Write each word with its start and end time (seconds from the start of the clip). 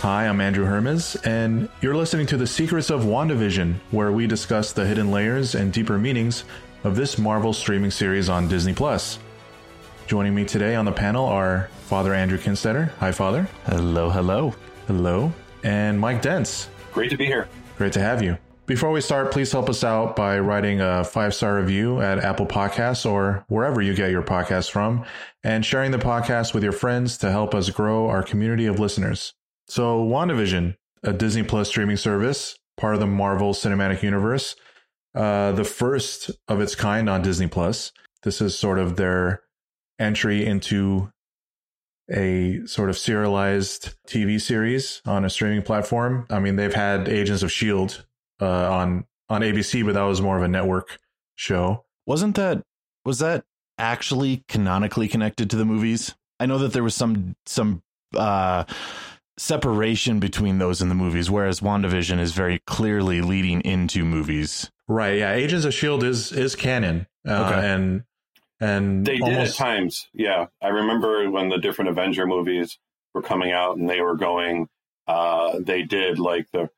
Hi, 0.00 0.28
I'm 0.28 0.40
Andrew 0.40 0.64
Hermes, 0.64 1.16
and 1.24 1.68
you're 1.80 1.96
listening 1.96 2.28
to 2.28 2.36
The 2.36 2.46
Secrets 2.46 2.88
of 2.88 3.02
WandaVision, 3.02 3.74
where 3.90 4.12
we 4.12 4.28
discuss 4.28 4.72
the 4.72 4.86
hidden 4.86 5.10
layers 5.10 5.56
and 5.56 5.72
deeper 5.72 5.98
meanings 5.98 6.44
of 6.84 6.94
this 6.94 7.18
Marvel 7.18 7.52
streaming 7.52 7.90
series 7.90 8.28
on 8.28 8.46
Disney 8.46 8.72
Plus. 8.72 9.18
Joining 10.06 10.36
me 10.36 10.44
today 10.44 10.76
on 10.76 10.84
the 10.84 10.92
panel 10.92 11.24
are 11.26 11.68
Father 11.86 12.14
Andrew 12.14 12.38
Kinstetter. 12.38 12.90
Hi, 13.00 13.10
Father. 13.10 13.48
Hello, 13.66 14.08
hello. 14.08 14.54
Hello. 14.86 15.32
And 15.64 15.98
Mike 15.98 16.22
Dents. 16.22 16.68
Great 16.92 17.10
to 17.10 17.16
be 17.16 17.26
here. 17.26 17.48
Great 17.76 17.92
to 17.94 18.00
have 18.00 18.22
you. 18.22 18.38
Before 18.66 18.92
we 18.92 19.00
start, 19.00 19.32
please 19.32 19.50
help 19.50 19.68
us 19.68 19.82
out 19.82 20.14
by 20.14 20.38
writing 20.38 20.80
a 20.80 21.02
five 21.02 21.34
star 21.34 21.56
review 21.56 22.00
at 22.00 22.20
Apple 22.20 22.46
Podcasts 22.46 23.04
or 23.04 23.44
wherever 23.48 23.82
you 23.82 23.96
get 23.96 24.12
your 24.12 24.22
podcasts 24.22 24.70
from, 24.70 25.04
and 25.42 25.66
sharing 25.66 25.90
the 25.90 25.98
podcast 25.98 26.54
with 26.54 26.62
your 26.62 26.72
friends 26.72 27.18
to 27.18 27.32
help 27.32 27.52
us 27.52 27.68
grow 27.70 28.08
our 28.08 28.22
community 28.22 28.66
of 28.66 28.78
listeners. 28.78 29.34
So, 29.68 30.02
WandaVision, 30.02 30.76
a 31.02 31.12
Disney 31.12 31.42
Plus 31.42 31.68
streaming 31.68 31.96
service, 31.96 32.56
part 32.76 32.94
of 32.94 33.00
the 33.00 33.06
Marvel 33.06 33.52
Cinematic 33.52 34.02
Universe, 34.02 34.56
uh, 35.14 35.52
the 35.52 35.64
first 35.64 36.30
of 36.48 36.60
its 36.60 36.74
kind 36.74 37.08
on 37.08 37.22
Disney 37.22 37.46
Plus. 37.46 37.92
This 38.22 38.40
is 38.40 38.58
sort 38.58 38.78
of 38.78 38.96
their 38.96 39.42
entry 39.98 40.44
into 40.44 41.10
a 42.10 42.60
sort 42.66 42.88
of 42.88 42.96
serialized 42.96 43.94
TV 44.06 44.40
series 44.40 45.02
on 45.04 45.24
a 45.24 45.30
streaming 45.30 45.62
platform. 45.62 46.26
I 46.30 46.40
mean, 46.40 46.56
they've 46.56 46.74
had 46.74 47.08
Agents 47.08 47.42
of 47.42 47.52
Shield 47.52 48.06
uh, 48.40 48.72
on 48.72 49.04
on 49.28 49.42
ABC, 49.42 49.84
but 49.84 49.94
that 49.94 50.02
was 50.02 50.22
more 50.22 50.36
of 50.36 50.42
a 50.42 50.48
network 50.48 50.98
show. 51.36 51.84
Wasn't 52.06 52.36
that 52.36 52.62
was 53.04 53.18
that 53.18 53.44
actually 53.76 54.44
canonically 54.48 55.08
connected 55.08 55.50
to 55.50 55.56
the 55.56 55.64
movies? 55.64 56.14
I 56.40 56.46
know 56.46 56.58
that 56.58 56.72
there 56.72 56.82
was 56.82 56.94
some 56.94 57.36
some 57.46 57.82
uh 58.16 58.64
separation 59.38 60.20
between 60.20 60.58
those 60.58 60.82
in 60.82 60.88
the 60.88 60.94
movies, 60.94 61.30
whereas 61.30 61.60
WandaVision 61.60 62.18
is 62.18 62.32
very 62.32 62.58
clearly 62.66 63.20
leading 63.20 63.60
into 63.62 64.04
movies. 64.04 64.70
Right. 64.88 65.18
Yeah. 65.18 65.32
Agents 65.32 65.64
of 65.64 65.74
Shield 65.74 66.02
is 66.04 66.32
is 66.32 66.54
canon. 66.56 67.06
Uh, 67.26 67.50
Okay. 67.52 67.68
And 67.72 68.04
and 68.60 69.06
They 69.06 69.18
did 69.18 69.34
at 69.34 69.54
times. 69.54 70.08
Yeah. 70.12 70.46
I 70.62 70.68
remember 70.68 71.30
when 71.30 71.48
the 71.48 71.58
different 71.58 71.90
Avenger 71.90 72.26
movies 72.26 72.78
were 73.14 73.22
coming 73.22 73.52
out 73.52 73.76
and 73.76 73.88
they 73.88 74.00
were 74.00 74.16
going, 74.16 74.68
uh, 75.06 75.58
they 75.60 75.82
did 75.82 76.18
like 76.18 76.50
the, 76.52 76.68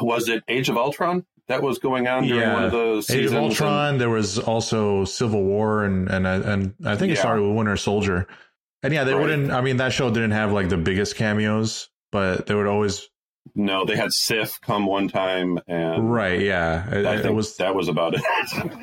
was 0.00 0.28
it 0.28 0.42
Age 0.48 0.68
of 0.70 0.76
Ultron 0.78 1.26
that 1.48 1.62
was 1.62 1.78
going 1.78 2.06
on 2.08 2.24
during 2.26 2.40
Yeah. 2.40 2.54
one 2.54 2.64
of 2.64 2.72
the 2.72 3.04
Age 3.14 3.26
of 3.26 3.34
Ultron. 3.34 3.98
There 3.98 4.08
was 4.10 4.38
also 4.38 5.04
Civil 5.04 5.42
War, 5.44 5.84
and 5.84 6.08
and 6.08 6.26
I- 6.28 6.34
and 6.36 6.74
I 6.84 6.96
think 6.96 7.10
it 7.12 7.14
Yeah. 7.16 7.20
started 7.20 7.42
with 7.42 7.56
Winter 7.56 7.76
Soldier. 7.76 8.26
And 8.82 8.94
yeah, 8.94 9.04
they 9.04 9.12
Right. 9.14 9.20
wouldn't. 9.20 9.50
I 9.50 9.60
mean, 9.60 9.76
that 9.78 9.92
show 9.92 10.08
didn't 10.10 10.30
have 10.32 10.52
like 10.52 10.68
the 10.68 10.76
biggest 10.76 11.16
cameos, 11.16 11.88
but 12.12 12.46
they 12.46 12.54
would 12.54 12.66
always. 12.66 13.08
no, 13.54 13.84
they 13.84 13.96
had 13.96 14.12
Sif 14.12 14.60
come 14.60 14.86
one 14.86 15.08
time 15.08 15.58
and 15.66 16.10
Right. 16.12 16.40
Yeah. 16.40 16.86
I 16.90 17.20
think 17.22 17.34
was. 17.36 17.56
that 17.56 17.74
was 17.74 17.88
about 17.88 18.14
it. 18.14 18.22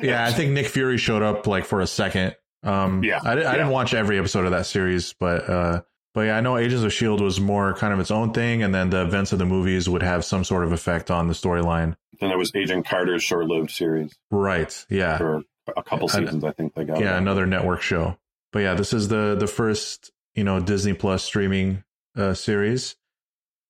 Yeah, 0.02 0.24
I 0.24 0.32
think 0.32 0.52
Nick 0.52 0.66
Fury 0.66 0.98
showed 0.98 1.22
up 1.22 1.46
like 1.46 1.64
for 1.64 1.80
a 1.80 1.86
second. 1.86 2.34
Um, 2.62 3.02
Yeah, 3.04 3.20
I, 3.22 3.32
I 3.32 3.34
yeah. 3.40 3.52
didn't 3.52 3.68
watch 3.70 3.94
every 3.94 4.18
episode 4.18 4.44
of 4.44 4.50
that 4.50 4.66
series, 4.66 5.14
but 5.18 5.48
uh, 5.48 5.82
but 6.14 6.22
yeah, 6.22 6.36
I 6.36 6.40
know 6.40 6.56
Agents 6.56 6.82
of 6.84 6.92
Shield 6.92 7.20
was 7.20 7.38
more 7.40 7.74
kind 7.74 7.92
of 7.92 8.00
its 8.00 8.10
own 8.10 8.32
thing, 8.32 8.62
and 8.62 8.74
then 8.74 8.90
the 8.90 9.02
events 9.02 9.32
of 9.32 9.38
the 9.38 9.44
movies 9.44 9.88
would 9.88 10.02
have 10.02 10.24
some 10.24 10.42
sort 10.44 10.64
of 10.64 10.72
effect 10.72 11.10
on 11.10 11.28
the 11.28 11.34
storyline. 11.34 11.94
then 12.20 12.30
there 12.30 12.38
was 12.38 12.50
Agent 12.54 12.86
Carter's 12.86 13.22
short 13.22 13.46
lived 13.46 13.70
series 13.70 14.16
Right. 14.30 14.84
Yeah. 14.88 15.18
for 15.18 15.42
a 15.76 15.82
couple 15.82 16.08
seasons, 16.08 16.42
I 16.44 16.52
think 16.52 16.74
they 16.74 16.84
got. 16.84 17.00
yeah, 17.00 17.16
another 17.18 17.44
network 17.46 17.82
show. 17.82 18.16
But 18.52 18.60
yeah, 18.60 18.74
this 18.74 18.92
is 18.92 19.08
the 19.08 19.36
the 19.38 19.46
first 19.46 20.10
you 20.34 20.42
know 20.44 20.58
Disney 20.60 20.94
Plus 20.94 21.22
streaming 21.22 21.84
uh, 22.16 22.32
series, 22.34 22.96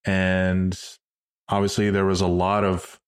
and 0.07 0.79
obviously 1.49 1.91
there 1.91 2.07
was 2.07 2.21
a 2.21 2.27
lot 2.27 2.65
of 2.65 3.01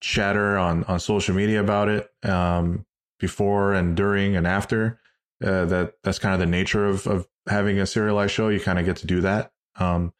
chatter 0.00 0.58
on 0.58 0.84
on 0.84 0.98
social 0.98 1.34
media 1.34 1.60
about 1.60 1.88
it 1.88 2.10
um, 2.24 2.84
before 3.20 3.74
and 3.74 3.96
during 3.96 4.36
and 4.36 4.46
after. 4.46 5.00
Uh, 5.44 5.66
that 5.66 5.92
that's 6.02 6.18
kind 6.18 6.32
of 6.32 6.40
the 6.40 6.46
nature 6.46 6.86
of 6.86 7.06
of 7.06 7.28
having 7.48 7.78
a 7.78 7.86
serialized 7.86 8.32
show. 8.32 8.48
You 8.48 8.58
kind 8.58 8.78
of 8.78 8.84
get 8.84 8.96
to 8.98 9.06
do 9.06 9.20
that. 9.20 9.52
Um, 9.78 10.12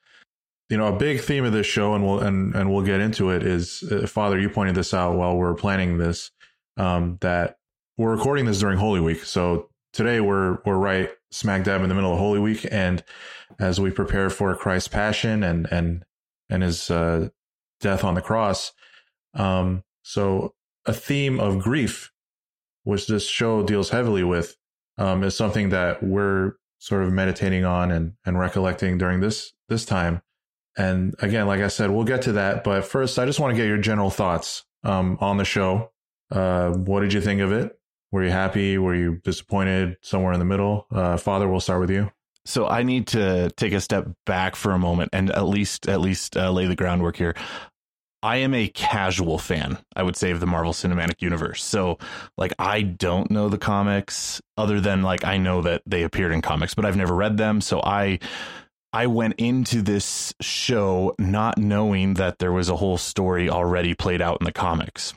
you 0.69 0.77
know, 0.77 0.89
a 0.89 0.99
big 0.99 1.21
theme 1.21 1.45
of 1.45 1.53
this 1.53 1.67
show, 1.67 1.95
and 1.95 2.05
we'll 2.05 2.19
and 2.19 2.55
and 2.55 2.73
we'll 2.73 2.85
get 2.85 3.01
into 3.01 3.31
it. 3.31 3.43
Is 3.43 3.83
uh, 3.91 4.07
Father, 4.07 4.39
you 4.39 4.51
pointed 4.51 4.75
this 4.75 4.93
out 4.93 5.17
while 5.17 5.37
we're 5.37 5.55
planning 5.55 5.99
this. 5.99 6.31
Um, 6.77 7.17
that 7.23 7.57
we're 7.97 8.15
recording 8.15 8.45
this 8.45 8.61
during 8.61 8.79
Holy 8.79 9.01
Week, 9.01 9.25
so 9.25 9.71
today 9.95 10.21
we're 10.21 10.59
we're 10.67 10.77
right 10.77 11.11
smack 11.31 11.65
dab 11.65 11.83
in 11.83 11.89
the 11.89 11.95
middle 11.95 12.13
of 12.13 12.19
Holy 12.19 12.41
Week, 12.41 12.67
and 12.71 13.03
as 13.59 13.81
we 13.81 13.91
prepare 13.91 14.31
for 14.31 14.55
Christ's 14.55 14.89
Passion 14.89 15.43
and 15.43 15.67
and 15.71 16.05
and 16.49 16.63
his 16.63 16.91
uh, 16.91 17.29
death 17.81 18.05
on 18.05 18.15
the 18.15 18.23
cross, 18.23 18.73
um, 19.35 19.83
so 20.03 20.55
a 20.85 20.93
theme 20.93 21.41
of 21.41 21.59
grief, 21.59 22.13
which 22.85 23.07
this 23.07 23.29
show 23.29 23.63
deals 23.63 23.91
heavily 23.91 24.23
with, 24.23 24.57
um, 24.99 25.23
is 25.25 25.37
something 25.37 25.71
that 25.71 26.03
we're 26.03 26.53
sort 26.79 27.03
of 27.03 27.13
meditating 27.13 27.65
on 27.65 27.91
and 27.91 28.13
and 28.25 28.39
recollecting 28.39 28.99
during 28.99 29.21
this 29.21 29.53
this 29.69 29.85
time. 29.85 30.23
And 30.79 31.15
again, 31.21 31.47
like 31.47 31.61
I 31.61 31.69
said, 31.69 31.91
we'll 31.91 32.05
get 32.05 32.23
to 32.23 32.33
that. 32.33 32.63
But 32.63 32.85
first, 32.85 33.19
I 33.19 33.25
just 33.25 33.41
want 33.41 33.53
to 33.53 33.57
get 33.57 33.67
your 33.67 33.79
general 33.79 34.11
thoughts 34.11 34.65
um, 34.85 35.17
on 35.21 35.39
the 35.39 35.45
show. 35.45 35.91
Uh, 36.31 36.71
what 36.73 37.01
did 37.01 37.13
you 37.13 37.21
think 37.21 37.41
of 37.41 37.51
it? 37.51 37.79
Were 38.13 38.25
you 38.25 38.31
happy? 38.31 38.79
Were 38.79 38.95
you 38.95 39.17
disappointed? 39.25 39.97
Somewhere 40.01 40.33
in 40.33 40.39
the 40.39 40.45
middle. 40.45 40.87
Uh, 40.91 41.17
Father, 41.17 41.49
we'll 41.49 41.61
start 41.61 41.81
with 41.81 41.91
you. 41.91 42.11
So 42.45 42.69
I 42.69 42.85
need 42.85 43.09
to 43.09 43.51
take 43.57 43.73
a 43.73 43.81
step 43.81 44.09
back 44.25 44.55
for 44.55 44.71
a 44.71 44.79
moment 44.79 45.11
and 45.13 45.31
at 45.31 45.47
least 45.47 45.89
at 45.89 46.01
least 46.01 46.37
uh, 46.37 46.51
lay 46.53 46.67
the 46.67 46.77
groundwork 46.77 47.17
here. 47.17 47.35
I 48.23 48.37
am 48.37 48.55
a 48.55 48.69
casual 48.69 49.39
fan, 49.39 49.79
I 49.95 50.03
would 50.03 50.17
say, 50.17 50.31
of 50.31 50.41
the 50.41 50.47
Marvel 50.47 50.73
Cinematic 50.73 51.21
Universe. 51.23 51.63
So, 51.63 51.99
like, 52.37 52.53
I 52.59 52.83
don't 52.83 53.31
know 53.31 53.49
the 53.49 53.59
comics 53.59 54.41
other 54.57 54.81
than 54.81 55.03
like 55.03 55.25
I 55.25 55.39
know 55.39 55.63
that 55.63 55.83
they 55.87 56.03
appeared 56.03 56.33
in 56.33 56.41
comics, 56.41 56.75
but 56.75 56.85
I've 56.85 56.97
never 56.97 57.15
read 57.15 57.37
them. 57.37 57.61
So 57.61 57.81
I 57.83 58.19
I 58.93 59.09
went 59.09 59.35
into 59.39 59.83
this 59.83 60.33
show 60.41 61.15
not 61.19 61.59
knowing 61.59 62.15
that 62.15 62.39
there 62.39 62.53
was 62.53 62.69
a 62.69 62.77
whole 62.77 62.97
story 62.97 63.51
already 63.51 63.95
played 63.95 64.23
out 64.23 64.39
in 64.41 64.45
the 64.45 64.53
comics. 64.53 65.13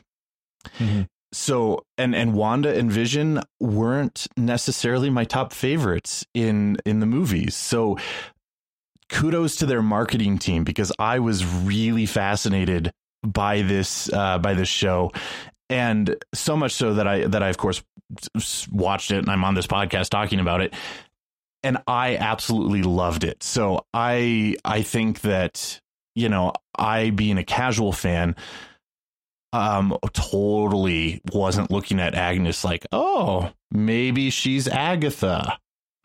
So 1.32 1.84
and 1.96 2.14
and 2.14 2.34
Wanda 2.34 2.76
and 2.76 2.90
Vision 2.90 3.40
weren't 3.60 4.26
necessarily 4.36 5.10
my 5.10 5.24
top 5.24 5.52
favorites 5.52 6.24
in 6.34 6.76
in 6.84 7.00
the 7.00 7.06
movies. 7.06 7.54
So 7.54 7.98
kudos 9.08 9.56
to 9.56 9.66
their 9.66 9.82
marketing 9.82 10.38
team 10.38 10.64
because 10.64 10.92
I 10.98 11.18
was 11.18 11.44
really 11.44 12.06
fascinated 12.06 12.92
by 13.22 13.62
this 13.62 14.12
uh, 14.12 14.38
by 14.38 14.54
this 14.54 14.68
show, 14.68 15.12
and 15.68 16.16
so 16.34 16.56
much 16.56 16.72
so 16.72 16.94
that 16.94 17.06
I 17.06 17.26
that 17.26 17.42
I 17.42 17.48
of 17.48 17.58
course 17.58 17.82
watched 18.70 19.10
it 19.10 19.18
and 19.18 19.28
I'm 19.28 19.44
on 19.44 19.54
this 19.54 19.66
podcast 19.66 20.08
talking 20.08 20.40
about 20.40 20.60
it, 20.60 20.74
and 21.62 21.78
I 21.86 22.16
absolutely 22.16 22.82
loved 22.82 23.24
it. 23.24 23.42
So 23.42 23.84
I 23.92 24.56
I 24.64 24.82
think 24.82 25.20
that 25.20 25.80
you 26.14 26.28
know 26.28 26.52
I 26.76 27.10
being 27.10 27.38
a 27.38 27.44
casual 27.44 27.92
fan 27.92 28.36
um 29.52 29.96
totally 30.12 31.20
wasn't 31.32 31.70
looking 31.70 32.00
at 32.00 32.14
Agnes 32.14 32.64
like 32.64 32.86
oh 32.92 33.50
maybe 33.70 34.30
she's 34.30 34.68
Agatha. 34.68 35.58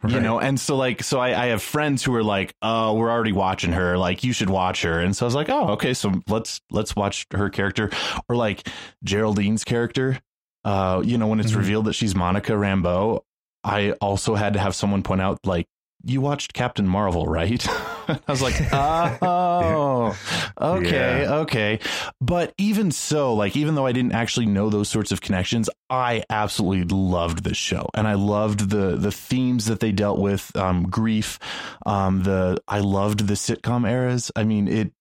You 0.07 0.19
know 0.19 0.39
and 0.39 0.59
so 0.59 0.75
like 0.75 1.01
so 1.01 1.19
I, 1.19 1.29
I 1.29 1.45
have 1.47 1.63
friends 1.63 2.03
who 2.03 2.13
are 2.13 2.23
like 2.23 2.53
oh 2.61 2.93
we're 2.93 3.09
already 3.09 3.31
watching 3.31 3.71
her. 3.71 3.97
Like 3.97 4.23
you 4.23 4.33
should 4.33 4.51
watch 4.51 4.83
her. 4.83 4.99
And 4.99 5.15
so 5.15 5.25
i 5.25 5.27
was 5.27 5.33
like 5.35 5.49
oh 5.49 5.69
okay 5.69 5.95
so 5.95 6.11
let's 6.29 6.61
let's 6.69 6.95
watch 6.95 7.25
her 7.33 7.49
character. 7.49 7.89
Or 8.29 8.35
like 8.35 8.67
geraldine's 9.03 9.63
character 9.63 10.19
uh 10.63 11.01
you 11.03 11.17
know 11.17 11.25
when 11.27 11.39
it's 11.39 11.53
Mhm. 11.53 11.57
revealed 11.57 11.85
that 11.85 11.93
she's 11.93 12.13
monica 12.15 12.51
rambeau 12.53 13.21
i 13.63 13.91
also 13.93 14.35
had 14.35 14.53
to 14.53 14.59
have 14.59 14.75
someone 14.75 15.01
point 15.03 15.21
out 15.21 15.39
like 15.45 15.65
you 16.05 16.21
watched 16.21 16.53
captain 16.53 16.87
marvel 16.87 17.25
right 17.25 17.67
i 18.07 18.19
was 18.27 18.41
like 18.41 18.55
oh 18.71 20.15
okay 20.61 21.21
Yeah. 21.23 21.35
okay 21.37 21.79
but 22.21 22.53
even 22.57 22.91
so 22.91 23.33
like 23.33 23.55
even 23.57 23.75
though 23.75 23.85
i 23.85 23.91
didn't 23.91 24.13
actually 24.13 24.45
know 24.45 24.69
those 24.69 24.87
sorts 24.89 25.11
of 25.11 25.21
connections 25.21 25.69
i 25.89 26.23
absolutely 26.29 26.85
loved 26.95 27.43
this 27.43 27.57
show 27.57 27.89
and 27.93 28.07
i 28.07 28.13
loved 28.13 28.69
the 28.69 28.95
the 28.95 29.11
themes 29.11 29.65
that 29.65 29.79
they 29.79 29.91
dealt 29.91 30.19
with 30.19 30.55
um 30.55 30.83
grief 30.83 31.39
um 31.85 32.23
the 32.23 32.57
i 32.67 32.79
loved 32.79 33.27
the 33.27 33.33
sitcom 33.33 33.89
eras 33.89 34.31
i 34.35 34.43
mean 34.43 34.67
it 34.67 34.91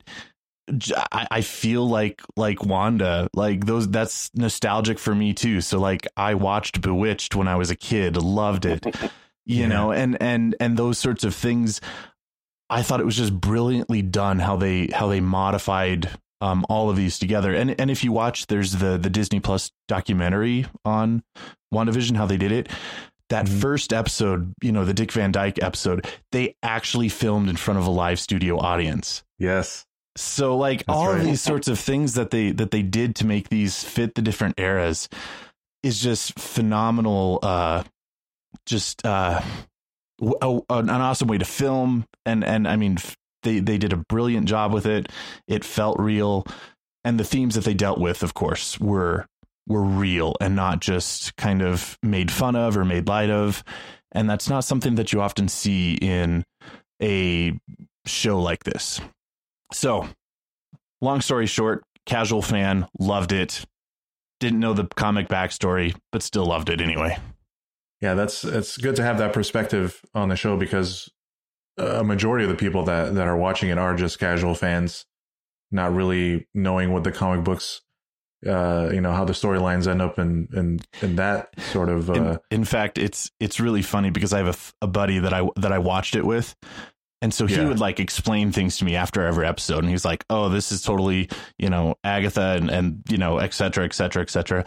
I, 1.12 1.26
I 1.30 1.40
feel 1.42 1.86
like 1.86 2.22
like 2.38 2.64
Wanda, 2.64 3.28
like 3.34 3.66
those. 3.66 3.86
That's 3.86 4.30
nostalgic 4.34 4.98
for 4.98 5.14
me 5.14 5.34
too. 5.34 5.60
So 5.60 5.78
like 5.78 6.06
I 6.16 6.32
watched 6.36 6.80
Bewitched 6.80 7.34
when 7.34 7.48
I 7.48 7.56
was 7.56 7.70
a 7.70 7.76
kid, 7.76 8.16
loved 8.16 8.64
it, 8.64 8.82
you 9.46 9.62
Yeah. 9.62 9.68
know, 9.68 9.92
and 9.92 10.20
and 10.22 10.54
and 10.60 10.76
those 10.76 10.98
sorts 10.98 11.24
of 11.24 11.34
things. 11.34 11.80
I 12.70 12.82
thought 12.82 12.98
it 13.00 13.04
was 13.06 13.16
just 13.16 13.38
brilliantly 13.38 14.00
done 14.02 14.38
how 14.38 14.56
they 14.56 14.88
how 14.92 15.08
they 15.08 15.20
modified 15.20 16.10
um, 16.40 16.64
all 16.68 16.90
of 16.90 16.96
these 16.96 17.18
together. 17.18 17.54
And 17.54 17.78
and 17.80 17.90
if 17.90 18.02
you 18.02 18.10
watch, 18.12 18.46
there's 18.46 18.72
the 18.72 18.96
the 18.98 19.10
Disney 19.10 19.40
Plus 19.40 19.70
documentary 19.88 20.66
on 20.84 21.22
WandaVision, 21.72 22.16
how 22.16 22.26
they 22.26 22.36
did 22.36 22.52
it. 22.52 22.68
That 23.30 23.46
Mhm. 23.46 23.60
first 23.60 23.92
episode, 23.92 24.52
you 24.62 24.72
know, 24.72 24.84
the 24.84 24.92
Dick 24.94 25.12
Van 25.12 25.32
Dyke 25.32 25.62
episode, 25.62 26.06
they 26.32 26.56
actually 26.62 27.08
filmed 27.08 27.48
in 27.48 27.56
front 27.56 27.78
of 27.80 27.86
a 27.86 27.90
live 27.90 28.18
studio 28.20 28.58
audience. 28.58 29.22
Yes. 29.38 29.86
So 30.16 30.56
like 30.56 30.84
That's 30.86 30.96
all 30.96 31.10
of 31.10 31.22
these 31.24 31.40
sorts 31.42 31.66
of 31.68 31.78
things 31.78 32.14
that 32.14 32.30
they 32.30 32.50
that 32.52 32.70
they 32.70 32.82
did 32.82 33.14
to 33.16 33.26
make 33.26 33.48
these 33.48 33.82
fit 33.82 34.14
the 34.14 34.22
different 34.22 34.54
eras 34.58 35.08
is 35.82 36.00
just 36.00 36.38
phenomenal 36.38 37.38
uh 37.42 37.82
just 38.66 39.04
uh 39.06 39.40
a- 40.20 40.60
an 40.70 40.90
awesome 40.90 41.28
way 41.28 41.38
to 41.38 41.44
film 41.44 42.06
and 42.24 42.44
and 42.44 42.66
I 42.68 42.76
mean 42.76 42.98
they 43.42 43.60
they 43.60 43.78
did 43.78 43.92
a 43.92 43.96
brilliant 44.08 44.46
job 44.46 44.72
with 44.72 44.86
it. 44.86 45.10
It 45.46 45.64
felt 45.64 45.98
real 45.98 46.46
and 47.04 47.18
the 47.20 47.24
themes 47.24 47.54
that 47.54 47.64
they 47.64 47.74
dealt 47.74 47.98
with 47.98 48.22
of 48.22 48.34
course 48.34 48.78
were 48.80 49.26
were 49.66 49.82
real 49.82 50.34
and 50.40 50.54
not 50.54 50.80
just 50.80 51.36
kind 51.36 51.62
of 51.62 51.98
made 52.02 52.30
fun 52.30 52.54
of 52.54 52.76
or 52.76 52.84
made 52.84 53.08
light 53.08 53.30
of 53.30 53.64
and 54.12 54.30
that's 54.30 54.48
not 54.48 54.64
something 54.64 54.94
that 54.94 55.12
you 55.12 55.20
often 55.20 55.48
see 55.48 55.94
in 55.94 56.44
a 57.02 57.58
show 58.06 58.40
like 58.40 58.64
this. 58.64 59.00
So, 59.72 60.08
long 61.00 61.20
story 61.20 61.46
short, 61.46 61.82
casual 62.06 62.42
fan, 62.42 62.86
loved 62.98 63.32
it. 63.32 63.64
Didn't 64.40 64.60
know 64.60 64.72
the 64.72 64.86
comic 64.86 65.28
backstory, 65.28 65.96
but 66.12 66.22
still 66.22 66.46
loved 66.46 66.68
it 66.70 66.80
anyway. 66.80 67.18
Yeah, 68.00 68.14
that's 68.14 68.44
it's 68.44 68.76
good 68.76 68.96
to 68.96 69.02
have 69.02 69.18
that 69.18 69.32
perspective 69.32 70.00
on 70.14 70.28
the 70.28 70.36
show 70.36 70.56
because 70.56 71.10
a 71.78 72.04
majority 72.04 72.44
of 72.44 72.50
the 72.50 72.56
people 72.56 72.84
that 72.84 73.14
that 73.14 73.26
are 73.26 73.36
watching 73.36 73.70
it 73.70 73.78
are 73.78 73.96
just 73.96 74.18
casual 74.18 74.54
fans, 74.54 75.06
not 75.70 75.92
really 75.94 76.46
knowing 76.54 76.92
what 76.92 77.04
the 77.04 77.12
comic 77.12 77.44
books, 77.44 77.80
uh, 78.46 78.90
you 78.92 79.00
know, 79.00 79.12
how 79.12 79.24
the 79.24 79.32
storylines 79.32 79.86
end 79.86 80.02
up 80.02 80.18
in 80.18 80.48
in 80.54 80.80
in 81.02 81.16
that 81.16 81.48
sort 81.60 81.88
of. 81.88 82.10
Uh, 82.10 82.14
In, 82.50 82.58
in 82.60 82.64
fact, 82.64 82.98
it's 82.98 83.30
it's 83.40 83.58
really 83.58 83.82
funny 83.82 84.10
because 84.10 84.32
I 84.32 84.38
have 84.44 84.74
a 84.82 84.86
buddy 84.86 85.18
that 85.20 85.32
I 85.32 85.48
that 85.56 85.72
I 85.72 85.78
watched 85.78 86.14
it 86.14 86.26
with, 86.26 86.54
and 87.22 87.32
so 87.32 87.46
he 87.46 87.54
Yeah. 87.54 87.68
would 87.68 87.80
like 87.80 88.00
explain 88.00 88.52
things 88.52 88.76
to 88.78 88.84
me 88.84 88.96
after 88.96 89.22
every 89.26 89.46
episode, 89.46 89.78
and 89.78 89.88
he's 89.88 90.04
like, 90.04 90.24
"Oh, 90.28 90.48
this 90.50 90.70
is 90.72 90.82
totally 90.82 91.28
you 91.58 91.70
know 91.70 91.94
Agatha 92.04 92.56
and 92.60 92.70
and 92.70 93.02
you 93.08 93.16
know 93.18 93.38
et 93.38 93.54
cetera, 93.54 93.84
et 93.84 93.94
cetera, 93.94 94.20
et 94.22 94.30
cetera." 94.30 94.64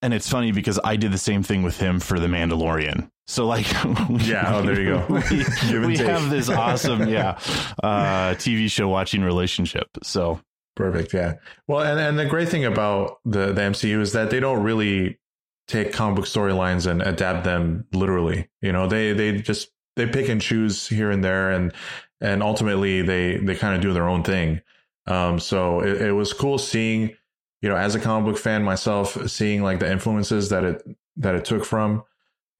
And 0.00 0.14
it's 0.14 0.28
funny 0.28 0.52
because 0.52 0.78
I 0.84 0.96
did 0.96 1.12
the 1.12 1.18
same 1.18 1.42
thing 1.42 1.62
with 1.62 1.78
him 1.78 1.98
for 1.98 2.20
The 2.20 2.28
Mandalorian. 2.28 3.10
So 3.26 3.46
like, 3.46 3.70
Yeah, 4.20 4.54
oh, 4.54 4.62
there 4.62 4.80
you 4.80 4.90
go. 4.90 5.06
we 5.08 5.86
we 5.86 5.96
have 5.98 6.30
this 6.30 6.48
awesome, 6.48 7.08
yeah, 7.08 7.38
uh, 7.82 8.34
TV 8.34 8.70
show 8.70 8.88
watching 8.88 9.22
relationship. 9.22 9.88
So 10.02 10.40
Perfect. 10.76 11.12
Yeah. 11.12 11.34
Well, 11.66 11.80
and, 11.80 11.98
and 11.98 12.16
the 12.16 12.24
great 12.24 12.48
thing 12.48 12.64
about 12.64 13.18
the, 13.24 13.52
the 13.52 13.60
MCU 13.60 14.00
is 14.00 14.12
that 14.12 14.30
they 14.30 14.38
don't 14.38 14.62
really 14.62 15.18
take 15.66 15.92
comic 15.92 16.14
book 16.16 16.24
storylines 16.26 16.86
and 16.86 17.02
adapt 17.02 17.42
them 17.44 17.84
literally. 17.92 18.48
You 18.62 18.70
know, 18.70 18.86
they, 18.86 19.12
they 19.12 19.40
just, 19.40 19.70
they 19.96 20.06
pick 20.06 20.28
and 20.28 20.40
choose 20.40 20.86
here 20.86 21.10
and 21.10 21.22
there 21.24 21.50
and, 21.50 21.72
and 22.20 22.44
ultimately 22.44 23.02
they, 23.02 23.38
they 23.38 23.56
kind 23.56 23.74
of 23.74 23.80
do 23.80 23.92
their 23.92 24.08
own 24.08 24.22
thing. 24.22 24.60
Um, 25.08 25.40
so 25.40 25.80
it, 25.80 26.00
it 26.00 26.12
was 26.12 26.32
cool 26.32 26.58
seeing, 26.58 27.16
you 27.60 27.68
know, 27.68 27.76
as 27.76 27.94
a 27.94 28.00
comic 28.00 28.32
book 28.32 28.42
fan 28.42 28.62
myself, 28.62 29.28
seeing 29.30 29.62
like 29.62 29.80
the 29.80 29.90
influences 29.90 30.48
that 30.50 30.64
it, 30.64 30.82
that 31.16 31.34
it 31.34 31.44
took 31.44 31.64
from, 31.64 32.04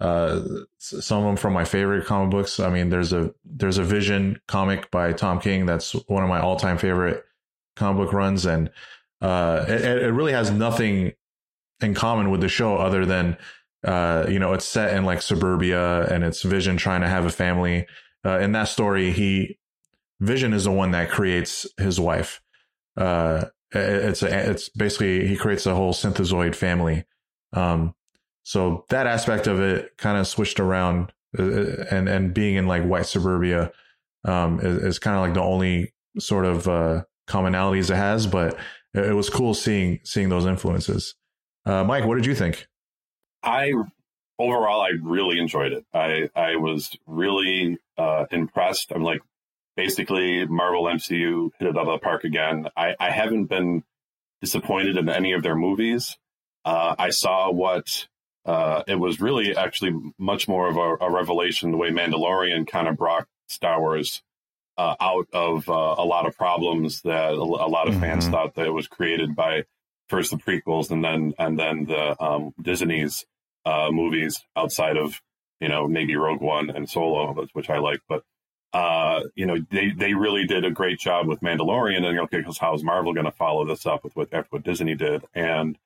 uh, 0.00 0.40
some 0.78 1.18
of 1.18 1.24
them 1.24 1.36
from 1.36 1.52
my 1.52 1.64
favorite 1.64 2.06
comic 2.06 2.30
books. 2.30 2.60
I 2.60 2.70
mean, 2.70 2.88
there's 2.88 3.12
a, 3.12 3.32
there's 3.44 3.78
a 3.78 3.84
Vision 3.84 4.40
comic 4.46 4.90
by 4.90 5.12
Tom 5.12 5.40
King. 5.40 5.66
That's 5.66 5.92
one 6.06 6.22
of 6.22 6.28
my 6.28 6.40
all 6.40 6.56
time 6.56 6.78
favorite 6.78 7.24
comic 7.78 8.04
book 8.04 8.12
runs 8.12 8.44
and 8.44 8.70
uh 9.22 9.64
it, 9.68 9.84
it 9.84 10.12
really 10.12 10.32
has 10.32 10.50
nothing 10.50 11.12
in 11.80 11.94
common 11.94 12.30
with 12.30 12.40
the 12.40 12.48
show 12.48 12.76
other 12.76 13.06
than 13.06 13.36
uh 13.84 14.26
you 14.28 14.38
know 14.38 14.52
it's 14.52 14.64
set 14.64 14.94
in 14.94 15.04
like 15.04 15.22
suburbia 15.22 16.04
and 16.12 16.24
it's 16.24 16.42
vision 16.42 16.76
trying 16.76 17.00
to 17.00 17.08
have 17.08 17.24
a 17.24 17.30
family 17.30 17.86
uh 18.26 18.38
in 18.40 18.52
that 18.52 18.68
story 18.68 19.12
he 19.12 19.58
vision 20.20 20.52
is 20.52 20.64
the 20.64 20.72
one 20.72 20.90
that 20.90 21.08
creates 21.08 21.66
his 21.78 21.98
wife 21.98 22.40
uh 22.96 23.44
it's 23.72 24.22
a, 24.22 24.50
it's 24.50 24.68
basically 24.70 25.26
he 25.26 25.36
creates 25.36 25.66
a 25.66 25.74
whole 25.74 25.92
synthezoid 25.92 26.54
family 26.54 27.04
um 27.52 27.94
so 28.42 28.84
that 28.88 29.06
aspect 29.06 29.46
of 29.46 29.60
it 29.60 29.96
kind 29.98 30.16
of 30.18 30.26
switched 30.26 30.58
around 30.58 31.12
uh, 31.38 31.84
and 31.90 32.08
and 32.08 32.32
being 32.32 32.56
in 32.56 32.66
like 32.66 32.82
white 32.84 33.06
suburbia 33.06 33.70
um 34.24 34.58
is, 34.60 34.82
is 34.82 34.98
kind 34.98 35.16
of 35.16 35.22
like 35.22 35.34
the 35.34 35.42
only 35.42 35.92
sort 36.18 36.44
of 36.44 36.66
uh 36.66 37.02
commonalities 37.28 37.90
it 37.90 37.96
has, 37.96 38.26
but 38.26 38.54
it 38.94 39.06
it 39.06 39.12
was 39.12 39.30
cool 39.30 39.54
seeing 39.54 40.00
seeing 40.02 40.28
those 40.28 40.46
influences. 40.46 41.14
Uh, 41.64 41.84
Mike, 41.84 42.04
what 42.04 42.16
did 42.16 42.26
you 42.26 42.34
think? 42.34 42.66
I 43.42 43.72
overall 44.38 44.80
I 44.80 44.92
really 45.02 45.38
enjoyed 45.38 45.72
it. 45.72 45.84
I 45.94 46.28
I 46.34 46.56
was 46.56 46.96
really 47.06 47.78
uh, 47.96 48.24
impressed. 48.30 48.90
I'm 48.92 49.04
like 49.04 49.20
basically 49.78 50.44
Marvel 50.46 50.84
MCU 50.86 51.50
hit 51.60 51.68
it 51.68 51.76
out 51.78 51.86
of 51.86 51.92
the 51.92 51.98
park 52.02 52.24
again. 52.24 52.66
I, 52.76 52.96
I 52.98 53.10
haven't 53.12 53.44
been 53.46 53.84
disappointed 54.42 54.96
in 54.96 55.08
any 55.08 55.32
of 55.32 55.44
their 55.44 55.54
movies. 55.54 56.18
Uh, 56.64 56.96
I 56.98 57.10
saw 57.10 57.52
what 57.52 58.08
uh, 58.44 58.82
it 58.88 58.96
was 58.96 59.20
really 59.20 59.56
actually 59.56 59.94
much 60.18 60.48
more 60.48 60.68
of 60.68 60.76
a, 60.76 61.04
a 61.06 61.10
revelation 61.12 61.70
the 61.70 61.76
way 61.76 61.90
Mandalorian 61.90 62.66
kind 62.66 62.88
of 62.88 62.96
brought 62.96 63.28
Star 63.46 63.80
Wars 63.80 64.20
uh, 64.76 64.96
out 65.00 65.28
of 65.32 65.68
uh, 65.68 65.94
a 65.96 66.04
lot 66.04 66.26
of 66.26 66.36
problems 66.36 67.02
that 67.02 67.30
a, 67.30 67.36
a 67.36 67.70
lot 67.76 67.86
of 67.88 67.98
fans 68.00 68.26
Mhm. 68.26 68.30
thought 68.32 68.54
that 68.56 68.66
it 68.66 68.70
was 68.74 68.88
created 68.88 69.36
by 69.36 69.62
first 70.08 70.32
the 70.32 70.38
prequels 70.38 70.90
and 70.90 71.04
then 71.04 71.34
and 71.38 71.56
then 71.56 71.84
the 71.84 72.20
um, 72.20 72.52
Disney's 72.60 73.24
uh, 73.64 73.90
movies 73.92 74.40
outside 74.56 74.96
of 74.96 75.20
you 75.60 75.68
know 75.68 75.86
maybe 75.86 76.16
Rogue 76.16 76.40
One 76.40 76.68
and 76.70 76.88
Solo, 76.90 77.46
which 77.52 77.70
I 77.70 77.78
like, 77.78 78.00
but 78.08 78.22
uh, 78.72 79.22
you 79.34 79.46
know 79.46 79.56
they 79.70 79.90
they 79.90 80.14
really 80.14 80.46
did 80.46 80.64
a 80.64 80.70
great 80.70 80.98
job 80.98 81.26
with 81.26 81.40
Mandalorian, 81.40 82.04
and 82.04 82.18
okay, 82.20 82.38
because 82.38 82.58
how 82.58 82.74
is 82.74 82.82
Marvel 82.84 83.14
going 83.14 83.26
to 83.26 83.32
follow 83.32 83.64
this 83.64 83.86
up 83.86 84.04
with 84.04 84.14
what 84.16 84.28
after 84.32 84.48
what 84.50 84.62
Disney 84.64 84.94
did? 84.94 85.24
And 85.34 85.78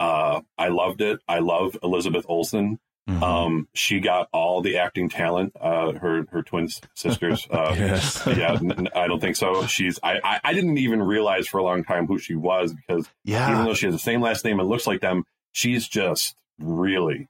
uh, 0.00 0.40
I 0.58 0.68
loved 0.68 1.00
it. 1.00 1.20
I 1.28 1.38
love 1.40 1.76
Elizabeth 1.82 2.24
Olsen. 2.28 2.78
mhm. 3.08 3.22
Um, 3.22 3.68
she 3.74 4.00
got 4.00 4.28
all 4.32 4.62
the 4.62 4.78
acting 4.78 5.08
talent. 5.08 5.54
Uh, 5.60 5.92
her 5.92 6.26
her 6.30 6.42
twin 6.42 6.68
sisters. 6.94 7.46
Uh, 7.50 7.74
Yes. 7.76 8.22
yeah, 8.26 8.52
n- 8.54 8.88
I 8.96 9.06
don't 9.06 9.20
think 9.20 9.36
so. 9.36 9.66
She's 9.66 9.98
I, 10.02 10.20
I 10.24 10.40
I 10.44 10.52
didn't 10.54 10.78
even 10.78 11.02
realize 11.02 11.46
for 11.48 11.58
a 11.58 11.62
long 11.62 11.84
time 11.84 12.06
who 12.06 12.18
she 12.18 12.34
was 12.34 12.72
because 12.72 13.08
yeah. 13.24 13.50
even 13.52 13.64
though 13.66 13.74
she 13.74 13.86
has 13.86 13.94
the 13.94 13.98
same 13.98 14.20
last 14.22 14.44
name 14.44 14.58
and 14.58 14.68
looks 14.68 14.86
like 14.86 15.00
them, 15.00 15.24
she's 15.52 15.86
just 15.88 16.34
really 16.58 17.28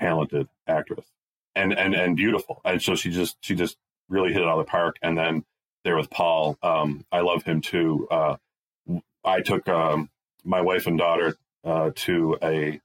talented 0.00 0.48
actress 0.66 1.06
and 1.54 1.72
and 1.72 1.94
and 1.94 2.16
beautiful. 2.16 2.60
And 2.64 2.80
so 2.82 2.94
she 2.94 3.10
just 3.10 3.36
she 3.40 3.54
just 3.54 3.76
really 4.08 4.32
hit 4.32 4.42
it 4.42 4.48
out 4.48 4.58
of 4.58 4.66
the 4.66 4.70
park. 4.70 4.96
And 5.02 5.16
then 5.16 5.44
there 5.84 5.96
with 5.96 6.10
Paul, 6.10 6.56
um, 6.62 7.04
I 7.12 7.20
love 7.20 7.42
him 7.42 7.60
too. 7.60 8.08
Uh, 8.10 8.36
I 9.24 9.40
took 9.40 9.68
um, 9.68 10.10
my 10.44 10.60
wife 10.60 10.86
and 10.86 10.98
daughter 10.98 11.36
uh, 11.64 11.90
to 11.94 12.36
a 12.42 12.80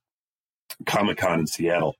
Comic 0.86 1.18
Con 1.18 1.42
in 1.42 1.48
Seattle 1.48 1.96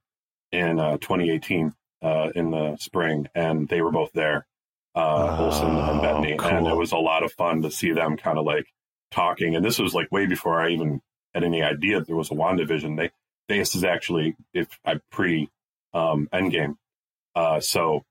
in 0.52 0.78
uh, 0.78 0.96
2018 0.98 1.74
uh, 2.02 2.30
in 2.34 2.50
the 2.50 2.76
spring, 2.78 3.28
and 3.34 3.68
they 3.68 3.82
were 3.82 3.92
both 3.92 4.12
there, 4.12 4.46
uh, 4.94 5.36
Olsen 5.38 5.68
and 5.68 5.78
Oh, 5.78 6.02
Bettany, 6.02 6.38
and 6.42 6.66
it 6.66 6.76
was 6.76 6.92
a 6.92 6.96
lot 6.96 7.22
of 7.22 7.32
fun 7.32 7.62
to 7.62 7.70
see 7.70 7.92
them 7.92 8.16
kind 8.16 8.38
of 8.38 8.44
like 8.44 8.66
talking. 9.10 9.54
And 9.54 9.64
this 9.64 9.78
was 9.78 9.94
like 9.94 10.10
way 10.10 10.26
before 10.26 10.60
I 10.60 10.70
even 10.70 11.00
had 11.34 11.44
any 11.44 11.62
idea 11.62 11.98
that 11.98 12.06
there 12.06 12.16
was 12.16 12.30
a 12.30 12.34
WandaVision. 12.34 12.96
They 12.96 13.10
this 13.48 13.74
is 13.74 13.84
actually 13.84 14.36
if 14.54 14.78
I 14.84 15.00
pre 15.10 15.50
um, 15.92 16.28
Endgame, 16.32 16.76
uh, 17.34 17.60
so 17.60 18.04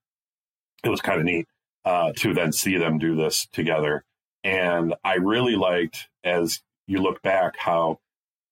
it 0.84 0.90
was 0.90 1.02
kind 1.02 1.20
of 1.20 1.26
neat 1.26 1.48
uh, 1.86 2.12
to 2.18 2.34
then 2.34 2.52
see 2.52 2.78
them 2.78 2.98
do 2.98 3.16
this 3.16 3.48
together. 3.52 4.04
And 4.44 4.96
I 5.04 5.16
really 5.16 5.56
liked 5.56 6.08
as 6.24 6.62
you 6.88 7.02
look 7.02 7.22
back 7.22 7.58
how 7.58 8.00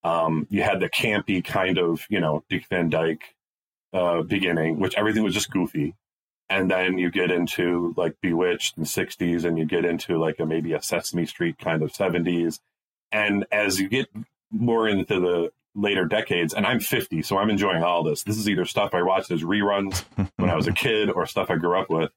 um, 0.03 0.47
you 0.49 0.63
had 0.63 0.79
the 0.79 0.89
campy 0.89 1.43
kind 1.43 1.77
of 1.77 2.05
you 2.09 2.19
know 2.19 2.43
Dick 2.49 2.65
Van 2.69 2.89
Dyke 2.89 3.35
uh, 3.93 4.21
beginning, 4.21 4.79
which 4.79 4.95
everything 4.95 5.23
was 5.23 5.33
just 5.33 5.51
goofy. 5.51 5.95
And 6.49 6.71
then 6.71 6.97
you 6.97 7.11
get 7.11 7.29
into 7.29 7.93
like 7.97 8.15
Bewitched 8.21 8.77
in 8.77 8.83
the 8.83 8.89
60s, 8.89 9.43
and 9.43 9.57
you 9.57 9.65
get 9.65 9.83
into 9.83 10.17
like 10.17 10.39
a 10.39 10.45
maybe 10.45 10.73
a 10.73 10.81
Sesame 10.81 11.25
Street 11.25 11.57
kind 11.57 11.83
of 11.83 11.91
70s. 11.91 12.59
And 13.11 13.45
as 13.51 13.79
you 13.79 13.89
get 13.89 14.07
more 14.51 14.87
into 14.87 15.19
the 15.19 15.51
later 15.77 16.05
decades, 16.05 16.53
and 16.53 16.65
I'm 16.65 16.79
50, 16.81 17.21
so 17.21 17.37
I'm 17.37 17.49
enjoying 17.51 17.83
all 17.83 18.03
this. 18.03 18.23
This 18.23 18.37
is 18.37 18.49
either 18.49 18.65
stuff 18.65 18.93
I 18.93 19.03
watched 19.03 19.31
as 19.31 19.43
reruns 19.43 20.03
when 20.37 20.49
I 20.49 20.55
was 20.55 20.67
a 20.67 20.73
kid 20.73 21.09
or 21.11 21.25
stuff 21.27 21.49
I 21.51 21.55
grew 21.55 21.79
up 21.79 21.89
with. 21.89 22.11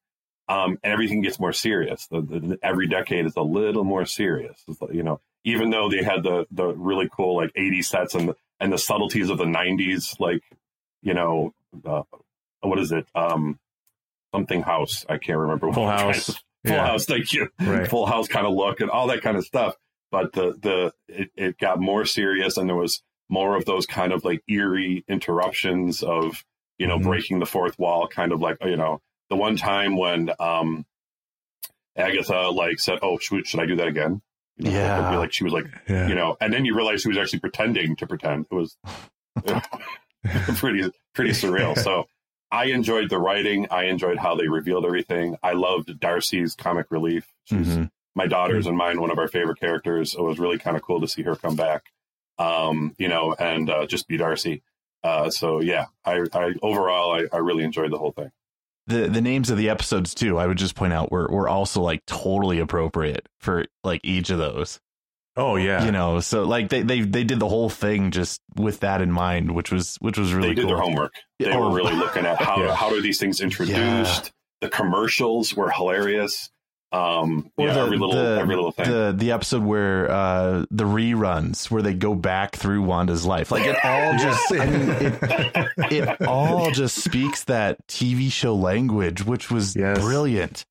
um, 0.49 0.79
and 0.83 0.93
everything 0.93 1.23
gets 1.23 1.39
more 1.39 1.53
serious. 1.53 2.07
The, 2.09 2.23
the, 2.23 2.59
every 2.63 2.89
decade 2.89 3.27
is 3.27 3.37
a 3.37 3.43
little 3.43 3.85
more 3.85 4.05
serious. 4.07 4.65
You 4.91 5.05
know, 5.05 5.21
even 5.45 5.71
though 5.71 5.89
they 5.89 6.03
had 6.03 6.25
the 6.25 6.47
the 6.51 6.67
really 6.67 7.09
cool 7.15 7.37
like 7.37 7.53
80s 7.55 7.85
sets 7.85 8.15
and 8.17 8.31
the, 8.31 8.37
and 8.59 8.73
the 8.73 8.79
subtleties 8.79 9.31
of 9.31 9.39
the 9.39 9.45
90s, 9.45 10.19
like 10.19 10.43
you 11.03 11.15
know, 11.15 11.55
uh, 11.85 12.03
what 12.63 12.79
is 12.81 12.91
it? 12.93 13.07
Um, 13.15 13.59
something 14.35 14.63
House. 14.63 15.07
I 15.09 15.19
can't 15.19 15.39
remember. 15.39 15.73
Full 15.73 15.87
House. 15.89 16.27
Full 16.67 16.75
yeah. 16.75 16.87
House. 16.87 17.05
Thank 17.07 17.33
you. 17.33 17.49
Right. 17.61 17.89
Full 17.89 18.07
House 18.07 18.27
kind 18.29 18.47
of 18.47 18.53
look 18.53 18.81
and 18.81 18.91
all 18.91 19.07
that 19.09 19.23
kind 19.23 19.37
of 19.37 19.45
stuff. 19.45 19.77
But 20.11 20.33
the 20.33 20.57
the 20.61 20.93
it, 21.09 21.31
it 21.37 21.59
got 21.59 21.79
more 21.79 22.05
serious, 22.05 22.57
and 22.57 22.69
there 22.69 22.77
was 22.77 23.03
more 23.31 23.57
of 23.57 23.65
those 23.65 23.87
kind 23.87 24.13
of 24.13 24.25
like 24.25 24.43
eerie 24.49 25.05
interruptions 25.09 26.03
of 26.03 26.45
you 26.79 26.87
know 26.87 26.97
mm-hmm. 26.97 27.09
breaking 27.09 27.39
the 27.39 27.47
fourth 27.47 27.79
wall, 27.79 28.09
kind 28.09 28.33
of 28.33 28.41
like 28.41 28.59
you 28.65 28.77
know 28.77 29.01
the 29.31 29.37
one 29.37 29.57
time 29.57 29.97
when 29.97 30.31
um 30.39 30.85
Agatha 31.97 32.51
like 32.51 32.81
said, 32.81 32.99
"Oh, 33.03 33.19
should, 33.19 33.47
should 33.47 33.61
I 33.61 33.67
do 33.67 33.77
that 33.77 33.89
again?" 33.89 34.21
You 34.57 34.71
know, 34.71 34.79
yeah, 34.79 35.17
like 35.17 35.33
she 35.33 35.45
was 35.45 35.53
like, 35.53 35.67
yeah. 35.89 36.09
you 36.09 36.15
know, 36.15 36.37
and 36.41 36.53
then 36.53 36.65
you 36.65 36.77
realize 36.77 37.01
she 37.01 37.09
was 37.09 37.17
actually 37.17 37.39
pretending 37.39 37.97
to 37.97 38.07
pretend. 38.07 38.47
It 38.51 38.55
was 38.55 38.77
pretty 40.59 40.91
pretty 41.15 41.31
surreal. 41.31 41.79
So 41.79 42.07
I 42.51 42.67
enjoyed 42.67 43.09
the 43.09 43.19
writing. 43.19 43.69
I 43.71 43.85
enjoyed 43.85 44.19
how 44.19 44.35
they 44.35 44.49
revealed 44.49 44.85
everything. 44.85 45.37
I 45.43 45.53
loved 45.53 45.99
Darcy's 45.99 46.55
comic 46.55 46.87
relief. 46.91 47.27
She's 47.45 47.69
mm-hmm. 47.69 47.85
my 48.15 48.27
daughter's 48.27 48.67
and 48.67 48.77
mine 48.77 49.01
one 49.01 49.11
of 49.11 49.19
our 49.19 49.29
favorite 49.29 49.61
characters. 49.61 50.15
It 50.15 50.21
was 50.21 50.39
really 50.39 50.59
kind 50.59 50.77
of 50.77 50.83
cool 50.83 51.01
to 51.01 51.09
see 51.09 51.23
her 51.23 51.37
come 51.37 51.57
back. 51.57 51.85
Um, 52.41 52.95
you 52.99 53.09
know, 53.09 53.35
and 53.39 53.71
uh, 53.71 53.87
just 53.87 54.09
be 54.09 54.17
Darcy. 54.17 54.63
Uh, 55.05 55.31
so 55.31 55.61
yeah, 55.61 55.87
I, 56.05 56.25
I 56.33 56.55
overall 56.63 57.13
I, 57.13 57.27
I 57.33 57.39
really 57.39 57.65
enjoyed 57.65 57.93
the 57.93 57.99
whole 57.99 58.13
thing 58.13 58.33
the 58.91 59.09
the 59.09 59.21
names 59.21 59.51
of 59.51 59.57
the 59.57 59.69
episodes 59.69 60.15
too 60.15 60.37
i 60.37 60.47
would 60.47 60.59
just 60.59 60.75
point 60.75 60.93
out 60.93 61.11
were 61.11 61.29
were 61.29 61.49
also 61.49 61.81
like 61.81 62.05
totally 62.07 62.59
appropriate 62.59 63.27
for 63.39 63.65
like 63.85 64.01
each 64.05 64.31
of 64.31 64.39
those 64.39 64.81
oh 65.37 65.57
yeah 65.57 65.85
you 65.85 65.93
know 65.93 66.21
so 66.21 66.43
like 66.43 66.69
they 66.69 66.83
they 66.83 67.01
they 67.01 67.25
did 67.25 67.39
the 67.39 67.49
whole 67.49 67.71
thing 67.71 68.11
just 68.11 68.41
with 68.57 68.81
that 68.81 69.01
in 69.01 69.11
mind 69.11 69.55
which 69.55 69.71
was 69.71 69.97
which 70.01 70.19
was 70.19 70.35
really 70.35 70.49
they 70.49 70.55
did 70.55 70.63
cool. 70.63 70.71
their 70.71 70.83
homework 70.83 71.15
they 71.39 71.53
oh. 71.53 71.71
were 71.71 71.75
really 71.75 71.95
looking 71.97 72.27
at 72.27 72.41
how 72.41 72.63
yeah. 72.63 72.75
how 72.75 72.93
are 72.93 73.01
these 73.01 73.19
things 73.19 73.41
introduced 73.41 73.77
yeah. 74.25 74.31
the 74.61 74.69
commercials 74.69 75.55
were 75.55 75.71
hilarious 75.71 76.51
um 76.93 77.51
or 77.57 77.69
yeah, 77.69 77.75
the, 77.75 77.81
every 77.81 77.99
little 77.99 78.15
the, 78.15 78.41
every 78.41 78.57
little 78.57 78.73
thing 78.73 78.91
the 78.91 79.15
the 79.17 79.31
episode 79.31 79.63
where 79.63 80.11
uh 80.11 80.65
the 80.71 80.85
reruns 80.85 81.71
where 81.71 81.83
they 81.83 81.95
go 81.95 82.15
back 82.15 82.57
through 82.57 82.83
wanda's 82.83 83.25
life 83.25 83.53
like 83.53 83.65
it 83.65 83.77
all 83.85 84.13
just 84.19 84.53
i 84.53 84.67
mean 84.67 84.91
it, 84.91 85.93
it 85.93 86.23
all 86.23 86.71
just 86.73 87.03
speaks 87.03 87.45
that 87.45 87.87
tv 87.87 88.31
show 88.31 88.55
language 88.55 89.25
which 89.25 89.51
was 89.51 89.77
yes. 89.77 90.01
brilliant 90.01 90.65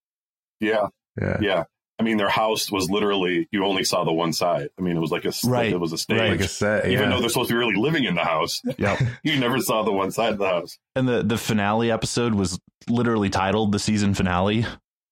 yeah 0.60 0.88
yeah 1.22 1.38
yeah 1.42 1.64
I 2.00 2.02
mean, 2.02 2.16
their 2.16 2.30
house 2.30 2.72
was 2.72 2.90
literally 2.90 3.50
you 3.52 3.66
only 3.66 3.84
saw 3.84 4.06
the 4.06 4.14
one 4.14 4.32
side. 4.32 4.70
I 4.80 4.82
mean, 4.82 4.96
it 4.96 5.02
was 5.02 5.12
like 5.12 5.26
a 5.26 5.34
right. 5.46 5.74
it 5.74 5.80
was 5.80 5.92
a 5.92 5.98
stage, 5.98 6.20
right. 6.20 6.32
like 6.32 6.40
a 6.40 6.48
set, 6.48 6.86
yeah. 6.86 6.92
even 6.94 7.10
though 7.10 7.20
they're 7.20 7.28
supposed 7.28 7.50
to 7.50 7.56
be 7.56 7.58
really 7.58 7.76
living 7.76 8.06
in 8.06 8.16
the 8.16 8.24
house. 8.24 8.62
Yeah, 8.78 8.98
you 9.24 9.38
never 9.38 9.60
saw 9.60 9.84
the 9.84 9.92
one 9.92 10.10
side 10.12 10.32
of 10.32 10.40
the 10.40 10.48
house. 10.48 10.80
And 10.96 11.10
the 11.10 11.24
the 11.24 11.38
finale 11.38 11.92
episode 11.92 12.36
was 12.36 12.58
literally 12.88 13.30
titled 13.30 13.74
the 13.74 13.80
season 13.80 14.14
finale. 14.14 14.66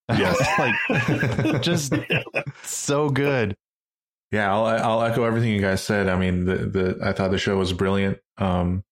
Yes. 0.09 0.37
like 1.53 1.61
just 1.61 1.93
so 2.63 3.09
good. 3.09 3.55
Yeah, 4.31 4.53
I'll 4.53 4.65
I'll 4.65 5.03
echo 5.03 5.23
everything 5.23 5.51
you 5.51 5.61
guys 5.61 5.81
said. 5.81 6.09
I 6.09 6.17
mean, 6.17 6.45
the 6.45 6.55
the 6.55 6.99
I 7.01 7.13
thought 7.13 7.31
the 7.31 7.37
show 7.37 7.57
was 7.57 7.73
brilliant. 7.73 8.19
Um, 8.37 8.83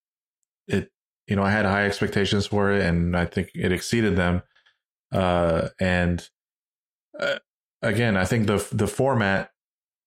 it 0.68 0.90
you 1.28 1.36
know 1.36 1.44
I 1.44 1.52
had 1.52 1.66
high 1.66 1.86
expectations 1.86 2.48
for 2.48 2.72
it, 2.72 2.82
and 2.82 3.16
I 3.18 3.26
think 3.26 3.52
it 3.54 3.72
exceeded 3.72 4.16
them. 4.16 4.44
Uh, 5.12 5.70
and 5.80 6.28
uh, 7.20 7.40
again, 7.82 8.16
I 8.18 8.26
think 8.26 8.48
the 8.48 8.66
the 8.72 8.88
format 8.88 9.52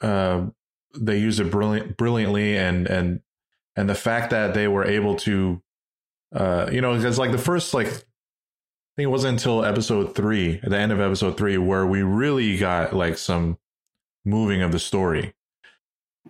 uh 0.00 0.46
they 0.98 1.18
used 1.18 1.40
it 1.40 1.50
brilliant 1.50 1.96
brilliantly, 1.96 2.56
and 2.56 2.86
and 2.86 3.20
and 3.76 3.88
the 3.88 3.94
fact 3.94 4.30
that 4.30 4.54
they 4.54 4.68
were 4.68 4.84
able 4.84 5.16
to 5.16 5.62
uh 6.34 6.68
you 6.72 6.80
know 6.80 6.96
because 6.96 7.18
like 7.18 7.32
the 7.32 7.38
first 7.38 7.74
like 7.74 8.04
think 8.98 9.06
it 9.06 9.10
wasn't 9.10 9.38
until 9.38 9.64
episode 9.64 10.16
three, 10.16 10.58
at 10.60 10.70
the 10.70 10.76
end 10.76 10.90
of 10.90 11.00
episode 11.00 11.36
three, 11.36 11.56
where 11.56 11.86
we 11.86 12.02
really 12.02 12.56
got 12.58 12.92
like 12.92 13.16
some 13.16 13.56
moving 14.24 14.60
of 14.60 14.72
the 14.72 14.80
story. 14.80 15.34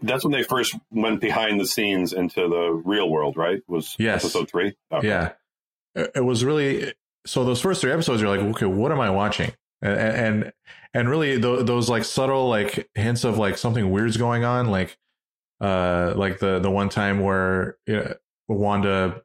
That's 0.03 0.23
when 0.23 0.33
they 0.33 0.43
first 0.43 0.77
went 0.91 1.23
behind 1.23 1.59
the 1.59 1.67
scenes 1.67 2.13
into 2.13 2.47
the 2.47 2.83
real 2.85 3.09
world, 3.09 3.39
right? 3.39 3.63
Was 3.69 3.97
yes. 3.99 4.23
episode 4.23 4.51
three? 4.51 4.77
Okay. 4.93 5.09
Yeah, 5.09 5.33
it 5.95 6.23
was 6.23 6.45
really 6.45 6.93
so. 7.27 7.43
Those 7.43 7.63
first 7.63 7.81
three 7.81 7.91
episodes, 7.91 8.21
you're 8.21 8.37
like, 8.37 8.47
okay, 8.57 8.67
what 8.67 8.93
am 8.93 9.01
I 9.01 9.09
watching? 9.09 9.51
And 9.81 9.99
and, 9.99 10.53
and 10.93 11.09
really 11.09 11.41
th- 11.41 11.65
those 11.65 11.89
like 11.89 12.05
subtle 12.05 12.51
like 12.51 12.91
hints 12.95 13.25
of 13.25 13.39
like 13.39 13.57
something 13.57 13.91
weird's 13.91 14.19
going 14.19 14.45
on, 14.45 14.71
like 14.71 14.99
uh 15.63 16.13
like 16.17 16.39
the 16.39 16.59
the 16.59 16.71
one 16.71 16.91
time 16.91 17.21
where 17.21 17.79
you 17.87 17.97
know, 17.97 18.15
Wanda, 18.47 19.23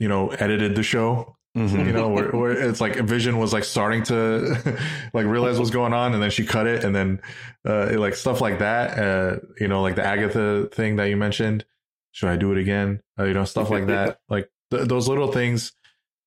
you 0.00 0.08
know, 0.08 0.30
edited 0.30 0.74
the 0.74 0.82
show 0.82 1.36
Mm-hmm. 1.58 1.86
You 1.86 1.92
know, 1.92 2.08
where, 2.08 2.30
where, 2.30 2.52
it's 2.52 2.80
like 2.80 2.96
Vision 2.96 3.38
was 3.38 3.52
like 3.52 3.64
starting 3.64 4.04
to 4.04 4.78
like 5.12 5.26
realize 5.26 5.58
what's 5.58 5.70
going 5.70 5.92
on, 5.92 6.14
and 6.14 6.22
then 6.22 6.30
she 6.30 6.46
cut 6.46 6.66
it, 6.66 6.84
and 6.84 6.94
then 6.94 7.20
uh, 7.66 7.98
like 7.98 8.14
stuff 8.14 8.40
like 8.40 8.60
that. 8.60 8.98
Uh, 8.98 9.36
you 9.58 9.66
know, 9.66 9.82
like 9.82 9.96
the 9.96 10.04
Agatha 10.04 10.68
thing 10.72 10.96
that 10.96 11.06
you 11.06 11.16
mentioned. 11.16 11.64
Should 12.12 12.28
I 12.28 12.36
do 12.36 12.52
it 12.52 12.58
again? 12.58 13.02
Uh, 13.18 13.24
you 13.24 13.34
know, 13.34 13.44
stuff 13.44 13.70
like 13.70 13.86
that. 13.88 14.20
Like 14.28 14.50
th- 14.70 14.88
those 14.88 15.08
little 15.08 15.32
things 15.32 15.72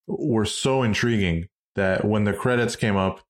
were 0.08 0.46
so 0.46 0.84
intriguing 0.84 1.48
that 1.76 2.06
when 2.06 2.24
the 2.24 2.34
credits 2.34 2.76
came 2.76 2.98
up, 2.98 3.22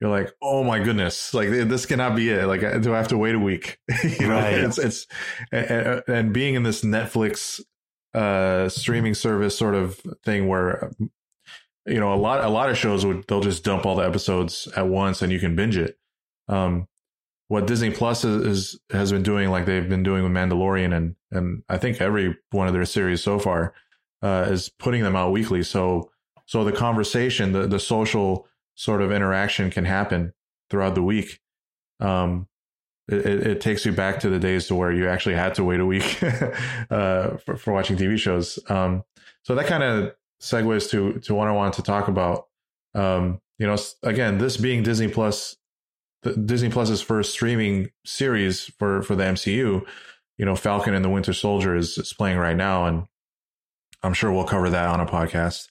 you're 0.00 0.10
like, 0.10 0.32
oh 0.42 0.64
my 0.64 0.78
goodness, 0.78 1.34
like 1.34 1.50
this 1.50 1.84
cannot 1.84 2.16
be 2.16 2.30
it. 2.30 2.46
Like, 2.46 2.60
do 2.82 2.94
I 2.94 2.96
have 2.96 3.08
to 3.08 3.18
wait 3.18 3.34
a 3.34 3.38
week? 3.38 3.78
you 4.04 4.28
know, 4.28 4.34
right. 4.34 4.54
it's 4.54 4.78
it's 4.78 5.06
and, 5.52 6.02
and 6.08 6.32
being 6.32 6.54
in 6.54 6.62
this 6.62 6.82
Netflix 6.82 7.60
uh 8.12 8.68
streaming 8.68 9.14
service 9.14 9.56
sort 9.56 9.74
of 9.74 10.00
thing 10.24 10.48
where 10.48 10.90
you 11.86 11.98
know, 11.98 12.12
a 12.12 12.16
lot 12.16 12.44
a 12.44 12.48
lot 12.48 12.70
of 12.70 12.78
shows 12.78 13.04
would 13.06 13.26
they'll 13.26 13.40
just 13.40 13.64
dump 13.64 13.86
all 13.86 13.96
the 13.96 14.06
episodes 14.06 14.68
at 14.76 14.86
once 14.88 15.22
and 15.22 15.32
you 15.32 15.38
can 15.38 15.56
binge 15.56 15.76
it. 15.76 15.98
Um, 16.48 16.86
what 17.48 17.66
Disney 17.66 17.90
Plus 17.90 18.24
is, 18.24 18.46
is, 18.46 18.80
has 18.90 19.10
been 19.10 19.24
doing, 19.24 19.50
like 19.50 19.66
they've 19.66 19.88
been 19.88 20.04
doing 20.04 20.22
with 20.22 20.32
Mandalorian 20.32 20.94
and 20.94 21.16
and 21.30 21.62
I 21.68 21.78
think 21.78 22.00
every 22.00 22.36
one 22.50 22.68
of 22.68 22.74
their 22.74 22.84
series 22.84 23.22
so 23.22 23.38
far, 23.38 23.74
uh, 24.22 24.46
is 24.48 24.68
putting 24.68 25.02
them 25.02 25.16
out 25.16 25.32
weekly. 25.32 25.62
So 25.62 26.10
so 26.46 26.64
the 26.64 26.72
conversation, 26.72 27.52
the 27.52 27.66
the 27.66 27.80
social 27.80 28.46
sort 28.74 29.02
of 29.02 29.12
interaction 29.12 29.70
can 29.70 29.84
happen 29.84 30.32
throughout 30.70 30.94
the 30.94 31.02
week. 31.02 31.40
Um, 31.98 32.46
it, 33.08 33.46
it, 33.46 33.60
takes 33.60 33.84
you 33.84 33.92
back 33.92 34.20
to 34.20 34.30
the 34.30 34.38
days 34.38 34.68
to 34.68 34.74
where 34.74 34.92
you 34.92 35.08
actually 35.08 35.34
had 35.34 35.54
to 35.56 35.64
wait 35.64 35.80
a 35.80 35.84
week 35.84 36.22
uh, 36.90 37.36
for, 37.38 37.56
for 37.56 37.72
watching 37.72 37.96
TV 37.96 38.16
shows. 38.16 38.58
Um, 38.68 39.02
so 39.42 39.54
that 39.54 39.66
kind 39.66 39.82
of 39.82 40.14
segues 40.40 40.90
to 40.90 41.20
to 41.20 41.34
what 41.34 41.48
I 41.48 41.52
wanted 41.52 41.74
to 41.74 41.82
talk 41.82 42.08
about. 42.08 42.46
Um, 42.94 43.40
you 43.58 43.66
know, 43.66 43.76
again, 44.02 44.38
this 44.38 44.56
being 44.56 44.82
Disney 44.82 45.08
Plus, 45.08 45.56
Disney 46.22 46.70
Plus's 46.70 47.02
first 47.02 47.32
streaming 47.32 47.90
series 48.04 48.64
for 48.78 49.02
for 49.02 49.14
the 49.14 49.24
MCU. 49.24 49.84
You 50.38 50.46
know, 50.46 50.56
Falcon 50.56 50.94
and 50.94 51.04
the 51.04 51.10
Winter 51.10 51.34
Soldier 51.34 51.76
is, 51.76 51.98
is 51.98 52.14
playing 52.14 52.38
right 52.38 52.56
now, 52.56 52.86
and 52.86 53.06
I'm 54.02 54.14
sure 54.14 54.32
we'll 54.32 54.44
cover 54.44 54.70
that 54.70 54.88
on 54.88 55.00
a 55.00 55.06
podcast. 55.06 55.68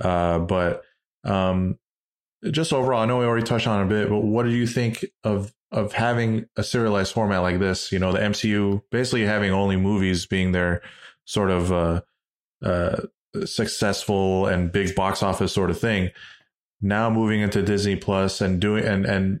Uh, 0.00 0.38
but 0.38 0.82
um, 1.24 1.78
just 2.50 2.72
overall, 2.72 3.02
I 3.02 3.06
know 3.06 3.18
we 3.18 3.26
already 3.26 3.44
touched 3.44 3.66
on 3.66 3.84
a 3.84 3.88
bit, 3.88 4.08
but 4.08 4.20
what 4.20 4.44
do 4.44 4.50
you 4.50 4.66
think 4.66 5.04
of 5.24 5.52
of 5.72 5.92
having 5.92 6.46
a 6.56 6.62
serialized 6.62 7.12
format 7.12 7.42
like 7.42 7.58
this? 7.58 7.92
You 7.92 7.98
know, 7.98 8.12
the 8.12 8.20
MCU 8.20 8.82
basically 8.90 9.26
having 9.26 9.50
only 9.50 9.76
movies 9.76 10.24
being 10.24 10.52
their 10.52 10.80
sort 11.26 11.50
of 11.50 11.72
uh, 11.72 12.00
uh, 12.62 13.02
successful 13.44 14.46
and 14.46 14.72
big 14.72 14.94
box 14.94 15.22
office 15.22 15.52
sort 15.52 15.70
of 15.70 15.78
thing. 15.78 16.10
Now 16.80 17.10
moving 17.10 17.40
into 17.40 17.62
Disney 17.62 17.96
Plus 17.96 18.40
and 18.40 18.60
doing 18.60 18.84
and 18.84 19.06
and 19.06 19.40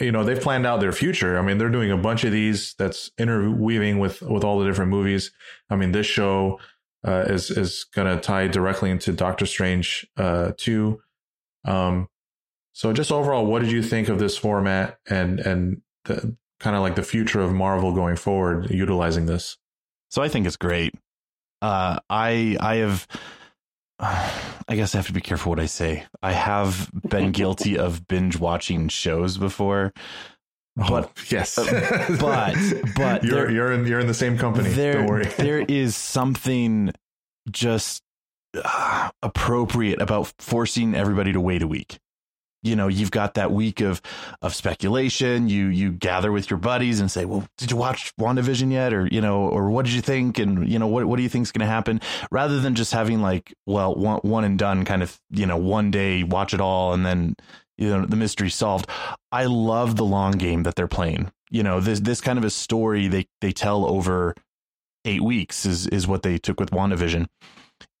you 0.00 0.12
know 0.12 0.24
they've 0.24 0.40
planned 0.40 0.66
out 0.66 0.80
their 0.80 0.92
future. 0.92 1.38
I 1.38 1.42
mean, 1.42 1.58
they're 1.58 1.68
doing 1.68 1.90
a 1.90 1.96
bunch 1.96 2.24
of 2.24 2.32
these 2.32 2.74
that's 2.74 3.10
interweaving 3.18 3.98
with 3.98 4.22
with 4.22 4.44
all 4.44 4.58
the 4.58 4.66
different 4.66 4.90
movies. 4.90 5.30
I 5.70 5.76
mean, 5.76 5.92
this 5.92 6.06
show 6.06 6.60
uh, 7.06 7.24
is 7.26 7.50
is 7.50 7.84
going 7.84 8.14
to 8.14 8.20
tie 8.20 8.48
directly 8.48 8.90
into 8.90 9.12
Doctor 9.12 9.46
Strange 9.46 10.06
uh, 10.16 10.52
two. 10.56 11.00
Um, 11.64 12.08
so 12.72 12.92
just 12.92 13.10
overall, 13.10 13.46
what 13.46 13.62
did 13.62 13.72
you 13.72 13.82
think 13.82 14.08
of 14.08 14.18
this 14.18 14.36
format 14.36 14.98
and 15.08 15.40
and 15.40 15.82
the 16.04 16.36
kind 16.60 16.76
of 16.76 16.82
like 16.82 16.96
the 16.96 17.02
future 17.02 17.40
of 17.40 17.52
Marvel 17.52 17.92
going 17.92 18.16
forward, 18.16 18.70
utilizing 18.70 19.26
this? 19.26 19.56
So 20.10 20.22
I 20.22 20.28
think 20.28 20.46
it's 20.46 20.56
great 20.56 20.94
uh, 21.62 21.98
I 22.08 22.56
I 22.60 22.76
have. 22.76 23.06
I 24.00 24.76
guess 24.76 24.94
I 24.94 24.98
have 24.98 25.08
to 25.08 25.12
be 25.12 25.20
careful 25.20 25.50
what 25.50 25.58
I 25.58 25.66
say. 25.66 26.04
I 26.22 26.30
have 26.30 26.88
been 27.08 27.32
guilty 27.32 27.76
of 27.76 28.06
binge 28.06 28.38
watching 28.38 28.86
shows 28.86 29.38
before, 29.38 29.92
oh, 30.78 30.88
but 30.88 31.04
oh, 31.06 31.22
yes, 31.30 31.58
uh, 31.58 32.16
but 32.20 32.54
but 32.96 33.24
you're 33.24 33.46
there, 33.46 33.50
you're 33.50 33.72
in 33.72 33.86
you're 33.86 33.98
in 33.98 34.06
the 34.06 34.14
same 34.14 34.38
company. 34.38 34.70
There, 34.70 34.92
Don't 34.94 35.06
worry. 35.06 35.24
there 35.36 35.60
is 35.60 35.96
something 35.96 36.92
just 37.50 38.02
uh, 38.54 39.10
appropriate 39.22 40.00
about 40.00 40.32
forcing 40.38 40.94
everybody 40.94 41.32
to 41.32 41.40
wait 41.40 41.62
a 41.62 41.66
week. 41.66 41.98
You 42.62 42.74
know 42.74 42.88
you've 42.88 43.10
got 43.10 43.34
that 43.34 43.52
week 43.52 43.80
of 43.80 44.02
of 44.42 44.54
speculation. 44.54 45.48
You 45.48 45.66
you 45.66 45.92
gather 45.92 46.32
with 46.32 46.50
your 46.50 46.58
buddies 46.58 47.00
and 47.00 47.10
say 47.10 47.24
well 47.24 47.46
did 47.56 47.70
you 47.70 47.76
watch 47.76 48.14
wandavision 48.16 48.72
yet? 48.72 48.92
Or 48.92 49.06
you 49.06 49.20
know 49.20 49.48
or 49.48 49.70
what 49.70 49.84
did 49.84 49.94
you 49.94 50.00
think? 50.00 50.38
And 50.38 50.68
you 50.68 50.78
know 50.78 50.86
what 50.86 51.06
what 51.06 51.16
do 51.16 51.22
you 51.22 51.28
think 51.28 51.44
is 51.44 51.52
going 51.52 51.66
to 51.66 51.72
happen? 51.72 52.00
Rather 52.30 52.60
than 52.60 52.74
just 52.74 52.92
having 52.92 53.22
like 53.22 53.54
well 53.66 53.94
one 53.94 54.20
one 54.20 54.44
and 54.44 54.58
done 54.58 54.84
kind 54.84 55.02
of 55.02 55.18
you 55.30 55.46
know 55.46 55.56
one 55.56 55.90
day 55.90 56.22
watch 56.22 56.54
it 56.54 56.60
all 56.60 56.92
and 56.92 57.06
then 57.06 57.36
you 57.76 57.88
know 57.88 58.04
the 58.04 58.16
mystery 58.16 58.50
solved. 58.50 58.88
I 59.30 59.44
love 59.44 59.96
the 59.96 60.04
long 60.04 60.32
game 60.32 60.64
that 60.64 60.74
they're 60.74 60.88
playing. 60.88 61.30
You 61.50 61.62
know 61.62 61.80
this 61.80 62.00
this 62.00 62.20
kind 62.20 62.38
of 62.38 62.44
a 62.44 62.50
story 62.50 63.08
they 63.08 63.26
they 63.40 63.52
tell 63.52 63.86
over 63.86 64.34
8 65.04 65.22
weeks 65.22 65.64
is 65.64 65.86
is 65.86 66.06
what 66.06 66.22
they 66.22 66.38
took 66.38 66.58
with 66.58 66.70
wandavision. 66.70 67.26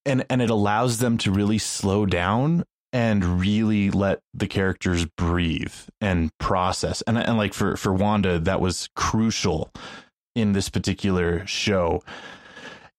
And 0.04 0.24
and 0.28 0.42
it 0.42 0.50
allows 0.50 0.98
them 0.98 1.16
to 1.18 1.30
really 1.30 1.58
slow 1.58 2.06
down 2.06 2.64
and 2.92 3.40
really 3.40 3.90
let 3.90 4.20
the 4.34 4.46
characters 4.46 5.04
breathe 5.04 5.74
and 6.00 6.30
process. 6.38 7.02
And 7.02 7.18
and 7.18 7.36
like 7.36 7.54
for 7.54 7.76
for 7.76 7.92
Wanda, 7.92 8.38
that 8.38 8.60
was 8.60 8.88
crucial 8.94 9.70
in 10.34 10.52
this 10.52 10.68
particular 10.68 11.46
show. 11.46 12.02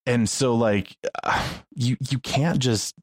And 0.06 0.30
so 0.30 0.56
like 0.56 0.96
you 1.76 1.98
you 2.10 2.20
can't 2.20 2.60
just 2.60 2.96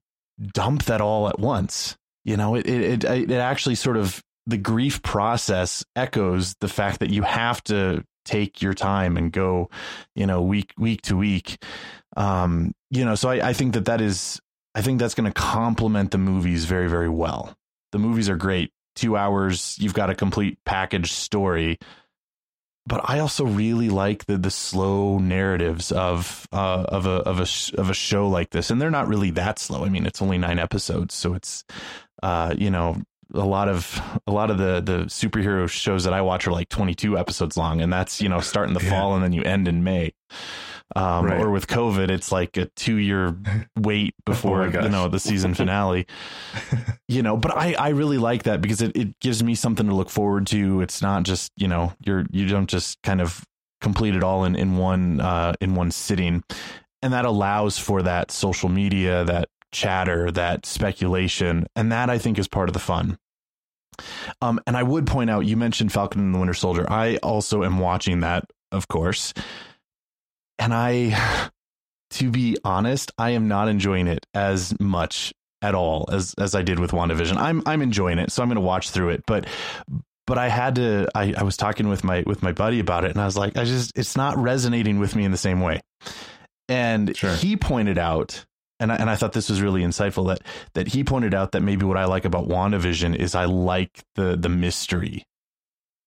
dump 0.53 0.85
that 0.85 1.01
all 1.01 1.29
at 1.29 1.39
once. 1.39 1.97
You 2.25 2.37
know, 2.37 2.55
it 2.55 2.69
it 2.69 3.05
it, 3.05 3.31
it 3.31 3.39
actually 3.39 3.75
sort 3.75 3.97
of 3.97 4.23
the 4.47 4.59
grief 4.59 5.03
process 5.03 5.85
echoes 5.97 6.55
the 6.61 6.69
fact 6.69 7.01
that 7.01 7.11
you 7.11 7.23
have 7.23 7.63
to 7.65 8.05
take 8.25 8.61
your 8.61 8.75
time 8.75 9.17
and 9.17 9.33
go, 9.33 9.71
you 10.15 10.27
know, 10.27 10.43
week 10.43 10.73
week 10.79 11.03
to 11.03 11.17
week. 11.17 11.63
Um, 12.17 12.73
you 12.91 13.05
know, 13.05 13.15
so 13.15 13.29
I, 13.29 13.49
I 13.49 13.53
think 13.53 13.75
that 13.75 13.87
that 13.87 14.01
is 14.01 14.41
I 14.77 14.83
think 14.83 15.01
that's 15.01 15.15
going 15.15 15.25
to 15.25 15.33
complement 15.33 16.11
the 16.11 16.19
movies 16.19 16.67
very, 16.67 16.87
very 16.89 17.09
well. 17.09 17.57
The 17.93 17.99
movies 17.99 18.29
are 18.29 18.37
great. 18.37 18.73
Two 18.95 19.17
hours, 19.17 19.77
you've 19.81 19.95
got 19.95 20.11
a 20.11 20.15
complete 20.15 20.59
package 20.67 21.13
story. 21.13 21.79
But 22.87 23.01
I 23.09 23.19
also 23.19 23.47
really 23.47 23.89
like 23.89 24.27
the 24.27 24.37
the 24.37 24.51
slow 24.51 25.19
narratives 25.19 25.91
of 25.91 26.47
uh, 26.53 26.85
of 26.89 27.07
a 27.07 27.23
of 27.23 27.41
a 27.41 27.47
of 27.81 27.91
a 27.91 27.95
show 27.95 28.29
like 28.29 28.51
this, 28.51 28.71
and 28.71 28.81
they're 28.81 28.93
not 28.93 29.09
really 29.09 29.31
that 29.33 29.59
slow. 29.59 29.85
I 29.85 29.89
mean, 29.89 30.07
it's 30.07 30.23
only 30.23 30.39
nine 30.39 30.61
episodes, 30.61 31.15
so 31.15 31.35
it's 31.35 31.65
uh, 32.23 32.55
you 32.57 32.71
know 32.71 33.03
a 33.35 33.45
lot 33.45 33.69
of 33.69 34.01
a 34.27 34.31
lot 34.31 34.51
of 34.51 34.59
the 34.59 34.81
the 34.81 35.05
superhero 35.07 35.69
shows 35.69 36.05
that 36.05 36.13
I 36.13 36.21
watch 36.21 36.47
are 36.47 36.53
like 36.53 36.69
22 36.69 37.19
episodes 37.19 37.57
long 37.57 37.81
and 37.81 37.93
that's 37.93 38.23
you 38.23 38.29
know 38.29 38.41
start 38.41 38.69
in 38.69 38.75
the 38.75 38.83
yeah. 38.83 38.91
fall 38.91 39.15
and 39.15 39.25
then 39.25 39.33
you 39.33 39.43
end 39.43 39.67
in 39.67 39.83
May 39.83 40.13
um, 40.95 41.27
right. 41.27 41.41
or 41.41 41.51
with 41.51 41.67
COVID, 41.67 42.11
it's 42.11 42.31
like 42.31 42.57
a 42.57 42.67
two 42.77 42.97
year 42.97 43.37
wait 43.77 44.15
oh 44.21 44.33
before 44.33 44.63
oh 44.63 44.83
you 44.83 44.89
know 44.89 45.09
the 45.09 45.19
season 45.19 45.55
finale. 45.55 46.07
you 47.09 47.23
know, 47.23 47.37
but 47.37 47.57
I 47.57 47.75
I 47.75 47.89
really 47.89 48.19
like 48.19 48.45
that 48.45 48.61
because 48.61 48.81
it 48.81 48.97
it 48.97 49.19
gives 49.21 49.43
me 49.43 49.55
something 49.55 49.87
to 49.89 49.95
look 49.95 50.11
forward 50.11 50.47
to. 50.49 50.81
It's 50.81 51.03
not 51.03 51.25
just 51.25 51.51
you 51.57 51.69
know 51.69 51.93
you're 52.05 52.27
you 52.31 52.47
don't 52.47 52.69
just 52.69 53.03
kind 53.03 53.21
of 53.21 53.45
complete 53.81 54.15
it 54.15 54.23
all 54.23 54.45
in 54.45 54.55
in 54.55 54.77
one 54.77 55.21
uh, 55.21 55.55
in 55.61 55.75
one 55.75 55.91
sitting, 55.91 56.45
and 57.03 57.13
that 57.13 57.25
allows 57.25 57.79
for 57.79 58.03
that 58.03 58.31
social 58.31 58.69
media, 58.69 59.25
that 59.25 59.49
chatter, 59.73 60.31
that 60.31 60.65
speculation, 60.65 61.67
and 61.75 61.91
that 61.91 62.11
I 62.11 62.19
think 62.19 62.39
is 62.39 62.49
part 62.49 62.69
of 62.69 62.73
the 62.73 62.79
fun. 62.79 63.19
Um, 64.43 64.61
and 64.67 64.77
I 64.77 64.83
would 64.83 65.07
point 65.07 65.31
out, 65.31 65.47
you 65.47 65.57
mentioned 65.57 65.93
Falcon 65.93 66.21
and 66.21 66.35
the 66.35 66.39
Winter 66.39 66.55
Soldier. 66.55 66.87
I 66.91 67.17
also 67.17 67.65
am 67.65 67.79
watching 67.79 68.21
that, 68.21 68.45
of 68.73 68.89
course. 68.89 69.33
And 70.59 70.73
I, 70.75 71.51
to 72.11 72.31
be 72.31 72.57
honest, 72.65 73.13
I 73.19 73.31
am 73.31 73.49
not 73.49 73.69
enjoying 73.69 74.07
it 74.07 74.27
as 74.35 74.79
much 74.81 75.33
at 75.63 75.75
all 75.75 76.09
as 76.13 76.35
as 76.39 76.55
I 76.55 76.63
did 76.63 76.79
with 76.79 76.91
WandaVision. 76.93 77.37
I'm 77.37 77.63
I'm 77.67 77.83
enjoying 77.83 78.19
it, 78.19 78.31
so 78.31 78.43
I'm 78.43 78.49
going 78.49 78.57
to 78.57 78.61
watch 78.61 78.91
through 78.91 79.11
it. 79.11 79.25
But 79.27 79.47
but 80.27 80.39
I 80.39 80.49
had 80.49 80.77
to. 80.77 81.09
I, 81.15 81.35
I 81.37 81.43
was 81.45 81.57
talking 81.57 81.89
with 81.89 82.05
my 82.05 82.23
with 82.27 82.43
my 82.43 82.53
buddy 82.53 82.81
about 82.81 83.05
it, 83.05 83.13
and 83.13 83.21
I 83.21 83.25
was 83.25 83.37
like, 83.37 83.57
I 83.57 83.65
just 83.65 83.97
it's 83.97 84.17
not 84.17 84.37
resonating 84.37 84.99
with 84.99 85.15
me 85.15 85.25
in 85.25 85.31
the 85.31 85.37
same 85.37 85.61
way. 85.61 85.81
And 86.69 87.17
sure. 87.17 87.35
he 87.35 87.57
pointed 87.57 87.97
out, 87.97 88.45
and 88.81 88.91
I, 88.91 88.97
and 88.97 89.09
I 89.09 89.15
thought 89.15 89.33
this 89.33 89.49
was 89.49 89.63
really 89.63 89.83
insightful 89.83 90.27
that 90.29 90.43
that 90.75 90.89
he 90.89 91.05
pointed 91.05 91.33
out 91.33 91.53
that 91.53 91.63
maybe 91.63 91.87
what 91.87 91.97
I 91.97 92.07
like 92.07 92.25
about 92.25 92.49
WandaVision 92.49 93.15
is 93.15 93.35
I 93.35 93.45
like 93.45 94.03
the 94.17 94.37
the 94.37 94.49
mystery 94.49 95.25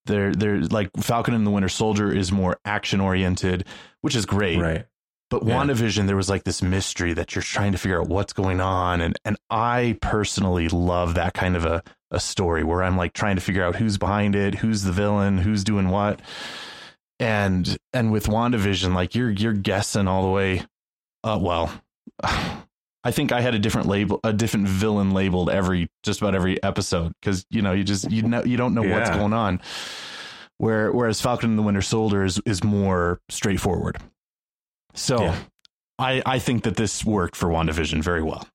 they're 0.06 0.34
they're 0.34 0.62
like 0.62 0.90
Falcon 0.98 1.34
and 1.34 1.46
the 1.46 1.52
Winter 1.52 1.70
Soldier 1.70 2.12
is 2.12 2.32
more 2.32 2.60
action 2.66 3.00
oriented, 3.00 3.66
which 4.02 4.16
is 4.16 4.26
great. 4.26 4.60
Right. 4.60 4.86
But 5.30 5.46
yeah. 5.46 5.56
WandaVision, 5.56 6.08
there 6.08 6.16
was 6.16 6.30
like 6.30 6.44
this 6.44 6.64
mystery 6.64 7.14
that 7.14 7.36
you're 7.36 7.44
trying 7.44 7.72
to 7.74 7.78
figure 7.78 8.02
out 8.02 8.08
what's 8.08 8.34
going 8.34 8.62
on. 8.62 9.02
And 9.02 9.18
and 9.24 9.38
I 9.50 9.98
personally 10.02 10.70
love 10.70 11.14
that 11.16 11.34
kind 11.34 11.56
of 11.56 11.66
a, 11.66 11.84
a 12.10 12.20
story 12.20 12.64
where 12.64 12.84
I'm 12.84 12.98
like 12.98 13.14
trying 13.14 13.36
to 13.36 13.42
figure 13.42 13.64
out 13.64 13.76
who's 13.76 13.98
behind 13.98 14.36
it, 14.36 14.56
who's 14.56 14.84
the 14.84 14.92
villain, 14.92 15.38
who's 15.38 15.64
doing 15.64 15.90
what. 15.90 16.22
And 17.20 17.78
and 17.94 18.12
with 18.12 18.26
WandaVision, 18.26 18.96
like 18.96 19.14
you're 19.14 19.30
you're 19.30 19.54
guessing 19.54 20.08
all 20.08 20.24
the 20.24 20.30
way 20.30 20.66
uh 21.24 21.38
well 21.40 21.72
I 23.04 23.12
think 23.12 23.32
I 23.32 23.42
had 23.42 23.56
a 23.56 23.60
different 23.60 23.88
label, 23.88 24.20
a 24.24 24.34
different 24.34 24.68
villain 24.68 25.12
labeled 25.12 25.50
every 25.50 25.88
just 26.04 26.22
about 26.22 26.36
every 26.36 26.62
episode 26.62 27.14
because 27.22 27.46
you 27.50 27.62
know 27.62 27.72
you 27.72 27.84
just 27.84 28.12
you 28.12 28.24
know 28.24 28.44
you 28.44 28.58
don't 28.58 28.74
know 28.74 28.84
yeah. 28.84 28.98
what's 28.98 29.10
going 29.10 29.34
on. 29.34 29.62
Where 30.58 30.92
whereas 30.92 31.22
Falcon 31.22 31.52
and 31.52 31.60
the 31.60 31.64
Winter 31.64 31.82
Soldier 31.82 32.26
is 32.26 32.42
is 32.46 32.64
more 32.64 33.22
straightforward. 33.30 33.98
So 34.94 35.22
yeah. 35.22 35.36
I 35.98 36.22
I 36.26 36.40
think 36.40 36.64
that 36.64 36.76
this 36.76 37.06
worked 37.06 37.38
for 37.38 37.48
WandaVision 37.48 38.04
very 38.04 38.22
well. 38.22 38.46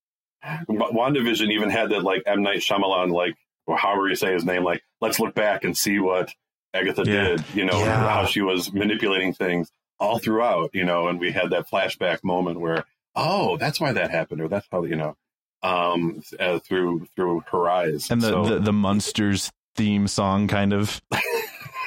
WandaVision 0.68 1.50
even 1.52 1.70
had 1.70 1.88
that 1.90 2.02
like 2.02 2.22
M 2.26 2.42
Night 2.42 2.58
Shyamalan 2.58 3.12
like 3.12 3.36
or 3.66 3.78
however 3.78 4.08
you 4.08 4.14
say 4.14 4.34
his 4.34 4.44
name 4.44 4.62
like 4.62 4.82
let's 5.00 5.18
look 5.18 5.34
back 5.34 5.64
and 5.64 5.74
see 5.74 5.98
what 5.98 6.30
Agatha 6.74 7.04
yeah. 7.06 7.28
did. 7.28 7.44
You 7.54 7.64
know 7.64 7.82
how 7.82 8.26
she 8.26 8.42
was 8.42 8.70
manipulating 8.74 9.32
things 9.32 9.70
all 9.98 10.18
throughout. 10.18 10.70
You 10.74 10.84
know, 10.84 11.08
and 11.08 11.18
we 11.18 11.32
had 11.32 11.50
that 11.50 11.70
flashback 11.70 12.22
moment 12.22 12.60
where 12.60 12.84
oh, 13.16 13.56
that's 13.56 13.80
why 13.80 13.92
that 13.92 14.10
happened, 14.10 14.40
or 14.40 14.48
that's 14.48 14.66
how 14.70 14.84
you 14.84 14.96
know, 14.96 15.16
um, 15.62 16.22
uh, 16.38 16.58
through 16.58 17.06
through 17.16 17.44
her 17.50 17.68
eyes. 17.68 18.10
And 18.10 18.20
the, 18.20 18.28
so, 18.28 18.44
the 18.44 18.58
the 18.58 18.72
Munsters 18.72 19.50
theme 19.76 20.06
song, 20.06 20.48
kind 20.48 20.72
of. 20.72 21.00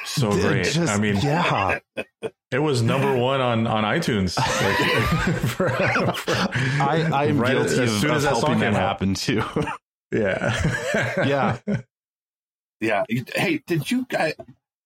so 0.04 0.30
great. 0.40 0.66
Just, 0.66 0.92
I 0.92 0.98
mean, 0.98 1.16
yeah, 1.16 1.78
it 2.50 2.58
was 2.58 2.82
number 2.82 3.16
one 3.16 3.40
on 3.40 3.66
on 3.66 3.84
iTunes. 3.84 4.36
Like, 4.36 5.34
for, 5.40 5.68
for, 5.68 6.32
I 6.82 7.26
I'm 7.26 7.38
right 7.38 7.52
guilty 7.52 7.82
as, 7.82 8.04
of, 8.04 8.10
as 8.10 8.24
of 8.24 8.30
helping 8.30 8.60
that 8.60 8.74
happen 8.74 9.14
too. 9.14 9.42
yeah, 10.12 10.58
yeah, 11.26 11.58
yeah. 12.80 13.04
Hey, 13.34 13.62
did 13.66 13.90
you 13.90 14.06
guys? 14.08 14.34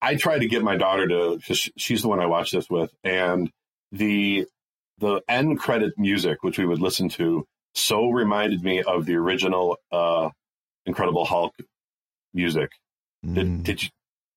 I 0.00 0.16
tried 0.16 0.40
to 0.40 0.48
get 0.48 0.62
my 0.62 0.76
daughter 0.76 1.06
to 1.06 1.36
because 1.36 1.70
she's 1.76 2.02
the 2.02 2.08
one 2.08 2.18
I 2.18 2.26
watched 2.26 2.52
this 2.52 2.68
with, 2.68 2.92
and 3.04 3.50
the 3.92 4.46
the 5.02 5.20
end 5.28 5.58
credit 5.58 5.98
music, 5.98 6.42
which 6.42 6.58
we 6.58 6.64
would 6.64 6.78
listen 6.78 7.08
to, 7.10 7.46
so 7.74 8.08
reminded 8.08 8.62
me 8.62 8.82
of 8.82 9.04
the 9.04 9.16
original 9.16 9.76
uh, 9.90 10.30
Incredible 10.86 11.24
Hulk 11.24 11.54
music. 12.32 12.70
Did, 13.24 13.46
mm. 13.46 13.62
did 13.62 13.82
you 13.82 13.88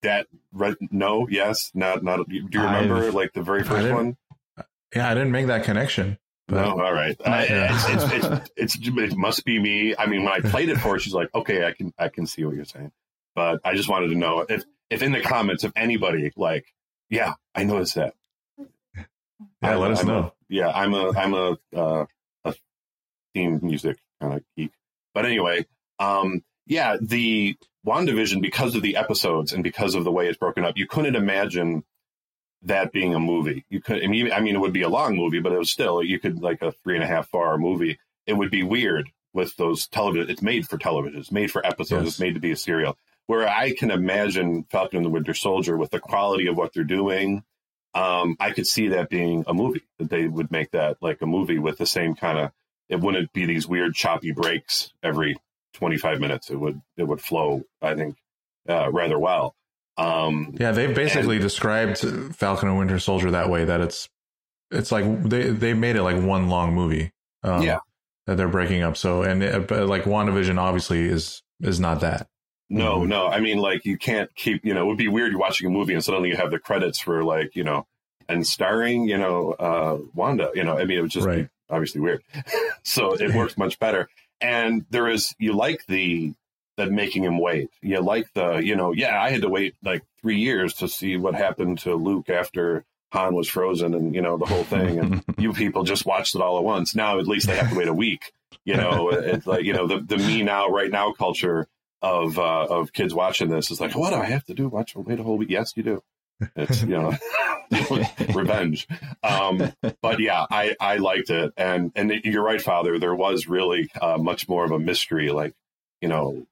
that 0.03 0.27
re- 0.53 0.75
no 0.91 1.27
yes 1.27 1.71
not 1.73 2.03
not 2.03 2.29
do 2.29 2.35
you 2.35 2.61
remember 2.61 3.07
I've, 3.07 3.15
like 3.15 3.33
the 3.33 3.41
very 3.41 3.63
first 3.63 3.91
one? 3.91 4.17
Yeah, 4.95 5.09
I 5.09 5.13
didn't 5.15 5.31
make 5.31 5.47
that 5.47 5.63
connection. 5.63 6.19
But, 6.47 6.61
no, 6.61 6.83
all 6.83 6.93
right. 6.93 7.19
I, 7.25 7.47
it's, 7.49 7.89
it's, 7.89 8.13
it's, 8.13 8.51
it's, 8.55 8.87
it 8.87 9.17
must 9.17 9.43
be 9.43 9.59
me. 9.59 9.95
I 9.97 10.05
mean, 10.05 10.23
when 10.23 10.33
I 10.33 10.47
played 10.47 10.69
it 10.69 10.77
for 10.77 10.89
her, 10.89 10.99
she's 10.99 11.13
like, 11.13 11.29
"Okay, 11.33 11.65
I 11.65 11.71
can 11.71 11.91
I 11.97 12.09
can 12.09 12.27
see 12.27 12.45
what 12.45 12.55
you're 12.55 12.65
saying," 12.65 12.91
but 13.33 13.59
I 13.65 13.73
just 13.73 13.89
wanted 13.89 14.09
to 14.09 14.15
know 14.15 14.45
if 14.47 14.63
if 14.91 15.01
in 15.01 15.11
the 15.11 15.21
comments 15.21 15.63
if 15.63 15.71
anybody 15.75 16.31
like, 16.35 16.67
yeah, 17.09 17.33
I 17.55 17.63
noticed 17.63 17.95
that. 17.95 18.13
Yeah, 19.61 19.71
I, 19.71 19.75
let 19.75 19.91
us 19.91 20.01
I'm 20.01 20.07
know. 20.07 20.19
A, 20.19 20.31
yeah, 20.49 20.69
I'm 20.69 20.93
a 20.93 21.11
I'm 21.11 21.33
a 21.33 21.57
uh, 21.75 22.05
a 22.43 22.55
theme 23.33 23.59
music 23.61 23.97
kind 24.21 24.33
of 24.33 24.43
geek. 24.55 24.71
But 25.13 25.25
anyway, 25.25 25.65
um, 25.99 26.43
yeah, 26.65 26.97
the 27.01 27.55
WandaVision 27.85 28.41
because 28.41 28.75
of 28.75 28.81
the 28.81 28.95
episodes 28.95 29.53
and 29.53 29.63
because 29.63 29.95
of 29.95 30.03
the 30.03 30.11
way 30.11 30.27
it's 30.27 30.37
broken 30.37 30.65
up, 30.65 30.77
you 30.77 30.87
couldn't 30.87 31.15
imagine 31.15 31.83
that 32.63 32.91
being 32.91 33.13
a 33.13 33.19
movie. 33.19 33.65
You 33.69 33.79
could, 33.79 34.03
I 34.03 34.07
mean, 34.07 34.31
I 34.31 34.39
mean, 34.39 34.55
it 34.55 34.59
would 34.59 34.73
be 34.73 34.81
a 34.81 34.89
long 34.89 35.15
movie, 35.15 35.39
but 35.39 35.51
it 35.51 35.59
was 35.59 35.71
still 35.71 36.01
you 36.03 36.19
could 36.19 36.41
like 36.41 36.61
a 36.61 36.71
three 36.83 36.95
and 36.95 37.03
a 37.03 37.07
half 37.07 37.33
hour 37.33 37.57
movie. 37.57 37.99
It 38.25 38.33
would 38.33 38.51
be 38.51 38.63
weird 38.63 39.09
with 39.33 39.55
those 39.57 39.87
television. 39.87 40.29
It's 40.29 40.41
made 40.41 40.67
for 40.67 40.77
television. 40.77 41.19
It's 41.19 41.31
made 41.31 41.51
for 41.51 41.65
episodes. 41.65 42.03
Yes. 42.03 42.13
It's 42.13 42.19
made 42.19 42.33
to 42.33 42.39
be 42.39 42.51
a 42.51 42.55
serial. 42.55 42.97
Where 43.27 43.47
I 43.47 43.73
can 43.73 43.91
imagine 43.91 44.65
Falcon 44.69 44.97
and 44.97 45.05
the 45.05 45.09
Winter 45.09 45.33
Soldier 45.33 45.77
with 45.77 45.91
the 45.91 45.99
quality 45.99 46.47
of 46.47 46.57
what 46.57 46.73
they're 46.73 46.83
doing 46.83 47.43
um, 47.95 48.35
I 48.39 48.51
could 48.51 48.67
see 48.67 48.89
that 48.89 49.09
being 49.09 49.45
a 49.47 49.53
movie 49.53 49.83
that 49.97 50.09
they 50.09 50.27
would 50.27 50.51
make 50.51 50.71
that 50.71 50.97
like 51.01 51.21
a 51.21 51.25
movie 51.25 51.59
with 51.59 51.77
the 51.77 51.85
same 51.85 52.13
kind 52.13 52.37
of. 52.37 52.51
It 52.87 52.99
wouldn't 52.99 53.33
be 53.33 53.47
these 53.47 53.67
weird 53.67 53.95
choppy 53.95 54.31
breaks 54.31 54.93
every 55.01 55.37
25 55.73 56.19
minutes. 56.19 56.51
It 56.51 56.57
would 56.57 56.81
it 56.97 57.05
would 57.05 57.21
flow. 57.21 57.63
I 57.81 57.95
think 57.95 58.17
uh, 58.69 58.91
rather 58.91 59.17
well. 59.17 59.55
Um, 59.97 60.55
yeah, 60.59 60.71
they've 60.71 60.93
basically 60.93 61.37
and, 61.37 61.43
described 61.43 61.99
Falcon 62.35 62.67
and 62.67 62.77
Winter 62.77 62.99
Soldier 62.99 63.31
that 63.31 63.49
way. 63.49 63.63
That 63.65 63.81
it's 63.81 64.09
it's 64.71 64.91
like 64.91 65.23
they 65.23 65.49
they 65.49 65.73
made 65.73 65.95
it 65.95 66.03
like 66.03 66.21
one 66.21 66.49
long 66.49 66.75
movie. 66.75 67.11
Um, 67.43 67.63
yeah, 67.63 67.79
that 68.27 68.35
they're 68.35 68.49
breaking 68.49 68.81
up. 68.81 68.97
So 68.97 69.23
and 69.23 69.41
it, 69.41 69.71
like 69.71 70.03
WandaVision 70.03 70.59
obviously 70.59 71.05
is 71.05 71.41
is 71.61 71.79
not 71.79 72.01
that. 72.01 72.27
No, 72.69 72.99
Mhm. 73.01 73.07
no. 73.09 73.27
I 73.27 73.39
mean, 73.39 73.57
like 73.59 73.85
you 73.85 73.97
can't 73.97 74.33
keep. 74.35 74.65
You 74.65 74.73
know, 74.73 74.83
it 74.83 74.85
would 74.87 74.97
be 74.97 75.07
weird. 75.07 75.31
You're 75.31 75.39
watching 75.39 75.67
a 75.67 75.69
movie 75.69 75.93
and 75.93 76.03
suddenly 76.03 76.29
you 76.29 76.35
have 76.35 76.51
the 76.51 76.59
credits 76.59 76.99
for 76.99 77.23
like 77.23 77.55
you 77.55 77.63
know, 77.63 77.85
and 78.27 78.45
starring 78.45 79.07
you 79.07 79.17
know 79.17 79.51
uh, 79.53 79.97
Wanda. 80.13 80.51
You 80.55 80.63
know, 80.63 80.77
I 80.77 80.85
mean, 80.85 80.97
it 80.97 81.01
would 81.01 81.11
just 81.11 81.27
Right. 81.27 81.43
be 81.43 81.49
obviously 81.69 82.01
weird. 82.01 82.23
so 82.83 83.13
it 83.13 83.33
works 83.35 83.57
much 83.57 83.79
better. 83.79 84.09
And 84.41 84.85
there 84.89 85.07
is 85.07 85.33
you 85.39 85.53
like 85.53 85.85
the 85.87 86.33
that 86.77 86.91
making 86.91 87.23
him 87.23 87.39
wait. 87.39 87.69
You 87.81 88.01
like 88.01 88.33
the 88.33 88.57
you 88.57 88.75
know, 88.75 88.91
yeah, 88.93 89.21
I 89.21 89.29
had 89.29 89.41
to 89.43 89.49
wait 89.49 89.75
like 89.83 90.03
three 90.21 90.39
years 90.39 90.73
to 90.75 90.87
see 90.87 91.17
what 91.17 91.35
happened 91.35 91.79
to 91.79 91.95
Luke 91.95 92.29
after 92.29 92.83
Han 93.13 93.33
was 93.35 93.47
frozen, 93.47 93.93
and 93.93 94.13
you 94.15 94.21
know 94.21 94.37
the 94.37 94.45
whole 94.45 94.63
thing. 94.63 94.99
And 94.99 95.23
you 95.37 95.53
people 95.53 95.83
just 95.83 96.05
watched 96.05 96.35
it 96.35 96.41
all 96.41 96.57
at 96.57 96.63
once. 96.63 96.95
Now 96.95 97.19
at 97.19 97.27
least 97.27 97.47
they 97.47 97.55
have 97.55 97.69
to 97.69 97.77
wait 97.77 97.87
a 97.87 97.93
week. 97.93 98.33
You 98.65 98.75
know, 98.75 99.09
it's 99.09 99.45
like 99.45 99.63
you 99.63 99.73
know 99.73 99.85
the 99.87 99.99
the 99.99 100.17
me 100.17 100.41
now 100.41 100.67
right 100.69 100.89
now 100.91 101.11
culture 101.13 101.67
of 102.05 102.37
uh, 102.37 102.67
of 102.69 102.93
kids 102.93 103.15
watching 103.15 103.49
this 103.49 103.71
is 103.71 103.81
like, 103.81 103.95
what 103.95 104.11
do 104.11 104.17
I 104.17 104.25
have 104.25 104.45
to 104.45 104.53
do? 104.53 104.67
Watch 104.67 104.95
wait 104.95 105.19
a 105.19 105.23
whole 105.23 105.37
week? 105.37 105.49
Yes, 105.49 105.73
you 105.75 105.81
do. 105.81 106.03
It's 106.55 106.83
you 106.83 106.89
know 106.89 107.17
revenge. 108.33 108.87
Um, 109.23 109.73
but 110.01 110.19
yeah, 110.19 110.45
I 110.51 110.75
I 110.79 110.97
liked 110.97 111.31
it, 111.31 111.53
and 111.57 111.91
and 111.95 112.11
you're 112.23 112.43
right, 112.43 112.61
Father. 112.61 112.99
There 112.99 113.15
was 113.15 113.47
really 113.47 113.89
uh, 113.99 114.17
much 114.19 114.47
more 114.47 114.63
of 114.63 114.71
a 114.71 114.77
mystery, 114.77 115.31
like 115.31 115.55
you 115.99 116.07
know, 116.07 116.45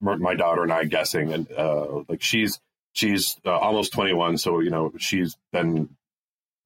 my 0.00 0.34
daughter 0.34 0.62
and 0.62 0.72
I 0.72 0.84
guessing, 0.84 1.32
and 1.32 1.50
uh, 1.52 2.02
like 2.06 2.22
she's 2.22 2.60
she's 2.92 3.38
uh, 3.46 3.56
almost 3.56 3.92
21, 3.94 4.36
so 4.36 4.60
you 4.60 4.70
know 4.70 4.92
she's 4.98 5.36
been. 5.50 5.96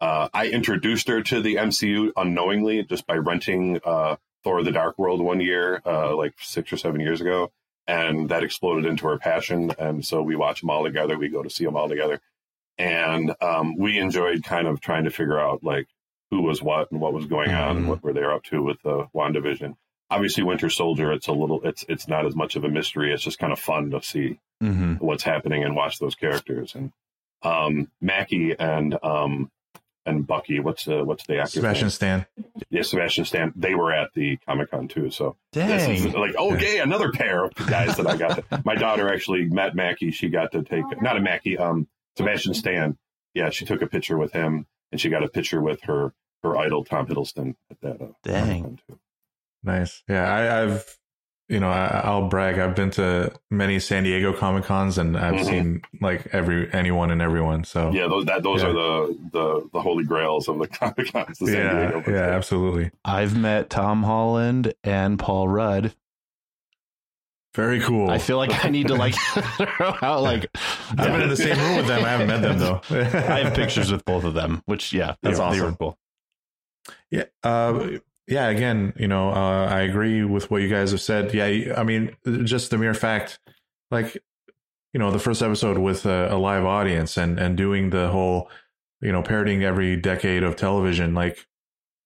Uh, 0.01 0.29
I 0.35 0.49
introduced 0.49 1.07
her 1.09 1.23
to 1.23 1.41
the 1.41 1.55
MCU 1.55 2.11
unknowingly 2.17 2.83
just 2.83 3.07
by 3.07 3.15
renting 3.15 3.81
uh, 3.85 4.17
Thor: 4.43 4.65
The 4.65 4.73
Dark 4.73 4.99
World 4.99 5.21
one 5.21 5.41
year, 5.41 5.81
uh, 5.87 6.17
like 6.17 6.35
six 6.41 6.73
or 6.73 6.77
seven 6.77 7.01
years 7.01 7.21
ago, 7.21 7.53
and 7.87 8.29
that 8.31 8.43
exploded 8.45 8.87
into 8.87 9.07
our 9.07 9.19
passion. 9.19 9.73
And 9.79 10.05
so 10.05 10.23
we 10.23 10.37
watch 10.37 10.61
them 10.61 10.71
all 10.71 10.85
together. 10.85 11.19
We 11.19 11.29
go 11.29 11.43
to 11.43 11.51
see 11.51 11.65
them 11.65 11.77
all 11.77 11.89
together, 11.89 12.21
and 12.79 13.35
um, 13.41 13.77
we 13.77 13.99
enjoyed 13.99 14.43
kind 14.45 14.67
of 14.67 14.81
trying 14.81 15.05
to 15.05 15.11
figure 15.11 15.39
out 15.39 15.63
like 15.63 15.87
who 16.31 16.43
was 16.43 16.63
what 16.63 16.91
and 16.91 17.01
what 17.01 17.13
was 17.13 17.27
going 17.27 17.51
on 17.53 17.77
and 17.77 17.87
Mhm. 17.87 17.89
what 17.89 18.03
were 18.03 18.13
they 18.13 18.25
up 18.25 18.43
to 18.45 18.63
with 18.63 18.81
the 18.83 19.07
Wandavision. 19.15 19.77
Obviously, 20.11 20.43
Winter 20.43 20.69
Soldier. 20.71 21.13
It's 21.13 21.29
a 21.29 21.33
little. 21.33 21.63
It's 21.65 21.85
it's 21.89 22.09
not 22.09 22.27
as 22.27 22.35
much 22.37 22.57
of 22.57 22.65
a 22.65 22.69
mystery. 22.69 23.13
It's 23.13 23.23
just 23.23 23.39
kind 23.39 23.53
of 23.53 23.59
fun 23.59 23.91
to 23.91 24.03
see 24.03 24.39
hmm 24.61 24.95
what's 24.95 25.25
happening 25.25 25.65
and 25.65 25.75
watch 25.77 25.99
those 25.99 26.15
characters. 26.15 26.75
And 26.75 26.93
um, 27.43 27.91
Mackie 28.01 28.55
and 28.59 28.97
um, 29.03 29.51
and 30.07 30.27
Bucky. 30.27 30.61
What's 30.61 30.85
the 30.85 31.05
what's 31.05 31.27
the 31.27 31.39
actor? 31.39 31.61
Sebastian 31.61 31.91
Stan. 31.91 32.27
Yeah, 32.71 32.83
Sebastian 32.83 33.25
Stan. 33.25 33.53
They 33.57 33.75
were 33.75 33.93
at 33.93 34.13
the 34.15 34.37
Comic 34.39 34.71
Con 34.71 34.89
too. 34.89 35.11
So 35.11 35.37
this 35.53 35.89
is 35.89 36.05
Dang. 36.05 36.21
like, 36.21 36.35
oh, 36.39 36.55
okay, 36.55 36.79
another 36.81 37.13
pair 37.13 37.45
of 37.45 37.55
guys 37.55 37.97
that 37.97 38.07
I 38.07 38.17
got. 38.17 38.37
To, 38.37 38.63
my 38.65 38.75
daughter 38.75 39.13
actually 39.13 39.47
met 39.47 39.75
Mackie. 39.75 40.11
She 40.11 40.29
got 40.29 40.53
to 40.53 40.63
take 40.63 40.85
not 41.01 41.17
a 41.17 41.21
Mackie, 41.21 41.59
um, 41.59 41.89
Sebastian 42.17 42.55
Stan. 42.55 42.97
Yeah, 43.35 43.51
she 43.51 43.65
took 43.65 43.83
a 43.83 43.87
picture 43.87 44.17
with 44.17 44.33
him, 44.33 44.67
and 44.93 45.01
she 45.01 45.09
got 45.09 45.25
a 45.25 45.29
picture 45.29 45.61
with 45.61 45.83
her 45.83 46.15
her 46.43 46.57
idol 46.57 46.85
Tom 46.85 47.07
Hiddleston 47.07 47.57
at 47.71 47.81
that. 47.81 48.01
Uh, 48.01 48.13
Dang. 48.23 48.79
Nice. 49.63 50.03
Yeah, 50.09 50.31
I, 50.31 50.63
I've, 50.63 50.99
you 51.49 51.61
know, 51.61 51.69
I, 51.69 52.01
I'll 52.05 52.29
brag. 52.29 52.59
I've 52.59 52.75
been 52.75 52.91
to 52.93 53.33
many 53.51 53.79
San 53.79 54.05
Diego 54.05 54.33
Comic 54.33 54.65
Cons, 54.65 54.97
and 54.99 55.17
I've 55.17 55.35
Mhm. 55.35 55.45
seen 55.45 55.83
like 56.01 56.27
every 56.33 56.73
anyone 56.73 57.11
and 57.11 57.21
everyone. 57.21 57.65
So 57.65 57.91
Yeah, 57.93 58.07
those 58.09 58.25
that 58.27 58.43
those 58.43 58.63
Yeah. 58.63 58.69
are 58.69 58.73
the, 58.73 59.19
the 59.33 59.69
the 59.75 59.81
holy 59.83 60.05
grails 60.05 60.49
of 60.49 60.59
the 60.59 60.67
Comic 60.81 61.13
Cons. 61.13 61.39
The 61.39 61.47
San 61.47 61.55
yeah, 61.55 61.91
Diego. 61.91 62.11
yeah, 62.11 62.35
absolutely. 62.35 62.91
I've 63.05 63.37
met 63.37 63.69
Tom 63.71 64.03
Holland 64.05 64.73
and 64.83 65.19
Paul 65.19 65.49
Rudd. 65.49 65.95
Very 67.55 67.79
cool. 67.81 68.11
I 68.11 68.19
feel 68.19 68.37
like 68.37 68.65
I 68.65 68.69
need 68.69 68.89
to 68.89 68.95
like 68.97 69.15
how 70.01 70.19
like 70.21 70.47
I've 70.91 70.97
been 70.97 71.21
in 71.23 71.29
the 71.29 71.37
same 71.37 71.57
room 71.59 71.77
with 71.77 71.87
them. 71.87 72.05
I 72.05 72.09
haven't 72.09 72.27
met 72.27 72.43
them 72.43 72.59
though. 72.59 72.81
I 72.91 73.41
have 73.45 73.55
pictures 73.55 73.93
with 73.93 74.05
both 74.05 74.25
of 74.25 74.35
them, 74.35 74.63
which 74.67 74.93
yeah, 74.93 75.15
That's 75.23 75.39
they, 75.39 75.51
they 75.51 75.61
were 75.61 75.67
awesome. 75.67 75.77
cool. 75.77 75.99
Yeah. 77.11 77.25
Uh, 77.45 77.99
yeah. 78.27 78.49
Again, 78.49 78.93
you 78.97 79.09
know, 79.09 79.31
uh, 79.31 79.67
I 79.67 79.83
agree 79.83 80.25
with 80.25 80.51
what 80.51 80.63
you 80.63 80.69
guys 80.69 80.91
have 80.91 81.01
said. 81.01 81.33
Yeah. 81.35 81.75
I 81.77 81.85
mean, 81.85 82.17
just 82.45 82.71
the 82.71 82.79
mere 82.79 82.95
fact, 82.95 83.39
like, 83.91 84.17
you 84.93 85.01
know, 85.01 85.11
the 85.11 85.19
first 85.19 85.43
episode 85.43 85.79
with 85.79 86.07
a, 86.07 86.33
a 86.33 86.39
live 86.39 86.65
audience 86.65 87.17
and 87.17 87.39
and 87.39 87.57
doing 87.57 87.91
the 87.91 88.09
whole, 88.09 88.51
you 89.01 89.13
know, 89.13 89.23
parodying 89.23 89.65
every 89.65 89.97
decade 89.97 90.43
of 90.43 90.57
television. 90.57 91.15
Like, 91.15 91.47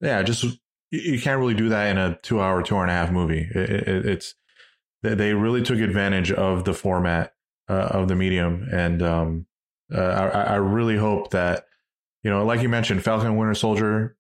yeah, 0.00 0.22
just 0.22 0.44
you, 0.90 1.20
can't 1.20 1.38
really 1.38 1.54
do 1.54 1.68
that 1.68 1.90
in 1.90 1.98
a 1.98 2.18
two 2.22 2.40
hour, 2.40 2.62
two 2.62 2.76
and 2.76 2.90
a 2.90 2.94
half 2.94 3.10
movie. 3.10 3.48
It, 3.54 3.70
it, 3.70 4.06
it's 4.06 4.34
they 5.02 5.34
really 5.34 5.62
took 5.62 5.78
advantage 5.78 6.32
of 6.32 6.64
the 6.64 6.74
format 6.74 7.34
uh, 7.68 7.88
of 7.90 8.08
the 8.08 8.16
medium, 8.16 8.68
and 8.72 9.02
um, 9.02 9.46
uh, 9.94 10.00
I, 10.00 10.26
I 10.26 10.54
really 10.56 10.96
hope 10.96 11.30
that 11.30 11.66
you 12.22 12.30
know, 12.30 12.44
like 12.44 12.62
you 12.62 12.68
mentioned, 12.68 13.04
Falcon 13.04 13.36
Winter 13.36 13.54
Soldier 13.54 14.16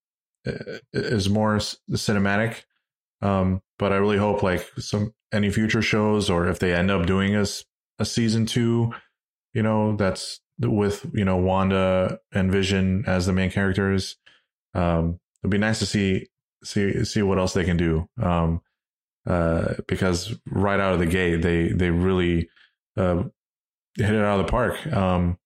is 0.92 1.28
more 1.28 1.56
cinematic. 1.56 2.62
Um, 3.20 3.62
but 3.78 3.92
I 3.92 3.96
really 3.96 4.18
hope 4.18 4.42
like 4.42 4.70
some 4.78 5.12
any 5.32 5.50
future 5.50 5.82
shows 5.82 6.30
or 6.30 6.48
if 6.48 6.58
they 6.58 6.74
end 6.74 6.90
up 6.90 7.06
doing 7.06 7.34
a 7.34 8.04
season 8.04 8.46
two, 8.46 8.92
you 9.52 9.62
know, 9.62 9.96
that's 9.96 10.40
with, 10.60 11.06
you 11.12 11.24
know, 11.24 11.36
Wanda 11.36 12.18
and 12.32 12.50
Vision 12.50 13.04
as 13.06 13.26
the 13.26 13.32
main 13.32 13.50
characters. 13.50 14.16
Um, 14.74 15.20
it'd 15.42 15.50
be 15.50 15.58
nice 15.58 15.78
to 15.80 15.86
see, 15.86 16.28
see, 16.64 17.04
see 17.04 17.22
what 17.22 17.38
else 17.38 17.54
they 17.54 17.64
can 17.64 17.76
do. 17.76 18.08
Um, 18.20 18.60
uh, 19.26 19.74
because 19.86 20.36
right 20.46 20.80
out 20.80 20.94
of 20.94 21.00
the 21.00 21.06
gate, 21.06 21.42
they, 21.42 21.68
they 21.68 21.90
really, 21.90 22.48
uh, 22.96 23.24
hit 23.96 24.14
it 24.14 24.24
out 24.24 24.40
of 24.40 24.46
the 24.46 24.50
park. 24.50 24.86
Um, 24.92 25.38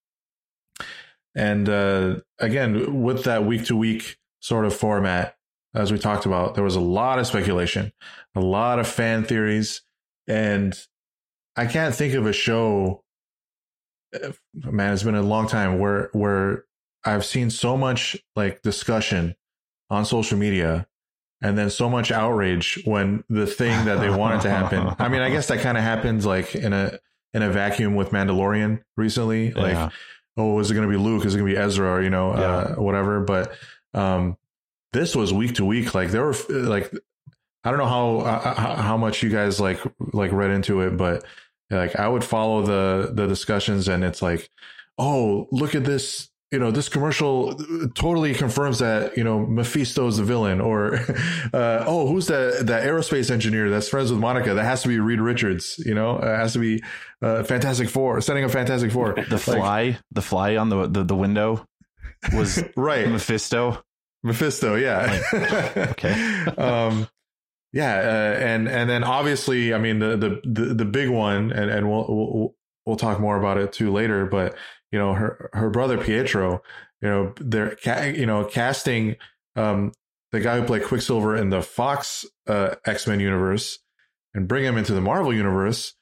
and 1.35 1.69
uh, 1.69 2.17
again, 2.39 3.03
with 3.03 3.25
that 3.25 3.45
week 3.45 3.65
to 3.67 3.77
week 3.77 4.19
sort 4.43 4.67
of 4.67 4.75
format, 4.75 5.37
as 5.75 5.91
we 5.91 5.99
talked 5.99 6.27
about, 6.27 6.55
there 6.55 6.65
was 6.65 6.77
a 6.77 6.81
lot 6.81 7.19
of 7.19 7.27
speculation, 7.27 7.93
a 8.35 8.41
lot 8.41 8.79
of 8.79 8.87
fan 8.87 9.25
theories, 9.25 9.83
and 10.27 10.79
I 11.57 11.67
can't 11.67 11.95
think 11.95 12.13
of 12.15 12.27
a 12.27 12.33
show. 12.33 13.05
Man, 14.55 14.93
it's 14.93 15.03
been 15.03 15.15
a 15.15 15.23
long 15.23 15.47
time 15.49 15.79
where 15.79 16.11
where 16.13 16.65
I've 17.05 17.25
seen 17.25 17.49
so 17.49 17.77
much 17.79 18.17
like 18.37 18.61
discussion 18.63 19.35
on 19.89 20.05
social 20.05 20.37
media, 20.37 20.87
and 21.41 21.57
then 21.57 21.71
so 21.71 21.89
much 21.89 22.11
outrage 22.13 22.83
when 22.85 23.25
the 23.31 23.47
thing 23.47 23.87
that 23.87 24.01
they 24.01 24.11
wanted 24.11 24.43
to 24.43 24.51
happen. 24.51 24.95
I 24.99 25.09
mean, 25.09 25.23
I 25.23 25.31
guess 25.31 25.49
that 25.49 25.61
kind 25.61 25.79
of 25.79 25.85
happens 25.85 26.27
like 26.27 26.55
in 26.55 26.73
a 26.75 26.99
in 27.33 27.43
a 27.43 27.51
vacuum 27.51 27.95
with 27.95 28.11
Mandalorian 28.11 28.83
recently, 28.99 29.53
like 29.53 29.73
Yeah. 29.73 29.89
oh, 30.37 30.59
is 30.59 30.71
it 30.71 30.75
going 30.75 30.87
to 30.87 30.93
be 30.93 31.03
Luke? 31.03 31.25
Is 31.25 31.35
it 31.35 31.39
going 31.39 31.49
to 31.51 31.55
be 31.55 31.63
Ezra? 31.63 31.95
Or, 31.95 32.03
you 32.03 32.11
know, 32.11 32.33
uh, 32.33 32.75
whatever. 32.75 33.21
But 33.21 33.55
um, 33.95 34.37
this 34.93 35.17
was 35.17 35.33
week 35.33 35.55
to 35.57 35.65
week. 35.65 35.95
Like 35.95 36.11
there 36.11 36.25
were 36.25 36.35
like 36.49 36.93
I 37.65 37.71
don't 37.71 37.79
know 37.79 37.87
how 37.87 38.19
uh, 38.19 38.55
how 38.55 38.75
how 38.75 38.97
much 38.97 39.23
you 39.23 39.31
guys 39.31 39.61
like 39.61 39.81
like 40.13 40.33
read 40.33 40.51
into 40.51 40.81
it, 40.81 40.97
but 40.97 41.25
like 41.71 41.97
I 41.97 42.09
would 42.09 42.25
follow 42.25 42.63
the 42.63 43.13
the 43.13 43.27
discussions, 43.27 43.89
and 43.89 44.05
it's 44.05 44.23
like, 44.23 44.51
oh, 44.99 45.49
look 45.51 45.75
at 45.75 45.85
this. 45.85 46.29
You 46.51 46.59
know, 46.59 46.71
this 46.71 46.91
commercial 46.91 47.55
totally 47.95 48.35
confirms 48.35 48.81
that 48.81 49.17
you 49.17 49.25
know 49.25 49.47
Mephisto 49.47 50.07
is 50.07 50.19
the 50.19 50.23
villain, 50.23 50.61
or 50.61 50.97
uh, 51.55 51.85
oh, 51.87 52.09
who's 52.09 52.27
that 52.27 52.67
that 52.67 52.85
aerospace 52.85 53.31
engineer 53.31 53.71
that's 53.71 53.89
friends 53.89 54.11
with 54.11 54.21
Monica? 54.21 54.53
That 54.53 54.65
has 54.65 54.83
to 54.83 54.89
be 54.89 54.99
Reed 54.99 55.21
Richards. 55.21 55.83
You 55.87 55.95
know, 55.95 56.19
it 56.19 56.25
has 56.25 56.53
to 56.53 56.59
be 56.59 56.83
uh, 57.23 57.43
Fantastic 57.45 57.89
Four, 57.89 58.21
setting 58.21 58.45
up 58.45 58.51
Fantastic 58.51 58.93
Four. 58.93 59.15
The 59.31 59.39
fly, 59.39 59.99
the 60.11 60.21
fly 60.21 60.57
on 60.57 60.69
the, 60.69 60.89
the 60.89 61.05
the 61.05 61.17
window 61.17 61.67
was 62.35 62.63
right? 62.77 63.09
Mephisto. 63.09 63.83
Mephisto, 64.23 64.77
yeah. 64.77 65.21
okay. 65.93 66.13
um, 66.59 67.09
yeah, 67.73 67.97
uh, 67.97 68.39
and 68.39 68.69
and 68.69 68.89
then 68.89 69.03
obviously, 69.03 69.73
I 69.75 69.79
mean 69.79 69.99
the 69.99 70.17
the 70.17 70.41
the, 70.45 70.75
the 70.75 70.85
big 70.85 71.09
one, 71.09 71.51
and 71.51 71.71
and 71.71 71.91
we'll, 71.91 72.07
we'll 72.09 72.55
we'll 72.87 72.97
talk 72.97 73.19
more 73.19 73.37
about 73.39 73.59
it 73.59 73.73
too 73.73 73.91
later. 73.91 74.27
But 74.27 74.57
you 74.91 74.99
know, 74.99 75.15
her 75.15 75.51
her 75.55 75.71
brother 75.71 75.99
Pietro, 75.99 76.63
you 77.01 77.09
know, 77.09 77.35
they're 77.41 77.77
ca- 77.77 78.13
you 78.15 78.27
know 78.27 78.45
casting 78.45 79.17
um 79.57 79.93
the 80.33 80.41
guy 80.41 80.59
who 80.59 80.67
played 80.67 80.85
Quicksilver 80.85 81.37
in 81.37 81.51
the 81.51 81.63
Fox 81.63 82.25
uh, 82.47 82.75
X 82.85 83.07
Men 83.07 83.21
universe 83.21 83.79
and 84.35 84.49
bring 84.49 84.65
him 84.65 84.77
into 84.77 84.95
the 84.95 85.01
Marvel 85.01 85.33
universe. 85.33 85.95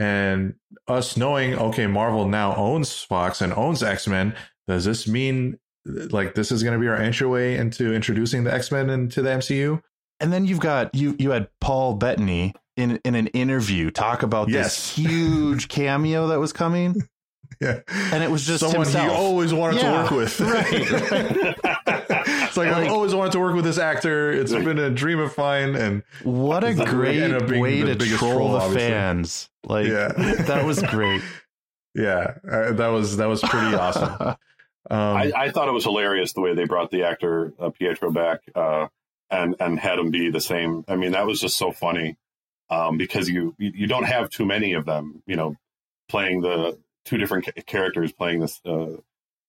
And 0.00 0.54
us 0.86 1.16
knowing, 1.16 1.54
okay, 1.54 1.88
Marvel 1.88 2.28
now 2.28 2.54
owns 2.54 3.02
Fox 3.02 3.40
and 3.40 3.52
owns 3.52 3.82
X 3.82 4.06
Men. 4.06 4.34
Does 4.68 4.84
this 4.84 5.08
mean 5.08 5.58
like 5.88 6.34
this 6.34 6.52
is 6.52 6.62
going 6.62 6.74
to 6.74 6.80
be 6.80 6.88
our 6.88 6.96
entryway 6.96 7.56
into 7.56 7.92
introducing 7.94 8.44
the 8.44 8.52
X 8.52 8.70
Men 8.70 8.90
into 8.90 9.22
the 9.22 9.30
MCU? 9.30 9.82
And 10.20 10.32
then 10.32 10.44
you've 10.44 10.60
got 10.60 10.94
you 10.94 11.16
you 11.18 11.30
had 11.30 11.48
Paul 11.60 11.94
Bettany 11.94 12.54
in 12.76 13.00
in 13.04 13.14
an 13.14 13.28
interview 13.28 13.90
talk 13.90 14.22
about 14.22 14.48
Yes. 14.48 14.94
this 14.94 14.96
huge 15.06 15.68
cameo 15.68 16.28
that 16.28 16.38
was 16.40 16.52
coming, 16.52 17.02
Yeah, 17.60 17.80
and 17.88 18.22
it 18.22 18.30
was 18.30 18.46
just 18.46 18.60
someone 18.60 18.82
himself. 18.82 19.08
he 19.10 19.14
always 19.16 19.52
wanted 19.54 19.80
Yeah, 19.82 19.92
to 19.92 19.98
work 20.02 20.10
with. 20.10 20.40
right, 20.40 20.66
it's 22.46 22.56
like, 22.56 22.68
I've 22.68 22.90
always 22.90 23.14
wanted 23.14 23.32
to 23.32 23.40
work 23.40 23.54
with 23.54 23.64
this 23.64 23.78
actor. 23.78 24.30
It's 24.32 24.52
been 24.52 24.78
a 24.78 24.90
dream 24.90 25.18
of 25.18 25.36
mine. 25.36 25.74
And 25.76 26.02
what 26.22 26.64
a 26.64 26.74
great 26.74 27.50
way 27.50 27.82
to 27.82 27.96
troll, 27.96 28.32
troll, 28.32 28.52
the 28.52 28.58
obviously. 28.58 28.88
fans. 28.90 29.48
Like, 29.64 29.86
yeah. 29.86 30.08
that 30.46 30.64
was 30.64 30.82
great. 30.82 31.22
Yeah, 31.94 32.34
uh, 32.48 32.72
that 32.74 32.88
was 32.88 33.16
that 33.16 33.26
was 33.26 33.40
pretty 33.40 33.74
awesome. 33.74 34.36
Um, 34.90 34.98
I, 34.98 35.32
I, 35.36 35.50
thought 35.50 35.68
it 35.68 35.72
was 35.72 35.84
hilarious 35.84 36.32
the 36.32 36.40
way 36.40 36.54
they 36.54 36.64
brought 36.64 36.90
the 36.90 37.04
actor 37.04 37.52
uh, 37.58 37.70
Pietro 37.70 38.10
back 38.10 38.40
uh, 38.54 38.88
and 39.30 39.54
and 39.60 39.78
had 39.78 39.98
him 39.98 40.10
be 40.10 40.30
the 40.30 40.40
same. 40.40 40.84
I 40.88 40.96
mean, 40.96 41.12
that 41.12 41.26
was 41.26 41.40
just 41.40 41.56
so 41.56 41.72
funny 41.72 42.16
um, 42.70 42.96
because 42.96 43.28
you 43.28 43.54
you 43.58 43.86
don't 43.86 44.04
have 44.04 44.30
too 44.30 44.46
many 44.46 44.74
of 44.74 44.84
them. 44.84 45.22
You 45.26 45.36
know, 45.36 45.56
playing 46.08 46.40
the 46.40 46.78
two 47.04 47.18
different 47.18 47.48
characters 47.66 48.12
playing 48.12 48.40
this, 48.40 48.60
uh, 48.64 48.96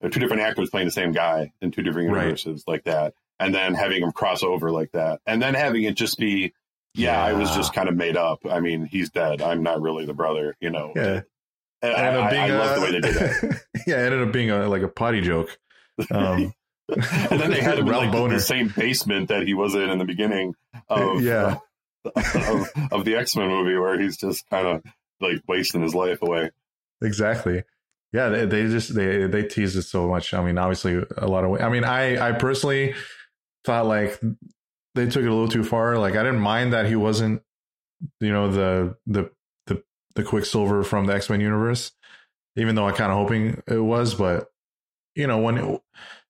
two 0.03 0.19
different 0.19 0.41
actors 0.41 0.69
playing 0.69 0.87
the 0.87 0.91
same 0.91 1.11
guy 1.11 1.51
in 1.61 1.71
two 1.71 1.83
different 1.83 2.09
universes 2.09 2.63
right. 2.67 2.73
like 2.73 2.83
that, 2.85 3.13
and 3.39 3.53
then 3.53 3.73
having 3.75 4.01
them 4.01 4.11
cross 4.11 4.43
over 4.43 4.71
like 4.71 4.91
that, 4.91 5.21
and 5.25 5.41
then 5.41 5.53
having 5.53 5.83
it 5.83 5.95
just 5.95 6.17
be. 6.17 6.53
Yeah, 6.95 7.11
yeah, 7.11 7.23
I 7.23 7.33
was 7.33 7.55
just 7.55 7.71
kind 7.71 7.87
of 7.87 7.95
made 7.95 8.17
up. 8.17 8.39
I 8.49 8.61
mean, 8.61 8.83
he's 8.83 9.11
dead. 9.11 9.43
I'm 9.43 9.61
not 9.61 9.79
really 9.79 10.07
the 10.07 10.13
brother, 10.15 10.57
you 10.59 10.71
know. 10.71 10.91
Yeah. 10.95 11.21
And 11.81 11.93
I, 11.93 12.07
I, 12.07 12.47
I 12.47 12.49
love 12.49 12.75
the 12.75 12.81
way 12.81 12.91
they 12.91 12.99
did 13.01 13.15
that. 13.15 13.61
yeah, 13.87 14.01
it 14.01 14.11
ended 14.11 14.27
up 14.27 14.33
being 14.33 14.51
a, 14.51 14.67
like 14.67 14.81
a 14.81 14.87
potty 14.87 15.21
joke. 15.21 15.57
Um, 16.11 16.53
and 16.89 17.39
then 17.39 17.51
they 17.51 17.61
had 17.61 17.79
him 17.79 17.87
in 17.87 17.93
like 17.93 18.11
the 18.11 18.39
same 18.39 18.73
basement 18.75 19.29
that 19.29 19.43
he 19.43 19.53
was 19.53 19.75
in 19.75 19.89
in 19.89 19.99
the 19.99 20.05
beginning 20.05 20.55
of 20.89 21.21
yeah 21.21 21.57
uh, 22.05 22.11
of, 22.15 22.91
of, 22.91 23.05
the 23.05 23.15
X 23.15 23.35
Men 23.35 23.49
movie, 23.49 23.77
where 23.77 23.99
he's 23.99 24.17
just 24.17 24.49
kind 24.49 24.65
of 24.65 24.83
like 25.19 25.41
wasting 25.47 25.81
his 25.81 25.93
life 25.93 26.21
away. 26.21 26.51
Exactly. 27.01 27.63
Yeah, 28.11 28.29
they, 28.29 28.45
they 28.45 28.67
just 28.67 28.95
they 28.95 29.27
they 29.27 29.43
teased 29.43 29.77
it 29.77 29.83
so 29.83 30.07
much. 30.07 30.33
I 30.33 30.43
mean, 30.43 30.57
obviously 30.57 31.03
a 31.17 31.27
lot 31.27 31.43
of. 31.43 31.61
I 31.61 31.69
mean, 31.69 31.83
I 31.83 32.29
I 32.29 32.31
personally 32.31 32.95
thought 33.65 33.85
like 33.85 34.19
they 34.95 35.05
took 35.05 35.23
it 35.23 35.27
a 35.27 35.33
little 35.33 35.47
too 35.47 35.63
far. 35.63 35.97
Like 35.97 36.15
I 36.15 36.23
didn't 36.23 36.39
mind 36.39 36.73
that 36.73 36.87
he 36.87 36.95
wasn't, 36.95 37.43
you 38.19 38.31
know, 38.31 38.49
the 38.51 38.95
the 39.05 39.29
the 40.19 40.25
Quicksilver 40.25 40.83
from 40.83 41.05
the 41.05 41.13
X 41.13 41.29
Men 41.29 41.39
universe, 41.39 41.91
even 42.55 42.75
though 42.75 42.87
I 42.87 42.91
kind 42.91 43.11
of 43.11 43.17
hoping 43.17 43.61
it 43.67 43.79
was. 43.79 44.13
But 44.13 44.51
you 45.15 45.25
know, 45.25 45.39
when 45.39 45.57
it, 45.57 45.81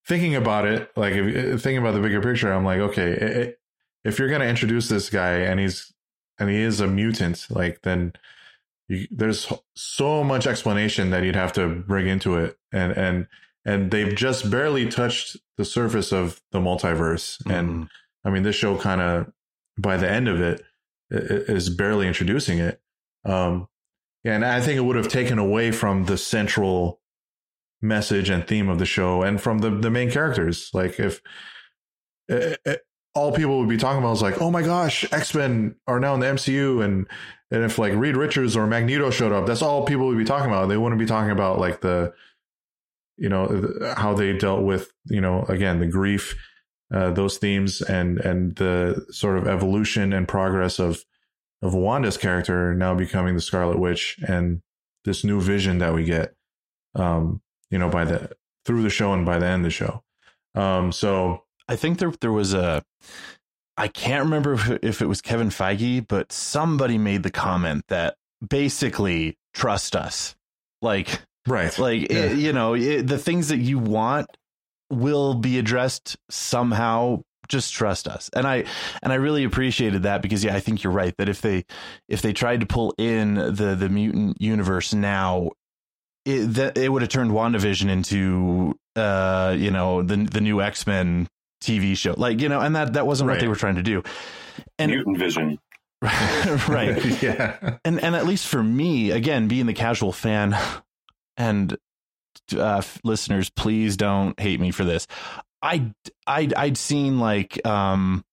thinking 0.07 0.35
about 0.35 0.65
it, 0.65 0.91
like 0.95 1.13
if, 1.13 1.61
thinking 1.61 1.79
about 1.79 1.93
the 1.93 2.01
bigger 2.01 2.21
picture, 2.21 2.53
I'm 2.53 2.65
like, 2.65 2.79
okay, 2.79 3.11
it, 3.11 3.59
if 4.03 4.19
you're 4.19 4.29
gonna 4.29 4.45
introduce 4.45 4.89
this 4.89 5.09
guy 5.09 5.39
and 5.39 5.59
he's 5.59 5.91
and 6.37 6.49
he 6.49 6.57
is 6.57 6.79
a 6.79 6.87
mutant, 6.87 7.47
like 7.49 7.81
then 7.81 8.13
you, 8.87 9.07
there's 9.11 9.51
so 9.75 10.23
much 10.23 10.45
explanation 10.45 11.09
that 11.09 11.23
you'd 11.23 11.35
have 11.35 11.53
to 11.53 11.67
bring 11.67 12.07
into 12.07 12.35
it, 12.35 12.57
and 12.71 12.91
and 12.93 13.27
and 13.65 13.91
they've 13.91 14.15
just 14.15 14.51
barely 14.51 14.87
touched 14.87 15.37
the 15.57 15.65
surface 15.65 16.13
of 16.13 16.41
the 16.51 16.59
multiverse, 16.59 17.41
mm-hmm. 17.41 17.51
and 17.51 17.89
I 18.23 18.29
mean, 18.29 18.43
this 18.43 18.55
show 18.55 18.77
kind 18.77 19.01
of 19.01 19.31
by 19.77 19.97
the 19.97 20.09
end 20.09 20.27
of 20.27 20.41
it 20.41 20.63
is 21.09 21.69
barely 21.69 22.07
introducing 22.07 22.59
it. 22.59 22.81
Um, 23.25 23.67
and 24.23 24.45
I 24.45 24.61
think 24.61 24.77
it 24.77 24.81
would 24.81 24.95
have 24.95 25.07
taken 25.07 25.39
away 25.39 25.71
from 25.71 26.05
the 26.05 26.17
central 26.17 26.99
message 27.81 28.29
and 28.29 28.45
theme 28.45 28.69
of 28.69 28.79
the 28.79 28.85
show 28.85 29.23
and 29.23 29.41
from 29.41 29.59
the, 29.59 29.69
the 29.69 29.89
main 29.89 30.11
characters. 30.11 30.69
Like 30.73 30.99
if 30.99 31.21
it, 32.27 32.59
it, 32.65 32.81
all 33.15 33.31
people 33.31 33.59
would 33.59 33.69
be 33.69 33.77
talking 33.77 33.99
about 33.99 34.13
is 34.13 34.21
like, 34.21 34.41
oh 34.41 34.51
my 34.51 34.61
gosh, 34.61 35.05
X 35.11 35.33
Men 35.33 35.75
are 35.87 35.99
now 35.99 36.13
in 36.13 36.19
the 36.19 36.27
MCU, 36.27 36.83
and 36.83 37.07
and 37.51 37.63
if 37.63 37.77
like 37.77 37.93
Reed 37.93 38.15
Richards 38.15 38.55
or 38.55 38.67
Magneto 38.67 39.09
showed 39.09 39.31
up, 39.31 39.47
that's 39.47 39.61
all 39.61 39.85
people 39.85 40.07
would 40.07 40.17
be 40.17 40.25
talking 40.25 40.49
about. 40.49 40.67
They 40.67 40.77
wouldn't 40.77 40.99
be 40.99 41.05
talking 41.05 41.31
about 41.31 41.59
like 41.59 41.81
the, 41.81 42.13
you 43.17 43.29
know, 43.29 43.93
how 43.97 44.13
they 44.13 44.37
dealt 44.37 44.63
with 44.63 44.91
you 45.05 45.21
know 45.21 45.43
again 45.49 45.79
the 45.79 45.87
grief, 45.87 46.35
uh, 46.93 47.11
those 47.11 47.37
themes, 47.37 47.81
and 47.81 48.19
and 48.19 48.55
the 48.57 49.05
sort 49.09 49.37
of 49.37 49.47
evolution 49.47 50.13
and 50.13 50.27
progress 50.27 50.79
of 50.79 51.03
of 51.61 51.73
Wanda's 51.73 52.17
character 52.17 52.73
now 52.73 52.95
becoming 52.95 53.35
the 53.35 53.41
Scarlet 53.41 53.79
Witch 53.79 54.17
and 54.27 54.61
this 55.05 55.23
new 55.23 55.41
vision 55.41 55.79
that 55.79 55.93
we 55.93 56.03
get, 56.03 56.33
um, 56.95 57.41
you 57.69 57.77
know, 57.77 57.89
by 57.89 58.05
the 58.05 58.31
through 58.65 58.83
the 58.83 58.89
show 58.89 59.13
and 59.13 59.25
by 59.25 59.39
the 59.39 59.45
end 59.45 59.61
of 59.61 59.63
the 59.63 59.71
show. 59.71 60.03
Um, 60.55 60.91
so 60.91 61.43
I 61.67 61.75
think 61.75 61.99
there 61.99 62.11
there 62.21 62.31
was 62.31 62.53
a 62.53 62.83
I 63.77 63.87
can't 63.87 64.25
remember 64.25 64.53
if, 64.53 64.69
if 64.83 65.01
it 65.01 65.07
was 65.07 65.21
Kevin 65.21 65.49
Feige, 65.49 66.05
but 66.07 66.31
somebody 66.31 66.97
made 66.97 67.23
the 67.23 67.31
comment 67.31 67.85
that 67.87 68.15
basically 68.47 69.37
trust 69.53 69.95
us, 69.95 70.35
like 70.81 71.21
right, 71.47 71.77
like 71.77 72.11
yeah. 72.11 72.25
it, 72.25 72.37
you 72.37 72.53
know 72.53 72.73
it, 72.73 73.07
the 73.07 73.17
things 73.17 73.49
that 73.49 73.59
you 73.59 73.79
want 73.79 74.27
will 74.89 75.35
be 75.35 75.59
addressed 75.59 76.17
somehow 76.29 77.21
just 77.49 77.73
trust 77.73 78.07
us. 78.07 78.29
And 78.33 78.47
i 78.47 78.63
and 79.03 79.11
i 79.11 79.15
really 79.15 79.43
appreciated 79.43 80.03
that 80.03 80.21
because 80.21 80.43
yeah 80.43 80.55
i 80.55 80.59
think 80.59 80.83
you're 80.83 80.93
right 80.93 81.15
that 81.17 81.29
if 81.29 81.41
they 81.41 81.65
if 82.07 82.21
they 82.21 82.33
tried 82.33 82.61
to 82.61 82.65
pull 82.65 82.93
in 82.97 83.35
the 83.35 83.75
the 83.77 83.89
mutant 83.89 84.41
universe 84.41 84.93
now 84.93 85.49
it 86.25 86.45
that 86.45 86.77
it 86.77 86.89
would 86.89 87.01
have 87.01 87.09
turned 87.09 87.31
wandavision 87.31 87.89
into 87.89 88.77
uh 88.95 89.55
you 89.57 89.71
know 89.71 90.01
the 90.01 90.15
the 90.17 90.41
new 90.41 90.61
x-men 90.61 91.27
tv 91.61 91.97
show. 91.97 92.13
Like 92.17 92.39
you 92.39 92.49
know 92.49 92.59
and 92.59 92.75
that 92.75 92.93
that 92.93 93.05
wasn't 93.05 93.27
right. 93.27 93.35
what 93.35 93.41
they 93.41 93.47
were 93.47 93.55
trying 93.55 93.75
to 93.75 93.83
do. 93.83 94.03
And 94.77 94.91
mutant 94.91 95.17
vision. 95.17 95.59
Right. 96.01 97.03
Yeah. 97.21 97.77
And 97.83 98.01
and 98.01 98.15
at 98.15 98.25
least 98.25 98.47
for 98.47 98.63
me 98.63 99.11
again 99.11 99.47
being 99.47 99.65
the 99.65 99.73
casual 99.73 100.13
fan 100.13 100.57
and 101.35 101.77
uh, 102.57 102.81
listeners, 103.03 103.49
please 103.49 103.97
don't 103.97 104.39
hate 104.39 104.59
me 104.59 104.71
for 104.71 104.83
this. 104.83 105.07
I 105.61 105.91
I'd, 106.25 106.53
I'd 106.53 106.77
seen 106.77 107.19
like 107.19 107.65
um 107.65 108.23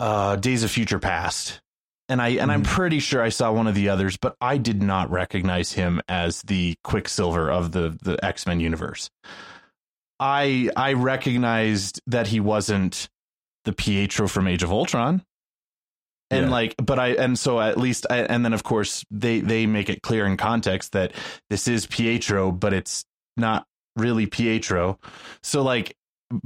uh 0.00 0.36
Days 0.36 0.64
of 0.64 0.70
Future 0.70 0.98
Past 0.98 1.60
and 2.08 2.22
I 2.22 2.28
and 2.28 2.40
mm-hmm. 2.40 2.50
I'm 2.50 2.62
pretty 2.62 3.00
sure 3.00 3.22
I 3.22 3.28
saw 3.28 3.52
one 3.52 3.66
of 3.66 3.74
the 3.74 3.88
others, 3.90 4.16
but 4.16 4.36
I 4.40 4.56
did 4.56 4.82
not 4.82 5.10
recognize 5.10 5.72
him 5.72 6.00
as 6.08 6.42
the 6.42 6.76
Quicksilver 6.82 7.50
of 7.50 7.72
the 7.72 7.96
the 8.02 8.22
X 8.24 8.46
Men 8.46 8.60
universe. 8.60 9.10
I 10.18 10.70
I 10.74 10.94
recognized 10.94 12.00
that 12.06 12.28
he 12.28 12.40
wasn't 12.40 13.08
the 13.64 13.72
Pietro 13.72 14.26
from 14.26 14.48
Age 14.48 14.62
of 14.62 14.72
Ultron, 14.72 15.22
and 16.30 16.46
yeah. 16.46 16.50
like, 16.50 16.74
but 16.78 16.98
I 16.98 17.08
and 17.08 17.38
so 17.38 17.60
at 17.60 17.76
least 17.76 18.06
I, 18.08 18.18
and 18.20 18.44
then 18.44 18.54
of 18.54 18.62
course 18.62 19.04
they 19.10 19.40
they 19.40 19.66
make 19.66 19.90
it 19.90 20.02
clear 20.02 20.26
in 20.26 20.36
context 20.36 20.92
that 20.92 21.12
this 21.50 21.68
is 21.68 21.86
Pietro, 21.86 22.50
but 22.52 22.72
it's 22.72 23.04
not 23.36 23.66
really 23.96 24.26
Pietro. 24.26 24.98
So 25.42 25.62
like 25.62 25.94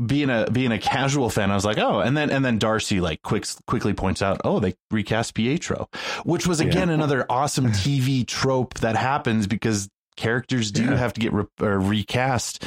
being 0.07 0.31
a 0.31 0.49
being 0.51 0.73
a 0.73 0.79
casual 0.79 1.31
fan, 1.31 1.51
I 1.51 1.55
was 1.55 1.65
like, 1.65 1.79
oh, 1.79 2.01
and 2.01 2.17
then 2.17 2.31
and 2.31 2.45
then 2.45 2.59
Darcy 2.59 3.01
like 3.01 3.23
quick 3.23 3.47
quickly 3.67 3.93
points 3.93 4.23
out, 4.23 4.41
oh, 4.45 4.61
they 4.61 4.75
recast 4.91 5.35
Pietro, 5.35 5.89
which 6.25 6.47
was 6.47 6.61
again 6.61 6.89
yeah. 6.89 6.95
another 6.95 7.27
awesome 7.29 7.67
TV 7.73 8.27
trope 8.27 8.75
that 8.75 8.97
happens 8.97 9.47
because 9.47 9.89
characters 10.17 10.71
do 10.71 10.85
yeah. 10.85 10.97
have 10.97 11.13
to 11.15 11.21
get 11.21 11.33
re- 11.33 11.47
recast. 11.59 12.65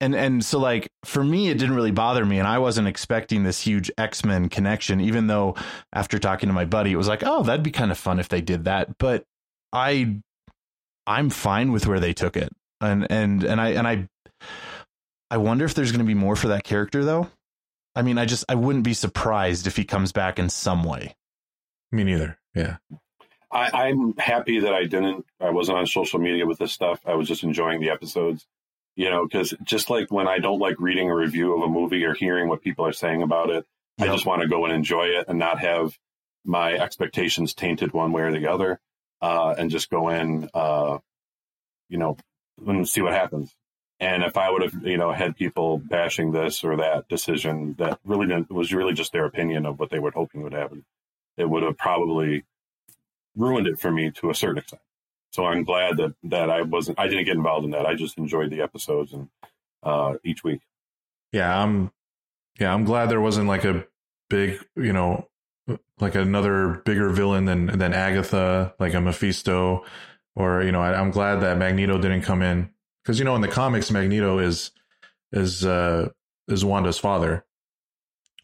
And 0.00 0.14
and 0.14 0.44
so 0.44 0.58
like 0.58 0.90
for 1.04 1.22
me, 1.22 1.50
it 1.50 1.58
didn't 1.58 1.74
really 1.74 1.90
bother 1.90 2.24
me, 2.24 2.38
and 2.38 2.48
I 2.48 2.58
wasn't 2.58 2.88
expecting 2.88 3.44
this 3.44 3.60
huge 3.60 3.90
X 3.98 4.24
Men 4.24 4.48
connection. 4.48 5.00
Even 5.00 5.26
though 5.26 5.56
after 5.92 6.18
talking 6.18 6.48
to 6.48 6.54
my 6.54 6.64
buddy, 6.64 6.92
it 6.92 6.96
was 6.96 7.08
like, 7.08 7.22
oh, 7.24 7.42
that'd 7.42 7.62
be 7.62 7.70
kind 7.70 7.90
of 7.90 7.98
fun 7.98 8.18
if 8.18 8.28
they 8.28 8.40
did 8.40 8.64
that. 8.64 8.96
But 8.98 9.24
I, 9.74 10.20
I'm 11.06 11.28
fine 11.28 11.70
with 11.70 11.86
where 11.86 12.00
they 12.00 12.14
took 12.14 12.36
it, 12.38 12.50
and 12.80 13.06
and 13.10 13.44
and 13.44 13.60
I 13.60 13.68
and 13.68 13.86
I 13.86 14.08
I 15.30 15.36
wonder 15.36 15.64
if 15.64 15.74
there's 15.74 15.92
going 15.92 16.04
to 16.04 16.06
be 16.06 16.14
more 16.14 16.36
for 16.36 16.48
that 16.48 16.64
character, 16.64 17.04
though. 17.04 17.30
I 17.94 18.02
mean, 18.02 18.18
I 18.18 18.24
just 18.24 18.44
I 18.48 18.54
wouldn't 18.54 18.84
be 18.84 18.94
surprised 18.94 19.66
if 19.66 19.76
he 19.76 19.84
comes 19.84 20.12
back 20.12 20.38
in 20.38 20.48
some 20.48 20.84
way. 20.84 21.14
Me 21.92 22.04
neither. 22.04 22.38
Yeah. 22.54 22.76
I, 23.52 23.88
am 23.88 24.14
happy 24.16 24.60
that 24.60 24.72
I 24.72 24.84
didn't. 24.84 25.26
I 25.40 25.50
wasn't 25.50 25.78
on 25.78 25.86
social 25.86 26.20
media 26.20 26.46
with 26.46 26.58
this 26.58 26.72
stuff. 26.72 27.00
I 27.04 27.14
was 27.14 27.26
just 27.26 27.42
enjoying 27.42 27.80
the 27.80 27.90
episodes. 27.90 28.46
You 28.96 29.08
know, 29.08 29.24
because 29.24 29.54
just 29.62 29.88
like 29.88 30.10
when 30.10 30.28
I 30.28 30.38
don't 30.38 30.58
like 30.58 30.78
reading 30.78 31.10
a 31.10 31.16
review 31.16 31.56
of 31.56 31.62
a 31.62 31.72
movie 31.72 32.04
or 32.04 32.12
hearing 32.12 32.48
what 32.48 32.60
people 32.60 32.86
are 32.86 32.92
saying 32.92 33.22
about 33.22 33.50
it, 33.50 33.64
yep. 33.98 34.08
I 34.08 34.12
just 34.12 34.26
want 34.26 34.42
to 34.42 34.48
go 34.48 34.64
and 34.64 34.74
enjoy 34.74 35.04
it 35.04 35.26
and 35.28 35.38
not 35.38 35.60
have 35.60 35.96
my 36.44 36.74
expectations 36.74 37.54
tainted 37.54 37.92
one 37.92 38.12
way 38.12 38.22
or 38.22 38.32
the 38.32 38.48
other, 38.48 38.80
uh, 39.22 39.54
and 39.56 39.70
just 39.70 39.90
go 39.90 40.08
in, 40.08 40.50
uh, 40.52 40.98
you 41.88 41.98
know, 41.98 42.16
and 42.66 42.88
see 42.88 43.00
what 43.00 43.14
happens. 43.14 43.54
And 44.00 44.24
if 44.24 44.38
I 44.38 44.50
would 44.50 44.62
have, 44.62 44.74
you 44.82 44.96
know, 44.96 45.12
had 45.12 45.36
people 45.36 45.76
bashing 45.76 46.32
this 46.32 46.64
or 46.64 46.76
that 46.78 47.06
decision 47.08 47.74
that 47.78 48.00
really 48.04 48.26
didn't, 48.26 48.50
was 48.50 48.72
really 48.72 48.94
just 48.94 49.12
their 49.12 49.26
opinion 49.26 49.66
of 49.66 49.78
what 49.78 49.90
they 49.90 49.98
were 49.98 50.10
hoping 50.10 50.42
would 50.42 50.54
happen, 50.54 50.86
it 51.36 51.48
would 51.48 51.62
have 51.62 51.76
probably 51.76 52.44
ruined 53.36 53.66
it 53.66 53.78
for 53.78 53.90
me 53.90 54.10
to 54.12 54.30
a 54.30 54.34
certain 54.34 54.58
extent. 54.58 54.80
So 55.32 55.44
I'm 55.44 55.64
glad 55.64 55.98
that 55.98 56.14
that 56.24 56.50
I 56.50 56.62
wasn't, 56.62 56.98
I 56.98 57.08
didn't 57.08 57.26
get 57.26 57.36
involved 57.36 57.66
in 57.66 57.70
that. 57.72 57.86
I 57.86 57.94
just 57.94 58.16
enjoyed 58.16 58.50
the 58.50 58.62
episodes 58.62 59.12
and 59.12 59.28
uh, 59.82 60.14
each 60.24 60.42
week. 60.42 60.62
Yeah, 61.30 61.62
I'm, 61.62 61.92
yeah, 62.58 62.72
I'm 62.72 62.84
glad 62.84 63.10
there 63.10 63.20
wasn't 63.20 63.48
like 63.48 63.64
a 63.64 63.86
big, 64.28 64.58
you 64.76 64.92
know, 64.92 65.28
like 66.00 66.14
another 66.14 66.82
bigger 66.84 67.10
villain 67.10 67.44
than 67.44 67.66
than 67.66 67.92
Agatha, 67.92 68.74
like 68.80 68.94
a 68.94 69.00
Mephisto, 69.00 69.84
or 70.34 70.62
you 70.62 70.72
know, 70.72 70.80
I, 70.80 70.98
I'm 70.98 71.10
glad 71.10 71.36
that 71.42 71.58
Magneto 71.58 71.98
didn't 71.98 72.22
come 72.22 72.42
in 72.42 72.70
because 73.02 73.18
you 73.18 73.24
know 73.24 73.34
in 73.34 73.40
the 73.40 73.48
comics 73.48 73.90
Magneto 73.90 74.38
is 74.38 74.70
is 75.32 75.64
uh 75.64 76.08
is 76.48 76.64
Wanda's 76.64 76.98
father. 76.98 77.44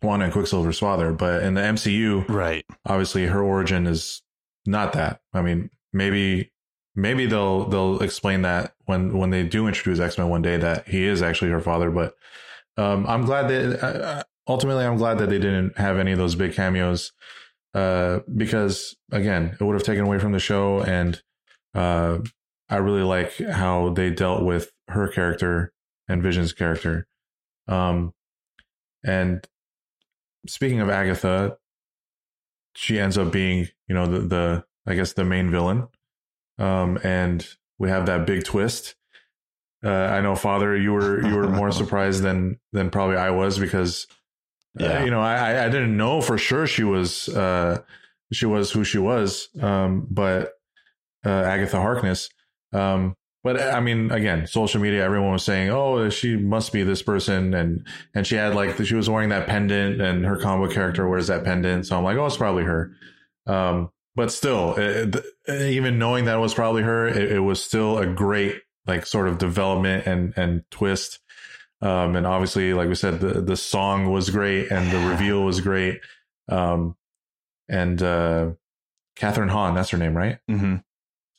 Wanda 0.02 0.24
and 0.24 0.32
Quicksilver's 0.32 0.78
father. 0.78 1.12
But 1.12 1.42
in 1.42 1.54
the 1.54 1.62
MCU, 1.62 2.28
right, 2.28 2.64
obviously 2.84 3.26
her 3.26 3.42
origin 3.42 3.86
is 3.86 4.22
not 4.66 4.92
that. 4.92 5.20
I 5.32 5.42
mean, 5.42 5.70
maybe 5.92 6.52
maybe 6.94 7.26
they'll 7.26 7.64
they'll 7.68 8.02
explain 8.02 8.42
that 8.42 8.74
when 8.84 9.16
when 9.16 9.30
they 9.30 9.42
do 9.42 9.66
introduce 9.66 10.00
X 10.00 10.18
Men 10.18 10.28
one 10.28 10.42
day 10.42 10.56
that 10.56 10.88
he 10.88 11.04
is 11.04 11.22
actually 11.22 11.50
her 11.50 11.60
father. 11.60 11.90
But 11.90 12.14
um, 12.76 13.06
I'm 13.06 13.24
glad 13.24 13.48
that 13.48 13.82
uh, 13.82 14.22
ultimately 14.46 14.84
I'm 14.84 14.96
glad 14.96 15.18
that 15.18 15.30
they 15.30 15.38
didn't 15.38 15.78
have 15.78 15.98
any 15.98 16.12
of 16.12 16.18
those 16.18 16.34
big 16.34 16.54
cameos 16.54 17.12
uh, 17.74 18.20
because 18.34 18.96
again, 19.12 19.56
it 19.58 19.64
would 19.64 19.74
have 19.74 19.82
taken 19.82 20.04
away 20.04 20.18
from 20.18 20.32
the 20.32 20.40
show, 20.40 20.82
and 20.82 21.22
uh, 21.74 22.18
I 22.68 22.76
really 22.76 23.02
like 23.02 23.38
how 23.38 23.90
they 23.90 24.10
dealt 24.10 24.44
with 24.44 24.72
her 24.88 25.08
character 25.08 25.72
and 26.08 26.22
Vision's 26.22 26.52
character. 26.52 27.06
Um, 27.68 28.12
and 29.04 29.46
speaking 30.46 30.80
of 30.80 30.88
Agatha, 30.88 31.58
she 32.74 32.98
ends 32.98 33.16
up 33.16 33.32
being, 33.32 33.68
you 33.88 33.94
know, 33.94 34.06
the, 34.06 34.20
the 34.20 34.64
I 34.86 34.94
guess 34.94 35.12
the 35.12 35.24
main 35.24 35.50
villain. 35.50 35.88
Um, 36.58 36.98
and 37.02 37.46
we 37.78 37.88
have 37.88 38.06
that 38.06 38.26
big 38.26 38.44
twist. 38.44 38.94
Uh, 39.84 39.90
I 39.90 40.20
know, 40.20 40.34
Father, 40.34 40.76
you 40.76 40.92
were 40.92 41.24
you 41.26 41.34
were 41.34 41.48
more 41.48 41.70
surprised 41.72 42.22
than 42.22 42.58
than 42.72 42.90
probably 42.90 43.16
I 43.16 43.30
was 43.30 43.58
because, 43.58 44.06
uh, 44.80 44.84
yeah. 44.84 45.00
Uh, 45.00 45.04
you 45.04 45.10
know, 45.10 45.20
I 45.20 45.66
I 45.66 45.68
didn't 45.68 45.96
know 45.96 46.20
for 46.20 46.38
sure 46.38 46.66
she 46.66 46.84
was 46.84 47.28
uh 47.28 47.82
she 48.32 48.46
was 48.46 48.70
who 48.70 48.84
she 48.84 48.98
was. 48.98 49.48
Um, 49.60 50.06
but 50.10 50.52
uh, 51.24 51.28
Agatha 51.28 51.80
Harkness. 51.80 52.28
Um, 52.76 53.16
but 53.42 53.60
I 53.60 53.78
mean, 53.78 54.10
again, 54.10 54.46
social 54.48 54.80
media, 54.80 55.04
everyone 55.04 55.30
was 55.30 55.44
saying, 55.44 55.70
"Oh, 55.70 56.10
she 56.10 56.36
must 56.36 56.72
be 56.72 56.82
this 56.82 57.00
person," 57.02 57.54
and 57.54 57.86
and 58.12 58.26
she 58.26 58.34
had 58.34 58.56
like 58.56 58.84
she 58.84 58.96
was 58.96 59.08
wearing 59.08 59.28
that 59.28 59.46
pendant, 59.46 60.00
and 60.00 60.26
her 60.26 60.36
comic 60.36 60.72
character 60.72 61.08
wears 61.08 61.28
that 61.28 61.44
pendant. 61.44 61.86
So 61.86 61.96
I'm 61.96 62.02
like, 62.02 62.16
"Oh, 62.16 62.26
it's 62.26 62.36
probably 62.36 62.64
her." 62.64 62.92
Um, 63.46 63.90
but 64.16 64.32
still, 64.32 64.74
it, 64.76 65.24
even 65.48 65.98
knowing 65.98 66.24
that 66.24 66.36
it 66.36 66.40
was 66.40 66.54
probably 66.54 66.82
her, 66.82 67.06
it, 67.06 67.32
it, 67.32 67.38
was 67.38 67.62
still 67.62 67.98
a 67.98 68.06
great 68.06 68.62
like 68.86 69.06
sort 69.06 69.28
of 69.28 69.38
development 69.38 70.06
and 70.06 70.34
and 70.36 70.64
twist. 70.72 71.20
Um, 71.82 72.16
and 72.16 72.26
obviously, 72.26 72.74
like 72.74 72.88
we 72.88 72.96
said, 72.96 73.20
the 73.20 73.42
the 73.42 73.56
song 73.56 74.10
was 74.10 74.30
great 74.30 74.72
and 74.72 74.90
the 74.90 75.08
reveal 75.08 75.44
was 75.44 75.60
great. 75.60 76.00
Um, 76.48 76.96
and 77.68 78.02
uh, 78.02 78.50
Kathryn 79.16 79.50
Hahn, 79.50 79.74
that's 79.74 79.90
her 79.90 79.98
name, 79.98 80.16
right? 80.16 80.38
Mm-hmm. 80.50 80.76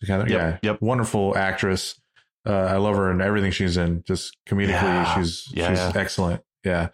Yep, 0.02 0.30
yeah, 0.30 0.58
yep. 0.62 0.82
Wonderful 0.82 1.38
actress. 1.38 2.00
Uh, 2.46 2.54
I 2.54 2.78
love 2.78 2.96
her 2.96 3.12
and 3.12 3.22
everything 3.22 3.52
she's 3.52 3.78
in. 3.78 4.04
Just 4.08 4.38
comedically, 4.48 4.70
yeah. 4.70 5.16
she's 5.16 5.48
yeah, 5.54 5.70
she's 5.70 5.80
yeah. 5.80 5.92
excellent. 5.96 6.42
Yeah. 6.64 6.90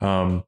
Um, 0.00 0.44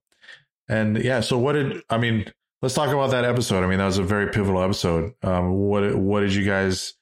and 0.69 0.97
yeah. 1.03 1.21
So 1.21 1.39
what 1.39 1.53
did 1.53 1.83
I 1.91 1.99
mean? 1.99 2.27
Let's 2.63 2.75
talk 2.75 2.89
about 2.89 3.11
that 3.11 3.25
episode. 3.25 3.65
I 3.65 3.67
mean, 3.67 3.79
that 3.79 3.87
was 3.87 3.99
a 3.99 4.03
very 4.03 4.31
pivotal 4.31 4.63
episode. 4.63 5.13
Um, 5.23 5.51
what 5.53 5.95
what 5.97 6.21
did 6.21 6.35
you 6.35 6.45
guys, 6.45 6.95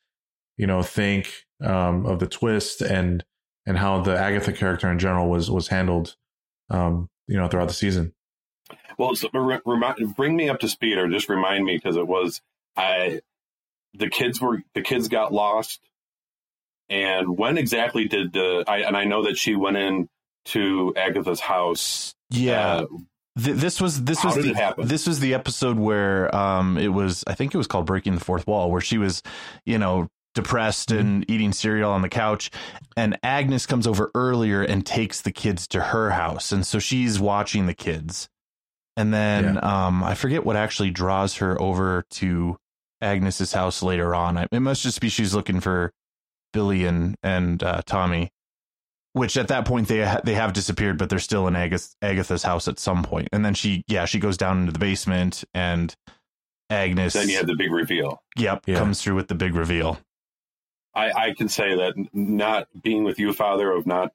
you 0.56 0.66
know, 0.66 0.82
think 0.82 1.32
um, 1.62 2.06
of 2.06 2.18
the 2.18 2.26
twist 2.26 2.80
and 2.80 3.24
and 3.66 3.78
how 3.78 4.00
the 4.00 4.18
Agatha 4.18 4.52
character 4.52 4.90
in 4.90 4.98
general 4.98 5.28
was 5.28 5.50
was 5.50 5.68
handled, 5.68 6.16
um, 6.70 7.08
you 7.26 7.36
know, 7.36 7.48
throughout 7.48 7.68
the 7.68 7.74
season? 7.74 8.14
Well, 8.98 9.14
so, 9.14 9.28
remind, 9.32 10.16
bring 10.16 10.36
me 10.36 10.48
up 10.48 10.60
to 10.60 10.68
speed, 10.68 10.98
or 10.98 11.08
just 11.08 11.28
remind 11.28 11.64
me 11.64 11.76
because 11.76 11.96
it 11.96 12.06
was 12.06 12.40
I 12.76 13.20
the 13.94 14.08
kids 14.08 14.40
were 14.40 14.62
the 14.74 14.82
kids 14.82 15.08
got 15.08 15.32
lost 15.32 15.80
and 16.88 17.38
when 17.38 17.58
exactly 17.58 18.06
did 18.06 18.32
the 18.32 18.64
I 18.66 18.78
and 18.78 18.96
I 18.96 19.04
know 19.04 19.24
that 19.24 19.36
she 19.36 19.54
went 19.54 19.76
in 19.76 20.08
to 20.46 20.94
Agatha's 20.96 21.40
house. 21.40 22.14
Yeah. 22.30 22.74
Uh, 22.74 22.86
Th- 23.42 23.56
this 23.56 23.80
was 23.80 24.04
this 24.04 24.22
was 24.22 24.36
the, 24.36 24.74
this 24.78 25.08
was 25.08 25.18
the 25.18 25.34
episode 25.34 25.76
where 25.76 26.32
um 26.34 26.78
it 26.78 26.88
was 26.88 27.24
I 27.26 27.34
think 27.34 27.52
it 27.52 27.58
was 27.58 27.66
called 27.66 27.84
breaking 27.84 28.14
the 28.14 28.20
fourth 28.20 28.46
wall 28.46 28.70
where 28.70 28.80
she 28.80 28.96
was 28.96 29.22
you 29.66 29.76
know 29.76 30.06
depressed 30.36 30.90
mm-hmm. 30.90 31.00
and 31.00 31.30
eating 31.30 31.52
cereal 31.52 31.90
on 31.90 32.02
the 32.02 32.08
couch 32.08 32.52
and 32.96 33.18
Agnes 33.24 33.66
comes 33.66 33.88
over 33.88 34.12
earlier 34.14 34.62
and 34.62 34.86
takes 34.86 35.20
the 35.20 35.32
kids 35.32 35.66
to 35.68 35.80
her 35.80 36.10
house 36.10 36.52
and 36.52 36.64
so 36.64 36.78
she's 36.78 37.18
watching 37.18 37.66
the 37.66 37.74
kids 37.74 38.28
and 38.96 39.12
then 39.12 39.54
yeah. 39.54 39.86
um 39.86 40.04
I 40.04 40.14
forget 40.14 40.44
what 40.44 40.54
actually 40.54 40.92
draws 40.92 41.34
her 41.38 41.60
over 41.60 42.04
to 42.10 42.56
Agnes's 43.04 43.52
house 43.52 43.82
later 43.82 44.14
on. 44.14 44.38
It 44.38 44.60
must 44.60 44.82
just 44.82 45.00
be 45.00 45.08
she's 45.08 45.34
looking 45.34 45.60
for 45.60 45.92
Billy 46.52 46.84
and 46.84 47.16
and 47.22 47.62
uh, 47.62 47.82
Tommy, 47.86 48.30
which 49.12 49.36
at 49.36 49.48
that 49.48 49.66
point 49.66 49.88
they 49.88 50.04
ha- 50.04 50.20
they 50.24 50.34
have 50.34 50.52
disappeared, 50.52 50.98
but 50.98 51.10
they're 51.10 51.18
still 51.18 51.46
in 51.46 51.54
Agath- 51.54 51.94
Agatha's 52.02 52.42
house 52.42 52.66
at 52.66 52.78
some 52.78 53.02
point. 53.02 53.28
And 53.32 53.44
then 53.44 53.54
she, 53.54 53.84
yeah, 53.86 54.06
she 54.06 54.18
goes 54.18 54.36
down 54.36 54.60
into 54.60 54.72
the 54.72 54.78
basement, 54.78 55.44
and 55.52 55.94
Agnes. 56.70 57.12
Then 57.12 57.28
you 57.28 57.36
have 57.36 57.46
the 57.46 57.56
big 57.56 57.70
reveal. 57.70 58.22
Yep, 58.36 58.64
yeah. 58.66 58.78
comes 58.78 59.02
through 59.02 59.16
with 59.16 59.28
the 59.28 59.34
big 59.34 59.54
reveal. 59.54 59.98
I, 60.94 61.10
I 61.10 61.34
can 61.34 61.48
say 61.48 61.76
that 61.76 61.94
not 62.12 62.68
being 62.80 63.04
with 63.04 63.18
you, 63.18 63.32
Father, 63.32 63.70
of 63.72 63.86
not 63.86 64.12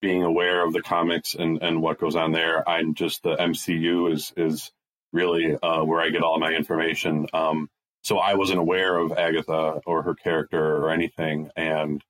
being 0.00 0.22
aware 0.22 0.64
of 0.64 0.72
the 0.72 0.82
comics 0.82 1.34
and, 1.34 1.62
and 1.62 1.80
what 1.82 1.98
goes 1.98 2.16
on 2.16 2.32
there. 2.32 2.68
I'm 2.68 2.94
just 2.94 3.22
the 3.22 3.36
MCU 3.36 4.12
is 4.12 4.32
is 4.36 4.72
really 5.12 5.56
uh, 5.62 5.84
where 5.84 6.00
I 6.00 6.10
get 6.10 6.22
all 6.22 6.38
my 6.38 6.52
information. 6.52 7.26
Um, 7.32 7.68
so 8.04 8.18
I 8.18 8.34
wasn't 8.34 8.60
aware 8.60 8.98
of 8.98 9.12
Agatha 9.12 9.80
or 9.86 10.02
her 10.02 10.14
character 10.14 10.76
or 10.76 10.90
anything, 10.90 11.50
and 11.56 12.04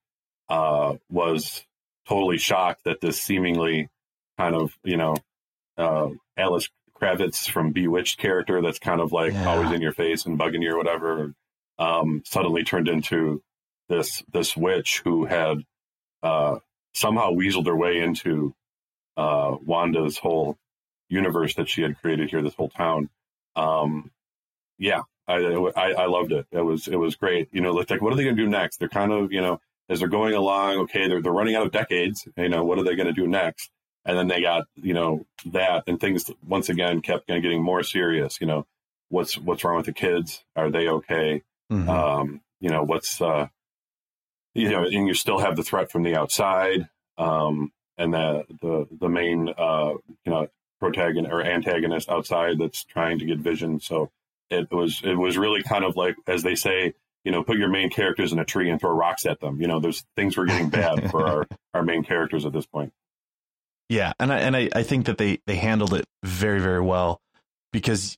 uh, 0.49 0.97
was 1.09 1.65
totally 2.09 2.37
shocked 2.37 2.85
that 2.85 3.01
this 3.01 3.23
seemingly 3.23 3.89
kind 4.37 4.57
of 4.57 4.77
you 4.83 4.97
know 4.97 5.17
uh, 5.79 6.09
Alice 6.37 6.69
Kravitz 7.01 7.49
from 7.49 7.73
Bewitched 7.73 8.19
character 8.19 8.61
that's 8.61 8.81
kind 8.81 9.01
of 9.01 9.13
like 9.13 9.33
yeah. 9.33 9.49
always 9.49 9.71
in 9.71 9.81
your 9.81 9.93
face 9.93 10.27
and 10.27 10.39
bugging 10.39 10.63
you 10.63 10.73
or 10.73 10.77
whatever, 10.77 11.33
um, 11.79 12.23
suddenly 12.27 12.65
turned 12.65 12.89
into 12.89 13.41
this 13.89 14.25
this 14.33 14.57
witch 14.57 15.01
who 15.05 15.25
had 15.25 15.59
uh, 16.25 16.57
somehow 16.95 17.31
weaseled 17.31 17.67
her 17.67 17.77
way 17.77 18.01
into 18.01 18.53
uh, 19.17 19.55
Wanda's 19.65 20.19
whole 20.19 20.59
universe 21.09 21.55
that 21.55 21.69
she 21.69 21.83
had 21.83 22.01
created 22.01 22.31
here, 22.31 22.43
this 22.43 22.55
whole 22.55 22.71
town. 22.71 23.11
Um, 23.55 24.11
yeah, 24.79 25.03
I, 25.27 25.37
I, 25.37 25.93
I 25.93 26.07
loved 26.07 26.33
it. 26.33 26.47
It 26.53 26.61
was 26.61 26.87
it 26.87 26.97
was 26.97 27.17
great. 27.17 27.49
You 27.53 27.61
know, 27.61 27.73
like 27.73 28.03
what 28.03 28.13
are 28.13 28.17
they 28.17 28.25
going 28.25 28.37
to 28.37 28.43
do 28.43 28.49
next? 28.49 28.79
They're 28.79 28.89
kind 28.89 29.13
of 29.13 29.33
you 29.33 29.41
know 29.41 29.61
as 29.89 30.01
they're 30.01 30.09
going 30.09 30.35
along. 30.35 30.79
Okay, 30.81 31.09
they're 31.09 31.23
they're 31.23 31.33
running 31.33 31.55
out 31.55 31.67
of 31.67 31.73
decades. 31.73 32.27
You 32.37 32.49
know, 32.49 32.65
what 32.65 32.79
are 32.79 32.85
they 32.85 32.97
going 32.97 33.07
to 33.07 33.13
do 33.13 33.27
next? 33.27 33.71
And 34.05 34.19
then 34.19 34.29
they 34.29 34.43
got 34.43 34.67
you 34.75 34.95
know 34.95 35.25
that, 35.47 35.85
and 35.87 35.99
things 35.99 36.31
once 36.47 36.69
again 36.69 37.01
kept 37.01 37.27
getting 37.27 37.63
more 37.63 37.83
serious. 37.83 38.39
You 38.41 38.47
know, 38.47 38.67
what's 39.09 39.39
what's 39.39 39.65
wrong 39.65 39.77
with 39.77 39.87
the 39.87 39.93
kids? 39.93 40.45
Are 40.57 40.71
they 40.71 40.89
okay? 40.89 41.43
Mm-hmm. 41.73 41.89
Um, 41.89 42.41
you 42.61 42.71
know, 42.71 42.83
what's 42.83 43.21
uh, 43.21 43.49
you 44.55 44.71
know, 44.71 44.85
and 44.85 45.09
you 45.09 45.15
still 45.15 45.39
have 45.39 45.57
the 45.57 45.63
threat 45.63 45.91
from 45.91 46.03
the 46.03 46.17
outside, 46.17 46.89
um, 47.17 47.73
and 47.97 48.13
the 48.13 48.45
the 48.61 48.87
the 49.01 49.09
main 49.09 49.49
uh, 49.57 49.95
you 50.25 50.33
know 50.33 50.49
protagonist 50.81 51.33
or 51.33 51.43
antagonist 51.43 52.11
outside 52.11 52.59
that's 52.59 52.85
trying 52.85 53.19
to 53.19 53.25
get 53.25 53.39
vision. 53.39 53.81
So 53.81 54.11
it 54.51 54.71
was 54.71 55.01
it 55.05 55.15
was 55.15 55.37
really 55.37 55.63
kind 55.63 55.85
of 55.85 55.97
like 55.97 56.17
as 56.27 56.43
they 56.43 56.55
say 56.55 56.95
you 57.25 57.33
know 57.33 57.43
put 57.43 57.59
your 57.59 57.69
main 57.69 57.91
characters 57.91 58.33
in 58.33 58.39
a 58.39 58.45
tree 58.45 58.71
and 58.71 58.81
throw 58.81 58.91
rocks 58.91 59.27
at 59.27 59.41
them. 59.41 59.61
You 59.61 59.69
know 59.69 59.81
there's 59.81 60.05
things 60.17 60.37
were 60.37 60.47
getting 60.47 60.69
bad 60.69 61.11
for 61.11 61.27
our 61.27 61.47
our 61.75 61.83
main 61.83 62.05
characters 62.05 62.45
at 62.47 62.53
this 62.53 62.67
point. 62.67 62.93
Yeah 63.89 64.13
and 64.19 64.33
i 64.33 64.39
and 64.39 64.57
I, 64.57 64.71
I 64.75 64.83
think 64.83 65.07
that 65.07 65.19
they 65.19 65.41
they 65.47 65.57
handled 65.57 65.93
it 65.95 66.07
very 66.23 66.61
very 66.61 66.81
well 66.81 67.21
because 67.73 68.17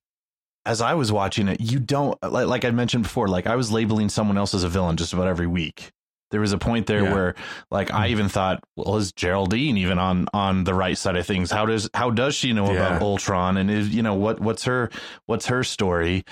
as 0.64 0.80
i 0.80 0.94
was 0.94 1.10
watching 1.10 1.48
it 1.48 1.60
you 1.60 1.80
don't 1.80 2.16
like, 2.22 2.46
like 2.46 2.64
i 2.64 2.70
mentioned 2.70 3.02
before 3.02 3.26
like 3.26 3.46
i 3.46 3.56
was 3.56 3.72
labeling 3.72 4.08
someone 4.08 4.38
else 4.38 4.54
as 4.54 4.62
a 4.62 4.68
villain 4.68 4.96
just 4.96 5.12
about 5.12 5.26
every 5.26 5.46
week 5.46 5.90
there 6.30 6.40
was 6.40 6.52
a 6.52 6.58
point 6.58 6.86
there 6.86 7.04
yeah. 7.04 7.12
where 7.12 7.34
like 7.70 7.92
I 7.92 8.06
hmm. 8.06 8.12
even 8.12 8.28
thought, 8.28 8.62
well, 8.76 8.96
is 8.96 9.12
Geraldine 9.12 9.76
even 9.78 9.98
on 9.98 10.26
on 10.32 10.64
the 10.64 10.74
right 10.74 10.96
side 10.96 11.16
of 11.16 11.26
things? 11.26 11.50
How 11.50 11.66
does 11.66 11.88
how 11.94 12.10
does 12.10 12.34
she 12.34 12.52
know 12.52 12.72
yeah. 12.72 12.86
about 12.88 13.02
Ultron? 13.02 13.56
And 13.56 13.70
is 13.70 13.94
you 13.94 14.02
know 14.02 14.14
what 14.14 14.40
what's 14.40 14.64
her 14.64 14.90
what's 15.26 15.46
her 15.46 15.64
story? 15.64 16.24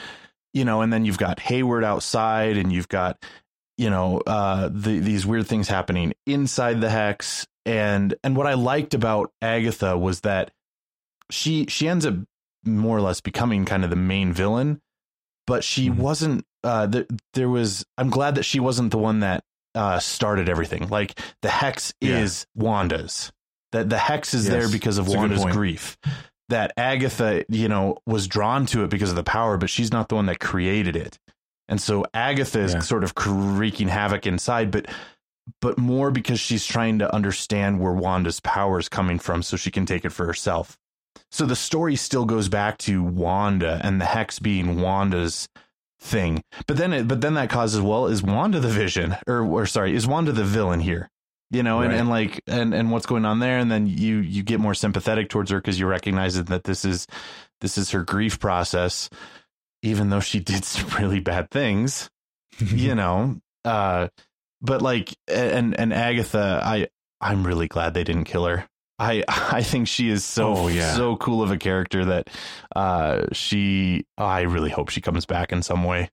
You 0.53 0.65
know, 0.65 0.83
and 0.83 0.93
then 0.93 1.05
you've 1.05 1.19
got 1.19 1.41
Hayward 1.41 1.85
outside 1.85 2.57
and 2.57 2.73
you've 2.73 2.89
got 2.89 3.23
you 3.77 3.91
know 3.91 4.21
uh 4.27 4.69
the, 4.73 5.01
these 5.01 5.27
weird 5.27 5.47
things 5.47 5.69
happening 5.69 6.15
inside 6.27 6.81
the 6.81 6.91
hex 6.91 7.47
and 7.67 8.15
and 8.23 8.37
what 8.37 8.47
I 8.47 8.55
liked 8.55 8.95
about 8.95 9.33
Agatha 9.43 9.99
was 9.99 10.21
that 10.21 10.53
she 11.31 11.67
she 11.67 11.89
ends 11.89 12.07
up 12.07 12.15
more 12.65 12.97
or 12.97 13.01
less 13.01 13.21
becoming 13.21 13.65
kind 13.65 13.85
of 13.85 13.91
the 13.91 13.97
main 13.97 14.33
villain 14.33 14.81
but 15.47 15.65
she 15.65 15.89
mm-hmm. 15.89 16.01
wasn't 16.01 16.47
uh 16.63 16.87
there, 16.87 17.07
there 17.35 17.49
was 17.49 17.85
i'm 17.99 18.11
glad 18.11 18.35
that 18.37 18.45
she 18.45 18.61
wasn't 18.61 18.91
the 18.91 18.99
one 18.99 19.21
that 19.21 19.45
uh, 19.75 19.99
started 19.99 20.49
everything. 20.49 20.89
Like 20.89 21.19
the 21.43 21.51
hex 21.51 21.93
yeah. 22.01 22.19
is 22.19 22.47
Wanda's. 22.55 23.33
That 23.73 23.89
the 23.91 23.99
hex 23.99 24.35
is 24.35 24.45
yes. 24.45 24.53
there 24.53 24.69
because 24.69 24.99
of 24.99 25.07
That's 25.07 25.17
Wanda's 25.17 25.45
grief. 25.47 25.99
That 26.51 26.73
Agatha, 26.77 27.45
you 27.49 27.69
know, 27.69 27.97
was 28.07 28.29
drawn 28.29 28.67
to 28.67 28.85
it 28.85 28.91
because 28.91 29.11
of 29.11 29.17
the 29.17 29.25
power, 29.25 29.57
but 29.57 29.71
she's 29.71 29.93
not 29.93 30.09
the 30.09 30.15
one 30.15 30.27
that 30.27 30.39
created 30.39 30.95
it. 30.95 31.19
And 31.69 31.81
so 31.81 32.05
Agatha 32.13 32.61
is 32.61 32.75
yeah. 32.75 32.81
sort 32.81 33.03
of 33.03 33.15
wreaking 33.27 33.89
havoc 33.89 34.27
inside, 34.27 34.71
but 34.71 34.87
but 35.61 35.79
more 35.79 36.11
because 36.11 36.41
she's 36.41 36.65
trying 36.65 37.01
to 37.01 37.15
understand 37.15 37.81
where 37.81 37.93
Wanda's 37.93 38.41
power 38.41 38.79
is 38.79 38.89
coming 38.89 39.19
from 39.19 39.43
so 39.43 39.57
she 39.57 39.71
can 39.71 39.87
take 39.87 40.05
it 40.05 40.11
for 40.11 40.27
herself. 40.27 40.79
so 41.31 41.47
the 41.47 41.57
story 41.57 41.97
still 41.97 42.25
goes 42.25 42.49
back 42.49 42.79
to 42.79 43.03
Wanda 43.03 43.81
and 43.83 44.01
the 44.01 44.05
hex 44.05 44.39
being 44.39 44.81
Wanda's 44.81 45.49
thing. 46.05 46.43
But 46.67 46.77
then 46.77 46.93
it, 46.93 47.09
but 47.09 47.21
then 47.21 47.35
that 47.35 47.51
causes 47.51 47.81
well, 47.81 48.07
is 48.07 48.23
Wanda 48.23 48.61
the 48.61 48.69
vision 48.69 49.17
or 49.27 49.43
or 49.43 49.67
sorry, 49.67 49.95
is 49.97 50.07
Wanda 50.07 50.33
the 50.33 50.45
villain 50.45 50.81
here? 50.81 51.11
You 51.51 51.63
know, 51.63 51.81
and, 51.81 51.91
Right. 51.91 52.01
and 52.01 52.09
like 52.09 52.41
and 52.47 52.75
and 52.75 52.91
what's 52.91 53.07
going 53.07 53.25
on 53.25 53.39
there, 53.41 53.59
and 53.59 53.71
then 53.71 53.87
you 53.87 54.19
you 54.19 54.43
get 54.43 54.61
more 54.61 54.75
sympathetic 54.75 55.29
towards 55.29 55.51
her 55.51 55.59
because 55.61 55.79
you 55.79 55.87
recognize 55.87 56.43
that 56.43 56.65
this 56.65 56.85
is 56.85 57.07
this 57.61 57.79
is 57.79 57.91
her 57.91 58.03
grief 58.03 58.39
process, 58.41 59.09
even 59.83 60.11
though 60.11 60.21
she 60.21 60.41
did 60.53 60.65
some 60.65 60.89
really 61.01 61.21
bad 61.21 61.51
things 61.51 62.09
you 62.61 62.95
know 63.01 63.37
uh 63.65 64.07
but 64.63 64.81
like 64.81 65.13
and 65.27 65.79
and 65.79 65.93
agatha 65.93 66.61
i 66.65 66.87
i'm 67.21 67.45
really 67.45 67.67
glad 67.67 67.95
they 67.95 68.05
didn't 68.05 68.25
kill 68.25 68.47
her 68.47 68.65
i 68.99 69.23
i 69.29 69.63
think 69.63 69.89
she 69.89 70.09
is 70.09 70.25
so 70.25 70.55
Oh, 70.57 70.69
yeah. 70.69 70.95
so 70.95 71.17
cool 71.17 71.43
of 71.43 71.51
a 71.51 71.57
character 71.59 72.05
that 72.07 72.29
uh 72.77 73.23
she 73.33 74.05
i 74.19 74.43
really 74.43 74.71
hope 74.71 74.89
she 74.91 75.01
comes 75.01 75.27
back 75.27 75.53
in 75.53 75.63
some 75.63 75.85
way 75.85 76.11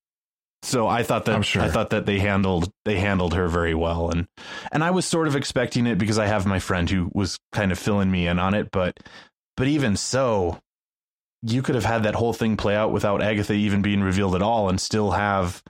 so 0.64 0.88
i 0.88 1.04
thought 1.04 1.26
that 1.26 1.44
sure. 1.46 1.62
i 1.62 1.70
thought 1.70 1.90
that 1.92 2.06
they 2.06 2.20
handled 2.20 2.72
they 2.86 2.98
handled 3.00 3.34
her 3.34 3.48
very 3.48 3.74
well 3.76 4.10
and 4.10 4.28
and 4.72 4.84
i 4.84 4.92
was 4.92 5.06
sort 5.06 5.28
of 5.28 5.36
expecting 5.36 5.88
it 5.88 5.98
because 5.98 6.18
i 6.20 6.26
have 6.28 6.46
my 6.46 6.60
friend 6.60 6.90
who 6.90 7.10
was 7.14 7.38
kind 7.52 7.72
of 7.72 7.80
filling 7.80 8.10
me 8.12 8.28
in 8.28 8.38
on 8.40 8.54
it 8.54 8.70
but 8.72 8.98
but 9.58 9.68
even 9.68 9.96
so 9.96 10.60
you 11.44 11.62
could 11.64 11.74
have 11.76 11.86
had 11.86 12.04
that 12.04 12.14
whole 12.16 12.34
thing 12.34 12.56
play 12.58 12.76
out 12.76 12.92
without 12.92 13.22
agatha 13.24 13.54
even 13.54 13.82
being 13.82 14.02
revealed 14.04 14.36
at 14.36 14.42
all 14.44 14.70
and 14.70 14.80
still 14.80 15.12
have 15.12 15.64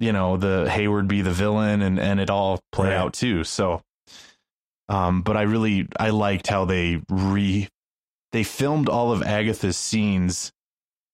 you 0.00 0.12
know 0.12 0.36
the 0.36 0.68
Hayward 0.70 1.08
be 1.08 1.22
the 1.22 1.32
villain 1.32 1.82
and 1.82 1.98
and 1.98 2.20
it 2.20 2.30
all 2.30 2.60
play 2.70 2.90
Right. 2.90 2.96
out 2.96 3.14
too. 3.14 3.42
So, 3.42 3.80
um, 4.88 5.22
but 5.22 5.36
I 5.36 5.42
really 5.42 5.86
I 5.98 6.10
liked 6.10 6.46
how 6.46 6.64
they 6.64 7.02
re 7.08 7.68
they 8.32 8.42
filmed 8.42 8.88
all 8.88 9.12
of 9.12 9.22
Agatha's 9.22 9.76
scenes, 9.76 10.52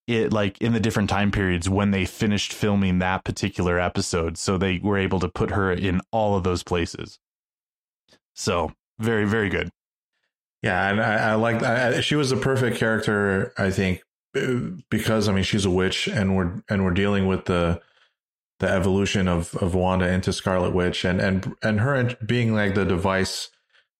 it 0.06 0.32
like 0.32 0.58
in 0.60 0.72
the 0.72 0.80
different 0.80 1.10
time 1.10 1.30
periods 1.30 1.68
when 1.68 1.90
they 1.90 2.04
finished 2.04 2.52
filming 2.52 2.98
that 2.98 3.24
particular 3.24 3.78
episode. 3.78 4.38
So 4.38 4.58
they 4.58 4.78
were 4.78 4.98
able 4.98 5.20
to 5.20 5.28
put 5.28 5.50
her 5.50 5.72
in 5.72 6.00
all 6.12 6.36
of 6.36 6.44
those 6.44 6.62
places. 6.62 7.18
So 8.34 8.72
very 8.98 9.24
very 9.26 9.48
good. 9.48 9.70
Yeah, 10.62 10.90
and 10.90 11.00
I, 11.00 11.32
I 11.32 11.34
like 11.34 12.02
she 12.02 12.14
was 12.14 12.30
the 12.30 12.36
perfect 12.36 12.78
character, 12.78 13.52
I 13.58 13.70
think, 13.70 14.02
uh, 14.36 14.80
because 14.88 15.28
I 15.28 15.32
mean 15.32 15.44
she's 15.44 15.64
a 15.64 15.70
witch, 15.70 16.08
and 16.08 16.36
we're 16.36 16.62
and 16.70 16.84
we're 16.84 16.92
dealing 16.92 17.26
with 17.26 17.44
the 17.46 17.82
the 18.60 18.68
evolution 18.68 19.28
of 19.28 19.54
of 19.56 19.74
Wanda 19.74 20.08
into 20.08 20.32
Scarlet 20.32 20.72
Witch, 20.72 21.04
and 21.04 21.20
and 21.20 21.54
and 21.62 21.80
her 21.80 22.16
being 22.24 22.54
like 22.54 22.74
the 22.74 22.84
device 22.84 23.50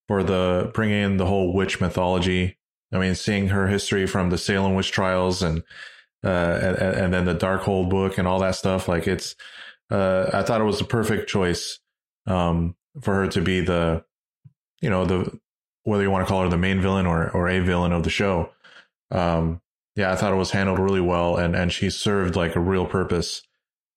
for 0.07 0.23
the 0.23 0.71
bringing 0.73 1.01
in 1.01 1.17
the 1.17 1.25
whole 1.25 1.53
witch 1.53 1.81
mythology. 1.81 2.57
I 2.91 2.99
mean, 2.99 3.15
seeing 3.15 3.49
her 3.49 3.67
history 3.67 4.05
from 4.05 4.29
the 4.29 4.37
Salem 4.37 4.75
witch 4.75 4.91
trials 4.91 5.41
and 5.41 5.63
uh 6.23 6.59
and, 6.61 6.77
and 6.77 7.13
then 7.13 7.25
the 7.25 7.35
Darkhold 7.35 7.89
book 7.89 8.17
and 8.17 8.27
all 8.27 8.39
that 8.39 8.55
stuff. 8.55 8.87
Like 8.87 9.07
it's, 9.07 9.35
uh, 9.91 10.29
I 10.33 10.43
thought 10.43 10.61
it 10.61 10.65
was 10.65 10.79
the 10.79 10.85
perfect 10.85 11.29
choice, 11.29 11.79
um, 12.25 12.75
for 13.01 13.13
her 13.15 13.27
to 13.27 13.41
be 13.41 13.61
the, 13.61 14.03
you 14.81 14.89
know, 14.89 15.05
the 15.05 15.39
whether 15.83 16.03
you 16.03 16.11
want 16.11 16.25
to 16.25 16.29
call 16.29 16.43
her 16.43 16.49
the 16.49 16.57
main 16.57 16.81
villain 16.81 17.05
or 17.05 17.29
or 17.29 17.47
a 17.47 17.59
villain 17.59 17.91
of 17.91 18.03
the 18.03 18.09
show. 18.09 18.49
Um, 19.11 19.61
yeah, 19.95 20.11
I 20.11 20.15
thought 20.15 20.33
it 20.33 20.37
was 20.37 20.51
handled 20.51 20.79
really 20.79 21.01
well, 21.01 21.37
and 21.37 21.55
and 21.55 21.71
she 21.71 21.89
served 21.89 22.35
like 22.35 22.55
a 22.55 22.59
real 22.59 22.85
purpose. 22.85 23.43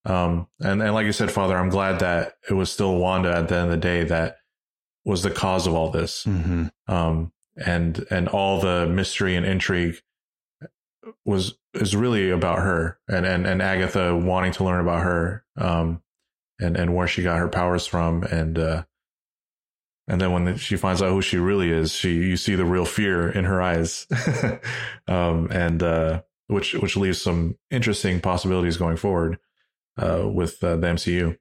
Um, 0.04 0.48
and 0.60 0.82
and 0.82 0.94
like 0.94 1.06
you 1.06 1.12
said, 1.12 1.30
Father, 1.30 1.56
I'm 1.56 1.70
glad 1.70 2.00
that 2.00 2.36
it 2.48 2.54
was 2.54 2.70
still 2.70 2.96
Wanda 2.96 3.34
at 3.34 3.48
the 3.48 3.56
end 3.56 3.64
of 3.66 3.70
the 3.70 3.76
day 3.76 4.04
that 4.04 4.38
was 5.08 5.22
the 5.22 5.30
cause 5.30 5.66
of 5.66 5.74
all 5.74 5.90
this. 5.90 6.24
Mm-hmm. 6.24 6.66
Um, 6.86 7.32
and 7.56 8.06
and 8.10 8.28
all 8.28 8.60
the 8.60 8.86
mystery 8.86 9.34
and 9.34 9.44
intrigue 9.44 9.96
was 11.24 11.58
is 11.74 11.96
really 11.96 12.30
about 12.30 12.58
her 12.58 13.00
and 13.08 13.26
and 13.26 13.46
and 13.46 13.60
Agatha 13.60 14.14
wanting 14.14 14.52
to 14.52 14.64
learn 14.64 14.80
about 14.80 15.02
her. 15.02 15.44
Um, 15.56 16.02
and 16.60 16.76
and 16.76 16.94
where 16.94 17.08
she 17.08 17.22
got 17.22 17.38
her 17.38 17.48
powers 17.48 17.86
from, 17.86 18.22
and 18.24 18.58
uh, 18.58 18.84
and 20.06 20.20
then 20.20 20.32
when 20.32 20.56
she 20.56 20.76
finds 20.76 21.02
out 21.02 21.10
who 21.10 21.22
she 21.22 21.38
really 21.38 21.70
is, 21.70 21.92
she 21.92 22.14
you 22.14 22.36
see 22.36 22.54
the 22.54 22.64
real 22.64 22.84
fear 22.84 23.30
in 23.30 23.44
her 23.44 23.62
eyes, 23.62 24.06
um, 25.08 25.48
and 25.50 25.82
uh, 25.82 26.22
which 26.48 26.74
which 26.74 26.96
leaves 26.96 27.20
some 27.20 27.56
interesting 27.70 28.20
possibilities 28.20 28.76
going 28.76 28.96
forward 28.96 29.38
uh, 29.96 30.28
with 30.28 30.62
uh, 30.64 30.76
the 30.76 30.86
MCU. 30.88 31.38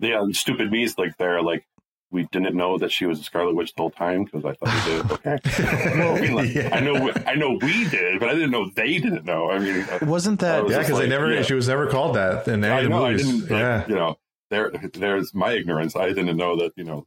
Yeah, 0.00 0.20
and 0.20 0.36
stupid 0.36 0.70
me's 0.70 0.98
like 0.98 1.16
they're 1.16 1.42
like 1.42 1.66
we 2.10 2.26
didn't 2.32 2.56
know 2.56 2.78
that 2.78 2.90
she 2.90 3.04
was 3.06 3.20
a 3.20 3.22
Scarlet 3.22 3.54
Witch 3.54 3.74
the 3.74 3.82
whole 3.82 3.90
time 3.90 4.24
because 4.24 4.44
I 4.44 4.54
thought 4.54 4.86
we 4.86 4.92
did. 4.92 5.10
Okay, 5.12 6.16
I, 6.16 6.20
mean, 6.20 6.34
like, 6.34 6.54
Yeah. 6.54 6.70
I 6.72 6.80
know 6.80 7.12
I 7.26 7.34
know 7.34 7.58
we 7.60 7.88
did, 7.88 8.18
but 8.20 8.28
I 8.30 8.34
didn't 8.34 8.50
know 8.50 8.70
they 8.74 8.98
didn't 8.98 9.24
know. 9.24 9.50
I 9.50 9.58
mean, 9.58 9.82
uh, 9.82 9.98
Wasn't 10.02 10.40
that 10.40 10.64
was 10.64 10.72
Yeah, 10.72 10.78
just 10.78 10.88
because 10.88 11.00
they 11.02 11.08
never 11.08 11.32
yeah. 11.32 11.42
she 11.42 11.54
was 11.54 11.68
never 11.68 11.86
called 11.88 12.16
that 12.16 12.48
in 12.48 12.64
any 12.64 12.72
I 12.72 12.78
of 12.78 12.84
the 12.84 12.88
know 12.90 13.04
I 13.04 13.10
movies. 13.12 13.26
didn't. 13.26 13.40
Like, 13.42 13.50
yeah, 13.50 13.86
you 13.88 13.94
know, 13.94 14.18
there 14.50 14.70
there's 14.94 15.34
my 15.34 15.52
ignorance. 15.52 15.94
I 15.96 16.08
didn't 16.08 16.36
know 16.36 16.56
that 16.56 16.72
you 16.76 16.84
know 16.84 17.06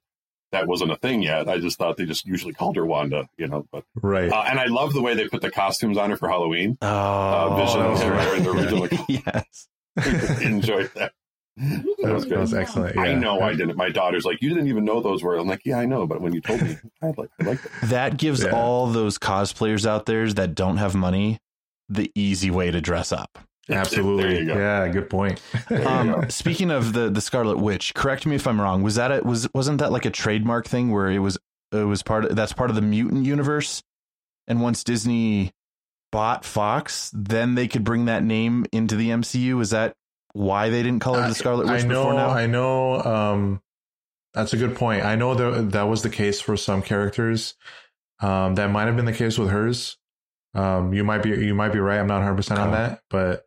that 0.52 0.68
wasn't 0.68 0.92
a 0.92 0.98
thing 0.98 1.24
yet. 1.24 1.48
I 1.50 1.58
just 1.60 1.78
thought 1.80 1.98
they 1.98 2.06
just 2.06 2.26
usually 2.28 2.54
called 2.54 2.76
her 2.76 2.86
Wanda. 2.86 3.28
You 3.38 3.48
know, 3.48 3.66
but 3.72 3.84
right. 3.96 4.32
uh, 4.32 4.44
and 4.48 4.60
I 4.60 4.66
love 4.66 4.94
the 4.94 5.02
way 5.02 5.16
they 5.16 5.28
put 5.30 5.42
the 5.42 5.50
costumes 5.50 5.98
on 5.98 6.10
her 6.12 6.18
for 6.18 6.30
Halloween. 6.30 6.78
oh 6.82 6.88
Uh, 6.88 7.56
Vision 7.56 7.80
that 7.80 7.90
was 7.90 8.02
and 8.02 8.14
her 8.14 8.36
in 8.36 8.44
the 8.44 8.52
original. 8.52 8.88
yes. 9.08 9.68
Enjoyed 10.42 10.92
that. 10.96 11.14
That 11.58 11.84
that, 12.02 12.14
was 12.14 12.14
was, 12.14 12.26
that 12.28 12.40
was 12.40 12.52
good. 12.54 12.62
excellent. 12.62 12.98
I 12.98 13.14
know 13.14 13.42
I 13.42 13.52
didn't. 13.54 13.76
My 13.76 13.90
daughter's 13.90 14.26
like, 14.26 14.42
you 14.42 14.50
didn't 14.50 14.68
even 14.68 14.86
know 14.86 15.02
those 15.02 15.22
were. 15.22 15.36
I'm 15.38 15.48
like, 15.48 15.62
yeah, 15.66 15.78
I 15.80 15.86
know, 15.86 16.08
but 16.08 16.22
when 16.22 16.34
you 16.34 16.42
told 16.42 16.62
me, 16.62 16.78
I 17.02 17.08
like, 17.18 17.30
I 17.40 17.44
liked 17.44 17.66
it. 17.66 17.72
That 17.84 18.18
gives 18.18 18.44
Yeah. 18.44 18.52
all 18.52 18.88
those 18.88 19.18
cosplayers 19.20 19.86
out 19.86 20.06
there 20.06 20.32
that 20.34 20.56
don't 20.56 20.78
have 20.78 20.96
money 20.96 21.40
the 21.90 22.10
easy 22.16 22.50
way 22.50 22.72
to 22.72 22.80
dress 22.82 23.12
up. 23.12 23.38
Absolutely. 23.70 24.46
go. 24.46 24.56
Yeah, 24.58 24.88
good 24.90 25.10
point. 25.10 25.42
Um, 25.70 26.12
go. 26.22 26.28
speaking 26.30 26.72
of 26.72 26.94
the 26.94 27.10
the 27.10 27.22
Scarlet 27.22 27.58
Witch, 27.60 27.94
correct 27.94 28.26
me 28.26 28.36
if 28.36 28.48
I'm 28.48 28.60
wrong. 28.60 28.82
Was 28.82 28.96
that 28.96 29.12
it? 29.12 29.26
Was 29.26 29.48
wasn't 29.54 29.80
that 29.80 29.92
like 29.92 30.06
a 30.06 30.10
trademark 30.10 30.68
thing 30.68 30.92
where 30.92 31.10
it 31.12 31.20
was 31.20 31.38
it 31.72 31.84
was 31.84 32.02
part 32.02 32.26
of 32.26 32.36
that's 32.36 32.54
part 32.54 32.70
of 32.70 32.76
the 32.76 32.82
mutant 32.82 33.26
universe, 33.26 33.84
and 34.48 34.62
once 34.62 34.84
Disney 34.84 35.52
bought 36.12 36.44
Fox, 36.44 37.12
then 37.14 37.56
they 37.56 37.68
could 37.68 37.84
bring 37.84 38.06
that 38.06 38.24
name 38.24 38.66
into 38.72 38.96
the 38.96 39.10
MCU. 39.10 39.62
Is 39.62 39.70
that 39.70 39.96
why 40.34 40.70
they 40.70 40.84
didn't 40.84 41.00
color 41.02 41.22
her 41.22 41.30
the 41.30 41.36
Scarlet 41.36 41.68
Witch 41.68 41.84
I 41.84 41.88
know, 41.88 42.04
before 42.04 42.14
now? 42.14 42.30
I 42.30 42.46
know. 42.48 43.02
Um, 43.02 43.62
that's 44.34 44.54
a 44.54 44.58
good 44.58 44.76
point. 44.76 45.04
I 45.04 45.16
know 45.16 45.36
that 45.36 45.72
that 45.72 45.84
was 45.84 46.04
the 46.04 46.10
case 46.10 46.40
for 46.42 46.56
some 46.58 46.82
characters. 46.82 47.56
Um, 48.22 48.56
that 48.56 48.70
might 48.70 48.86
have 48.86 48.96
been 48.96 49.06
the 49.06 49.14
case 49.14 49.38
with 49.38 49.50
hers. 49.50 49.98
Um, 50.54 50.94
you 50.94 51.04
might 51.04 51.24
be 51.24 51.30
you 51.30 51.56
might 51.56 51.74
be 51.74 51.80
right. 51.80 52.00
I'm 52.00 52.08
not 52.08 52.16
100 52.18 52.36
percent 52.36 52.60
on 52.60 52.72
that, 52.72 53.02
but 53.10 53.46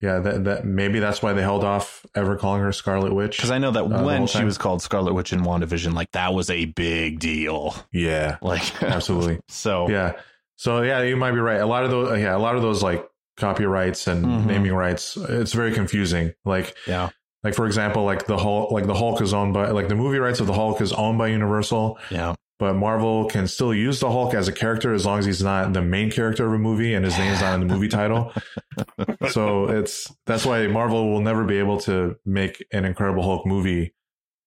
yeah, 0.00 0.18
that 0.18 0.44
that 0.44 0.64
maybe 0.66 0.98
that's 0.98 1.22
why 1.22 1.32
they 1.32 1.42
held 1.42 1.64
off 1.64 2.04
ever 2.14 2.36
calling 2.36 2.60
her 2.62 2.72
Scarlet 2.72 3.14
Witch. 3.14 3.36
Because 3.36 3.50
I 3.50 3.58
know 3.58 3.70
that 3.70 3.84
Uh, 3.84 4.02
when 4.04 4.26
she 4.26 4.44
was 4.44 4.58
called 4.58 4.82
Scarlet 4.82 5.14
Witch 5.14 5.32
in 5.32 5.40
WandaVision, 5.40 5.94
like 5.94 6.10
that 6.12 6.34
was 6.34 6.50
a 6.50 6.64
big 6.66 7.18
deal. 7.18 7.74
yeah, 7.92 8.36
Like 8.42 8.82
absolutely. 8.82 9.40
so 9.48 9.88
Yeah. 9.88 10.12
So 10.56 10.82
yeah, 10.82 11.02
you 11.02 11.16
might 11.16 11.32
be 11.32 11.38
right. 11.40 11.60
A 11.60 11.66
lot 11.66 11.84
of 11.84 11.90
those, 11.90 12.18
yeah, 12.20 12.34
a 12.34 12.38
lot 12.38 12.56
of 12.56 12.62
those 12.62 12.82
like 12.82 13.06
copyrights 13.36 14.06
and 14.06 14.24
Mhm. 14.24 14.46
naming 14.46 14.72
rights, 14.74 15.16
it's 15.16 15.52
very 15.52 15.72
confusing. 15.72 16.32
Like, 16.44 16.74
yeah 16.86 17.10
like 17.44 17.54
for 17.54 17.66
example, 17.66 18.02
like 18.04 18.26
the 18.26 18.36
Hulk, 18.38 18.72
like 18.72 18.86
the 18.86 18.94
Hulk 18.94 19.20
is 19.22 19.32
owned 19.32 19.54
by, 19.54 19.68
like 19.70 19.86
the 19.88 19.94
movie 19.94 20.18
rights 20.18 20.40
of 20.40 20.48
the 20.48 20.52
Hulk 20.52 20.80
is 20.80 20.92
owned 20.92 21.16
by 21.18 21.28
Universal, 21.28 21.98
yeah 22.10 22.34
but 22.58 22.74
Marvel 22.74 23.26
can 23.26 23.46
still 23.46 23.72
use 23.74 24.00
the 24.00 24.10
Hulk 24.10 24.32
as 24.34 24.48
a 24.48 24.52
character 24.52 24.94
as 24.94 25.04
long 25.04 25.18
as 25.18 25.26
he's 25.26 25.42
not 25.44 25.74
the 25.74 25.82
main 25.82 26.10
character 26.10 26.46
of 26.46 26.54
a 26.54 26.58
movie 26.58 26.94
and 26.94 27.04
his 27.04 27.16
name's 27.18 27.40
not 27.42 27.54
in 27.54 27.60
the 27.68 27.72
movie 27.72 27.86
title. 27.86 28.32
so 29.30 29.68
it's 29.68 30.12
that's 30.26 30.44
why 30.46 30.66
Marvel 30.66 31.10
will 31.10 31.20
never 31.20 31.44
be 31.44 31.58
able 31.58 31.78
to 31.80 32.16
make 32.24 32.64
an 32.72 32.84
Incredible 32.84 33.22
Hulk 33.22 33.46
movie 33.46 33.94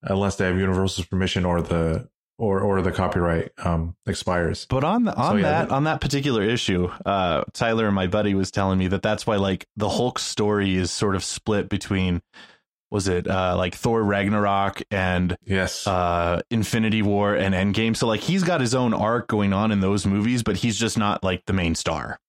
unless 0.01 0.37
they 0.37 0.45
have 0.45 0.57
Universal's 0.57 1.05
permission 1.07 1.45
or 1.45 1.61
the 1.61 2.09
or 2.39 2.61
or 2.61 2.81
the 2.81 2.91
copyright 2.91 3.51
um 3.63 3.95
expires. 4.07 4.65
But 4.69 4.83
on 4.83 5.03
the, 5.03 5.15
on 5.15 5.33
So, 5.33 5.35
yeah, 5.37 5.41
that 5.65 5.71
on 5.71 5.83
that 5.83 6.01
particular 6.01 6.41
issue, 6.43 6.89
uh, 7.05 7.43
Tyler, 7.53 7.91
my 7.91 8.07
buddy, 8.07 8.33
was 8.33 8.49
telling 8.49 8.79
me 8.79 8.87
that 8.87 9.03
that's 9.03 9.27
why 9.27 9.35
like 9.35 9.67
the 9.77 9.89
Hulk 9.89 10.17
story 10.17 10.75
is 10.75 10.89
sort 10.89 11.15
of 11.15 11.23
split 11.23 11.69
between 11.69 12.21
was 12.91 13.07
it 13.07 13.27
uh, 13.27 13.55
like 13.55 13.75
Thor 13.75 14.01
Ragnarok 14.03 14.81
and 14.89 15.37
Yes. 15.45 15.85
uh, 15.85 16.41
Infinity 16.49 17.03
War 17.03 17.35
and 17.35 17.53
Endgame. 17.53 17.95
So 17.95 18.07
like 18.07 18.21
he's 18.21 18.41
got 18.43 18.61
his 18.61 18.73
own 18.73 18.95
arc 18.95 19.27
going 19.27 19.53
on 19.53 19.71
in 19.71 19.79
those 19.79 20.07
movies, 20.07 20.41
but 20.41 20.55
he's 20.57 20.75
just 20.75 20.97
not 20.97 21.23
like 21.23 21.43
the 21.45 21.53
main 21.53 21.75
star. 21.75 22.19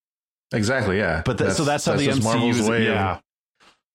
Exactly. 0.52 0.98
Yeah. 0.98 1.22
But 1.24 1.38
th- 1.38 1.52
so 1.52 1.64
that's 1.64 1.86
how 1.86 1.96
the 1.96 2.04
just 2.06 2.20
MCU 2.20 2.50
is. 2.50 2.68
way 2.68 2.84
Yeah, 2.84 3.12
of 3.14 3.22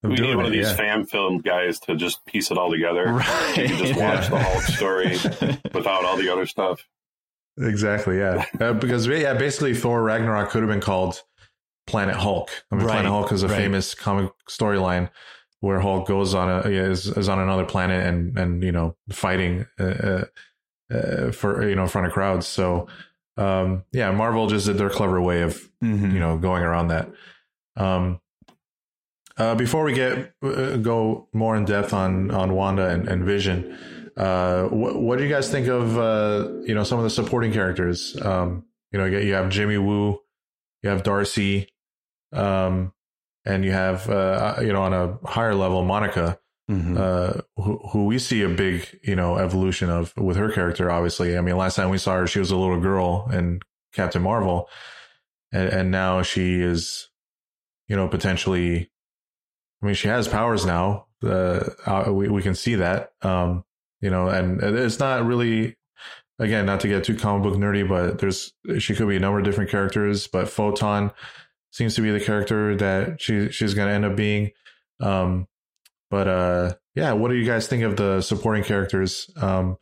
we 0.10 0.16
need 0.16 0.24
doing 0.24 0.38
one 0.38 0.46
of 0.46 0.52
these 0.52 0.68
yeah. 0.68 0.76
fan 0.76 1.06
film 1.06 1.40
guys 1.40 1.80
to 1.82 1.96
just 1.96 2.26
piece 2.26 2.52
it 2.52 2.58
all 2.58 2.72
together. 2.72 3.06
right. 3.06 3.54
You 3.58 3.68
can 3.68 3.78
just 3.78 4.00
watch 4.00 4.30
the 4.30 4.40
Hulk 4.40 4.64
story 4.64 5.10
without 5.74 6.06
all 6.06 6.18
the 6.18 6.30
other 6.32 6.46
stuff. 6.46 6.88
Exactly. 7.58 8.18
Yeah. 8.18 8.46
uh, 8.60 8.74
because 8.74 9.08
yeah, 9.08 9.34
basically 9.34 9.74
Thor 9.74 10.04
Ragnarok 10.04 10.50
could 10.50 10.62
have 10.62 10.70
been 10.70 10.82
called 10.82 11.22
Planet 11.88 12.16
Hulk. 12.16 12.50
I 12.72 12.76
mean, 12.76 12.86
Right, 12.86 12.94
Planet 12.94 13.12
Hulk 13.12 13.32
is 13.32 13.44
a 13.44 13.48
right. 13.48 13.58
famous 13.58 13.94
comic 13.94 14.32
storyline 14.50 15.10
where 15.62 15.80
Hulk 15.80 16.08
goes 16.08 16.34
on 16.34 16.50
a 16.50 16.70
yeah, 16.70 16.84
is, 16.84 17.08
is 17.08 17.30
on 17.30 17.40
another 17.40 17.66
planet 17.66 18.06
and 18.06 18.38
and 18.38 18.64
you 18.64 18.72
know 18.72 18.96
fighting 19.12 19.66
uh, 19.80 19.84
uh, 19.84 20.26
uh, 20.94 21.32
for 21.32 21.68
you 21.68 21.76
know 21.76 21.84
in 21.84 21.88
front 21.88 22.08
of 22.08 22.14
crowds. 22.14 22.46
So 22.48 22.88
um, 23.38 23.84
yeah, 23.92 24.12
Marvel 24.12 24.48
just 24.48 24.66
did 24.66 24.78
their 24.78 24.90
clever 24.90 25.22
way 25.22 25.42
of 25.42 25.70
Mhm. 25.84 26.14
you 26.14 26.20
know 26.20 26.38
going 26.38 26.64
around 26.64 26.90
that. 26.90 27.10
Um, 27.78 28.20
uh, 29.38 29.56
before 29.56 29.84
we 29.84 29.94
get 29.94 30.34
uh, 30.44 30.78
go 30.78 31.28
more 31.34 31.56
in 31.56 31.66
depth 31.66 31.94
on 31.94 32.32
on 32.32 32.54
Wanda 32.54 32.88
and, 32.90 33.08
and 33.08 33.24
Vision, 33.24 33.78
uh, 34.18 34.64
what, 34.66 34.96
what 35.02 35.18
do 35.18 35.24
you 35.26 35.30
guys 35.30 35.50
think 35.52 35.68
of 35.68 35.98
uh, 35.98 36.50
you 36.66 36.74
know 36.76 36.84
some 36.84 36.98
of 37.00 37.04
the 37.04 37.10
supporting 37.10 37.52
characters? 37.52 38.16
Um, 38.22 38.66
you 38.92 39.00
know, 39.00 39.06
you 39.06 39.20
you 39.20 39.34
have 39.34 39.50
Jimmy 39.50 39.78
Woo, 39.78 40.20
you 40.84 40.90
have 40.90 41.04
Darcy, 41.04 41.70
um, 42.32 42.94
and 43.46 43.66
you 43.66 43.72
have 43.72 44.10
uh, 44.10 44.56
you 44.62 44.72
know 44.74 44.84
on 44.84 44.94
a 44.94 45.18
higher 45.28 45.54
level 45.56 45.84
Monica, 45.84 46.40
Mhm. 46.72 46.98
uh, 46.98 47.42
who, 47.58 47.78
who 47.92 48.06
we 48.06 48.18
see 48.18 48.42
a 48.42 48.50
big 48.50 49.00
you 49.04 49.16
know 49.16 49.38
evolution 49.38 49.90
of 49.90 50.14
with 50.18 50.38
her 50.38 50.50
character. 50.52 50.90
Obviously, 50.90 51.38
I 51.38 51.42
mean, 51.42 51.58
last 51.58 51.76
time 51.76 51.90
we 51.90 51.98
saw 51.98 52.16
her, 52.16 52.26
she 52.28 52.40
was 52.40 52.52
a 52.52 52.56
little 52.58 52.80
girl 52.80 53.30
in 53.34 53.60
Captain 53.94 54.22
Marvel, 54.22 54.68
and, 55.52 55.70
and 55.70 55.92
now 55.92 56.22
she 56.24 56.62
is, 56.62 57.10
you 57.88 57.96
know, 57.96 58.08
potentially. 58.08 58.90
I 59.86 59.88
mean, 59.88 59.96
she 59.96 60.08
has 60.08 60.28
powers 60.28 60.66
now. 60.66 61.06
Uh, 61.24 61.70
uh, 61.86 62.06
we 62.12 62.28
we 62.28 62.42
can 62.42 62.56
see 62.56 62.74
that. 62.74 63.12
Um, 63.22 63.64
you 64.02 64.10
know, 64.10 64.30
and 64.30 64.60
it's 64.60 64.98
not 65.00 65.24
really. 65.24 65.78
Again, 66.40 66.66
not 66.66 66.80
to 66.80 66.88
get 66.88 67.04
too 67.04 67.16
comic 67.16 67.44
book 67.44 67.54
nerdy, 67.54 67.88
but 67.88 68.18
there's 68.18 68.52
she 68.80 68.96
could 68.96 69.08
be 69.08 69.16
a 69.16 69.20
number 69.20 69.38
of 69.38 69.46
different 69.46 69.70
characters, 69.70 70.26
but 70.26 70.50
Photon 70.50 71.12
seems 71.72 71.94
to 71.96 72.02
be 72.02 72.10
the 72.10 72.20
character 72.20 72.76
that 72.78 73.22
she 73.22 73.52
she's 73.52 73.76
going 73.76 73.88
to 73.88 73.94
end 73.94 74.06
up 74.06 74.16
being. 74.16 74.52
Um, 75.00 75.48
but 76.10 76.28
uh, 76.28 76.74
yeah, 76.96 77.14
what 77.14 77.30
do 77.30 77.36
you 77.36 77.46
guys 77.46 77.68
think 77.68 77.84
of 77.84 77.96
the 77.96 78.22
supporting 78.22 78.64
characters? 78.64 79.30
Um, 79.38 79.78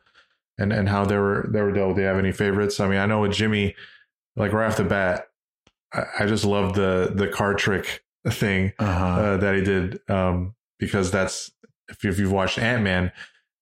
and 0.58 0.74
and 0.74 0.90
how 0.90 1.06
they 1.06 1.18
were 1.18 1.48
they 1.50 1.62
were 1.62 1.72
dealt. 1.72 1.96
Do 1.96 2.02
you 2.02 2.08
have 2.08 2.20
any 2.20 2.34
favorites? 2.34 2.82
I 2.82 2.90
mean, 2.90 3.00
I 3.00 3.06
know 3.06 3.22
with 3.22 3.32
Jimmy, 3.32 3.74
like 4.36 4.52
right 4.52 4.68
off 4.68 4.76
the 4.76 4.84
bat, 4.84 5.30
I, 5.94 6.04
I 6.20 6.26
just 6.28 6.44
love 6.44 6.76
the 6.76 7.14
the 7.16 7.30
card 7.30 7.58
trick 7.58 8.04
thing 8.32 8.74
Uh-huh. 8.80 9.06
uh, 9.06 9.38
that 9.38 9.56
he 9.56 9.62
did 9.62 10.00
um, 10.10 10.56
because 10.80 11.12
that's 11.12 11.52
if, 11.90 12.04
you, 12.04 12.10
if 12.10 12.20
you've 12.20 12.32
watched 12.32 12.58
Ant 12.60 12.84
Man, 12.84 13.12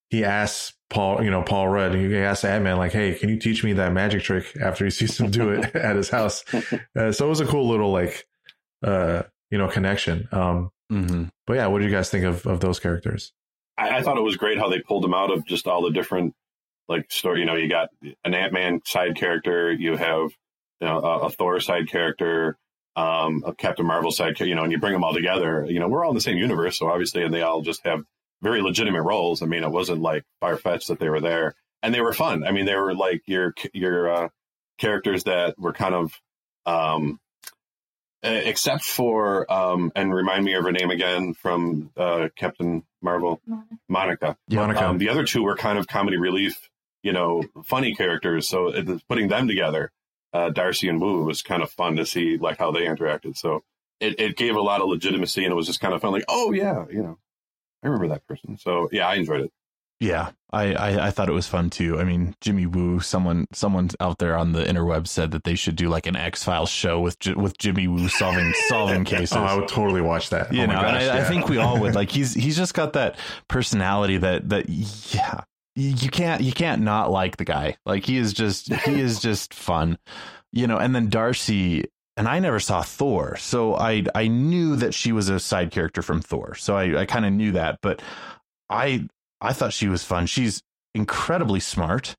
he 0.09 0.24
asks 0.24 0.74
Paul, 0.89 1.24
you 1.24 1.32
know, 1.32 1.41
Paul 1.41 1.68
Rudd, 1.70 1.95
he 1.95 2.16
asks 2.18 2.43
Ant 2.45 2.64
Man 2.64 2.78
like, 2.78 2.91
"Hey, 2.91 3.14
can 3.16 3.30
you 3.30 3.38
teach 3.39 3.64
me 3.64 3.74
that 3.74 3.93
magic 3.93 4.24
trick?" 4.24 4.55
After 4.62 4.84
he 4.86 4.91
sees 4.91 5.18
him 5.20 5.32
do 5.32 5.49
it 5.51 5.74
at 5.76 5.95
his 5.95 6.09
house, 6.09 6.43
uh, 6.53 7.12
so 7.12 7.26
it 7.26 7.30
was 7.30 7.39
a 7.39 7.45
cool 7.47 7.68
little 7.70 7.91
like, 7.91 8.28
uh, 8.84 9.24
you 9.49 9.57
know, 9.57 9.68
connection. 9.68 10.28
Um, 10.32 10.72
Mhm. 10.91 11.32
but 11.47 11.53
yeah, 11.53 11.68
what 11.68 11.80
do 11.80 11.86
you 11.86 11.91
guys 11.91 12.09
think 12.09 12.26
of 12.26 12.45
of 12.45 12.59
those 12.59 12.80
characters? 12.80 13.32
I, 13.78 13.97
I 13.99 14.01
thought 14.03 14.18
it 14.18 14.24
was 14.24 14.36
great 14.36 14.57
how 14.57 14.68
they 14.70 14.80
pulled 14.80 15.03
them 15.05 15.14
out 15.14 15.32
of 15.32 15.45
just 15.45 15.66
all 15.68 15.82
the 15.82 15.91
different 15.91 16.36
like 16.89 17.09
story. 17.09 17.39
You 17.39 17.45
know, 17.45 17.55
you 17.55 17.70
got 17.70 17.88
an 18.26 18.34
Ant 18.34 18.51
Man 18.51 18.82
side 18.86 19.16
character, 19.16 19.72
you 19.72 19.95
have 19.95 20.32
you 20.82 20.88
know 20.88 20.99
a, 20.99 21.20
a 21.28 21.30
Thor 21.30 21.62
side 21.62 21.88
character, 21.89 22.57
um, 22.96 23.44
a 23.46 23.54
Captain 23.54 23.86
Marvel 23.86 24.12
side, 24.12 24.39
you 24.39 24.56
know, 24.56 24.64
and 24.64 24.72
you 24.72 24.80
bring 24.80 24.94
them 24.94 25.04
all 25.04 25.14
together. 25.14 25.66
You 25.68 25.80
know, 25.80 25.88
we're 25.88 26.04
all 26.04 26.12
in 26.12 26.16
the 26.16 26.22
same 26.22 26.38
universe, 26.38 26.78
so 26.78 26.89
obviously, 26.89 27.24
and 27.24 27.34
they 27.34 27.42
all 27.42 27.62
just 27.62 27.86
have 27.86 28.04
very 28.42 28.62
legitimate 28.62 29.04
roles. 29.04 29.42
I 29.42 29.46
mean, 29.46 29.64
it 29.64 29.72
wasn't 29.72 30.02
like 30.02 30.24
far 30.39 30.58
fetched 30.58 30.88
that 30.89 31.00
they 31.00 31.10
were 31.10 31.22
there, 31.22 31.56
and 31.82 31.94
they 31.94 32.02
were 32.02 32.14
fun. 32.14 32.44
I 32.44 32.52
mean, 32.52 32.66
they 32.66 32.76
were 32.76 32.94
like 32.94 33.22
your 33.26 33.54
your 33.74 34.12
uh, 34.12 34.30
characters 34.78 35.24
that 35.26 35.58
were 35.58 35.74
kind 35.74 35.96
of. 35.96 36.14
Um, 36.66 37.20
Except 38.24 38.84
for, 38.84 39.52
um, 39.52 39.92
and 39.96 40.14
remind 40.14 40.46
me 40.46 40.54
of 40.54 40.64
her 40.64 40.72
name 40.72 40.92
again 40.92 41.34
from 41.34 41.89
uh, 41.98 42.28
Captain 42.36 42.84
Marvel, 43.02 43.42
Monica. 43.89 44.38
Monica. 44.48 44.89
Um, 44.89 45.00
the 45.00 45.10
other 45.10 45.26
two 45.26 45.42
were 45.42 45.56
kind 45.56 45.80
of 45.80 45.88
comedy 45.88 46.18
relief, 46.18 46.70
you 47.02 47.14
know, 47.14 47.44
funny 47.66 47.96
characters. 47.96 48.48
So 48.48 48.68
it, 48.68 49.02
putting 49.10 49.28
them 49.28 49.48
together, 49.48 49.92
uh, 50.34 50.49
Darcy 50.49 50.88
and 50.88 51.01
Woo, 51.01 51.25
was 51.25 51.41
kind 51.41 51.63
of 51.63 51.71
fun 51.71 51.95
to 51.97 52.05
see 52.05 52.38
like 52.38 52.57
how 52.57 52.71
they 52.71 52.82
interacted. 52.82 53.38
So 53.38 53.63
it, 53.99 54.19
it 54.19 54.38
gave 54.38 54.55
a 54.55 54.61
lot 54.61 54.82
of 54.82 54.88
legitimacy, 54.89 55.43
and 55.43 55.51
it 55.51 55.55
was 55.55 55.67
just 55.67 55.79
kind 55.79 55.93
of 55.93 56.01
fun. 56.01 56.11
Like, 56.11 56.25
oh 56.27 56.51
yeah, 56.51 56.86
you 56.91 57.03
know, 57.03 57.17
I 57.84 57.88
remember 57.88 58.09
that 58.09 58.27
person. 58.27 58.57
So 58.57 58.89
yeah, 58.91 59.07
I 59.07 59.15
enjoyed 59.15 59.41
it. 59.41 59.51
Yeah, 60.01 60.32
I, 60.51 60.73
I 60.73 61.07
I 61.07 61.11
thought 61.11 61.29
it 61.29 61.34
was 61.34 61.45
fun 61.45 61.69
too. 61.69 61.99
I 61.99 62.03
mean, 62.03 62.34
Jimmy 62.41 62.65
Woo, 62.65 63.01
someone 63.01 63.45
someone 63.53 63.91
out 63.99 64.17
there 64.17 64.36
on 64.36 64.51
the 64.51 64.63
interweb 64.63 65.07
said 65.07 65.29
that 65.29 65.43
they 65.43 65.53
should 65.53 65.75
do 65.75 65.89
like 65.89 66.07
an 66.07 66.15
X 66.15 66.43
Files 66.43 66.71
show 66.71 66.99
with 66.99 67.17
with 67.36 67.55
Jimmy 67.59 67.88
Woo 67.88 68.09
solving 68.09 68.51
solving 68.67 69.03
cases. 69.03 69.38
Oh, 69.38 69.43
I 69.43 69.53
would 69.53 69.67
totally 69.67 70.01
watch 70.01 70.32
that. 70.32 70.51
you 70.51 70.63
oh 70.63 70.65
know, 70.65 70.73
and 70.73 70.82
gosh, 70.82 71.03
I, 71.03 71.09
I 71.09 71.17
yeah. 71.17 71.29
think 71.29 71.49
we 71.49 71.57
all 71.57 71.79
would. 71.79 71.93
Like 72.01 72.09
he's 72.09 72.34
he's 72.34 72.57
just 72.57 72.73
got 72.73 72.93
that 72.93 73.15
personality 73.47 74.17
that 74.17 74.49
that 74.49 74.67
yeah, 74.69 75.41
you 75.76 76.09
can't 76.09 76.41
you 76.41 76.51
can't 76.51 76.82
not 76.82 77.11
like 77.11 77.38
the 77.38 77.45
guy. 77.45 77.78
Like 77.86 78.05
he 78.05 78.17
is 78.17 78.34
just 78.34 78.72
he 78.74 78.99
is 78.99 79.19
just 79.22 79.53
fun, 79.53 79.97
you 80.51 80.67
know. 80.67 80.78
And 80.78 80.93
then 80.95 81.09
Darcy. 81.09 81.86
And 82.17 82.28
I 82.28 82.39
never 82.39 82.59
saw 82.59 82.82
Thor, 82.82 83.38
so 83.38 83.76
I 83.76 84.03
I 84.13 84.28
knew 84.28 84.76
that 84.76 84.93
she 84.93 85.13
was 85.13 85.30
a 85.30 85.39
side 85.39 85.72
character 85.72 86.01
from 86.01 86.22
Thor, 86.22 86.55
so 86.55 86.76
I, 86.76 87.01
I 87.01 87.05
kind 87.05 87.26
of 87.26 87.32
knew 87.32 87.53
that. 87.53 87.80
But 87.82 88.01
I 88.69 89.07
I 89.39 89.53
thought 89.53 89.72
she 89.74 89.88
was 89.88 90.03
fun. 90.03 90.26
She's 90.28 90.61
incredibly 90.93 91.61
smart, 91.61 92.15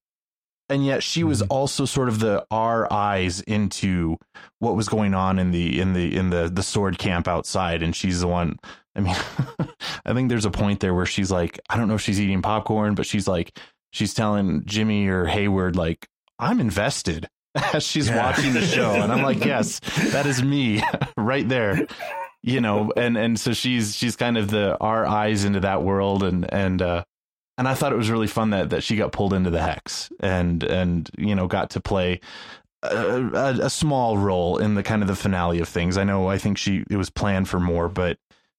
and 0.71 0.85
yet 0.85 1.03
she 1.03 1.23
was 1.23 1.43
Mhm. 1.43 1.49
also 1.51 1.85
sort 1.85 2.09
of 2.09 2.21
the 2.21 2.45
our 2.51 2.91
eyes 2.91 3.43
into 3.43 4.17
what 4.61 4.77
was 4.77 4.89
going 4.89 5.13
on 5.15 5.39
in 5.39 5.51
the 5.51 5.79
in 5.79 5.93
the 5.93 6.17
in 6.17 6.31
the 6.31 6.49
the 6.53 6.63
sword 6.63 6.99
camp 6.99 7.29
outside 7.29 7.83
and 7.83 7.95
she's 7.95 8.21
the 8.23 8.27
one 8.29 8.59
i 8.97 9.01
mean 9.01 9.17
i 10.07 10.13
think 10.13 10.29
there's 10.29 10.45
a 10.45 10.51
point 10.51 10.81
there 10.81 10.95
where 10.95 11.07
she's 11.07 11.31
like 11.31 11.59
i 11.71 11.77
don't 11.77 11.89
know 11.89 11.95
if 11.95 12.01
she's 12.01 12.21
eating 12.21 12.43
popcorn 12.43 12.95
but 12.95 13.07
she's 13.07 13.27
like 13.29 13.59
she's 13.93 14.15
telling 14.15 14.63
jimmy 14.65 15.07
or 15.09 15.27
hayward 15.27 15.77
like 15.77 16.07
i'm 16.39 16.61
invested 16.61 17.29
as 17.75 17.85
she's 17.85 18.09
Yeah. 18.09 18.25
watching 18.25 18.53
the 18.55 18.63
show 18.63 18.93
and 18.93 19.13
i'm 19.13 19.23
like 19.23 19.45
yes 19.45 19.81
that 20.13 20.27
is 20.27 20.43
me 20.43 20.83
right 21.17 21.49
there 21.49 21.87
you 22.43 22.61
know 22.61 22.93
and 22.97 23.17
and 23.17 23.39
so 23.39 23.53
she's 23.53 23.95
she's 23.95 24.17
kind 24.17 24.37
of 24.37 24.51
the 24.51 24.77
our 24.79 25.07
eyes 25.07 25.45
into 25.45 25.61
that 25.61 25.83
world 25.83 26.23
and 26.23 26.53
and 26.53 26.83
uh 26.83 27.05
and 27.59 27.69
I 27.69 27.75
thought 27.75 27.93
it 27.93 27.97
was 27.97 28.11
really 28.11 28.27
fun 28.27 28.51
that 28.51 28.71
that 28.71 28.83
she 28.83 28.97
got 28.97 29.13
pulled 29.13 29.35
into 29.35 29.51
the 29.51 29.61
hex 29.61 30.11
and 30.21 30.63
and 30.65 31.09
you 31.19 31.35
know 31.35 31.47
got 31.47 31.71
to 31.71 31.81
play 31.81 32.19
a, 32.83 32.97
a, 32.97 33.51
a 33.67 33.71
small 33.71 34.17
role 34.17 34.57
in 34.57 34.75
the 34.75 34.83
kind 34.83 35.03
of 35.03 35.07
the 35.09 35.15
finale 35.15 35.61
of 35.61 35.69
things. 35.69 35.99
I 35.99 36.05
know 36.05 36.29
I 36.29 36.39
think 36.39 36.57
she 36.57 36.83
it 36.91 36.97
was 36.97 37.11
planned 37.11 37.49
for 37.51 37.61
more, 37.61 37.91
but 37.91 38.17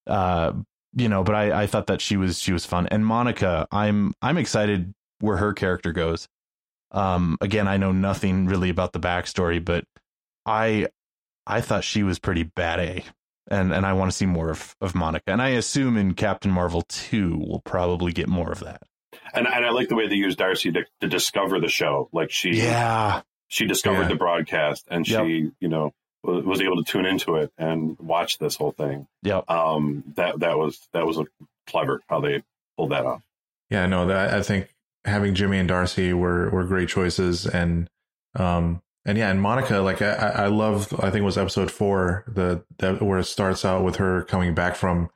uh 0.07 0.53
you 0.95 1.09
know, 1.09 1.23
but 1.23 1.35
I 1.35 1.63
I 1.63 1.67
thought 1.67 1.87
that 1.87 2.01
she 2.01 2.17
was 2.17 2.39
she 2.39 2.53
was 2.53 2.65
fun. 2.65 2.87
And 2.87 3.05
Monica, 3.05 3.67
I'm 3.71 4.13
I'm 4.21 4.37
excited 4.37 4.93
where 5.19 5.37
her 5.37 5.53
character 5.53 5.91
goes. 5.91 6.27
Um 6.91 7.37
again, 7.41 7.67
I 7.67 7.77
know 7.77 7.91
nothing 7.91 8.45
really 8.47 8.69
about 8.69 8.93
the 8.93 8.99
backstory, 8.99 9.63
but 9.63 9.85
I 10.45 10.87
I 11.47 11.61
thought 11.61 11.83
she 11.83 12.03
was 12.03 12.19
pretty 12.19 12.43
bad 12.43 12.79
A. 12.79 13.03
And 13.49 13.73
and 13.73 13.85
I 13.85 13.93
want 13.93 14.11
to 14.11 14.15
see 14.17 14.25
more 14.25 14.49
of, 14.51 14.75
of 14.79 14.95
Monica. 14.95 15.31
And 15.31 15.41
I 15.41 15.49
assume 15.49 15.97
in 15.97 16.13
Captain 16.13 16.51
Marvel 16.51 16.83
2 16.83 17.37
we'll 17.37 17.61
probably 17.65 18.11
get 18.13 18.27
more 18.29 18.51
of 18.51 18.59
that. 18.61 18.81
And, 19.33 19.47
and 19.47 19.65
I 19.65 19.69
like 19.71 19.89
the 19.89 19.95
way 19.95 20.07
they 20.07 20.15
used 20.15 20.37
Darcy 20.39 20.71
to, 20.71 20.85
to 21.01 21.07
discover 21.07 21.59
the 21.59 21.67
show. 21.67 22.09
Like 22.13 22.31
she, 22.31 22.51
Yeah. 22.51 23.21
she 23.47 23.65
discovered 23.67 24.03
Yeah. 24.03 24.07
the 24.09 24.15
broadcast, 24.15 24.87
and 24.89 25.07
Yep. 25.07 25.25
she, 25.25 25.51
you 25.59 25.67
know, 25.67 25.91
was, 26.24 26.43
was 26.43 26.61
able 26.61 26.84
to 26.84 26.89
tune 26.89 27.05
into 27.05 27.36
it 27.36 27.51
and 27.57 27.97
watch 27.99 28.38
this 28.39 28.55
whole 28.55 28.71
thing. 28.71 29.07
Yeah. 29.21 29.41
Um, 29.47 30.03
that 30.15 30.39
that 30.39 30.57
was 30.57 30.88
that 30.93 31.05
was 31.05 31.17
a 31.17 31.26
clever 31.67 32.01
how 32.07 32.21
they 32.21 32.43
pulled 32.78 32.91
that 32.91 33.05
off. 33.05 33.24
Yeah, 33.69 33.86
no, 33.86 34.07
that 34.07 34.34
I 34.34 34.41
think 34.43 34.74
having 35.05 35.36
Jimmy 35.36 35.57
and 35.59 35.67
Darcy 35.67 36.13
were 36.13 36.49
were 36.49 36.63
great 36.65 36.89
choices, 36.89 37.45
and 37.45 37.89
um, 38.36 38.82
and 39.05 39.17
yeah, 39.17 39.30
and 39.30 39.41
Monica, 39.41 39.80
like 39.80 40.01
I, 40.01 40.13
I 40.13 40.47
love, 40.47 40.93
I 40.99 41.09
think 41.09 41.17
it 41.17 41.26
was 41.26 41.38
episode 41.38 41.69
four, 41.71 42.24
the 42.28 42.63
that 42.80 43.01
where 43.01 43.19
it 43.19 43.26
starts 43.26 43.65
out 43.65 43.84
with 43.84 43.97
her 43.97 44.24
coming 44.24 44.53
back 44.53 44.76
from, 44.76 45.09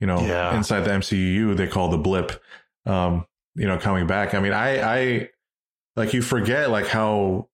you 0.00 0.06
know, 0.06 0.20
Yeah. 0.20 0.56
inside 0.56 0.80
the 0.80 0.90
MCU, 0.90 1.56
they 1.56 1.66
call 1.68 1.88
the 1.90 1.98
blip, 1.98 2.42
um, 2.86 3.26
you 3.54 3.66
know, 3.66 3.78
coming 3.78 4.06
back. 4.06 4.34
I 4.34 4.40
mean, 4.40 4.52
I, 4.52 4.80
I, 4.80 5.28
like 5.94 6.14
you 6.14 6.22
forget 6.22 6.70
like 6.70 6.86
how 6.88 7.48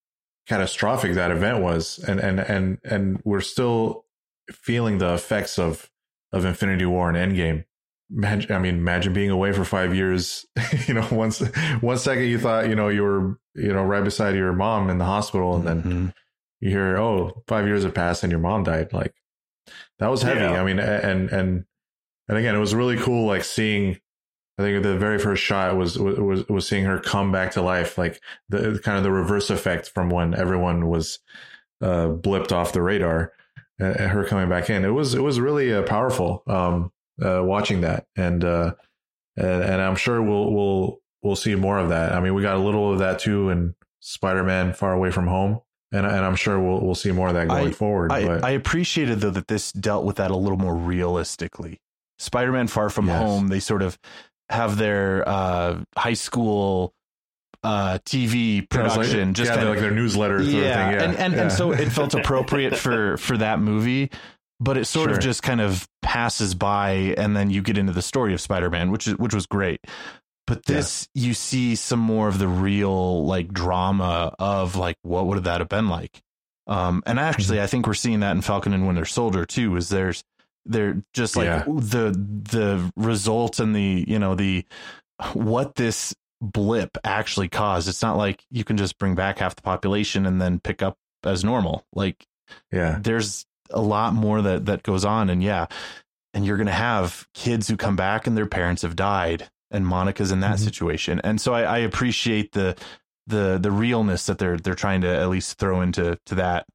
catastrophic 0.49 1.15
that 1.15 1.31
event 1.31 1.63
was, 1.63 1.99
and 1.99 2.19
and 2.21 2.41
and 2.41 2.79
and 2.85 3.21
we're 3.25 3.41
still 3.41 4.05
feeling 4.51 4.99
the 4.99 5.15
effects 5.15 5.59
of 5.59 5.91
of 6.33 6.45
Infinity 6.45 6.87
War 6.87 7.11
and 7.11 7.17
Endgame. 7.33 7.65
Imagine, 8.11 8.53
I 8.53 8.59
mean, 8.59 8.77
imagine 8.77 9.13
being 9.13 9.31
away 9.31 9.53
for 9.53 9.65
five 9.65 9.95
years. 9.95 10.47
you 10.87 10.95
know, 10.95 11.07
once 11.11 11.41
one 11.81 11.99
second 11.99 12.25
you 12.25 12.39
thought 12.39 12.69
you 12.69 12.75
know 12.75 12.89
you 12.89 13.03
were 13.03 13.39
you 13.55 13.73
know 13.73 13.83
right 13.85 14.03
beside 14.05 14.35
your 14.35 14.53
mom 14.53 14.89
in 14.91 14.99
the 14.99 15.05
hospital, 15.05 15.57
and 15.57 15.67
then 15.67 15.83
Mhm. 15.83 16.15
you 16.61 16.71
hear, 16.71 16.97
oh, 16.97 17.43
five 17.47 17.67
years 17.67 17.85
have 17.85 17.95
passed 17.95 18.23
and 18.23 18.31
your 18.33 18.41
mom 18.41 18.65
died. 18.65 18.93
Like 18.93 19.15
that 19.99 20.09
was 20.11 20.23
heavy. 20.23 20.41
Yeah. 20.41 20.61
I 20.61 20.65
mean, 20.65 20.79
and 20.79 21.29
and 21.31 21.65
and 22.29 22.39
again, 22.39 22.55
it 22.55 22.59
was 22.61 22.75
really 22.75 22.97
cool. 22.97 23.27
Like 23.27 23.45
seeing, 23.45 23.99
I 24.59 24.63
think 24.63 24.83
the 24.83 24.99
very 24.99 25.19
first 25.19 25.43
shot 25.43 25.77
was 25.77 25.99
was 25.99 26.47
was 26.49 26.67
seeing 26.67 26.85
her 26.85 26.99
come 26.99 27.31
back 27.31 27.53
to 27.53 27.63
life. 27.63 27.97
Like 27.97 28.21
the 28.49 28.81
kind 28.83 28.99
of 28.99 29.05
the 29.05 29.13
reverse 29.13 29.51
effect 29.51 29.89
from 29.89 30.11
when 30.11 30.35
everyone 30.35 30.89
was 30.89 31.21
uh, 31.81 32.09
blipped 32.09 32.51
off 32.51 32.73
the 32.73 32.83
radar, 32.83 33.33
and 33.79 33.95
and 33.97 34.11
her 34.11 34.25
coming 34.25 34.49
back 34.49 34.69
in. 34.69 34.85
It 34.85 34.91
was 34.91 35.15
it 35.15 35.23
was 35.23 35.39
really 35.39 35.73
uh, 35.73 35.83
powerful. 35.83 36.43
Um, 36.47 36.93
uh, 37.25 37.43
watching 37.45 37.81
that, 37.83 38.07
and 38.17 38.45
uh, 38.45 38.75
and, 39.37 39.63
and 39.63 39.81
I'm 39.83 39.97
sure 39.97 40.23
we'll 40.23 40.53
we'll 40.53 41.01
we'll 41.23 41.37
see 41.37 41.55
more 41.55 41.79
of 41.79 41.91
that. 41.91 42.13
I 42.13 42.21
mean, 42.21 42.35
we 42.35 42.43
got 42.43 42.57
a 42.57 42.61
little 42.61 42.93
of 42.93 42.99
that 42.99 43.21
too 43.21 43.51
in 43.51 43.75
Spider-Man: 44.01 44.73
Far 44.73 44.93
Away 44.93 45.11
from 45.11 45.27
Home. 45.27 45.61
and 45.93 46.07
and 46.07 46.25
I'm 46.25 46.37
sure 46.37 46.59
we'll 46.61 46.81
we'll 46.81 46.95
see 46.95 47.13
more 47.13 47.29
of 47.29 47.35
that 47.35 47.49
going 47.49 47.69
I, 47.69 47.73
forward. 47.73 48.13
I, 48.13 48.27
but 48.27 48.45
I 48.45 48.51
appreciated 48.51 49.21
though 49.21 49.31
that 49.31 49.49
this 49.49 49.73
dealt 49.73 50.05
with 50.05 50.17
that 50.17 50.31
a 50.31 50.37
little 50.37 50.59
more 50.59 50.75
realistically. 50.75 51.81
Spider-Man: 52.19 52.67
Far 52.67 52.91
From 52.91 53.07
Yes. 53.07 53.23
Home, 53.23 53.49
they 53.49 53.61
sort 53.61 53.83
of 53.83 53.99
have 54.51 54.77
their 54.77 55.29
uh, 55.29 55.81
high 55.97 56.15
school 56.15 56.93
uh, 57.65 57.99
TV 58.05 58.57
Yeah, 58.57 58.63
production, 58.71 59.29
like, 59.29 59.37
just 59.37 59.49
yeah, 59.51 59.57
kind 59.57 59.69
of 59.69 59.75
like 59.75 59.81
their 59.83 59.91
newsletter 59.91 60.39
sort 60.39 60.47
of 60.47 60.53
thing. 60.53 60.63
Yeah, 60.65 61.03
and 61.03 61.17
and, 61.17 61.35
yeah. 61.35 61.43
and 61.43 61.53
so 61.53 61.73
it 61.73 61.91
felt 61.91 62.15
appropriate 62.15 62.77
for 62.77 63.17
for 63.17 63.37
that 63.39 63.61
movie 63.61 64.11
but 64.61 64.77
it 64.77 64.87
sort 64.87 65.11
Sure. 65.11 65.17
of 65.17 65.23
just 65.23 65.43
kind 65.45 65.61
of 65.61 65.87
passes 66.03 66.55
by 66.55 67.15
and 67.17 67.37
then 67.37 67.49
you 67.51 67.63
get 67.63 67.79
into 67.79 67.93
the 67.93 68.03
story 68.03 68.33
of 68.35 68.41
spider-man 68.41 68.91
which 68.91 69.07
is 69.07 69.17
which 69.17 69.33
was 69.35 69.47
great 69.47 69.81
but 70.49 70.65
this 70.67 71.09
you 71.15 71.33
see 71.35 71.75
some 71.77 72.01
more 72.01 72.27
of 72.29 72.39
the 72.39 72.49
real 72.49 73.25
like 73.25 73.53
drama 73.53 74.35
of 74.39 74.75
like 74.77 74.97
what 75.03 75.27
would 75.27 75.45
that 75.45 75.61
have 75.61 75.69
been 75.69 75.89
like 75.89 76.21
um 76.67 77.03
and 77.07 77.19
Mm-hmm. 77.19 77.29
actually 77.29 77.61
i 77.61 77.67
think 77.69 77.87
we're 77.87 77.95
seeing 77.95 78.21
that 78.21 78.33
in 78.33 78.41
falcon 78.43 78.73
and 78.73 78.87
winter 78.87 79.05
soldier 79.05 79.45
too 79.45 79.77
is 79.77 79.89
there's 79.91 80.23
they're 80.69 81.03
just 81.15 81.35
like 81.37 81.47
Yeah. 81.47 81.65
the 81.67 82.11
the 82.13 82.93
result 82.97 83.59
and 83.59 83.75
the 83.75 84.05
you 84.07 84.19
know 84.19 84.35
the 84.35 84.65
what 85.33 85.75
this 85.75 86.15
blip 86.41 86.97
actually 87.03 87.49
caused. 87.49 87.89
It's 87.89 88.03
not 88.03 88.17
like 88.17 88.45
you 88.51 88.63
can 88.63 88.77
just 88.77 88.99
bring 88.99 89.15
back 89.17 89.39
half 89.39 89.57
the 89.57 89.63
population 89.63 90.25
and 90.27 90.41
then 90.41 90.61
pick 90.61 90.83
up 90.83 90.97
as 91.25 91.43
normal. 91.43 91.85
Like 91.93 92.25
yeah, 92.71 92.99
there's 93.01 93.45
a 93.71 93.81
lot 93.81 94.15
more 94.15 94.41
that 94.43 94.67
that 94.67 94.83
goes 94.83 95.05
on. 95.05 95.31
And 95.31 95.43
yeah 95.43 95.67
and 96.35 96.45
you're 96.47 96.57
gonna 96.59 96.71
have 96.71 97.27
kids 97.35 97.67
who 97.69 97.77
come 97.77 97.97
back 97.97 98.27
and 98.27 98.37
their 98.37 98.47
parents 98.47 98.83
have 98.83 98.95
died 98.95 99.49
and 99.71 99.87
monica's 99.87 100.31
in 100.31 100.41
that 100.41 100.57
Mhm. 100.59 100.65
situation. 100.65 101.21
And 101.25 101.41
so 101.41 101.53
I, 101.55 101.63
I 101.63 101.79
appreciate 101.79 102.53
the 102.53 102.77
the 103.27 103.59
the 103.61 103.71
realness 103.71 104.27
that 104.27 104.39
they're 104.39 104.57
they're 104.59 104.75
trying 104.75 105.01
to 105.01 105.09
at 105.09 105.29
least 105.29 105.59
throw 105.59 105.81
into 105.81 106.19
to 106.27 106.35
that 106.37 106.67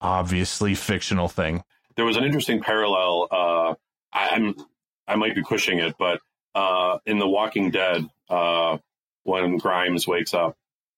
obviously 0.00 0.74
fictional 0.74 1.28
thing 1.28 1.62
there 1.96 2.04
was 2.04 2.16
an 2.16 2.24
interesting 2.24 2.60
parallel. 2.60 3.28
Uh, 3.30 3.74
I, 4.12 4.28
I'm 4.30 4.54
I 5.06 5.16
might 5.16 5.34
be 5.34 5.42
pushing 5.42 5.78
it, 5.78 5.96
but 5.98 6.20
uh, 6.54 6.98
in 7.06 7.18
The 7.18 7.28
Walking 7.28 7.70
Dead, 7.70 8.08
uh, 8.28 8.78
when 9.24 9.58
Grimes 9.58 10.06
wakes 10.06 10.34
up 10.34 10.56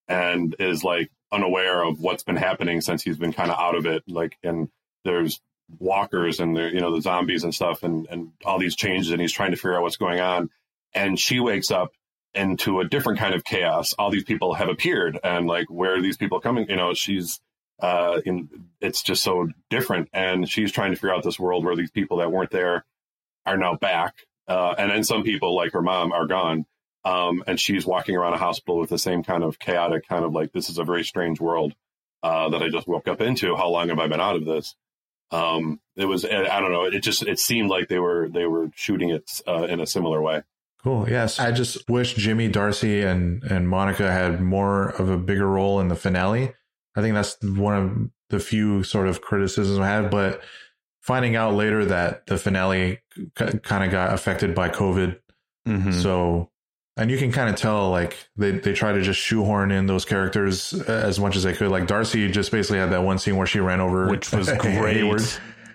and 0.08 0.54
is 0.58 0.84
like 0.84 1.10
unaware 1.32 1.82
of 1.84 2.00
what's 2.00 2.22
been 2.22 2.36
happening 2.36 2.80
since 2.80 3.02
he's 3.02 3.18
been 3.18 3.32
kind 3.32 3.50
of 3.50 3.58
out 3.58 3.74
of 3.74 3.86
it, 3.86 4.04
like 4.06 4.36
and 4.42 4.68
there's 5.04 5.40
walkers 5.78 6.40
and 6.40 6.56
there 6.56 6.68
you 6.68 6.80
know 6.80 6.94
the 6.94 7.02
zombies 7.02 7.44
and 7.44 7.54
stuff 7.54 7.82
and 7.82 8.06
and 8.10 8.30
all 8.44 8.58
these 8.58 8.76
changes 8.76 9.10
and 9.10 9.20
he's 9.20 9.32
trying 9.32 9.50
to 9.50 9.56
figure 9.56 9.74
out 9.74 9.82
what's 9.82 9.96
going 9.96 10.20
on 10.20 10.48
and 10.94 11.18
she 11.18 11.40
wakes 11.40 11.70
up 11.70 11.90
into 12.34 12.80
a 12.80 12.84
different 12.84 13.18
kind 13.18 13.34
of 13.34 13.42
chaos 13.42 13.92
all 13.94 14.10
these 14.10 14.24
people 14.24 14.54
have 14.54 14.68
appeared 14.68 15.18
and 15.24 15.46
like 15.46 15.68
where 15.68 15.96
are 15.96 16.02
these 16.02 16.16
people 16.16 16.40
coming 16.40 16.68
you 16.68 16.76
know 16.76 16.94
she's 16.94 17.40
uh 17.80 18.20
in 18.24 18.48
it's 18.80 19.02
just 19.02 19.22
so 19.22 19.48
different. 19.70 20.08
And 20.12 20.48
she's 20.48 20.72
trying 20.72 20.90
to 20.92 20.96
figure 20.96 21.14
out 21.14 21.22
this 21.22 21.38
world 21.38 21.64
where 21.64 21.76
these 21.76 21.90
people 21.90 22.18
that 22.18 22.32
weren't 22.32 22.50
there 22.50 22.84
are 23.44 23.56
now 23.56 23.74
back. 23.76 24.26
Uh 24.48 24.74
and 24.78 24.90
then 24.90 25.04
some 25.04 25.22
people 25.22 25.54
like 25.54 25.72
her 25.72 25.82
mom 25.82 26.12
are 26.12 26.26
gone. 26.26 26.66
Um 27.04 27.44
and 27.46 27.60
she's 27.60 27.86
walking 27.86 28.16
around 28.16 28.34
a 28.34 28.38
hospital 28.38 28.78
with 28.78 28.90
the 28.90 28.98
same 28.98 29.22
kind 29.22 29.44
of 29.44 29.58
chaotic 29.58 30.08
kind 30.08 30.24
of 30.24 30.32
like 30.32 30.52
this 30.52 30.70
is 30.70 30.78
a 30.78 30.84
very 30.84 31.04
strange 31.04 31.40
world 31.40 31.74
uh 32.22 32.48
that 32.48 32.62
i 32.62 32.68
just 32.68 32.88
woke 32.88 33.08
up 33.08 33.20
into. 33.20 33.54
How 33.56 33.68
long 33.68 33.88
have 33.90 33.98
i 33.98 34.06
been 34.08 34.20
out 34.20 34.36
of 34.36 34.44
this? 34.44 34.74
Um 35.30 35.80
it 35.96 36.06
was 36.06 36.24
i 36.24 36.60
don't 36.60 36.72
know. 36.72 36.84
It 36.84 37.00
just 37.00 37.22
it 37.22 37.38
seemed 37.38 37.68
like 37.68 37.88
they 37.88 37.98
were 37.98 38.28
they 38.28 38.46
were 38.46 38.70
shooting 38.74 39.10
it 39.10 39.30
uh, 39.46 39.64
in 39.64 39.80
a 39.80 39.86
similar 39.86 40.22
way. 40.22 40.42
Cool. 40.82 41.10
Yes, 41.10 41.40
I 41.40 41.50
just 41.50 41.88
wish 41.88 42.14
Jimmy, 42.14 42.46
Darcy, 42.46 43.02
and 43.02 43.42
and 43.42 43.68
Monica 43.68 44.10
had 44.12 44.40
more 44.40 44.90
of 44.90 45.10
a 45.10 45.16
bigger 45.16 45.48
role 45.48 45.80
in 45.80 45.88
the 45.88 45.96
finale. 45.96 46.52
I 46.96 47.02
think 47.02 47.14
that's 47.14 47.36
one 47.42 47.76
of 47.76 48.10
the 48.30 48.40
few 48.40 48.82
sort 48.82 49.06
of 49.06 49.20
criticisms 49.20 49.78
I 49.78 49.86
have. 49.88 50.10
But 50.10 50.40
finding 51.02 51.36
out 51.36 51.54
later 51.54 51.84
that 51.84 52.26
the 52.26 52.38
finale 52.38 53.00
k- 53.36 53.58
kind 53.62 53.84
of 53.84 53.90
got 53.90 54.12
affected 54.14 54.54
by 54.54 54.68
COVID, 54.70 55.18
Mhm. 55.68 55.92
so 56.02 56.50
and 56.96 57.10
you 57.10 57.18
can 57.18 57.30
kind 57.30 57.50
of 57.50 57.56
tell 57.56 57.90
like 57.90 58.16
they 58.36 58.52
they 58.52 58.72
try 58.72 58.92
to 58.92 59.02
just 59.02 59.20
shoehorn 59.20 59.70
in 59.70 59.86
those 59.86 60.04
characters 60.06 60.72
as 60.88 61.20
much 61.20 61.36
as 61.36 61.42
they 61.42 61.52
could. 61.52 61.70
Like 61.70 61.86
Darcy 61.86 62.28
just 62.30 62.50
basically 62.50 62.78
had 62.78 62.90
that 62.90 63.02
one 63.04 63.18
scene 63.18 63.36
where 63.36 63.46
she 63.46 63.60
ran 63.60 63.80
over, 63.80 64.08
which 64.08 64.32
was 64.32 64.50
great 64.58 65.02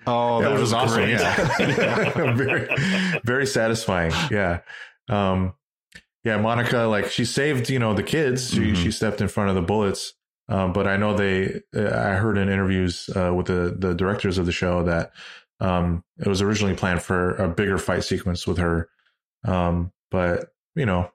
oh 0.06 0.40
Yeah, 0.40 0.48
that 0.48 0.52
which 0.52 0.60
was, 0.60 0.72
awesome. 0.72 0.96
great. 1.04 1.10
Yeah, 1.10 2.32
very, 2.34 2.68
very 3.24 3.46
satisfying. 3.46 4.12
Yeah, 4.32 4.60
um, 5.08 5.54
yeah. 6.24 6.38
Monica, 6.38 6.78
like 6.80 7.10
she 7.10 7.24
saved, 7.24 7.70
you 7.70 7.78
know, 7.78 7.94
the 7.94 8.02
kids. 8.02 8.50
She 8.50 8.72
Mhm. 8.72 8.76
she 8.76 8.90
stepped 8.90 9.20
in 9.20 9.28
front 9.28 9.48
of 9.50 9.54
the 9.54 9.62
bullets. 9.62 10.14
Um, 10.48 10.72
but 10.72 10.86
I 10.86 10.96
know 10.96 11.14
they. 11.16 11.60
uh, 11.74 11.88
I 11.88 12.14
heard 12.14 12.36
in 12.38 12.48
interviews 12.48 13.08
uh, 13.14 13.32
with 13.34 13.46
the 13.46 13.74
the 13.78 13.94
directors 13.94 14.38
of 14.38 14.46
the 14.46 14.52
show 14.52 14.82
that 14.84 15.12
um, 15.60 16.02
it 16.18 16.26
was 16.26 16.42
originally 16.42 16.74
planned 16.74 17.02
for 17.02 17.36
a 17.36 17.48
bigger 17.48 17.78
fight 17.78 18.04
sequence 18.04 18.46
with 18.46 18.58
her. 18.58 18.88
Um, 19.44 19.92
but 20.10 20.52
you 20.74 20.84
know, 20.86 21.10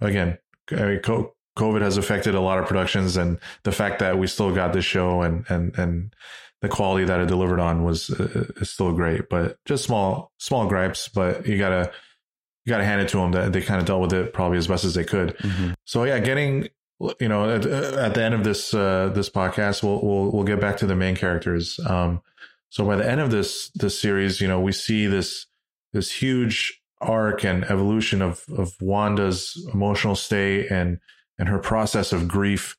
again, 0.00 0.38
I 0.70 0.74
mean, 0.84 1.00
COVID 1.00 1.82
has 1.82 1.96
affected 1.96 2.34
a 2.34 2.40
lot 2.40 2.58
of 2.58 2.66
productions, 2.66 3.16
and 3.16 3.38
the 3.62 3.72
fact 3.72 4.00
that 4.00 4.18
we 4.18 4.26
still 4.26 4.54
got 4.54 4.72
this 4.72 4.84
show 4.84 5.22
and 5.22 5.44
and 5.48 5.78
and 5.78 6.14
the 6.60 6.68
quality 6.68 7.04
that 7.04 7.20
it 7.20 7.26
delivered 7.26 7.60
on 7.60 7.84
was 7.84 8.10
uh, 8.10 8.46
is 8.56 8.70
still 8.70 8.92
great. 8.92 9.28
But 9.28 9.58
just 9.64 9.84
small 9.84 10.32
small 10.38 10.66
gripes, 10.66 11.08
but 11.08 11.46
you 11.46 11.56
gotta 11.58 11.92
you 12.64 12.70
gotta 12.70 12.84
hand 12.84 13.00
it 13.00 13.08
to 13.10 13.18
them 13.18 13.32
that 13.32 13.52
they 13.52 13.62
kind 13.62 13.80
of 13.80 13.86
dealt 13.86 14.00
with 14.02 14.12
it 14.12 14.32
probably 14.32 14.58
as 14.58 14.66
best 14.68 14.84
as 14.84 14.94
they 14.94 15.04
could. 15.04 15.36
Mhm. 15.38 15.74
So 15.84 16.04
yeah, 16.04 16.18
getting 16.18 16.68
you 17.18 17.28
know 17.28 17.50
at, 17.50 17.66
at 17.66 18.14
the 18.14 18.22
end 18.22 18.34
of 18.34 18.44
this 18.44 18.72
uh, 18.74 19.10
this 19.14 19.28
podcast, 19.28 19.82
we'll 19.82 20.00
we'll 20.02 20.30
we'll 20.30 20.44
get 20.44 20.60
back 20.60 20.76
to 20.78 20.86
the 20.86 20.96
main 20.96 21.16
characters. 21.16 21.80
Um, 21.86 22.22
so 22.70 22.84
by 22.86 22.96
the 22.96 23.08
end 23.08 23.20
of 23.20 23.30
this 23.30 23.70
this 23.74 23.98
series, 23.98 24.40
you 24.40 24.48
know, 24.48 24.60
we 24.60 24.72
see 24.72 25.06
this 25.06 25.46
this 25.92 26.10
huge 26.10 26.80
arc 27.00 27.44
and 27.44 27.64
evolution 27.64 28.22
of 28.22 28.44
of 28.56 28.74
Wanda's 28.80 29.68
emotional 29.72 30.14
state 30.14 30.70
and 30.70 30.98
and 31.38 31.48
her 31.48 31.58
process 31.58 32.12
of 32.12 32.28
grief. 32.28 32.76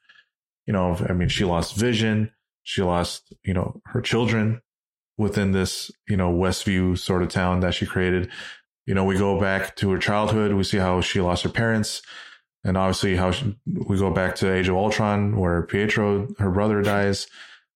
You 0.65 0.74
know, 0.74 0.97
I 1.07 1.13
mean, 1.13 1.28
she 1.28 1.43
lost 1.43 1.76
vision, 1.76 2.32
she 2.63 2.82
lost 2.82 3.34
you 3.43 3.53
know 3.53 3.82
her 3.88 4.01
children 4.01 4.61
within 5.17 5.51
this 5.51 5.91
you 6.07 6.17
know 6.17 6.34
Westview 6.34 6.97
sort 6.97 7.24
of 7.24 7.30
town 7.30 7.59
that 7.59 7.74
she 7.74 7.86
created. 7.86 8.30
You 8.86 8.93
know, 8.93 9.05
we 9.05 9.17
go 9.17 9.39
back 9.39 9.76
to 9.78 9.91
her 9.91 9.97
childhood. 9.97 10.53
We 10.53 10.63
see 10.63 10.78
how 10.78 11.01
she 11.01 11.21
lost 11.21 11.43
her 11.43 11.49
parents 11.49 12.01
and 12.64 12.78
obviously 12.78 13.16
how 13.16 13.32
she, 13.32 13.57
we 13.66 13.97
go 13.97 14.11
back 14.11 14.36
to 14.36 14.53
Age 14.53 14.70
of 14.70 14.76
Ultron, 14.76 15.38
where 15.38 15.64
Pietro, 15.64 16.28
her 16.39 16.51
brother, 16.51 16.82
dies, 16.82 17.28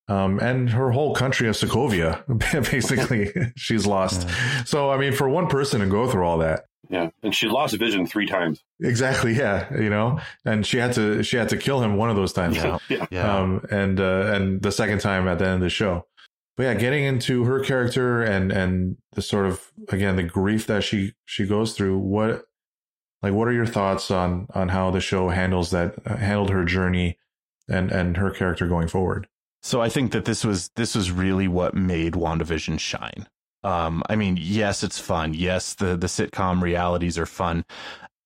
um, 0.08 0.38
and 0.40 0.70
her 0.70 0.90
whole 0.90 1.14
country 1.14 1.48
of 1.48 1.54
Sokovia, 1.54 2.22
basically, 2.70 3.32
she's 3.56 3.86
lost. 3.86 4.26
So, 4.66 4.90
I 4.90 4.96
mean, 4.96 5.12
for 5.12 5.28
one 5.28 5.48
person 5.48 5.80
to 5.80 5.86
go 5.86 6.10
through 6.10 6.26
all 6.26 6.38
that, 6.38 6.64
yeah. 6.90 7.10
And 7.22 7.34
she 7.34 7.48
lost 7.48 7.76
vision 7.76 8.06
three 8.06 8.26
times. 8.26 8.62
Exactly, 8.80 9.34
yeah, 9.34 9.72
you 9.74 9.90
know, 9.90 10.20
and 10.44 10.66
she 10.66 10.78
had 10.78 10.94
to 10.94 11.22
she 11.22 11.36
had 11.36 11.50
to 11.50 11.56
kill 11.56 11.82
him 11.82 11.96
one 11.96 12.10
of 12.10 12.16
those 12.16 12.32
times, 12.32 12.56
yeah. 12.56 12.78
Yeah. 12.88 13.06
Yeah. 13.10 13.38
Um, 13.38 13.64
and 13.70 14.00
uh, 14.00 14.32
and 14.32 14.62
the 14.62 14.72
second 14.72 15.00
time 15.00 15.28
at 15.28 15.38
the 15.38 15.46
end 15.46 15.54
of 15.56 15.60
the 15.60 15.70
show. 15.70 16.06
But 16.56 16.64
yeah, 16.64 16.74
getting 16.74 17.04
into 17.04 17.44
her 17.44 17.60
character 17.60 18.22
and 18.22 18.50
and 18.50 18.96
the 19.12 19.22
sort 19.22 19.46
of 19.46 19.70
again 19.90 20.16
the 20.16 20.22
grief 20.22 20.66
that 20.66 20.82
she 20.82 21.12
she 21.26 21.46
goes 21.46 21.74
through. 21.74 21.98
What 21.98 22.44
like 23.22 23.32
what 23.32 23.48
are 23.48 23.52
your 23.52 23.66
thoughts 23.66 24.10
on 24.10 24.46
on 24.54 24.68
how 24.68 24.90
the 24.90 25.00
show 25.00 25.28
handles 25.28 25.70
that 25.70 25.94
uh, 26.06 26.16
handled 26.16 26.50
her 26.50 26.64
journey 26.64 27.18
and 27.68 27.90
and 27.90 28.16
her 28.16 28.30
character 28.30 28.66
going 28.66 28.88
forward? 28.88 29.28
So 29.62 29.80
I 29.80 29.88
think 29.88 30.12
that 30.12 30.24
this 30.24 30.44
was 30.44 30.70
this 30.76 30.94
was 30.94 31.10
really 31.10 31.48
what 31.48 31.74
made 31.74 32.14
WandaVision 32.14 32.78
shine. 32.78 33.28
Um, 33.64 34.02
I 34.08 34.16
mean, 34.16 34.38
yes, 34.40 34.84
it's 34.84 34.98
fun. 34.98 35.34
Yes, 35.34 35.74
the 35.74 35.96
the 35.96 36.06
sitcom 36.06 36.62
realities 36.62 37.18
are 37.18 37.26
fun, 37.26 37.64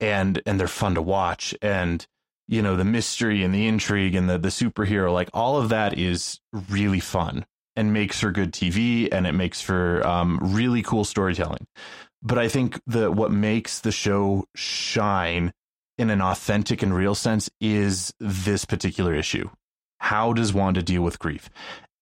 and 0.00 0.40
and 0.44 0.60
they're 0.60 0.68
fun 0.68 0.94
to 0.94 1.02
watch. 1.02 1.54
And 1.62 2.06
you 2.48 2.60
know, 2.60 2.76
the 2.76 2.84
mystery 2.84 3.42
and 3.42 3.54
the 3.54 3.66
intrigue 3.66 4.14
and 4.14 4.28
the 4.28 4.38
the 4.38 4.48
superhero, 4.48 5.12
like 5.12 5.30
all 5.32 5.56
of 5.56 5.70
that, 5.70 5.98
is 5.98 6.38
really 6.68 7.00
fun 7.00 7.46
and 7.76 7.94
makes 7.94 8.20
for 8.20 8.30
good 8.30 8.52
TV, 8.52 9.08
and 9.10 9.26
it 9.26 9.32
makes 9.32 9.62
for 9.62 10.06
um, 10.06 10.38
really 10.42 10.82
cool 10.82 11.04
storytelling. 11.04 11.66
But 12.22 12.38
I 12.38 12.48
think 12.48 12.80
that 12.86 13.14
what 13.14 13.32
makes 13.32 13.80
the 13.80 13.92
show 13.92 14.44
shine 14.54 15.52
in 15.98 16.10
an 16.10 16.20
authentic 16.20 16.82
and 16.82 16.94
real 16.94 17.14
sense 17.14 17.50
is 17.60 18.14
this 18.20 18.64
particular 18.64 19.14
issue 19.14 19.48
how 20.02 20.32
does 20.32 20.52
Wanda 20.52 20.82
deal 20.82 21.02
with 21.02 21.20
grief? 21.20 21.48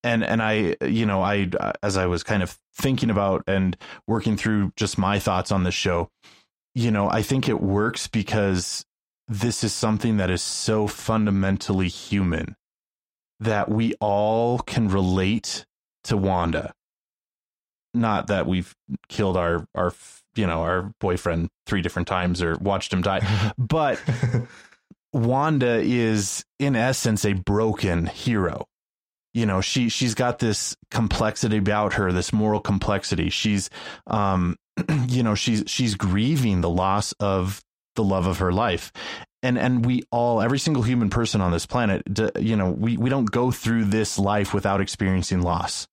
And 0.03 0.25
and 0.25 0.43
I 0.43 0.75
you 0.83 1.05
know 1.05 1.23
I 1.23 1.51
as 1.83 1.99
I 1.99 2.07
was 2.07 2.23
kind 2.23 2.43
of 2.43 2.59
thinking 2.75 3.11
about 3.11 3.45
and 3.47 3.77
working 4.07 4.39
through 4.39 4.73
just 4.75 4.97
my 4.97 5.18
thoughts 5.18 5.53
on 5.53 5.64
the 5.64 5.71
show, 5.71 6.09
you 6.75 6.91
know, 6.91 7.11
I 7.11 7.21
think 7.21 7.47
it 7.47 7.61
works 7.61 8.07
because 8.07 8.87
this 9.29 9.62
is 9.62 9.75
something 9.75 10.16
that 10.16 10.31
is 10.31 10.41
so 10.41 10.87
fundamentally 10.87 11.89
human 11.89 12.57
that 13.39 13.68
we 13.68 13.95
all 14.01 14.61
can 14.61 14.89
relate 14.89 15.66
to 16.05 16.16
Wanda. 16.16 16.73
Not 17.95 18.28
that 18.28 18.47
we've 18.47 18.74
killed 19.09 19.36
our 19.36 19.66
our 19.74 19.93
you 20.36 20.47
know 20.47 20.62
our 20.62 20.93
boyfriend 21.01 21.49
three 21.66 21.82
different 21.82 22.09
times 22.09 22.43
or 22.43 22.57
watched 22.59 22.93
him 22.93 23.03
die, 23.03 23.53
but 23.59 24.01
Wanda 25.12 25.80
is, 25.82 26.45
in 26.59 26.76
essence, 26.76 27.24
a 27.24 27.32
broken 27.32 28.07
hero. 28.07 28.66
you 29.34 29.47
know 29.47 29.61
she 29.61 29.88
she's 29.88 30.14
got 30.14 30.38
this 30.38 30.76
complexity 30.91 31.57
about 31.59 31.95
her 31.95 32.12
this 32.12 32.32
moral 32.32 32.61
complexity. 32.61 33.30
She's 33.30 33.70
um 34.07 34.57
you 35.09 35.22
know 35.22 35.34
she's 35.34 35.64
she's 35.66 35.95
grieving 35.97 36.61
the 36.61 36.70
loss 36.70 37.12
of 37.20 37.61
the 37.97 38.05
love 38.05 38.26
of 38.26 38.38
her 38.38 38.53
life. 38.53 38.93
And 39.43 39.59
and 39.59 39.84
we 39.86 40.03
all 40.12 40.41
every 40.43 40.59
single 40.59 40.82
human 40.82 41.11
person 41.11 41.41
on 41.41 41.51
this 41.51 41.66
planet 41.66 42.03
you 42.38 42.57
know 42.57 42.70
we 42.70 42.97
we 42.97 43.09
don't 43.11 43.30
go 43.30 43.51
through 43.51 43.86
this 43.86 44.18
life 44.18 44.53
without 44.55 44.80
experiencing 44.80 45.43
loss 45.43 45.88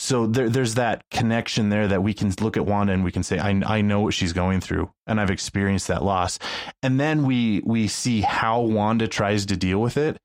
so 0.00 0.28
there 0.28 0.48
there's 0.48 0.76
that 0.76 1.02
connection 1.10 1.70
there 1.70 1.88
that 1.88 2.04
we 2.04 2.14
can 2.14 2.32
look 2.40 2.56
at 2.56 2.64
Wanda 2.64 2.92
and 2.92 3.02
we 3.02 3.10
can 3.10 3.24
say 3.24 3.38
I 3.38 3.50
I 3.66 3.80
know 3.80 4.00
what 4.00 4.14
she's 4.14 4.32
going 4.32 4.60
through 4.60 4.90
and 5.08 5.20
I've 5.20 5.30
experienced 5.30 5.88
that 5.88 6.04
loss. 6.04 6.38
And 6.84 7.00
then 7.00 7.26
we 7.26 7.62
we 7.64 7.88
see 7.88 8.20
how 8.20 8.60
Wanda 8.60 9.08
tries 9.08 9.46
to 9.46 9.56
deal 9.56 9.80
with 9.80 9.96
it. 9.96 10.16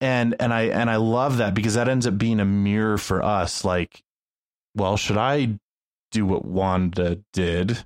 And 0.00 0.34
and 0.40 0.54
I 0.54 0.62
and 0.62 0.88
I 0.88 0.96
love 0.96 1.36
that 1.36 1.54
because 1.54 1.74
that 1.74 1.88
ends 1.88 2.06
up 2.06 2.16
being 2.16 2.40
a 2.40 2.46
mirror 2.46 2.96
for 2.96 3.22
us. 3.22 3.62
Like 3.62 4.02
well 4.74 4.96
should 4.96 5.18
I 5.18 5.58
do 6.10 6.24
what 6.24 6.46
Wanda 6.46 7.20
did 7.34 7.84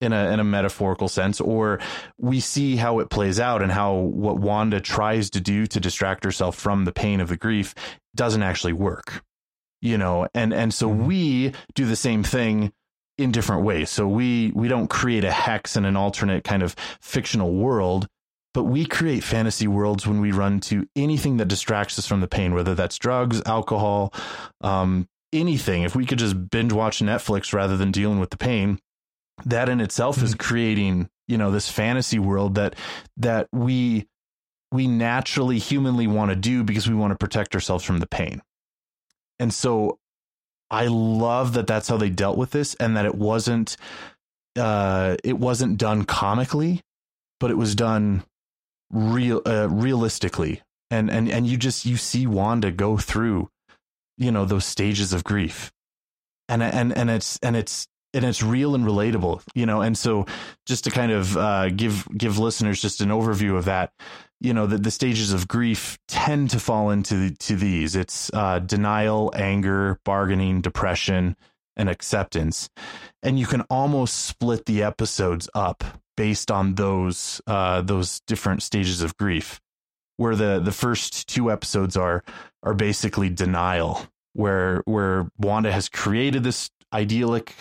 in 0.00 0.12
a 0.12 0.30
in 0.30 0.38
a 0.38 0.44
metaphorical 0.44 1.08
sense? 1.08 1.40
Or 1.40 1.80
we 2.16 2.38
see 2.38 2.76
how 2.76 3.00
it 3.00 3.10
plays 3.10 3.40
out 3.40 3.60
and 3.60 3.72
how 3.72 3.94
what 3.94 4.38
Wanda 4.38 4.80
tries 4.80 5.30
to 5.30 5.40
do 5.40 5.66
to 5.66 5.80
distract 5.80 6.22
herself 6.22 6.54
from 6.54 6.84
the 6.84 6.92
pain 6.92 7.20
of 7.20 7.28
the 7.28 7.36
grief 7.36 7.74
doesn't 8.14 8.44
actually 8.44 8.72
work 8.72 9.24
you 9.84 9.96
know 9.98 10.26
and 10.34 10.52
and 10.52 10.74
so 10.74 10.88
mm-hmm. 10.88 11.06
we 11.06 11.52
do 11.74 11.84
the 11.84 11.96
same 11.96 12.24
thing 12.24 12.72
in 13.18 13.30
different 13.30 13.62
ways 13.62 13.90
so 13.90 14.08
we 14.08 14.50
we 14.54 14.66
don't 14.66 14.88
create 14.88 15.24
a 15.24 15.30
hex 15.30 15.76
in 15.76 15.84
an 15.84 15.96
alternate 15.96 16.42
kind 16.42 16.62
of 16.62 16.74
fictional 17.00 17.54
world 17.54 18.08
but 18.54 18.64
we 18.64 18.86
create 18.86 19.24
fantasy 19.24 19.66
worlds 19.66 20.06
when 20.06 20.20
we 20.20 20.30
run 20.30 20.60
to 20.60 20.86
anything 20.94 21.36
that 21.36 21.48
distracts 21.48 21.98
us 21.98 22.06
from 22.06 22.20
the 22.20 22.28
pain, 22.28 22.54
whether 22.54 22.74
that's 22.74 22.96
drugs, 22.96 23.42
alcohol, 23.46 24.14
um, 24.60 25.08
anything. 25.32 25.82
If 25.82 25.96
we 25.96 26.06
could 26.06 26.20
just 26.20 26.50
binge 26.50 26.72
watch 26.72 27.00
Netflix 27.00 27.52
rather 27.52 27.76
than 27.76 27.90
dealing 27.90 28.20
with 28.20 28.30
the 28.30 28.38
pain, 28.38 28.78
that 29.44 29.68
in 29.68 29.80
itself 29.80 30.16
mm-hmm. 30.16 30.26
is 30.26 30.34
creating, 30.36 31.08
you 31.26 31.36
know, 31.36 31.50
this 31.50 31.68
fantasy 31.68 32.20
world 32.20 32.54
that 32.54 32.76
that 33.16 33.48
we 33.52 34.06
we 34.70 34.86
naturally 34.86 35.58
humanly 35.58 36.06
want 36.06 36.30
to 36.30 36.36
do 36.36 36.62
because 36.62 36.88
we 36.88 36.94
want 36.94 37.10
to 37.10 37.18
protect 37.18 37.54
ourselves 37.56 37.84
from 37.84 37.98
the 37.98 38.06
pain. 38.06 38.40
And 39.38 39.52
so 39.52 39.98
I 40.70 40.86
love 40.86 41.54
that 41.54 41.66
that's 41.66 41.88
how 41.88 41.96
they 41.96 42.10
dealt 42.10 42.38
with 42.38 42.50
this 42.50 42.74
and 42.74 42.96
that 42.96 43.06
it 43.06 43.14
wasn't 43.14 43.76
uh 44.56 45.16
it 45.24 45.38
wasn't 45.38 45.78
done 45.78 46.04
comically, 46.04 46.80
but 47.40 47.50
it 47.50 47.56
was 47.56 47.74
done 47.74 48.24
real 48.90 49.42
uh, 49.46 49.68
realistically. 49.68 50.62
And 50.90 51.10
and 51.10 51.28
and 51.30 51.46
you 51.46 51.56
just 51.56 51.84
you 51.84 51.96
see 51.96 52.26
Wanda 52.26 52.70
go 52.70 52.96
through 52.96 53.50
you 54.16 54.30
know 54.30 54.44
those 54.44 54.64
stages 54.64 55.12
of 55.12 55.24
grief. 55.24 55.72
And 56.48 56.62
and 56.62 56.96
and 56.96 57.10
it's 57.10 57.38
and 57.42 57.56
it's 57.56 57.88
and 58.12 58.24
it's 58.24 58.42
real 58.42 58.74
and 58.74 58.84
relatable 58.84 59.42
you 59.54 59.66
know? 59.66 59.80
And 59.80 59.98
so 59.98 60.26
just 60.66 60.84
to 60.84 60.90
kind 60.90 61.10
of 61.10 61.36
uh, 61.36 61.70
give 61.70 62.06
give 62.16 62.38
listeners 62.38 62.80
just 62.80 63.00
an 63.00 63.08
overview 63.08 63.56
of 63.56 63.64
that 63.64 63.92
you 64.44 64.54
know 64.54 64.66
the, 64.66 64.78
the 64.78 64.90
stages 64.90 65.32
of 65.32 65.48
grief 65.48 65.98
tend 66.06 66.50
to 66.50 66.60
fall 66.60 66.90
into 66.90 67.30
to 67.30 67.56
these 67.56 67.96
it's 67.96 68.30
uh, 68.34 68.58
denial 68.60 69.32
anger 69.34 69.98
bargaining 70.04 70.60
depression 70.60 71.36
and 71.76 71.88
acceptance 71.88 72.68
and 73.22 73.38
you 73.38 73.46
can 73.46 73.62
almost 73.62 74.26
split 74.26 74.66
the 74.66 74.82
episodes 74.82 75.48
up 75.54 75.82
based 76.16 76.50
on 76.50 76.74
those 76.74 77.40
uh, 77.46 77.80
those 77.82 78.20
different 78.26 78.62
stages 78.62 79.02
of 79.02 79.16
grief. 79.16 79.60
Where 80.16 80.36
the 80.36 80.60
the 80.60 80.72
first 80.72 81.28
two 81.28 81.50
episodes 81.50 81.96
are 81.96 82.22
are 82.62 82.74
basically 82.74 83.30
denial, 83.30 84.06
where 84.32 84.82
where 84.84 85.28
Wanda 85.38 85.72
has 85.72 85.88
created 85.88 86.44
this 86.44 86.70
idyllic 86.92 87.52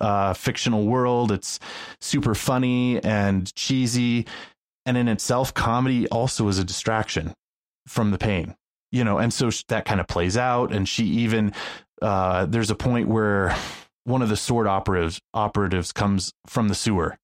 uh, 0.00 0.32
fictional 0.32 0.86
world. 0.86 1.30
It's 1.30 1.58
super 2.00 2.34
funny 2.34 3.02
and 3.04 3.54
cheesy, 3.54 4.26
and 4.86 4.96
in 4.96 5.08
itself, 5.08 5.54
comedy 5.54 6.08
also 6.08 6.48
is 6.48 6.58
a 6.58 6.64
distraction 6.64 7.32
from 7.86 8.10
the 8.10 8.18
pain. 8.18 8.54
You 8.90 9.04
know, 9.04 9.18
and 9.18 9.32
so 9.32 9.50
that 9.68 9.86
kind 9.86 10.00
of 10.00 10.06
plays 10.06 10.36
out. 10.36 10.72
And 10.72 10.86
she 10.86 11.04
even 11.04 11.54
uh, 12.02 12.46
there's 12.46 12.70
a 12.70 12.74
point 12.74 13.08
where 13.08 13.56
one 14.04 14.22
of 14.22 14.28
the 14.28 14.36
sword 14.36 14.66
operatives 14.66 15.20
operatives 15.32 15.92
comes 15.92 16.32
from 16.46 16.68
the 16.68 16.74
sewer 16.74 17.16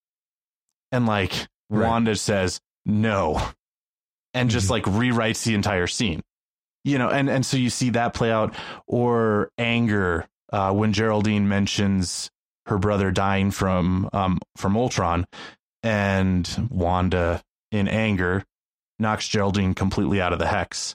and 0.92 1.06
like 1.06 1.32
right. 1.68 1.86
Wanda 1.86 2.16
says 2.16 2.60
no 2.86 3.42
and 4.32 4.50
just 4.50 4.70
mm-hmm. 4.70 4.72
like 4.72 4.84
rewrites 4.84 5.44
the 5.44 5.54
entire 5.54 5.86
scene. 5.86 6.22
You 6.84 6.98
know, 6.98 7.10
and 7.10 7.28
and 7.28 7.44
so 7.44 7.56
you 7.56 7.70
see 7.70 7.90
that 7.90 8.14
play 8.14 8.30
out 8.30 8.54
or 8.86 9.50
anger 9.58 10.26
uh, 10.52 10.72
when 10.72 10.92
Geraldine 10.92 11.48
mentions 11.48 12.30
her 12.66 12.78
brother 12.78 13.10
dying 13.10 13.50
from 13.50 14.08
um 14.12 14.38
from 14.56 14.76
Ultron 14.76 15.26
and 15.82 16.68
Wanda 16.70 17.42
in 17.70 17.88
anger 17.88 18.44
knocks 18.98 19.28
Geraldine 19.28 19.74
completely 19.74 20.20
out 20.20 20.32
of 20.32 20.38
the 20.38 20.46
hex 20.46 20.94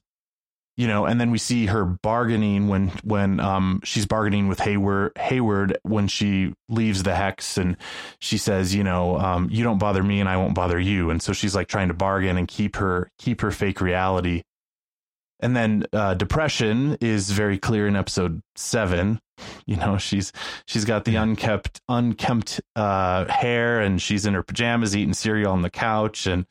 you 0.75 0.87
know, 0.87 1.05
and 1.05 1.21
then 1.21 1.29
we 1.29 1.37
see 1.37 1.67
her 1.67 1.85
bargaining 1.85 2.67
when 2.67 2.87
when 3.03 3.39
um 3.39 3.79
she's 3.83 4.05
bargaining 4.05 4.47
with 4.47 4.59
Hayward 4.59 5.11
Hayward 5.17 5.77
when 5.83 6.07
she 6.07 6.53
leaves 6.67 7.03
the 7.03 7.13
hex 7.13 7.57
and 7.57 7.77
she 8.19 8.37
says, 8.37 8.73
you 8.73 8.83
know, 8.83 9.17
um, 9.17 9.49
you 9.51 9.63
don't 9.63 9.77
bother 9.77 10.01
me 10.01 10.19
and 10.19 10.27
I 10.27 10.37
won't 10.37 10.55
bother 10.55 10.79
you. 10.79 11.11
And 11.11 11.21
so 11.21 11.31
she's 11.31 11.53
like 11.53 11.67
trying 11.67 11.89
to 11.89 11.93
bargain 11.93 12.37
and 12.37 12.47
keep 12.47 12.77
her 12.77 13.09
keep 13.19 13.41
her 13.41 13.51
fake 13.51 13.81
reality. 13.81 14.41
And 15.43 15.55
then 15.55 15.85
uh, 15.93 16.13
depression 16.15 16.97
is 17.01 17.29
very 17.29 17.57
clear 17.57 17.87
in 17.87 17.95
episode 17.95 18.41
seven. 18.55 19.19
You 19.65 19.75
know, 19.75 19.97
she's 19.97 20.31
she's 20.67 20.85
got 20.85 21.05
the 21.05 21.15
unkept 21.15 21.81
unkempt 21.89 22.61
uh, 22.75 23.25
hair 23.25 23.81
and 23.81 24.01
she's 24.01 24.25
in 24.25 24.33
her 24.33 24.43
pajamas 24.43 24.95
eating 24.95 25.13
cereal 25.13 25.51
on 25.51 25.61
the 25.61 25.69
couch 25.69 26.27
and 26.27 26.45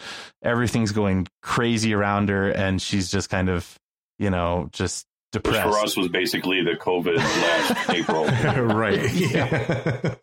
everything's 0.45 0.93
going 0.93 1.27
crazy 1.43 1.95
around 1.95 2.29
her 2.29 2.51
and 2.51 2.83
she's 2.83 3.11
just 3.11 3.31
kind 3.31 3.49
of 3.49 3.79
you 4.19 4.31
know, 4.31 4.69
just 4.73 5.05
depressed. 5.33 5.67
Which 5.67 5.75
for 5.75 5.81
us 5.81 5.97
was 5.97 6.09
basically 6.09 6.63
the 6.63 6.73
COVID 6.73 7.17
last 7.17 7.91
April. 7.91 8.25
right. 8.67 9.01
Yeah. 9.13 10.15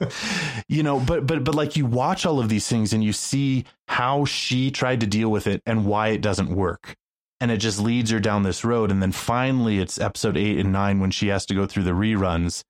you 0.68 0.84
know, 0.84 1.00
but 1.00 1.26
but 1.26 1.44
but 1.44 1.56
like 1.56 1.76
you 1.76 1.86
watch 1.86 2.26
all 2.26 2.40
of 2.40 2.48
these 2.50 2.68
things 2.68 2.94
and 2.94 3.04
you 3.04 3.12
see 3.14 3.66
how 3.88 4.26
she 4.26 4.72
tried 4.72 5.02
to 5.02 5.08
deal 5.08 5.30
with 5.30 5.48
it 5.48 5.62
and 5.66 5.86
why 5.86 6.10
it 6.10 6.22
doesn't 6.22 6.50
work. 6.50 6.96
And 7.42 7.52
it 7.52 7.58
just 7.58 7.80
leads 7.80 8.12
her 8.12 8.20
down 8.20 8.44
this 8.44 8.66
road. 8.66 8.92
And 8.92 9.02
then 9.02 9.12
finally 9.12 9.80
it's 9.80 10.00
episode 10.00 10.36
eight 10.36 10.60
and 10.60 10.74
nine 10.74 11.00
when 11.00 11.12
she 11.12 11.28
has 11.30 11.46
to 11.48 11.56
go 11.56 11.66
through 11.66 11.84
the 11.84 11.92
reruns 11.92 12.64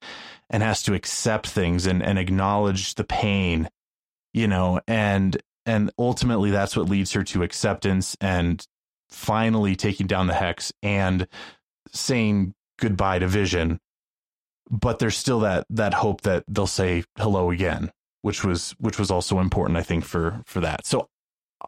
and 0.49 0.63
has 0.63 0.83
to 0.83 0.93
accept 0.93 1.47
things 1.47 1.85
and, 1.85 2.03
and 2.03 2.19
acknowledge 2.19 2.95
the 2.95 3.03
pain, 3.03 3.69
you 4.33 4.47
know, 4.47 4.79
and 4.87 5.41
and 5.65 5.91
ultimately 5.99 6.51
that's 6.51 6.75
what 6.75 6.89
leads 6.89 7.13
her 7.13 7.23
to 7.23 7.43
acceptance 7.43 8.17
and 8.21 8.65
finally 9.09 9.75
taking 9.75 10.07
down 10.07 10.27
the 10.27 10.33
hex 10.33 10.71
and 10.81 11.27
saying 11.91 12.53
goodbye 12.79 13.19
to 13.19 13.27
Vision. 13.27 13.79
But 14.69 14.99
there's 14.99 15.17
still 15.17 15.39
that 15.41 15.65
that 15.71 15.95
hope 15.95 16.21
that 16.21 16.43
they'll 16.47 16.67
say 16.67 17.03
hello 17.17 17.51
again, 17.51 17.91
which 18.21 18.43
was 18.43 18.75
which 18.79 18.99
was 18.99 19.09
also 19.09 19.39
important, 19.39 19.77
I 19.77 19.83
think, 19.83 20.05
for 20.05 20.41
for 20.45 20.59
that. 20.61 20.85
So 20.85 21.09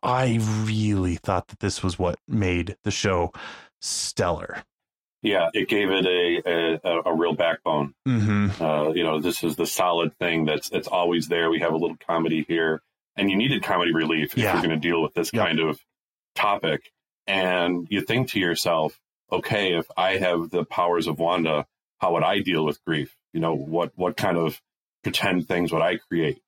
I 0.04 0.40
really 0.64 1.16
thought 1.16 1.48
that 1.50 1.60
this 1.60 1.84
was 1.84 2.00
what 2.00 2.20
made 2.28 2.78
the 2.84 2.92
show 2.92 3.32
stellar. 3.80 4.64
Yeah, 5.24 5.50
it 5.54 5.68
gave 5.68 5.90
it 5.92 6.06
a 6.06 6.80
a, 6.84 7.02
a 7.12 7.16
real 7.16 7.34
backbone. 7.34 7.94
Mm-hmm. 8.08 8.64
Uh, 8.64 8.90
you 8.90 9.04
know, 9.04 9.20
this 9.20 9.44
is 9.44 9.56
the 9.56 9.68
solid 9.68 10.18
thing 10.18 10.46
that's 10.46 10.70
that's 10.70 10.88
always 10.88 11.28
there. 11.28 11.50
We 11.50 11.60
have 11.60 11.74
a 11.74 11.78
little 11.78 11.98
comedy 12.08 12.44
here, 12.48 12.82
and 13.16 13.30
you 13.30 13.38
needed 13.38 13.64
comedy 13.64 13.94
relief 13.94 14.34
if 14.34 14.40
yeah. 14.40 14.54
you're 14.54 14.64
going 14.64 14.82
to 14.82 14.88
deal 14.90 15.02
with 15.02 15.14
this 15.14 15.30
kind 15.30 15.60
of 15.60 15.80
topic. 16.36 16.92
And 17.28 17.88
you 17.90 18.02
think 18.02 18.30
to 18.30 18.40
yourself, 18.40 19.00
okay, 19.32 19.74
if 19.74 19.86
I 19.96 20.18
have 20.18 20.50
the 20.50 20.66
powers 20.66 21.06
of 21.06 21.20
Wanda, 21.20 21.68
how 22.00 22.14
would 22.14 22.24
I 22.24 22.40
deal 22.40 22.66
with 22.66 22.84
grief? 22.84 23.16
You 23.32 23.42
know, 23.42 23.54
what 23.54 23.92
what 23.96 24.18
kind 24.18 24.38
of 24.38 24.60
pretend 25.04 25.48
things 25.48 25.72
would 25.72 25.84
I 25.84 25.98
create? 25.98 26.42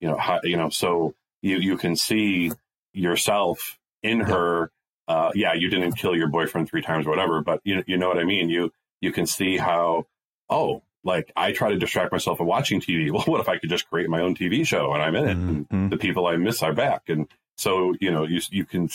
You 0.00 0.08
know, 0.08 0.16
how, 0.16 0.40
you 0.44 0.56
know, 0.56 0.68
so 0.70 1.14
you 1.42 1.56
you 1.56 1.76
can 1.76 1.96
see 1.96 2.52
yourself 2.94 3.78
in 4.02 4.20
her. 4.20 4.70
Uh, 5.06 5.30
yeah, 5.34 5.52
you 5.52 5.68
didn't 5.68 5.92
kill 5.92 6.16
your 6.16 6.28
boyfriend 6.28 6.68
three 6.68 6.82
times 6.82 7.06
or 7.06 7.10
whatever, 7.10 7.42
but 7.42 7.60
you 7.64 7.84
you 7.86 7.98
know 7.98 8.08
what 8.08 8.18
I 8.18 8.24
mean. 8.24 8.48
You 8.48 8.72
you 9.00 9.12
can 9.12 9.26
see 9.26 9.58
how 9.58 10.06
oh, 10.48 10.82
like 11.04 11.30
I 11.36 11.52
try 11.52 11.70
to 11.70 11.78
distract 11.78 12.12
myself 12.12 12.38
from 12.38 12.46
watching 12.46 12.80
TV. 12.80 13.10
Well, 13.12 13.22
what 13.24 13.40
if 13.40 13.48
I 13.48 13.58
could 13.58 13.68
just 13.68 13.88
create 13.88 14.08
my 14.08 14.20
own 14.20 14.34
TV 14.34 14.66
show 14.66 14.92
and 14.92 15.02
I'm 15.02 15.14
in 15.14 15.28
it, 15.28 15.36
mm-hmm. 15.36 15.74
and 15.74 15.92
the 15.92 15.98
people 15.98 16.26
I 16.26 16.36
miss 16.36 16.62
are 16.62 16.72
back, 16.72 17.08
and 17.08 17.28
so 17.56 17.94
you 18.00 18.10
know 18.10 18.24
you 18.24 18.40
you 18.50 18.64
can 18.64 18.88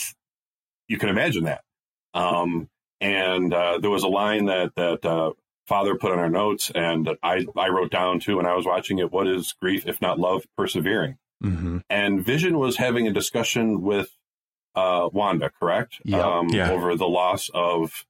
you 0.88 0.98
can 0.98 1.10
imagine 1.10 1.44
that. 1.44 1.64
Um, 2.14 2.70
and 3.00 3.54
uh, 3.54 3.78
there 3.80 3.90
was 3.90 4.04
a 4.04 4.08
line 4.08 4.46
that 4.46 4.76
that 4.76 5.06
uh, 5.06 5.32
Father 5.68 5.96
put 5.96 6.12
on 6.12 6.20
our 6.20 6.30
notes, 6.30 6.72
and 6.74 7.10
I 7.24 7.46
I 7.56 7.70
wrote 7.70 7.92
down 7.92 8.20
too 8.20 8.38
when 8.38 8.46
I 8.46 8.56
was 8.56 8.66
watching 8.66 9.00
it. 9.00 9.12
What 9.12 9.28
is 9.28 9.54
grief 9.54 9.86
if 9.86 10.02
not 10.02 10.20
love 10.20 10.46
persevering? 10.58 11.18
Mm-hmm. 11.44 11.80
And 11.90 12.26
Vision 12.26 12.60
was 12.60 12.78
having 12.78 13.08
a 13.08 13.14
discussion 13.14 13.82
with 13.82 14.10
uh, 14.76 15.10
Wanda, 15.12 15.50
correct? 15.50 16.00
Yeah. 16.04 16.20
Um, 16.20 16.50
yeah. 16.50 16.72
Over 16.72 16.96
the 16.96 17.08
loss 17.08 17.50
of 17.54 18.06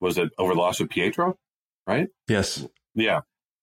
was 0.00 0.18
it 0.18 0.30
over 0.38 0.54
the 0.54 0.60
loss 0.60 0.80
of 0.80 0.88
Pietro, 0.88 1.38
right? 1.86 2.08
Yes. 2.28 2.66
Yeah. 2.94 3.20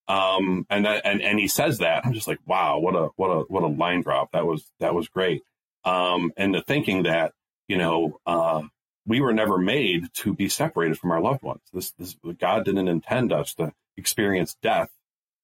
Um, 0.08 0.66
and 0.70 0.86
that, 0.86 1.06
and 1.06 1.22
and 1.22 1.40
he 1.40 1.48
says 1.48 1.78
that 1.78 2.06
I'm 2.06 2.14
just 2.14 2.28
like, 2.28 2.40
wow, 2.46 2.80
what 2.80 2.96
a 2.96 3.10
what 3.16 3.28
a 3.30 3.40
what 3.48 3.64
a 3.64 3.68
line 3.68 4.02
drop. 4.02 4.32
That 4.34 4.46
was 4.46 4.70
that 4.80 4.94
was 4.94 5.08
great. 5.08 5.44
Um, 5.86 6.32
and 6.38 6.54
the 6.54 6.62
thinking 6.62 7.04
that 7.04 7.34
you 7.68 7.78
know 7.78 8.20
uh, 8.26 8.64
we 9.06 9.22
were 9.22 9.34
never 9.34 9.58
made 9.58 10.14
to 10.16 10.34
be 10.34 10.50
separated 10.50 10.98
from 10.98 11.12
our 11.12 11.22
loved 11.22 11.44
ones. 11.44 11.62
This 11.74 11.92
this 11.92 12.16
God 12.40 12.66
didn't 12.66 12.88
intend 12.88 13.32
us 13.32 13.54
to 13.56 13.74
experience 13.96 14.56
death 14.62 14.90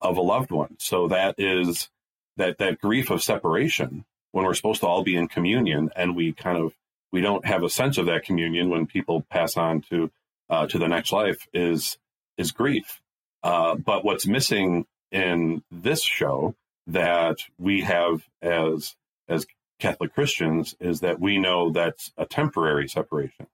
of 0.02 0.18
a 0.18 0.22
loved 0.22 0.52
one. 0.52 0.76
So 0.80 1.08
that 1.08 1.36
is 1.38 1.90
that 2.38 2.58
that 2.60 2.80
grief 2.80 3.10
of 3.10 3.22
separation 3.22 4.06
when 4.32 4.46
we're 4.46 4.54
supposed 4.54 4.82
to 4.82 4.88
all 4.88 5.04
be 5.04 5.16
in 5.16 5.28
communion 5.28 5.90
and 5.96 6.16
we 6.16 6.34
kind 6.34 6.58
of 6.58 6.74
we 7.12 7.22
don't 7.22 7.46
have 7.46 7.64
a 7.64 7.70
sense 7.70 7.98
of 7.98 8.06
that 8.08 8.24
communion 8.24 8.70
when 8.70 8.86
people 8.86 9.26
pass 9.30 9.58
on 9.58 9.82
to 9.82 10.12
uh, 10.50 10.68
to 10.68 10.78
the 10.78 10.88
next 10.88 11.12
life 11.12 11.48
is 11.54 11.98
is 12.38 12.52
grief. 12.52 13.02
Uh, 13.44 13.76
but 13.76 14.04
what's 14.04 14.28
missing 14.28 14.86
in 15.12 15.64
this 15.72 16.04
show 16.04 16.56
that 16.88 17.38
we 17.58 17.82
have 17.82 18.24
as 18.42 18.96
as 19.28 19.46
Catholic 19.80 20.14
Christians 20.14 20.76
is 20.80 21.02
that 21.02 21.20
we 21.20 21.38
know 21.38 21.70
that's 21.70 22.12
a 22.18 22.26
temporary 22.26 22.88
separation, 22.88 23.48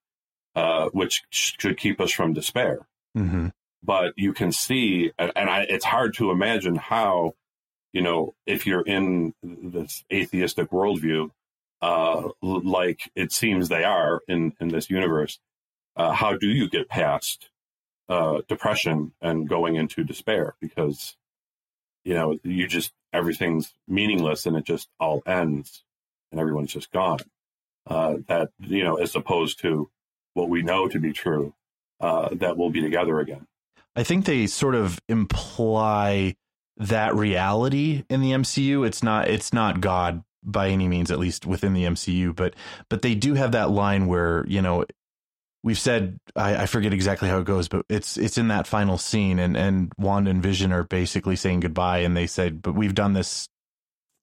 uh, 0.56 0.90
which 0.90 1.24
should 1.30 1.78
keep 1.78 2.00
us 2.00 2.12
from 2.12 2.34
despair. 2.34 2.88
Mm-hmm. 3.18 3.48
But 3.84 4.14
you 4.16 4.34
can 4.34 4.52
see, 4.52 5.12
and, 5.18 5.32
and 5.36 5.50
I, 5.50 5.66
it's 5.68 5.84
hard 5.84 6.14
to 6.16 6.32
imagine 6.32 6.76
how, 6.76 7.34
you 7.94 8.02
know, 8.02 8.34
if 8.46 8.66
you're 8.66 8.82
in 8.82 9.34
this 9.42 10.04
atheistic 10.12 10.72
worldview, 10.72 11.30
uh, 11.82 12.30
like 12.42 13.12
it 13.16 13.32
seems 13.32 13.70
they 13.70 13.84
are 13.84 14.22
in 14.28 14.54
in 14.60 14.70
this 14.70 14.90
universe, 14.90 15.40
uh, 15.96 16.12
how 16.12 16.36
do 16.36 16.48
you 16.48 16.68
get 16.68 16.90
past 16.90 17.50
uh, 18.10 18.42
depression 18.48 19.14
and 19.22 19.48
going 19.48 19.76
into 19.76 20.04
despair? 20.04 20.56
Because 20.60 21.16
you 22.04 22.16
know 22.16 22.40
you 22.44 22.68
just 22.68 22.92
everything's 23.14 23.74
meaningless 23.88 24.46
and 24.46 24.58
it 24.58 24.66
just 24.66 24.90
all 25.00 25.22
ends 25.28 25.84
and 26.32 26.42
everyone's 26.42 26.74
just 26.74 26.92
gone. 26.92 27.20
Uh, 27.86 28.16
that 28.28 28.50
you 28.60 28.84
know 28.84 28.96
as 28.96 29.16
opposed 29.16 29.60
to 29.60 29.90
what 30.34 30.50
we 30.50 30.64
know 30.64 30.88
to 30.88 31.00
be 31.00 31.14
true 31.14 31.54
uh, 32.00 32.30
that 32.32 32.58
we'll 32.58 32.72
be 32.72 32.82
together 32.82 33.20
again. 33.20 33.46
I 33.96 34.04
think 34.04 34.26
they 34.26 34.48
sort 34.48 34.74
of 34.74 35.00
imply 35.08 36.36
that 36.78 37.16
reality 37.16 38.04
in 38.10 38.22
the 38.22 38.32
mcu 38.32 38.86
it's 38.86 39.04
not 39.04 39.28
it's 39.28 39.54
not 39.54 39.82
god 39.82 40.24
by 40.44 40.70
any 40.70 40.88
means 40.88 41.12
at 41.12 41.20
least 41.20 41.46
within 41.46 41.74
the 41.74 41.84
mcu 41.84 42.36
but 42.36 42.56
but 42.90 43.02
they 43.02 43.16
do 43.16 43.36
have 43.36 43.52
that 43.52 43.70
line 43.70 44.08
where 44.08 44.46
you 44.48 44.62
know 44.62 44.84
we've 45.64 45.80
said 45.80 46.20
I, 46.36 46.64
I, 46.64 46.66
forget 46.66 46.94
exactly 46.94 47.30
how 47.30 47.40
it 47.40 47.46
goes, 47.46 47.68
but 47.68 47.86
it's 47.90 48.18
it's 48.18 48.38
in 48.38 48.50
that 48.50 48.68
final 48.68 48.98
scene, 48.98 49.40
and 49.40 49.56
and 49.58 49.92
Wanda 49.98 50.30
and 50.30 50.44
Vision 50.44 50.72
are 50.72 50.84
basically 50.84 51.36
saying 51.36 51.62
goodbye, 51.62 52.00
and 52.00 52.16
they 52.16 52.28
said, 52.28 52.62
"But 52.62 52.76
we've 52.76 52.94
done 52.94 53.14
this 53.14 53.48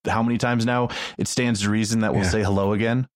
how 0.07 0.23
many 0.23 0.39
times 0.39 0.65
now? 0.65 0.89
It 1.19 1.29
stands 1.29 1.63
to 1.63 1.71
reason 1.71 2.01
that 2.01 2.13
we'll 2.13 2.25
yeah. 2.25 2.31
say 2.31 2.43
hello 2.43 2.73
again." 2.73 3.09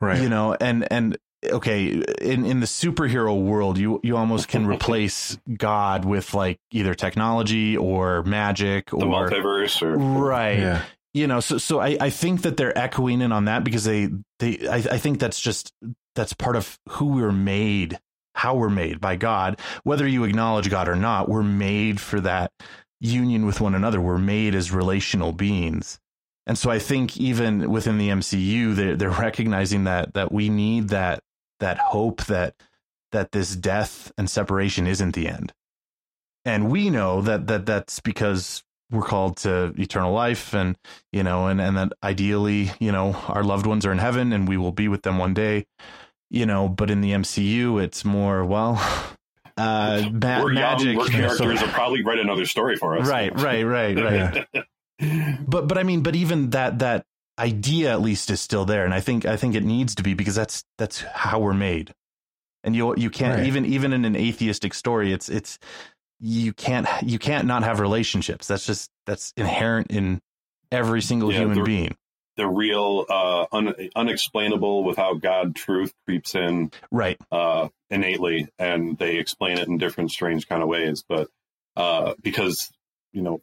Right. 0.00 0.20
You 0.20 0.28
know, 0.28 0.54
and 0.60 0.90
and 0.90 1.16
okay, 1.50 2.02
in 2.20 2.44
in 2.44 2.60
the 2.60 2.66
superhero 2.66 3.40
world, 3.40 3.78
you 3.78 4.00
you 4.02 4.16
almost 4.16 4.48
can 4.48 4.66
replace 4.72 5.38
God 5.56 6.04
with 6.04 6.34
like 6.34 6.58
either 6.70 6.94
technology 6.94 7.76
or 7.76 8.22
magic 8.22 8.92
or 8.92 9.00
the 9.00 9.06
multiverse, 9.06 9.82
or 9.82 9.96
right. 9.96 10.58
Yeah. 10.58 10.82
You 11.14 11.26
know 11.26 11.40
so 11.40 11.56
so 11.56 11.80
I, 11.80 11.96
I 11.98 12.10
think 12.10 12.42
that 12.42 12.58
they're 12.58 12.76
echoing 12.76 13.22
in 13.22 13.32
on 13.32 13.46
that 13.46 13.64
because 13.64 13.84
they 13.84 14.10
they 14.38 14.68
I, 14.68 14.76
I 14.76 14.98
think 14.98 15.18
that's 15.18 15.40
just 15.40 15.72
that's 16.14 16.34
part 16.34 16.56
of 16.56 16.78
who 16.90 17.06
we're 17.06 17.32
made 17.32 17.98
how 18.34 18.54
we're 18.54 18.68
made 18.68 19.00
by 19.00 19.16
god. 19.16 19.58
Whether 19.82 20.06
you 20.06 20.24
acknowledge 20.24 20.68
god 20.68 20.88
or 20.88 20.96
not 20.96 21.28
we're 21.28 21.42
made 21.42 22.00
for 22.00 22.20
that 22.20 22.52
union 23.00 23.46
with 23.46 23.62
one 23.62 23.74
another. 23.74 23.98
We're 23.98 24.18
made 24.18 24.54
as 24.54 24.72
relational 24.72 25.32
beings. 25.32 25.98
And 26.46 26.56
so 26.58 26.70
i 26.70 26.78
think 26.78 27.16
even 27.16 27.70
within 27.70 27.98
the 27.98 28.10
mcu 28.10 28.74
they're, 28.76 28.94
they're 28.94 29.10
recognizing 29.10 29.84
that 29.84 30.14
that 30.14 30.30
we 30.30 30.48
need 30.48 30.90
that 30.90 31.20
that 31.60 31.78
hope 31.78 32.24
that 32.26 32.54
that 33.12 33.32
this 33.32 33.56
death 33.56 34.12
and 34.18 34.28
separation 34.28 34.86
isn't 34.86 35.14
the 35.14 35.28
end. 35.28 35.52
And 36.44 36.70
we 36.70 36.90
know 36.90 37.22
that 37.22 37.46
that 37.46 37.66
that's 37.66 38.00
because 38.00 38.62
we're 38.90 39.02
called 39.02 39.36
to 39.38 39.74
eternal 39.76 40.12
life 40.12 40.54
and 40.54 40.76
you 41.12 41.22
know 41.22 41.46
and 41.48 41.60
and 41.60 41.76
that 41.76 41.92
ideally 42.02 42.70
you 42.78 42.92
know 42.92 43.12
our 43.28 43.42
loved 43.42 43.66
ones 43.66 43.84
are 43.84 43.92
in 43.92 43.98
heaven 43.98 44.32
and 44.32 44.48
we 44.48 44.56
will 44.56 44.72
be 44.72 44.86
with 44.86 45.02
them 45.02 45.18
one 45.18 45.34
day 45.34 45.66
you 46.30 46.46
know 46.46 46.68
but 46.68 46.90
in 46.90 47.00
the 47.00 47.10
mcu 47.10 47.82
it's 47.82 48.04
more 48.04 48.44
well 48.44 48.74
uh 49.56 50.08
ma- 50.12 50.42
we're 50.42 50.52
magic 50.52 50.86
young, 50.88 50.96
we're 50.98 51.06
characters 51.06 51.60
will 51.60 51.68
probably 51.68 52.04
write 52.04 52.18
another 52.18 52.46
story 52.46 52.76
for 52.76 52.96
us. 52.96 53.08
Right 53.08 53.32
right 53.40 53.64
right 53.64 53.98
right. 53.98 54.66
But 55.48 55.68
but 55.68 55.76
i 55.76 55.82
mean 55.82 56.02
but 56.02 56.14
even 56.16 56.50
that 56.50 56.78
that 56.78 57.04
idea 57.38 57.92
at 57.92 58.00
least 58.00 58.30
is 58.30 58.40
still 58.40 58.64
there 58.64 58.84
and 58.84 58.94
i 58.94 59.00
think 59.00 59.26
i 59.26 59.36
think 59.36 59.54
it 59.54 59.64
needs 59.64 59.94
to 59.94 60.02
be 60.02 60.14
because 60.14 60.34
that's 60.34 60.64
that's 60.78 61.00
how 61.00 61.38
we're 61.38 61.52
made 61.52 61.92
and 62.64 62.74
you 62.74 62.94
you 62.96 63.10
can't 63.10 63.38
right. 63.38 63.46
even 63.46 63.64
even 63.66 63.92
in 63.92 64.04
an 64.04 64.16
atheistic 64.16 64.72
story 64.72 65.12
it's 65.12 65.28
it's 65.28 65.58
you 66.20 66.52
can't 66.52 66.86
you 67.02 67.18
can't 67.18 67.46
not 67.46 67.62
have 67.62 67.80
relationships. 67.80 68.46
That's 68.46 68.66
just 68.66 68.90
that's 69.06 69.32
inherent 69.36 69.90
in 69.90 70.20
every 70.72 71.02
single 71.02 71.32
yeah, 71.32 71.40
human 71.40 71.58
the, 71.58 71.64
being. 71.64 71.96
The 72.36 72.46
real 72.46 73.06
uh, 73.08 73.46
un, 73.52 73.74
unexplainable 73.94 74.84
without 74.84 75.20
God 75.20 75.54
truth 75.54 75.92
creeps 76.06 76.34
in 76.34 76.70
right 76.90 77.18
uh, 77.30 77.68
innately, 77.90 78.48
and 78.58 78.96
they 78.98 79.16
explain 79.16 79.58
it 79.58 79.68
in 79.68 79.78
different 79.78 80.10
strange 80.10 80.48
kind 80.48 80.62
of 80.62 80.68
ways. 80.68 81.04
But 81.06 81.28
uh, 81.76 82.14
because 82.22 82.70
you 83.12 83.22
know, 83.22 83.40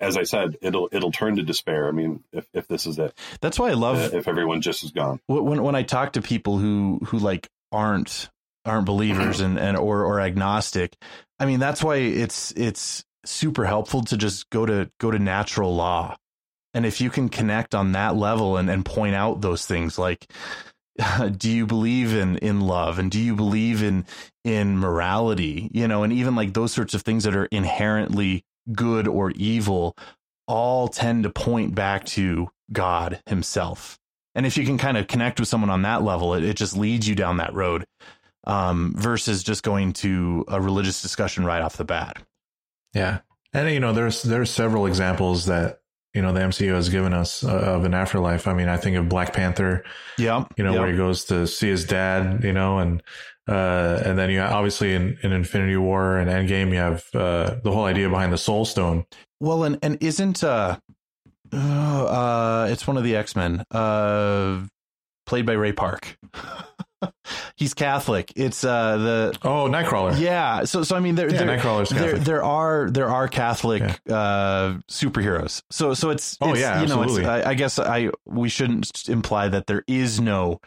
as 0.00 0.16
I 0.16 0.24
said, 0.24 0.56
it'll 0.60 0.88
it'll 0.92 1.12
turn 1.12 1.36
to 1.36 1.42
despair. 1.42 1.88
I 1.88 1.92
mean, 1.92 2.22
if, 2.32 2.46
if 2.52 2.68
this 2.68 2.86
is 2.86 2.98
it, 2.98 3.16
that's 3.40 3.58
why 3.58 3.70
I 3.70 3.74
love 3.74 4.12
uh, 4.12 4.16
if 4.16 4.28
everyone 4.28 4.60
just 4.60 4.84
is 4.84 4.90
gone. 4.90 5.20
When 5.26 5.62
when 5.62 5.74
I 5.74 5.82
talk 5.82 6.12
to 6.14 6.22
people 6.22 6.58
who 6.58 7.00
who 7.06 7.18
like 7.18 7.48
aren't 7.72 8.30
aren't 8.64 8.86
believers 8.86 9.40
and, 9.40 9.58
and 9.58 9.76
or 9.76 10.04
or 10.04 10.20
agnostic, 10.20 10.96
I 11.38 11.46
mean, 11.46 11.60
that's 11.60 11.82
why 11.82 11.96
it's 11.96 12.52
it's 12.52 13.04
super 13.24 13.64
helpful 13.64 14.02
to 14.04 14.16
just 14.16 14.50
go 14.50 14.66
to 14.66 14.90
go 15.00 15.10
to 15.10 15.18
natural 15.18 15.74
law. 15.74 16.16
And 16.74 16.84
if 16.84 17.00
you 17.00 17.08
can 17.08 17.30
connect 17.30 17.74
on 17.74 17.92
that 17.92 18.16
level 18.16 18.58
and, 18.58 18.68
and 18.68 18.84
point 18.84 19.14
out 19.14 19.40
those 19.40 19.64
things 19.64 19.98
like 19.98 20.30
do 21.36 21.50
you 21.50 21.66
believe 21.66 22.14
in 22.14 22.36
in 22.38 22.60
love 22.60 22.98
and 22.98 23.10
do 23.10 23.20
you 23.20 23.34
believe 23.34 23.82
in 23.82 24.04
in 24.44 24.78
morality, 24.78 25.70
you 25.72 25.88
know, 25.88 26.02
and 26.02 26.12
even 26.12 26.34
like 26.36 26.54
those 26.54 26.72
sorts 26.72 26.94
of 26.94 27.02
things 27.02 27.24
that 27.24 27.34
are 27.34 27.46
inherently 27.46 28.44
good 28.72 29.08
or 29.08 29.30
evil 29.32 29.96
all 30.46 30.88
tend 30.88 31.24
to 31.24 31.30
point 31.30 31.74
back 31.74 32.04
to 32.04 32.48
God 32.72 33.20
himself. 33.26 33.98
And 34.34 34.44
if 34.46 34.56
you 34.56 34.64
can 34.64 34.78
kind 34.78 34.96
of 34.96 35.06
connect 35.06 35.40
with 35.40 35.48
someone 35.48 35.70
on 35.70 35.82
that 35.82 36.02
level, 36.02 36.34
it, 36.34 36.44
it 36.44 36.56
just 36.56 36.76
leads 36.76 37.08
you 37.08 37.14
down 37.14 37.38
that 37.38 37.54
road 37.54 37.86
um, 38.46 38.94
versus 38.96 39.42
just 39.42 39.62
going 39.62 39.92
to 39.94 40.44
a 40.48 40.60
religious 40.60 41.02
discussion 41.02 41.44
right 41.44 41.62
off 41.62 41.76
the 41.76 41.84
bat. 41.84 42.22
Yeah, 42.94 43.20
and 43.52 43.70
you 43.70 43.80
know, 43.80 43.92
there's 43.92 44.22
there's 44.22 44.50
several 44.50 44.86
examples 44.86 45.46
that 45.46 45.80
you 46.14 46.22
know 46.22 46.32
the 46.32 46.40
MCU 46.40 46.74
has 46.74 46.88
given 46.88 47.12
us 47.12 47.44
uh, 47.44 47.48
of 47.48 47.84
an 47.84 47.94
afterlife. 47.94 48.46
I 48.46 48.54
mean, 48.54 48.68
I 48.68 48.76
think 48.76 48.96
of 48.96 49.08
Black 49.08 49.32
Panther. 49.32 49.84
Yeah, 50.18 50.44
you 50.56 50.64
know 50.64 50.72
where 50.72 50.90
he 50.90 50.96
goes 50.96 51.24
to 51.26 51.46
see 51.46 51.68
his 51.68 51.84
dad. 51.84 52.44
You 52.44 52.52
know, 52.52 52.78
and 52.78 53.02
uh, 53.48 54.02
and 54.04 54.18
then 54.18 54.30
you 54.30 54.40
obviously 54.40 54.94
in, 54.94 55.18
in 55.22 55.32
Infinity 55.32 55.76
War 55.76 56.18
and 56.18 56.30
Endgame, 56.30 56.70
you 56.70 56.76
have 56.76 57.04
uh, 57.14 57.56
the 57.62 57.70
whole 57.70 57.84
idea 57.84 58.08
behind 58.08 58.32
the 58.32 58.38
Soul 58.38 58.64
Stone. 58.64 59.06
Well, 59.40 59.64
and 59.64 59.78
and 59.82 59.98
isn't 60.02 60.42
uh, 60.42 60.78
uh, 61.52 62.68
it's 62.70 62.86
one 62.86 62.96
of 62.96 63.04
the 63.04 63.16
X 63.16 63.36
Men, 63.36 63.64
uh, 63.70 64.62
played 65.26 65.46
by 65.46 65.52
Ray 65.52 65.72
Park. 65.72 66.18
he's 67.56 67.74
Catholic. 67.74 68.32
It's 68.36 68.64
uh 68.64 68.96
the 68.96 69.38
oh 69.42 69.68
Nightcrawler. 69.68 70.18
Yeah. 70.18 70.64
So 70.64 70.82
so 70.82 70.96
I 70.96 71.00
mean 71.00 71.14
there 71.14 71.30
yeah, 71.30 71.44
there, 71.44 71.58
Nightcrawler's 71.58 71.90
Catholic. 71.90 72.10
there 72.12 72.18
there 72.18 72.44
are 72.44 72.90
there 72.90 73.08
are 73.08 73.28
Catholic 73.28 73.82
yeah. 74.06 74.16
uh 74.16 74.78
superheroes. 74.90 75.62
So 75.70 75.94
so 75.94 76.10
it's, 76.10 76.36
oh 76.40 76.50
it's, 76.50 76.60
yeah 76.60 76.78
you 76.78 76.84
absolutely. 76.84 77.22
know 77.22 77.30
I, 77.30 77.50
I 77.50 77.54
guess 77.54 77.78
I 77.78 78.10
we 78.24 78.48
shouldn't 78.48 79.08
imply 79.08 79.48
that 79.48 79.66
there 79.66 79.84
is 79.86 80.20
no 80.20 80.60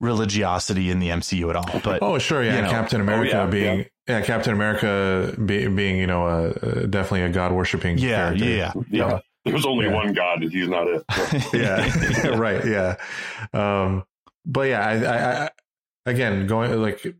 religiosity 0.00 0.90
in 0.90 0.98
the 0.98 1.08
MCU 1.08 1.48
at 1.50 1.56
all. 1.56 1.80
But 1.82 2.02
oh 2.02 2.18
sure 2.18 2.42
yeah 2.42 2.56
you 2.56 2.62
know, 2.62 2.70
Captain 2.70 3.00
America 3.00 3.38
oh, 3.38 3.44
yeah, 3.44 3.50
being. 3.50 3.78
Yeah. 3.78 3.84
Yeah, 4.08 4.20
Captain 4.20 4.52
America 4.52 5.34
be, 5.44 5.66
being, 5.66 5.96
you 5.98 6.06
know, 6.06 6.26
uh, 6.28 6.86
definitely 6.86 7.22
a 7.22 7.28
God 7.28 7.50
worshiping. 7.50 7.98
Yeah, 7.98 8.28
character. 8.28 8.44
yeah, 8.44 8.72
yeah. 8.88 9.18
There's 9.44 9.66
only 9.66 9.88
one 9.88 10.12
God, 10.12 10.42
and 10.42 10.52
he's 10.52 10.68
not 10.68 10.86
it. 10.86 11.04
yeah, 11.52 12.28
right. 12.36 12.64
Yeah, 12.64 12.96
um, 13.52 14.04
but 14.44 14.68
yeah, 14.68 14.86
I, 14.86 15.44
I, 15.44 15.50
again, 16.06 16.46
going 16.46 16.80
like 16.80 17.16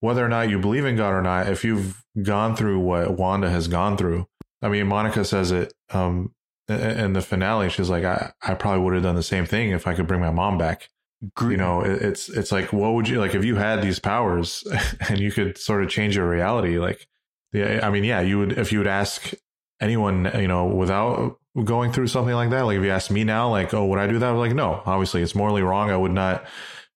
whether 0.00 0.24
or 0.24 0.28
not 0.28 0.50
you 0.50 0.58
believe 0.58 0.84
in 0.84 0.96
God 0.96 1.10
or 1.10 1.22
not, 1.22 1.48
if 1.48 1.64
you've 1.64 2.02
gone 2.22 2.54
through 2.54 2.80
what 2.80 3.16
Wanda 3.16 3.48
has 3.48 3.68
gone 3.68 3.96
through, 3.96 4.26
I 4.62 4.68
mean, 4.68 4.86
Monica 4.88 5.24
says 5.24 5.52
it 5.52 5.72
um, 5.90 6.34
in 6.68 7.12
the 7.14 7.22
finale. 7.22 7.70
She's 7.70 7.90
like, 7.90 8.04
I, 8.04 8.32
I 8.42 8.54
probably 8.54 8.82
would 8.84 8.94
have 8.94 9.02
done 9.02 9.16
the 9.16 9.22
same 9.22 9.46
thing 9.46 9.70
if 9.70 9.86
I 9.86 9.94
could 9.94 10.06
bring 10.06 10.20
my 10.20 10.30
mom 10.30 10.58
back. 10.58 10.88
You 11.40 11.56
know, 11.56 11.82
it's 11.82 12.28
it's 12.28 12.50
like 12.52 12.72
what 12.72 12.94
would 12.94 13.08
you 13.08 13.20
like 13.20 13.34
if 13.34 13.44
you 13.44 13.56
had 13.56 13.82
these 13.82 13.98
powers 13.98 14.64
and 15.08 15.18
you 15.18 15.30
could 15.30 15.58
sort 15.58 15.82
of 15.82 15.90
change 15.90 16.16
your 16.16 16.28
reality? 16.28 16.78
Like, 16.78 17.06
yeah, 17.52 17.80
I 17.82 17.90
mean, 17.90 18.04
yeah, 18.04 18.20
you 18.20 18.38
would 18.38 18.52
if 18.58 18.72
you 18.72 18.78
would 18.78 18.86
ask 18.86 19.32
anyone, 19.80 20.30
you 20.34 20.48
know, 20.48 20.66
without 20.66 21.38
going 21.64 21.92
through 21.92 22.06
something 22.06 22.34
like 22.34 22.50
that. 22.50 22.62
Like 22.62 22.78
if 22.78 22.84
you 22.84 22.90
ask 22.90 23.10
me 23.10 23.24
now, 23.24 23.50
like, 23.50 23.74
oh, 23.74 23.86
would 23.86 23.98
I 23.98 24.06
do 24.06 24.18
that? 24.18 24.28
I 24.28 24.32
was 24.32 24.46
like, 24.48 24.54
no, 24.54 24.82
obviously 24.86 25.22
it's 25.22 25.34
morally 25.34 25.62
wrong. 25.62 25.90
I 25.90 25.96
would 25.96 26.12
not 26.12 26.44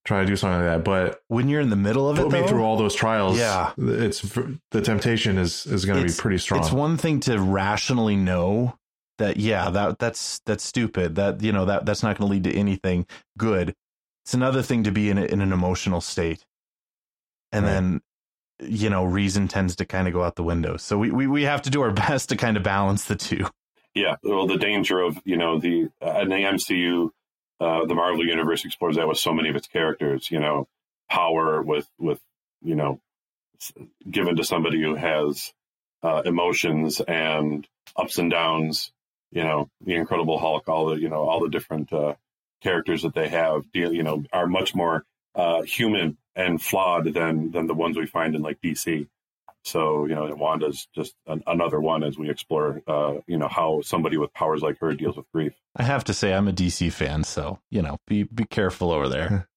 try 0.04 0.20
to 0.20 0.26
do 0.26 0.36
something 0.36 0.66
like 0.66 0.78
that. 0.78 0.84
But 0.84 1.22
when 1.28 1.48
you're 1.48 1.60
in 1.60 1.70
the 1.70 1.76
middle 1.76 2.08
of 2.08 2.16
put 2.16 2.22
it, 2.22 2.30
put 2.30 2.32
me 2.32 2.40
though, 2.40 2.48
through 2.48 2.64
all 2.64 2.76
those 2.76 2.94
trials. 2.94 3.38
Yeah. 3.38 3.72
it's 3.78 4.20
the 4.70 4.80
temptation 4.80 5.38
is 5.38 5.66
is 5.66 5.84
going 5.84 6.00
to 6.00 6.06
be 6.06 6.16
pretty 6.16 6.38
strong. 6.38 6.60
It's 6.60 6.72
one 6.72 6.96
thing 6.96 7.20
to 7.20 7.38
rationally 7.40 8.16
know 8.16 8.78
that 9.18 9.36
yeah, 9.36 9.70
that 9.70 9.98
that's 9.98 10.40
that's 10.46 10.64
stupid. 10.64 11.16
That 11.16 11.42
you 11.42 11.52
know 11.52 11.64
that 11.64 11.86
that's 11.86 12.02
not 12.02 12.18
going 12.18 12.28
to 12.28 12.32
lead 12.32 12.44
to 12.44 12.58
anything 12.58 13.06
good. 13.38 13.74
It's 14.24 14.34
another 14.34 14.62
thing 14.62 14.84
to 14.84 14.92
be 14.92 15.10
in 15.10 15.18
a, 15.18 15.24
in 15.24 15.40
an 15.40 15.52
emotional 15.52 16.00
state, 16.00 16.44
and 17.52 17.64
Right. 17.64 17.72
then 17.72 18.00
you 18.60 18.88
know 18.90 19.04
reason 19.04 19.48
tends 19.48 19.76
to 19.76 19.84
kind 19.84 20.08
of 20.08 20.14
go 20.14 20.22
out 20.22 20.36
the 20.36 20.42
window. 20.44 20.76
So 20.78 20.96
we, 20.98 21.10
we 21.10 21.26
we 21.26 21.42
have 21.44 21.62
to 21.62 21.70
do 21.70 21.82
our 21.82 21.90
best 22.06 22.30
to 22.30 22.36
kind 22.36 22.56
of 22.56 22.62
balance 22.62 23.04
the 23.04 23.16
two. 23.16 23.46
Yeah, 23.94 24.16
well, 24.22 24.46
the 24.46 24.56
danger 24.58 25.00
of 25.00 25.18
you 25.24 25.36
know 25.36 25.58
the 25.58 25.90
uh, 26.02 26.20
in 26.22 26.28
the 26.30 26.36
MCU, 26.36 27.10
uh, 27.60 27.84
the 27.86 27.94
Marvel 27.94 28.26
Universe 28.26 28.64
explores 28.64 28.96
that 28.96 29.06
with 29.08 29.18
so 29.18 29.32
many 29.34 29.48
of 29.50 29.56
its 29.56 29.68
characters. 29.68 30.30
You 30.30 30.40
know, 30.40 30.68
power 31.10 31.62
with 31.62 31.88
with 31.98 32.20
you 32.62 32.74
know 32.76 33.00
given 34.10 34.36
to 34.36 34.44
somebody 34.44 34.80
who 34.80 34.94
has 34.94 35.52
uh, 36.02 36.22
emotions 36.24 37.00
and 37.00 37.66
ups 37.96 38.18
and 38.18 38.30
downs. 38.30 38.90
You 39.32 39.42
know, 39.44 39.68
the 39.84 39.94
Incredible 39.94 40.38
Hulk, 40.38 40.68
all 40.68 40.86
the 40.86 40.96
you 40.96 41.08
know 41.08 41.28
all 41.28 41.40
the 41.40 41.48
different 41.50 41.92
uh, 41.92 42.14
characters 42.64 43.02
that 43.02 43.14
they 43.14 43.28
have, 43.28 43.70
deal 43.72 43.92
you 43.92 44.02
know, 44.02 44.24
are 44.32 44.48
much 44.48 44.74
more 44.74 45.04
uh, 45.36 45.62
human 45.62 46.16
and 46.34 46.60
flawed 46.60 47.12
than 47.12 47.52
than 47.52 47.66
the 47.68 47.74
ones 47.74 47.96
we 47.96 48.06
find 48.06 48.34
in 48.34 48.42
like 48.42 48.58
DC. 48.60 49.06
So 49.64 50.06
you 50.06 50.14
know, 50.14 50.34
Wanda's 50.34 50.88
just 50.94 51.14
an, 51.26 51.42
another 51.46 51.80
one 51.80 52.02
as 52.02 52.18
we 52.18 52.28
explore, 52.28 52.82
uh, 52.86 53.14
you 53.26 53.38
know, 53.38 53.48
how 53.48 53.80
somebody 53.82 54.16
with 54.16 54.32
powers 54.34 54.62
like 54.62 54.78
her 54.80 54.92
deals 54.94 55.16
with 55.16 55.30
grief. 55.32 55.52
I 55.76 55.84
have 55.84 56.04
to 56.04 56.14
say 56.14 56.34
I'm 56.34 56.48
a 56.48 56.52
DC 56.52 56.92
fan, 56.92 57.24
so 57.24 57.60
you 57.70 57.82
know 57.82 57.98
be 58.06 58.24
be 58.24 58.44
careful 58.44 58.90
over 58.90 59.08
there. 59.08 59.48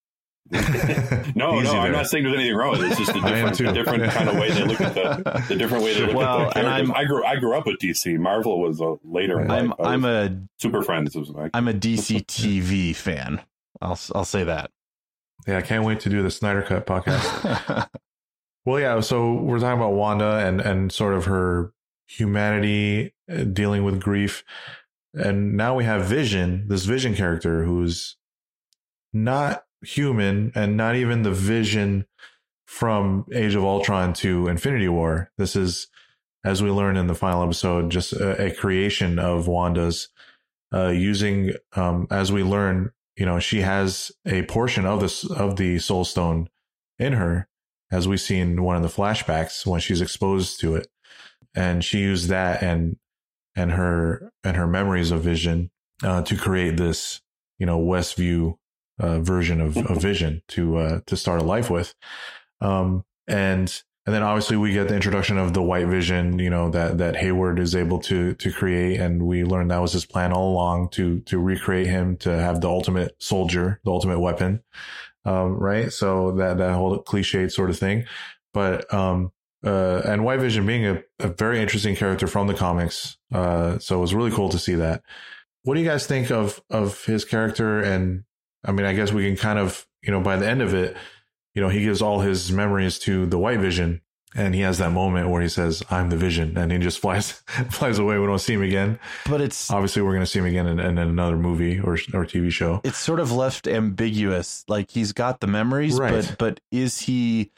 No, 1.34 1.54
Easy 1.56 1.64
no, 1.64 1.72
there. 1.72 1.80
I'm 1.82 1.92
not 1.92 2.06
saying 2.06 2.24
there's 2.24 2.34
anything 2.36 2.56
wrong 2.56 2.70
with 2.72 2.80
it. 2.82 2.86
It's 2.92 2.98
just 2.98 3.10
a 3.10 3.14
I 3.22 3.38
am 3.38 3.48
different, 3.52 3.60
a 3.60 3.72
different 3.74 4.12
kind 4.12 4.28
of 4.28 4.36
way 4.36 4.50
they 4.50 4.64
look 4.64 4.80
at 4.80 4.94
the, 4.94 5.44
the 5.48 5.54
different 5.56 5.84
way 5.84 5.94
they 5.94 6.06
look 6.06 6.16
Well, 6.16 6.40
at 6.42 6.54
the 6.54 6.58
and 6.60 6.66
characters. 6.66 6.90
I'm- 6.90 6.96
I 6.96 7.04
grew, 7.04 7.24
I 7.24 7.36
grew 7.36 7.56
up 7.56 7.66
with 7.66 7.78
DC. 7.78 8.18
Marvel 8.18 8.60
was 8.60 8.80
uh, 8.80 8.94
later. 9.04 9.40
I'm 9.40 9.68
life. 9.68 9.76
I 9.80 9.92
I'm 9.92 10.04
a 10.04 10.36
Super 10.58 10.82
Friends 10.82 11.14
was 11.14 11.28
like 11.30 11.50
I'm 11.54 11.68
a 11.68 11.72
DC 11.74 12.24
TV 12.26 12.94
fan. 12.96 13.40
I'll 13.80 13.98
I'll 14.14 14.24
say 14.24 14.44
that. 14.44 14.70
yeah, 15.46 15.58
I 15.58 15.62
can't 15.62 15.84
wait 15.84 16.00
to 16.00 16.08
do 16.08 16.22
the 16.22 16.30
Snyder 16.30 16.62
Cut 16.62 16.86
podcast. 16.86 17.88
Well, 18.64 18.80
yeah. 18.80 19.00
So 19.00 19.34
we're 19.34 19.60
talking 19.60 19.78
about 19.80 19.92
Wanda 19.92 20.44
and 20.46 20.60
and 20.60 20.90
sort 20.92 21.14
of 21.14 21.26
her 21.26 21.72
humanity 22.06 23.14
uh, 23.30 23.44
dealing 23.44 23.84
with 23.84 24.00
grief, 24.00 24.44
and 25.14 25.56
now 25.56 25.74
we 25.74 25.84
have 25.84 26.06
Vision, 26.06 26.66
this 26.68 26.84
Vision 26.86 27.14
character 27.14 27.64
who's 27.64 28.16
not 29.12 29.64
human 29.82 30.52
and 30.54 30.76
not 30.76 30.96
even 30.96 31.22
the 31.22 31.32
Vision 31.32 32.06
from 32.66 33.24
Age 33.32 33.54
of 33.54 33.64
Ultron 33.64 34.12
to 34.14 34.48
Infinity 34.48 34.88
War. 34.88 35.30
This 35.38 35.56
is, 35.56 35.88
as 36.44 36.62
we 36.62 36.70
learn 36.70 36.96
in 36.96 37.06
the 37.06 37.14
final 37.14 37.42
episode, 37.42 37.90
just 37.90 38.12
a, 38.12 38.46
a 38.46 38.50
creation 38.50 39.18
of 39.18 39.46
Wanda's. 39.48 40.08
Uh, 40.70 40.88
using, 40.88 41.54
um, 41.76 42.06
as 42.10 42.30
we 42.30 42.42
learn, 42.42 42.92
you 43.16 43.24
know, 43.24 43.38
she 43.38 43.62
has 43.62 44.12
a 44.26 44.42
portion 44.42 44.84
of 44.84 45.00
this 45.00 45.24
of 45.24 45.56
the 45.56 45.78
Soul 45.78 46.04
Stone 46.04 46.50
in 46.98 47.14
her, 47.14 47.48
as 47.90 48.06
we 48.06 48.18
see 48.18 48.38
in 48.38 48.62
one 48.62 48.76
of 48.76 48.82
the 48.82 48.88
flashbacks 48.88 49.64
when 49.64 49.80
she's 49.80 50.02
exposed 50.02 50.60
to 50.60 50.76
it, 50.76 50.88
and 51.54 51.82
she 51.82 52.00
used 52.00 52.28
that 52.28 52.62
and 52.62 52.98
and 53.56 53.72
her 53.72 54.30
and 54.44 54.58
her 54.58 54.66
memories 54.66 55.10
of 55.10 55.22
Vision 55.22 55.70
uh, 56.02 56.20
to 56.20 56.36
create 56.36 56.76
this, 56.76 57.22
you 57.58 57.64
know, 57.64 57.80
Westview 57.80 58.58
uh, 58.98 59.20
version 59.20 59.60
of, 59.60 59.76
of 59.76 60.00
Vision 60.02 60.42
to 60.48 60.76
uh, 60.78 61.00
to 61.06 61.16
start 61.16 61.40
a 61.40 61.44
life 61.44 61.70
with, 61.70 61.94
um, 62.60 63.04
and 63.26 63.82
and 64.06 64.14
then 64.14 64.22
obviously 64.22 64.56
we 64.56 64.72
get 64.72 64.88
the 64.88 64.94
introduction 64.94 65.36
of 65.36 65.52
the 65.52 65.62
White 65.62 65.86
Vision, 65.86 66.38
you 66.38 66.50
know, 66.50 66.70
that 66.70 66.98
that 66.98 67.16
Hayward 67.16 67.58
is 67.58 67.74
able 67.74 67.98
to 68.00 68.34
to 68.34 68.52
create, 68.52 69.00
and 69.00 69.22
we 69.22 69.44
learn 69.44 69.68
that 69.68 69.82
was 69.82 69.92
his 69.92 70.06
plan 70.06 70.32
all 70.32 70.52
along 70.52 70.90
to 70.90 71.20
to 71.20 71.38
recreate 71.38 71.86
him 71.86 72.16
to 72.18 72.30
have 72.30 72.60
the 72.60 72.68
ultimate 72.68 73.14
soldier, 73.18 73.80
the 73.84 73.90
ultimate 73.90 74.20
weapon 74.20 74.62
um, 75.28 75.58
right? 75.58 75.92
So 75.92 76.32
that 76.32 76.58
that 76.58 76.74
whole 76.74 77.02
cliched 77.02 77.52
sort 77.52 77.70
of 77.70 77.78
thing, 77.78 78.06
but 78.54 78.92
um, 78.92 79.32
uh, 79.64 80.02
and 80.04 80.24
White 80.24 80.40
Vision 80.40 80.66
being 80.66 80.86
a, 80.86 81.02
a 81.18 81.28
very 81.28 81.60
interesting 81.60 81.96
character 81.96 82.26
from 82.26 82.46
the 82.46 82.54
comics, 82.54 83.18
uh, 83.32 83.78
so 83.78 83.98
it 83.98 84.00
was 84.00 84.14
really 84.14 84.30
cool 84.30 84.48
to 84.48 84.58
see 84.58 84.76
that. 84.76 85.02
What 85.64 85.74
do 85.74 85.80
you 85.80 85.86
guys 85.86 86.06
think 86.06 86.30
of 86.30 86.62
of 86.70 87.04
his 87.04 87.24
character? 87.24 87.80
And 87.80 88.24
I 88.68 88.72
mean, 88.72 88.86
I 88.86 88.92
guess 88.92 89.12
we 89.12 89.26
can 89.26 89.36
kind 89.36 89.58
of 89.58 89.86
you 90.02 90.12
know 90.12 90.20
by 90.20 90.36
the 90.36 90.46
end 90.48 90.62
of 90.62 90.74
it, 90.74 90.96
you 91.54 91.62
know, 91.62 91.68
he 91.68 91.80
gives 91.82 92.00
all 92.02 92.20
his 92.20 92.52
memories 92.52 92.98
to 93.00 93.26
the 93.26 93.38
White 93.38 93.58
Vision. 93.60 94.02
And 94.36 94.54
he 94.54 94.60
has 94.60 94.76
that 94.76 94.92
moment 94.92 95.30
where 95.30 95.40
he 95.40 95.48
says, 95.48 95.82
"I'm 95.90 96.10
the 96.10 96.16
Vision," 96.18 96.58
and 96.58 96.70
he 96.70 96.76
just 96.76 96.98
flies 97.04 97.42
flies 97.70 97.98
away. 97.98 98.18
We 98.18 98.26
don't 98.26 98.38
see 98.38 98.52
him 98.52 98.62
again. 98.62 98.98
but 99.24 99.40
it's 99.40 99.70
Obviously, 99.70 100.02
we're 100.02 100.12
going 100.12 100.22
to 100.22 100.26
see 100.26 100.38
him 100.38 100.44
again 100.44 100.66
in, 100.66 100.78
in 100.78 100.98
another 100.98 101.38
movie 101.38 101.80
or 101.80 101.94
or 101.94 102.26
TV 102.26 102.52
show. 102.52 102.82
it's 102.84 102.98
sort 102.98 103.20
of 103.20 103.32
left 103.32 103.66
ambiguous. 103.66 104.64
Like 104.68 104.90
he's 104.90 105.12
got 105.12 105.40
the 105.40 105.46
memories, 105.46 105.98
Right. 105.98 106.12
but 106.12 106.36
but 106.38 106.60
is 106.70 107.00
he 107.00 107.52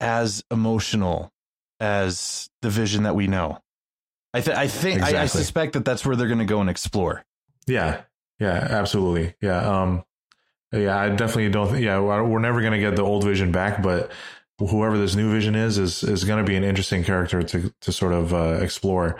as 0.00 0.44
emotional 0.52 1.32
as 1.80 2.48
the 2.62 2.70
vision 2.70 3.02
that 3.02 3.16
we 3.16 3.26
know? 3.26 3.58
I 4.32 4.40
th- 4.40 4.56
I 4.56 4.68
think 4.68 5.02
I, 5.02 5.22
I 5.22 5.26
suspect 5.26 5.72
that 5.74 5.84
that's 5.84 6.06
where 6.06 6.14
they're 6.16 6.28
going 6.28 6.38
to 6.38 6.44
go 6.44 6.60
and 6.60 6.70
explore. 6.70 7.24
Yeah, 7.66 8.02
yeah, 8.38 8.52
absolutely. 8.70 9.34
Yeah, 9.42 9.58
um, 9.58 10.04
yeah, 10.72 10.98
I 10.98 11.10
definitely 11.10 11.50
don't. 11.50 11.68
Think, 11.68 11.84
yeah, 11.84 11.98
we're 12.00 12.38
never 12.38 12.62
gonna 12.62 12.80
get 12.80 12.96
the 12.96 13.02
old 13.02 13.24
Vision 13.24 13.52
back, 13.52 13.82
but 13.82 14.10
whoever 14.58 14.96
this 14.96 15.14
new 15.16 15.30
Vision 15.32 15.54
is 15.54 15.78
is 15.78 16.02
is 16.02 16.24
gonna 16.24 16.44
be 16.44 16.56
an 16.56 16.64
interesting 16.64 17.04
character 17.04 17.42
to 17.42 17.72
to 17.80 17.92
sort 17.92 18.12
of 18.12 18.32
uh, 18.32 18.58
explore. 18.62 19.18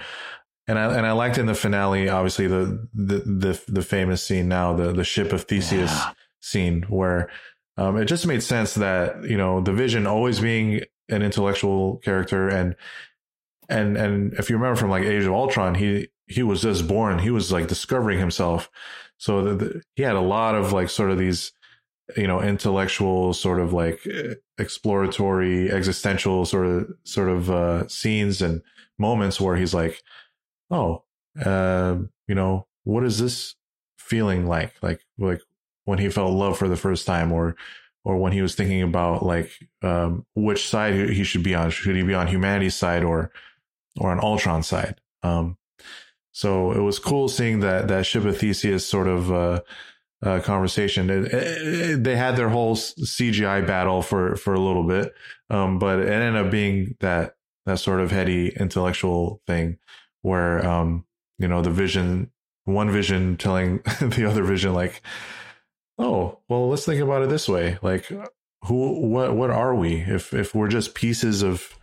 And 0.69 0.79
I 0.79 0.97
and 0.97 1.07
I 1.07 1.13
liked 1.13 1.39
in 1.39 1.47
the 1.47 1.55
finale, 1.55 2.09
obviously 2.09 2.47
the 2.47 2.89
the 2.95 3.19
the, 3.19 3.63
the 3.69 3.83
famous 3.83 4.23
scene 4.23 4.49
now, 4.49 4.73
the 4.75 4.93
the 4.93 5.05
ship 5.05 5.33
of 5.33 5.43
Theseus 5.43 5.91
Yeah. 5.91 6.13
scene, 6.41 6.83
where 6.89 7.29
um, 7.77 7.97
it 7.97 8.05
just 8.05 8.27
made 8.27 8.43
sense 8.43 8.75
that 8.75 9.25
you 9.25 9.37
know 9.37 9.61
the 9.61 9.73
Vision 9.73 10.07
always 10.07 10.41
being 10.41 10.83
an 11.09 11.23
intellectual 11.23 11.97
character 11.99 12.49
and 12.49 12.77
and 13.69 13.97
and 13.97 14.35
if 14.35 14.49
you 14.51 14.57
remember 14.57 14.77
from 14.77 14.91
like 14.91 15.05
Age 15.05 15.25
of 15.25 15.33
Ultron, 15.33 15.75
he 15.75 16.09
he 16.27 16.43
was 16.43 16.63
just 16.63 16.87
born. 16.87 17.19
He 17.19 17.31
was 17.31 17.51
like 17.53 17.67
discovering 17.69 18.19
himself. 18.19 18.71
So 19.23 19.41
the, 19.41 19.55
the, 19.55 19.83
he 19.95 20.03
had 20.03 20.17
a 20.17 20.21
lot 20.21 20.57
of 20.57 20.73
like 20.73 20.91
sort 20.91 21.13
of 21.13 21.17
these, 21.17 21.53
you 22.17 22.27
know, 22.27 22.43
intellectual 22.43 23.33
sort 23.33 23.61
of 23.61 23.73
like 23.73 24.05
exploratory, 24.59 25.71
existential 25.71 26.45
sort 26.45 26.67
of 26.67 26.93
sort 27.05 27.29
of 27.29 27.49
uh, 27.49 27.87
scenes 27.87 28.43
and 28.43 28.63
moments 28.99 29.41
where 29.41 29.55
he's 29.55 29.73
like, 29.73 30.03
oh, 30.73 31.05
uh, 31.41 31.99
you 32.27 32.35
know, 32.35 32.67
what 32.83 33.05
is 33.05 33.21
this 33.21 33.55
feeling 33.97 34.49
like? 34.49 34.75
Like 34.83 35.03
like 35.19 35.41
when 35.85 36.01
he 36.01 36.09
felt 36.09 36.33
love 36.33 36.59
for 36.59 36.67
the 36.67 36.77
first 36.77 37.07
time, 37.07 37.31
or 37.31 37.55
or 38.03 38.17
when 38.19 38.33
he 38.33 38.43
was 38.43 38.57
thinking 38.57 38.83
about 38.83 39.25
like 39.25 39.53
um, 39.83 40.27
which 40.35 40.69
side 40.69 41.11
he 41.11 41.23
should 41.23 41.45
be 41.45 41.55
on. 41.55 41.71
Should 41.71 41.95
he 41.95 42.03
be 42.03 42.13
on 42.13 42.27
humanity's 42.27 42.75
side 42.75 43.05
or 43.05 43.31
or 44.01 44.11
on 44.11 44.19
Ultron 44.19 44.65
side? 44.65 45.01
Um, 45.23 45.59
so 46.33 46.73
it 46.73 46.81
was 46.81 46.99
cool 46.99 47.29
seeing 47.29 47.61
that 47.61 47.89
that 47.89 48.07
ship 48.07 48.25
of 48.25 48.37
Theseus 48.39 48.87
sort 48.87 49.07
of 49.09 49.31
uh, 49.33 49.61
uh, 50.23 50.41
conversation. 50.41 51.11
It, 51.11 51.25
it- 51.27 51.33
it- 51.33 52.05
they 52.05 52.17
had 52.17 52.37
their 52.37 52.49
whole 52.49 52.75
CGI 52.77 53.67
battle 53.67 54.03
for 54.03 54.37
for 54.37 54.55
a 54.55 54.61
little 54.61 54.85
bit, 54.87 55.13
um, 55.51 55.79
but 55.79 55.99
it 56.01 56.09
ended 56.09 56.45
up 56.45 56.51
being 56.51 56.97
that 57.01 57.35
that 57.67 57.79
sort 57.79 58.01
of 58.01 58.11
heady 58.11 58.49
intellectual 58.49 59.41
thing 59.47 59.79
where 60.23 60.65
um, 60.67 61.05
you 61.39 61.49
know 61.49 61.61
the 61.63 61.71
vision, 61.71 62.31
one 62.65 62.91
vision 62.91 63.37
telling 63.37 63.79
the 64.01 64.27
other 64.29 64.43
vision 64.45 64.73
like, 64.75 65.03
oh 65.99 66.39
well, 66.49 66.69
let's 66.69 66.85
think 66.87 67.01
about 67.03 67.23
it 67.23 67.29
this 67.29 67.49
way, 67.49 67.79
like 67.83 68.07
who 68.65 69.07
what 69.09 69.35
what 69.37 69.51
are 69.51 69.75
we? 69.75 69.97
If 70.01 70.33
if 70.33 70.55
we're 70.55 70.69
just 70.69 70.95
pieces 70.95 71.43
of 71.43 71.77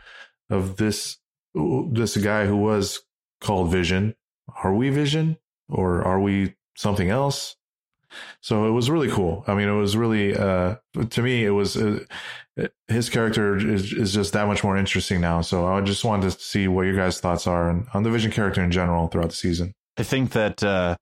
of 0.50 0.78
this 0.78 1.18
this 1.54 2.18
guy 2.18 2.46
who 2.46 2.58
was 2.58 3.02
called 3.42 3.72
Vision 3.72 4.16
are 4.64 4.74
we 4.74 4.90
Vision 4.90 5.38
or 5.70 6.04
are 6.04 6.20
we 6.20 6.56
something 6.76 7.10
else? 7.10 7.56
So 8.42 8.66
it 8.66 8.72
was 8.72 8.90
really 8.90 9.10
cool. 9.10 9.44
I 9.48 9.54
mean, 9.54 9.68
it 9.68 9.74
was 9.74 9.96
really 9.96 10.36
uh, 10.36 10.76
to 11.10 11.22
me, 11.22 11.46
it 11.46 11.52
was 11.52 11.78
uh, 11.78 12.00
his 12.88 13.10
character 13.10 13.58
is 13.58 13.94
is 13.94 14.14
just 14.14 14.34
that 14.34 14.48
much 14.48 14.64
more 14.64 14.78
interesting 14.78 15.22
now. 15.22 15.42
So 15.42 15.68
I 15.68 15.82
just 15.82 16.04
wanted 16.04 16.32
to 16.32 16.40
see 16.40 16.68
what 16.68 16.84
your 16.84 16.96
guys' 16.96 17.20
thoughts 17.20 17.48
are 17.48 17.70
on, 17.70 17.88
on 17.94 18.04
the 18.04 18.10
Vision 18.10 18.32
character 18.32 18.64
in 18.64 18.72
general 18.72 19.08
throughout 19.08 19.30
the 19.30 19.36
season. 19.36 19.74
I 19.98 20.04
think 20.04 20.32
that 20.32 20.64
uh, 20.64 20.96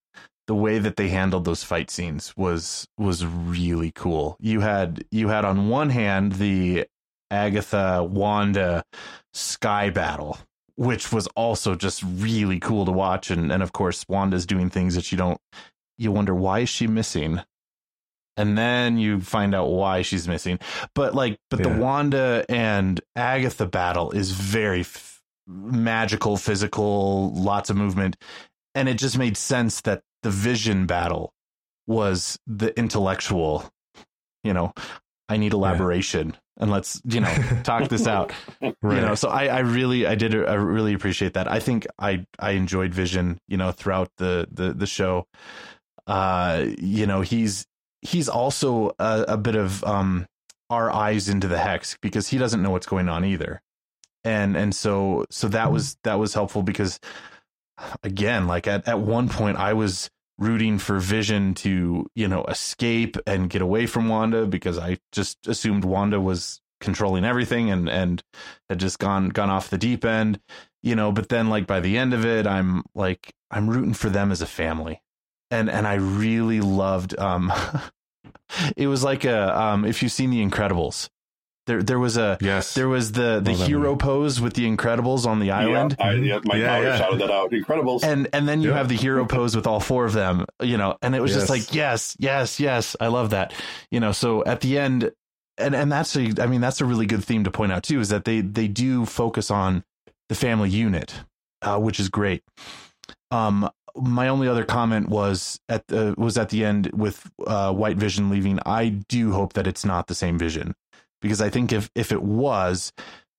the 0.47 0.55
way 0.55 0.79
that 0.79 0.95
they 0.95 1.09
handled 1.09 1.45
those 1.45 1.63
fight 1.63 1.89
scenes 1.89 2.33
was 2.35 2.87
was 2.97 3.25
really 3.25 3.91
cool. 3.91 4.37
You 4.39 4.61
had 4.61 5.05
you 5.11 5.27
had 5.29 5.45
on 5.45 5.69
one 5.69 5.89
hand 5.89 6.33
the 6.33 6.87
Agatha 7.29 8.03
Wanda 8.09 8.83
sky 9.33 9.89
battle, 9.89 10.37
which 10.77 11.11
was 11.11 11.27
also 11.35 11.75
just 11.75 12.03
really 12.03 12.59
cool 12.59 12.85
to 12.85 12.91
watch, 12.91 13.29
and 13.29 13.51
and 13.51 13.61
of 13.61 13.73
course 13.73 14.05
Wanda's 14.07 14.45
doing 14.45 14.69
things 14.69 14.95
that 14.95 15.11
you 15.11 15.17
don't 15.17 15.41
you 15.97 16.11
wonder 16.11 16.33
why 16.33 16.59
is 16.59 16.69
she 16.69 16.87
missing, 16.87 17.41
and 18.37 18.57
then 18.57 18.97
you 18.97 19.19
find 19.19 19.53
out 19.53 19.69
why 19.69 20.03
she's 20.03 20.27
missing. 20.27 20.59
But 20.93 21.15
like, 21.15 21.39
but 21.49 21.59
yeah. 21.59 21.73
the 21.73 21.81
Wanda 21.81 22.45
and 22.47 23.01
Agatha 23.15 23.65
battle 23.65 24.11
is 24.11 24.31
very 24.31 24.81
f- 24.81 25.21
magical, 25.47 26.37
physical, 26.37 27.33
lots 27.33 27.69
of 27.69 27.75
movement, 27.75 28.15
and 28.75 28.87
it 28.87 28.99
just 28.99 29.17
made 29.17 29.35
sense 29.35 29.81
that 29.81 30.03
the 30.21 30.29
Vision 30.29 30.85
battle 30.85 31.33
was 31.87 32.39
the 32.45 32.77
intellectual. 32.77 33.69
You 34.43 34.53
know, 34.53 34.73
I 35.29 35.37
need 35.37 35.53
elaboration. 35.53 36.35
And 36.59 36.71
let's 36.71 37.01
you 37.05 37.19
know 37.19 37.33
talk 37.63 37.89
this 37.89 38.07
out. 38.07 38.31
Right. 38.61 38.73
you 38.83 39.01
know 39.01 39.15
so 39.15 39.29
I, 39.29 39.45
I 39.45 39.59
really 39.59 40.07
i 40.07 40.15
did 40.15 40.33
i 40.35 40.53
really 40.53 40.93
appreciate 40.93 41.33
that. 41.33 41.51
I 41.51 41.59
think 41.59 41.85
i 41.99 42.25
i 42.39 42.51
enjoyed 42.51 42.93
vision 42.93 43.39
you 43.47 43.57
know 43.57 43.71
throughout 43.71 44.09
the 44.17 44.47
the, 44.51 44.73
the 44.73 44.87
show. 44.87 45.27
Uh 46.07 46.67
you 46.79 47.05
know 47.05 47.21
he's 47.21 47.65
he's 48.01 48.29
also 48.29 48.91
a, 48.99 49.25
a 49.27 49.37
bit 49.37 49.55
of 49.55 49.83
um 49.83 50.25
our 50.69 50.91
eyes 50.91 51.29
into 51.29 51.47
the 51.47 51.59
hex 51.59 51.97
because 52.01 52.27
he 52.27 52.37
doesn't 52.37 52.61
know 52.61 52.71
what's 52.71 52.87
going 52.87 53.07
on 53.07 53.23
either. 53.23 53.61
And 54.23 54.57
and 54.57 54.73
so 54.73 55.25
so 55.29 55.47
that 55.49 55.71
was 55.71 55.97
that 56.03 56.15
was 56.15 56.33
helpful 56.33 56.63
because 56.63 56.99
again 58.03 58.47
like 58.47 58.67
at, 58.67 58.87
at 58.87 58.99
one 58.99 59.29
point 59.29 59.57
i 59.57 59.73
was 59.73 60.09
rooting 60.39 60.77
for 60.77 60.99
vision 60.99 61.53
to 61.53 62.05
you 62.15 62.27
know 62.27 62.43
escape 62.45 63.17
and 63.25 63.49
get 63.49 63.61
away 63.61 63.85
from 63.85 64.07
wanda 64.07 64.45
because 64.45 64.77
i 64.77 64.97
just 65.11 65.47
assumed 65.47 65.83
wanda 65.83 66.19
was 66.21 66.61
controlling 66.79 67.25
everything 67.25 67.71
and 67.71 67.89
and 67.89 68.23
had 68.69 68.79
just 68.79 68.99
gone 68.99 69.29
gone 69.29 69.49
off 69.49 69.69
the 69.69 69.77
deep 69.77 70.05
end 70.05 70.39
you 70.83 70.95
know 70.95 71.11
but 71.11 71.29
then 71.29 71.49
like 71.49 71.65
by 71.65 71.79
the 71.79 71.97
end 71.97 72.13
of 72.13 72.23
it 72.23 72.45
i'm 72.45 72.83
like 72.93 73.33
i'm 73.49 73.67
rooting 73.69 73.95
for 73.95 74.09
them 74.09 74.31
as 74.31 74.41
a 74.41 74.45
family 74.45 75.01
and 75.49 75.69
and 75.69 75.87
i 75.87 75.95
really 75.95 76.61
loved 76.61 77.17
um 77.17 77.51
it 78.77 78.87
was 78.87 79.03
like 79.03 79.25
a 79.25 79.59
um 79.59 79.85
if 79.85 80.01
you've 80.01 80.11
seen 80.11 80.29
the 80.29 80.45
Incredibles. 80.45 81.09
There, 81.67 81.83
there 81.83 81.99
was 81.99 82.15
a 82.15 82.37
yes. 82.39 82.73
There 82.73 82.87
was 82.87 83.11
the 83.11 83.41
the 83.43 83.51
hero 83.51 83.97
pose 83.97 84.39
with 84.39 84.53
the 84.53 84.65
Incredibles 84.65 85.25
on 85.25 85.39
the 85.39 85.51
island. 85.51 85.97
Yeah, 85.99 86.05
I, 86.05 86.13
yeah 86.13 86.39
my 86.45 86.55
yeah, 86.55 86.79
yeah. 86.79 86.97
shouted 86.97 87.19
that 87.19 87.29
out. 87.29 87.51
Incredibles. 87.51 88.03
And 88.03 88.29
and 88.31 88.47
then 88.47 88.61
you 88.61 88.69
yeah. 88.69 88.77
have 88.77 88.87
the 88.87 88.95
hero 88.95 89.25
pose 89.25 89.53
with 89.53 89.67
all 89.67 89.81
four 89.81 90.05
of 90.05 90.13
them. 90.13 90.45
You 90.61 90.77
know, 90.77 90.97
and 91.01 91.13
it 91.13 91.21
was 91.21 91.31
yes. 91.31 91.41
just 91.41 91.49
like 91.49 91.75
yes, 91.75 92.15
yes, 92.19 92.57
yes. 92.61 92.95
I 93.01 93.07
love 93.07 93.31
that. 93.31 93.53
You 93.91 93.99
know, 93.99 94.13
so 94.13 94.45
at 94.45 94.61
the 94.61 94.79
end, 94.79 95.11
and 95.57 95.75
and 95.75 95.91
that's 95.91 96.15
a, 96.15 96.33
I 96.39 96.47
mean, 96.47 96.61
that's 96.61 96.79
a 96.79 96.85
really 96.85 97.05
good 97.05 97.23
theme 97.23 97.43
to 97.43 97.51
point 97.51 97.73
out 97.73 97.83
too, 97.83 97.99
is 97.99 98.07
that 98.09 98.23
they 98.23 98.39
they 98.39 98.69
do 98.69 99.05
focus 99.05 99.51
on 99.51 99.83
the 100.29 100.35
family 100.35 100.69
unit, 100.69 101.15
uh, 101.63 101.77
which 101.77 101.99
is 101.99 102.07
great. 102.07 102.43
Um, 103.29 103.69
my 103.93 104.29
only 104.29 104.47
other 104.47 104.63
comment 104.63 105.09
was 105.09 105.59
at 105.67 105.85
the 105.87 106.15
was 106.17 106.37
at 106.37 106.47
the 106.47 106.63
end 106.63 106.91
with 106.93 107.29
uh, 107.45 107.73
White 107.73 107.97
Vision 107.97 108.29
leaving. 108.29 108.57
I 108.65 108.87
do 109.09 109.33
hope 109.33 109.51
that 109.53 109.67
it's 109.67 109.83
not 109.83 110.07
the 110.07 110.15
same 110.15 110.37
Vision 110.37 110.75
because 111.21 111.41
I 111.41 111.49
think 111.49 111.71
if 111.71 111.89
if 111.95 112.11
it 112.11 112.21
was, 112.21 112.91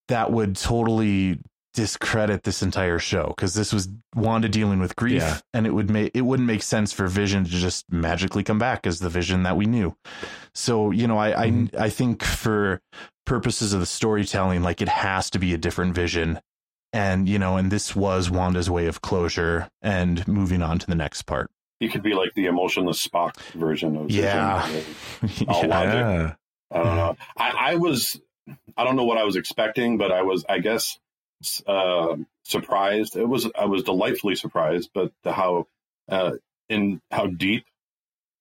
that 0.08 0.30
would 0.32 0.56
totally 0.56 1.38
discredit 1.74 2.42
this 2.42 2.62
entire 2.62 2.98
show 2.98 3.32
because 3.36 3.54
this 3.54 3.72
was 3.72 3.88
Wanda 4.16 4.48
dealing 4.48 4.80
with 4.80 4.96
grief, 4.96 5.22
yeah. 5.22 5.38
and 5.54 5.66
it 5.66 5.70
would 5.70 5.90
make 5.90 6.10
it 6.14 6.22
wouldn't 6.22 6.46
make 6.46 6.62
sense 6.62 6.92
for 6.92 7.06
Vision 7.06 7.44
to 7.44 7.50
just 7.50 7.84
magically 7.90 8.42
come 8.42 8.58
back 8.58 8.86
as 8.86 8.98
the 8.98 9.08
Vision 9.08 9.44
that 9.44 9.56
we 9.56 9.66
knew. 9.66 9.94
So 10.54 10.90
you 10.90 11.06
know, 11.06 11.18
I 11.18 11.32
mm-hmm. 11.32 11.76
I 11.80 11.84
I 11.84 11.90
think 11.90 12.22
for 12.22 12.80
purposes 13.26 13.72
of 13.72 13.80
the 13.80 13.86
storytelling, 13.86 14.62
like 14.62 14.80
it 14.80 14.88
has 14.88 15.30
to 15.30 15.38
be 15.38 15.54
a 15.54 15.58
different 15.58 15.94
Vision 15.94 16.40
and 16.92 17.28
you 17.28 17.38
know 17.38 17.56
and 17.56 17.70
this 17.70 17.94
was 17.94 18.30
wanda's 18.30 18.70
way 18.70 18.86
of 18.86 19.02
closure 19.02 19.68
and 19.82 20.26
moving 20.26 20.62
on 20.62 20.78
to 20.78 20.86
the 20.86 20.94
next 20.94 21.22
part 21.22 21.50
he 21.80 21.88
could 21.88 22.02
be 22.02 22.14
like 22.14 22.34
the 22.34 22.46
emotionless 22.46 23.06
spock 23.06 23.36
version 23.52 23.96
of 23.96 24.10
yeah, 24.10 24.68
yeah. 25.22 26.34
I 26.70 26.82
don't 26.82 26.96
know 26.96 27.16
I, 27.36 27.50
I, 27.50 27.74
was 27.76 28.20
i 28.76 28.84
don't 28.84 28.96
know 28.96 29.04
what 29.04 29.18
i 29.18 29.24
was 29.24 29.36
expecting 29.36 29.98
but 29.98 30.12
i 30.12 30.22
was 30.22 30.44
i 30.48 30.58
guess 30.58 30.98
uh, 31.66 32.16
surprised 32.44 33.16
it 33.16 33.28
was 33.28 33.48
i 33.58 33.66
was 33.66 33.84
delightfully 33.84 34.34
surprised 34.34 34.90
but 34.92 35.12
the, 35.22 35.32
how 35.32 35.66
uh, 36.08 36.32
in 36.68 37.00
how 37.10 37.26
deep 37.26 37.64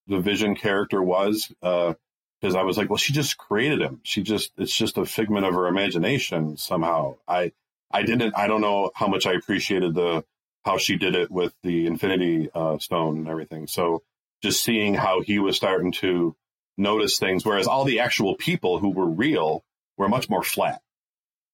the 0.08 0.18
vision 0.20 0.56
character 0.56 1.02
was 1.02 1.48
because 1.60 2.54
uh, 2.54 2.58
i 2.58 2.62
was 2.62 2.76
like 2.76 2.90
well 2.90 2.96
she 2.96 3.12
just 3.12 3.38
created 3.38 3.80
him 3.80 4.00
she 4.02 4.22
just 4.22 4.52
it's 4.58 4.76
just 4.76 4.98
a 4.98 5.06
figment 5.06 5.46
of 5.46 5.54
her 5.54 5.66
imagination 5.66 6.56
somehow 6.56 7.14
i 7.28 7.52
I 7.90 8.02
didn't. 8.02 8.34
I 8.36 8.46
don't 8.46 8.60
know 8.60 8.90
how 8.94 9.08
much 9.08 9.26
I 9.26 9.32
appreciated 9.32 9.94
the 9.94 10.24
how 10.64 10.76
she 10.76 10.96
did 10.96 11.14
it 11.14 11.30
with 11.30 11.54
the 11.62 11.86
Infinity 11.86 12.50
uh, 12.54 12.78
Stone 12.78 13.18
and 13.18 13.28
everything. 13.28 13.66
So 13.66 14.02
just 14.42 14.62
seeing 14.62 14.94
how 14.94 15.22
he 15.22 15.38
was 15.38 15.56
starting 15.56 15.92
to 15.92 16.36
notice 16.78 17.18
things, 17.18 17.44
whereas 17.44 17.66
all 17.66 17.84
the 17.84 18.00
actual 18.00 18.36
people 18.36 18.78
who 18.78 18.90
were 18.90 19.08
real 19.08 19.64
were 19.98 20.08
much 20.08 20.30
more 20.30 20.42
flat. 20.42 20.80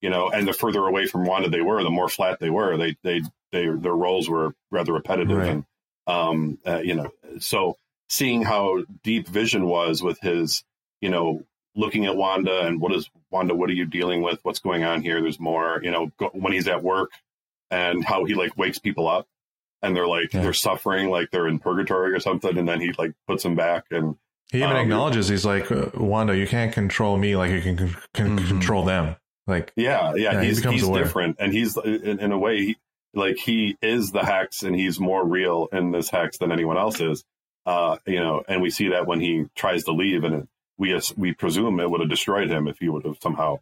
You 0.01 0.11
know, 0.11 0.29
and 0.29 0.47
the 0.47 0.53
further 0.53 0.87
away 0.87 1.07
from 1.07 1.25
Wanda 1.25 1.49
they 1.49 1.63
were, 1.63 1.83
the 1.83 1.91
more 1.91 2.11
flat 2.11 2.39
they 2.39 2.51
were. 2.51 2.77
They 2.77 2.97
they 3.03 3.23
they 3.53 3.67
their 3.69 3.95
roles 3.95 4.29
were 4.29 4.55
rather 4.71 4.93
repetitive, 4.93 5.39
right. 5.39 5.49
and 5.49 5.65
um, 6.07 6.59
uh, 6.67 6.81
you 6.81 6.95
know, 6.95 7.11
so 7.39 7.77
seeing 8.09 8.43
how 8.43 8.85
deep 9.03 9.27
Vision 9.27 9.67
was 9.67 10.03
with 10.03 10.21
his, 10.21 10.63
you 11.01 11.09
know, 11.09 11.43
looking 11.75 12.05
at 12.07 12.17
Wanda 12.17 12.67
and 12.67 12.81
what 12.81 12.93
is 12.93 13.11
Wanda, 13.31 13.55
what 13.55 13.71
are 13.71 13.75
you 13.75 13.87
dealing 13.87 14.23
with? 14.23 14.39
What's 14.43 14.61
going 14.61 14.85
on 14.85 15.03
here? 15.03 15.21
There's 15.21 15.41
more, 15.41 15.81
you 15.83 15.91
know, 15.91 16.13
when 16.33 16.53
he's 16.53 16.69
at 16.69 16.83
work 16.83 17.11
and 17.71 18.05
how 18.05 18.25
he 18.25 18.35
like 18.35 18.57
wakes 18.57 18.79
people 18.79 19.09
up 19.09 19.27
and 19.83 19.97
they're 19.97 20.07
like, 20.07 20.33
yeah. 20.33 20.43
they're 20.43 20.53
suffering 20.53 21.11
like 21.11 21.31
they're 21.31 21.49
in 21.49 21.59
purgatory 21.59 22.13
or 22.13 22.21
something. 22.21 22.57
And 22.57 22.69
then 22.69 22.81
he 22.81 22.93
like 22.97 23.15
puts 23.27 23.43
them 23.43 23.57
back 23.57 23.87
and 23.91 24.17
he 24.53 24.59
even 24.59 24.71
um, 24.71 24.77
acknowledges 24.77 25.29
he's 25.29 25.45
like, 25.45 25.71
uh, 25.73 25.91
Wanda, 25.95 26.37
you 26.37 26.47
can't 26.47 26.73
control 26.73 27.17
me 27.17 27.37
like 27.37 27.51
you 27.51 27.61
can, 27.61 27.77
can 28.13 28.37
mm-hmm. 28.37 28.47
control 28.47 28.85
them. 28.85 29.17
Like, 29.47 29.73
yeah, 29.77 30.15
yeah, 30.15 30.33
yeah 30.33 30.43
he's, 30.43 30.63
he 30.63 30.71
he's 30.73 30.89
different. 30.89 31.37
And 31.39 31.53
he's 31.53 31.77
in, 31.77 32.21
in 32.21 32.33
a 32.33 32.39
way, 32.39 32.59
he, 32.59 32.77
like 33.15 33.37
he 33.37 33.77
is 33.83 34.11
the 34.11 34.25
hex 34.25 34.63
and 34.63 34.75
he's 34.75 34.99
more 34.99 35.25
real 35.25 35.69
in 35.73 35.91
this 35.91 36.11
hex 36.11 36.39
than 36.39 36.53
anyone 36.53 36.77
else 36.77 37.01
is. 37.01 37.25
Uh, 37.67 37.97
you 38.07 38.21
know, 38.21 38.43
and 38.47 38.61
we 38.61 38.71
see 38.71 38.91
that 38.91 39.07
when 39.07 39.21
he 39.21 39.47
tries 39.55 39.85
to 39.85 39.93
leave 39.93 40.25
and 40.25 40.35
it, 40.35 40.49
we 40.77 41.01
we 41.17 41.33
presume 41.33 41.81
it 41.81 41.89
would 41.89 42.01
have 42.01 42.11
destroyed 42.11 42.51
him 42.51 42.69
if 42.69 42.79
he 42.79 42.89
would 42.89 43.05
have 43.05 43.17
somehow 43.23 43.61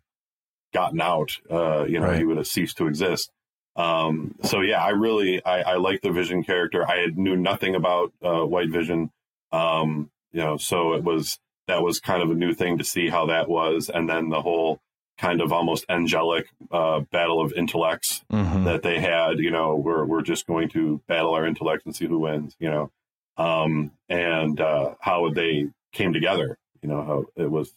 gotten 0.72 1.00
out. 1.00 1.38
Uh, 1.50 1.84
you 1.84 2.00
know, 2.00 2.06
right. 2.06 2.18
he 2.18 2.24
would 2.24 2.38
have 2.38 2.46
ceased 2.46 2.78
to 2.78 2.86
exist. 2.86 3.30
Um, 3.76 4.34
so 4.44 4.60
yeah, 4.60 4.82
I 4.82 4.90
really 4.90 5.44
I, 5.44 5.62
I 5.62 5.76
like 5.76 6.00
the 6.02 6.10
Vision 6.10 6.42
character. 6.42 6.86
I 6.86 7.06
knew 7.06 7.36
nothing 7.36 7.74
about 7.74 8.12
uh, 8.22 8.44
White 8.44 8.70
Vision. 8.70 9.10
Um, 9.52 10.10
you 10.32 10.40
know, 10.40 10.56
so 10.56 10.94
it 10.94 11.04
was 11.04 11.38
that 11.68 11.82
was 11.82 12.00
kind 12.00 12.22
of 12.22 12.30
a 12.30 12.34
new 12.34 12.54
thing 12.54 12.78
to 12.78 12.84
see 12.84 13.08
how 13.08 13.26
that 13.26 13.48
was, 13.48 13.90
and 13.92 14.08
then 14.08 14.28
the 14.28 14.42
whole 14.42 14.80
kind 15.18 15.40
of 15.40 15.52
almost 15.52 15.84
angelic 15.88 16.46
uh, 16.70 17.00
battle 17.12 17.40
of 17.40 17.52
intellects 17.52 18.24
mm-hmm. 18.32 18.64
that 18.64 18.82
they 18.82 19.00
had. 19.00 19.38
You 19.38 19.50
know, 19.50 19.76
we're 19.76 20.04
we're 20.04 20.22
just 20.22 20.46
going 20.46 20.68
to 20.70 21.00
battle 21.06 21.34
our 21.34 21.46
intellect 21.46 21.86
and 21.86 21.94
see 21.94 22.06
who 22.06 22.18
wins. 22.18 22.56
You 22.58 22.70
know, 22.70 22.90
um, 23.36 23.92
and 24.08 24.60
uh, 24.60 24.94
how 25.00 25.30
they 25.30 25.68
came 25.92 26.12
together 26.12 26.58
you 26.82 26.88
know 26.88 27.02
how 27.02 27.42
it 27.42 27.50
was 27.50 27.72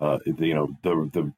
uh, 0.00 0.18
you 0.24 0.54
know 0.54 0.68
the 0.82 1.10
the 1.12 1.32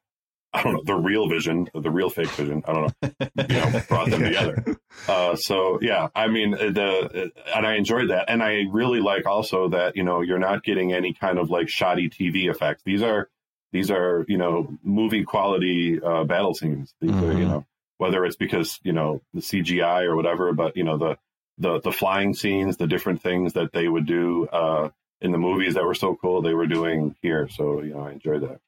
I 0.53 0.61
don't 0.61 0.73
know 0.73 0.83
the 0.83 0.95
real 0.95 1.27
vision, 1.27 1.67
the 1.73 1.89
real 1.89 2.09
fake 2.09 2.29
vision. 2.29 2.63
I 2.67 2.73
don't 2.73 2.93
know, 3.01 3.09
you 3.49 3.55
know, 3.55 3.81
brought 3.87 4.09
them 4.09 4.23
together. 4.23 4.77
Uh, 5.07 5.35
so 5.35 5.79
yeah, 5.81 6.09
I 6.13 6.27
mean 6.27 6.51
the 6.51 7.31
and 7.55 7.65
I 7.65 7.75
enjoyed 7.75 8.11
that, 8.11 8.25
and 8.29 8.43
I 8.43 8.65
really 8.71 8.99
like 8.99 9.25
also 9.25 9.69
that 9.69 9.95
you 9.95 10.03
know 10.03 10.21
you're 10.21 10.39
not 10.39 10.63
getting 10.63 10.93
any 10.93 11.13
kind 11.13 11.39
of 11.39 11.49
like 11.49 11.69
shoddy 11.69 12.09
TV 12.09 12.49
effects. 12.49 12.83
These 12.85 13.01
are 13.01 13.29
these 13.71 13.89
are 13.89 14.25
you 14.27 14.37
know 14.37 14.77
movie 14.83 15.23
quality 15.23 15.99
uh, 16.01 16.23
battle 16.25 16.53
scenes. 16.53 16.93
These 17.01 17.11
mm-hmm. 17.11 17.23
are 17.23 17.27
you 17.27 17.39
mm-hmm. 17.39 17.47
know 17.49 17.65
whether 17.97 18.23
it's 18.25 18.35
because 18.35 18.79
you 18.83 18.93
know 18.93 19.21
the 19.33 19.41
CGI 19.41 20.05
or 20.05 20.15
whatever, 20.15 20.53
but 20.53 20.77
you 20.77 20.83
know 20.83 20.97
the 20.97 21.17
the 21.57 21.79
the 21.79 21.91
flying 21.91 22.33
scenes, 22.33 22.77
the 22.77 22.87
different 22.87 23.21
things 23.21 23.53
that 23.53 23.73
they 23.73 23.87
would 23.87 24.05
do. 24.05 24.47
Uh, 24.47 24.89
in 25.21 25.31
the 25.31 25.37
movies 25.37 25.75
that 25.75 25.85
were 25.85 25.95
so 25.95 26.15
cool 26.15 26.41
they 26.41 26.53
were 26.53 26.67
doing 26.67 27.15
here. 27.21 27.47
So 27.49 27.81
you 27.81 27.93
know, 27.93 28.01
I 28.01 28.11
enjoyed 28.11 28.41
that. 28.41 28.59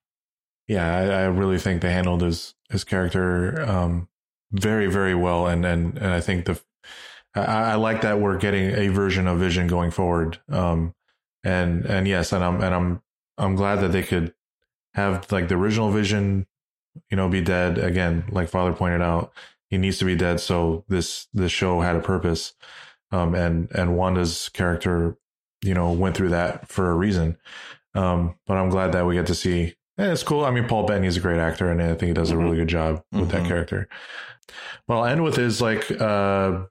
Yeah, 0.67 0.95
I, 0.95 1.03
I 1.03 1.23
really 1.25 1.59
think 1.59 1.81
they 1.81 1.91
handled 1.91 2.21
his 2.21 2.55
his 2.69 2.83
character 2.83 3.61
um, 3.61 4.07
very 4.51 4.87
very 4.87 5.15
well, 5.15 5.47
and 5.47 5.65
and 5.65 5.97
and 5.97 6.07
I 6.07 6.21
think 6.21 6.45
the 6.45 6.61
I, 7.35 7.41
I, 7.41 7.75
like 7.75 8.01
that 8.01 8.19
we're 8.19 8.37
getting 8.37 8.73
a 8.73 8.87
version 8.87 9.27
of 9.27 9.39
Vision 9.39 9.67
going 9.67 9.91
forward. 9.91 10.39
Um, 10.49 10.95
and 11.43 11.85
and 11.85 12.07
yes, 12.07 12.31
and 12.33 12.43
I'm 12.43 12.61
and 12.61 12.73
I'm 12.73 13.01
I'm 13.37 13.55
glad 13.55 13.81
that 13.81 13.91
they 13.91 14.03
could 14.03 14.33
have 14.93 15.31
like 15.31 15.47
the 15.49 15.55
original 15.55 15.91
Vision, 15.91 16.47
you 17.09 17.17
know, 17.17 17.29
be 17.29 17.41
dead 17.41 17.77
again. 17.77 18.25
Like 18.31 18.49
Father 18.49 18.73
pointed 18.73 19.01
out, 19.01 19.33
he 19.69 19.77
needs 19.77 19.97
to 19.99 20.05
be 20.05 20.15
dead. 20.15 20.39
So 20.39 20.85
this 20.87 21.27
this 21.33 21.51
show 21.51 21.81
had 21.81 21.95
a 21.95 22.01
purpose. 22.01 22.53
Um, 23.11 23.35
and 23.35 23.69
and 23.71 23.95
Wanda's 23.95 24.49
character 24.49 25.17
you 25.61 25.73
know 25.73 25.91
went 25.91 26.15
through 26.15 26.29
that 26.29 26.67
for 26.69 26.89
a 26.89 26.95
reason. 26.95 27.37
Um, 27.93 28.35
but 28.45 28.57
I'm 28.57 28.69
glad 28.69 28.91
that 28.93 29.05
we 29.05 29.15
get 29.15 29.27
to 29.27 29.35
see. 29.35 29.75
And 29.97 30.11
it's 30.11 30.23
cool. 30.23 30.43
I 30.43 30.51
mean, 30.51 30.67
Paul 30.67 30.85
Bettany's 30.85 31.17
a 31.17 31.21
great 31.21 31.39
actor, 31.39 31.69
and 31.71 31.81
I 31.81 31.87
think 31.89 32.03
he 32.09 32.13
does 32.13 32.31
a 32.31 32.37
really 32.37 32.57
good 32.57 32.67
job 32.67 33.01
with 33.13 33.29
that 33.31 33.43
Mhm. 33.43 33.47
character. 33.47 33.87
Well, 34.87 34.99
I'll 35.03 35.05
end 35.05 35.23
with 35.23 35.37
is 35.37 35.61
like, 35.61 35.89
uh, 35.89 36.63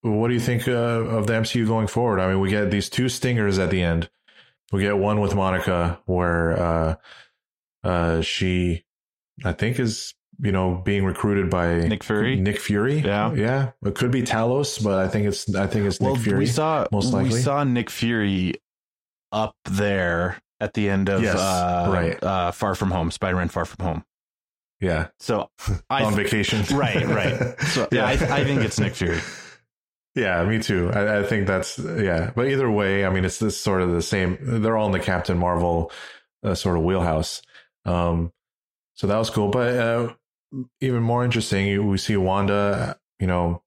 what 0.00 0.28
do 0.28 0.34
you 0.34 0.40
think 0.40 0.66
uh, 0.66 0.72
of 0.72 1.26
the 1.26 1.34
MCU 1.34 1.66
going 1.66 1.86
forward? 1.86 2.18
I 2.18 2.28
mean, 2.28 2.40
we 2.40 2.50
get 2.50 2.70
these 2.70 2.88
two 2.88 3.08
stingers 3.08 3.58
at 3.58 3.70
the 3.70 3.82
end. 3.82 4.08
We 4.72 4.80
get 4.82 4.96
one 4.96 5.20
with 5.20 5.34
Monica, 5.34 6.00
where 6.06 6.58
uh, 6.58 6.94
uh, 7.84 8.20
she, 8.22 8.84
I 9.44 9.52
think, 9.52 9.78
is 9.78 10.14
you 10.40 10.50
know 10.50 10.76
being 10.82 11.04
recruited 11.04 11.50
by 11.50 11.80
Nick 11.80 12.02
Fury? 12.02 12.36
Nick 12.36 12.58
Fury, 12.58 12.98
Yeah. 13.00 13.32
yeah. 13.34 13.72
It 13.84 13.94
could 13.94 14.10
be 14.10 14.22
Talos, 14.22 14.82
but 14.82 14.98
I 14.98 15.08
think 15.08 15.26
it's 15.26 15.54
I 15.54 15.66
think 15.66 15.84
it's 15.86 16.00
well, 16.00 16.14
Nick 16.14 16.24
Fury. 16.24 16.38
we 16.38 16.46
saw 16.46 16.86
most 16.90 17.12
we 17.14 17.30
saw 17.30 17.62
Nick 17.64 17.90
Fury 17.90 18.54
up 19.30 19.54
there 19.70 20.38
at 20.62 20.74
the 20.74 20.88
end 20.88 21.08
of 21.08 21.22
Yes, 21.22 21.36
uh, 21.36 21.90
right. 21.92 22.22
uh, 22.22 22.50
Far 22.52 22.74
From 22.74 22.90
Home, 22.90 23.10
Spider-Man 23.10 23.48
Far 23.48 23.64
From 23.64 23.84
Home. 23.84 24.04
yeah, 24.80 25.08
So 25.18 25.50
I 25.90 26.04
on 26.04 26.14
vacation. 26.14 26.62
right, 26.76 27.04
right. 27.06 27.60
So 27.60 27.88
yeah, 27.92 28.04
I, 28.06 28.12
I 28.12 28.44
think 28.44 28.62
it's 28.62 28.78
Nick 28.78 28.94
Fury. 28.94 29.20
Yeah, 30.14 30.44
me 30.44 30.58
too. 30.60 30.90
I, 30.92 31.20
I 31.20 31.22
think 31.22 31.46
that's 31.46 31.78
yeah. 31.78 32.32
But 32.34 32.48
either 32.48 32.70
way, 32.70 33.04
I 33.06 33.10
mean, 33.10 33.24
it's 33.24 33.38
this 33.38 33.58
sort 33.58 33.80
of 33.82 33.92
the 33.92 34.02
same. 34.02 34.38
They're 34.40 34.76
all 34.76 34.86
in 34.86 34.92
the 34.92 35.00
Captain 35.00 35.38
Marvel 35.38 35.90
uh, 36.44 36.54
sort 36.54 36.76
of 36.76 36.82
wheelhouse. 36.84 37.40
Um, 37.86 38.30
so 38.94 39.06
that 39.06 39.16
was 39.16 39.30
cool. 39.30 39.48
But 39.48 39.74
uh, 39.76 40.12
even 40.82 41.02
more 41.02 41.24
interesting, 41.24 41.88
we 41.88 41.96
see 41.96 42.16
Wanda, 42.18 42.98
you 43.18 43.26
know, 43.26 43.62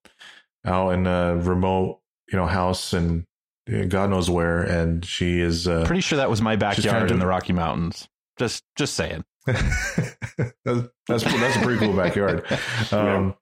out 0.63 0.89
in 0.91 1.07
a 1.07 1.35
remote, 1.35 1.99
you 2.31 2.37
know, 2.37 2.45
house 2.45 2.93
and 2.93 3.25
God 3.67 4.09
knows 4.11 4.29
where, 4.29 4.61
and 4.61 5.03
she 5.03 5.39
is 5.39 5.67
uh, 5.67 5.85
Pretty 5.85 6.01
sure 6.01 6.17
that 6.17 6.29
was 6.29 6.41
my 6.41 6.55
backyard 6.55 6.97
kinda 6.99 7.13
in 7.13 7.19
the 7.19 7.27
Rocky 7.27 7.53
Mountains. 7.53 8.07
Just 8.37 8.63
just 8.75 8.93
saying. 8.95 9.23
that's 9.45 10.87
that's 11.07 11.23
that's 11.23 11.55
a 11.55 11.59
pretty 11.61 11.79
cool 11.79 11.95
backyard. 11.95 12.45
Um, 12.91 13.35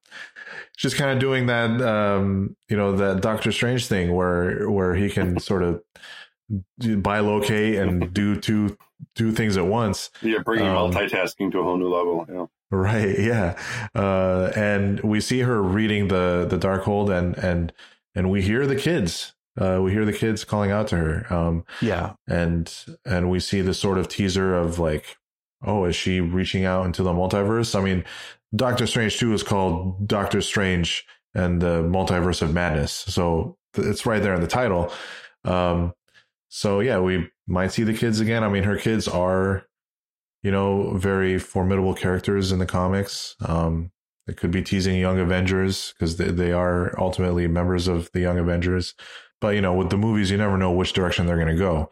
Just 0.77 0.95
kind 0.97 1.11
of 1.11 1.19
doing 1.19 1.45
that, 1.47 1.81
um, 1.81 2.55
you 2.67 2.75
know, 2.75 2.95
that 2.97 3.21
Doctor 3.21 3.51
Strange 3.51 3.85
thing 3.87 4.13
where 4.13 4.69
where 4.69 4.95
he 4.95 5.09
can 5.09 5.39
sort 5.39 5.61
of 5.63 5.81
do- 6.79 6.99
bilocate 7.01 7.79
and 7.81 8.11
do 8.13 8.39
two 8.39 8.75
two 9.15 9.31
things 9.31 9.55
at 9.57 9.65
once. 9.67 10.09
Yeah, 10.21 10.39
bringing 10.39 10.67
Um, 10.67 10.91
multitasking 10.91 11.51
to 11.51 11.59
a 11.59 11.63
whole 11.63 11.77
new 11.77 11.89
level. 11.93 12.25
Yeah. 12.29 12.45
Right. 12.71 13.19
Yeah. 13.19 13.57
Uh, 13.93 14.51
and 14.55 14.99
we 15.01 15.19
see 15.21 15.41
her 15.41 15.61
reading 15.61 16.07
the 16.07 16.47
the 16.49 16.57
Darkhold, 16.57 17.15
and 17.15 17.37
and 17.37 17.71
and 18.15 18.31
we 18.31 18.41
hear 18.41 18.65
the 18.65 18.75
kids. 18.75 19.35
Uh, 19.59 19.79
we 19.83 19.91
hear 19.91 20.05
the 20.05 20.13
kids 20.13 20.43
calling 20.43 20.71
out 20.71 20.87
to 20.87 20.97
her. 20.97 21.33
Um, 21.33 21.63
Yeah. 21.81 22.13
and 22.27 22.73
and 23.05 23.29
we 23.29 23.39
see 23.39 23.61
this 23.61 23.79
sort 23.79 23.97
of 23.97 24.07
teaser 24.07 24.55
of 24.55 24.79
like 24.79 25.17
oh 25.65 25.85
is 25.85 25.95
she 25.95 26.19
reaching 26.19 26.65
out 26.65 26.85
into 26.85 27.03
the 27.03 27.13
multiverse? 27.13 27.77
I 27.79 27.83
mean 27.83 28.03
doctor 28.55 28.85
strange 28.87 29.17
2 29.19 29.33
is 29.33 29.43
called 29.43 30.07
doctor 30.07 30.41
strange 30.41 31.05
and 31.33 31.61
the 31.61 31.81
multiverse 31.83 32.41
of 32.41 32.53
madness. 32.53 32.91
So 32.91 33.57
th- 33.73 33.87
it's 33.87 34.05
right 34.05 34.21
there 34.21 34.33
in 34.35 34.41
the 34.41 34.47
title. 34.47 34.91
Um 35.45 35.93
so 36.49 36.79
yeah 36.79 36.99
we 36.99 37.29
might 37.47 37.71
see 37.71 37.83
the 37.83 37.93
kids 37.93 38.19
again. 38.19 38.43
I 38.43 38.49
mean 38.49 38.63
her 38.63 38.77
kids 38.77 39.07
are 39.07 39.65
you 40.41 40.51
know 40.51 40.97
very 40.97 41.37
formidable 41.39 41.93
characters 41.93 42.51
in 42.51 42.59
the 42.59 42.65
comics. 42.65 43.35
Um 43.45 43.91
it 44.27 44.37
could 44.37 44.51
be 44.51 44.61
teasing 44.63 44.97
young 44.99 45.19
avengers 45.19 45.93
because 45.93 46.15
they, 46.17 46.29
they 46.31 46.51
are 46.53 46.97
ultimately 46.99 47.45
members 47.47 47.87
of 47.89 48.09
the 48.13 48.21
young 48.21 48.37
avengers 48.39 48.95
but 49.43 49.53
you 49.53 49.61
know 49.61 49.75
with 49.75 49.91
the 49.91 49.97
movies 49.97 50.31
you 50.31 50.37
never 50.37 50.57
know 50.57 50.71
which 50.71 50.93
direction 50.93 51.27
they're 51.27 51.43
going 51.43 51.55
to 51.55 51.55
go 51.55 51.87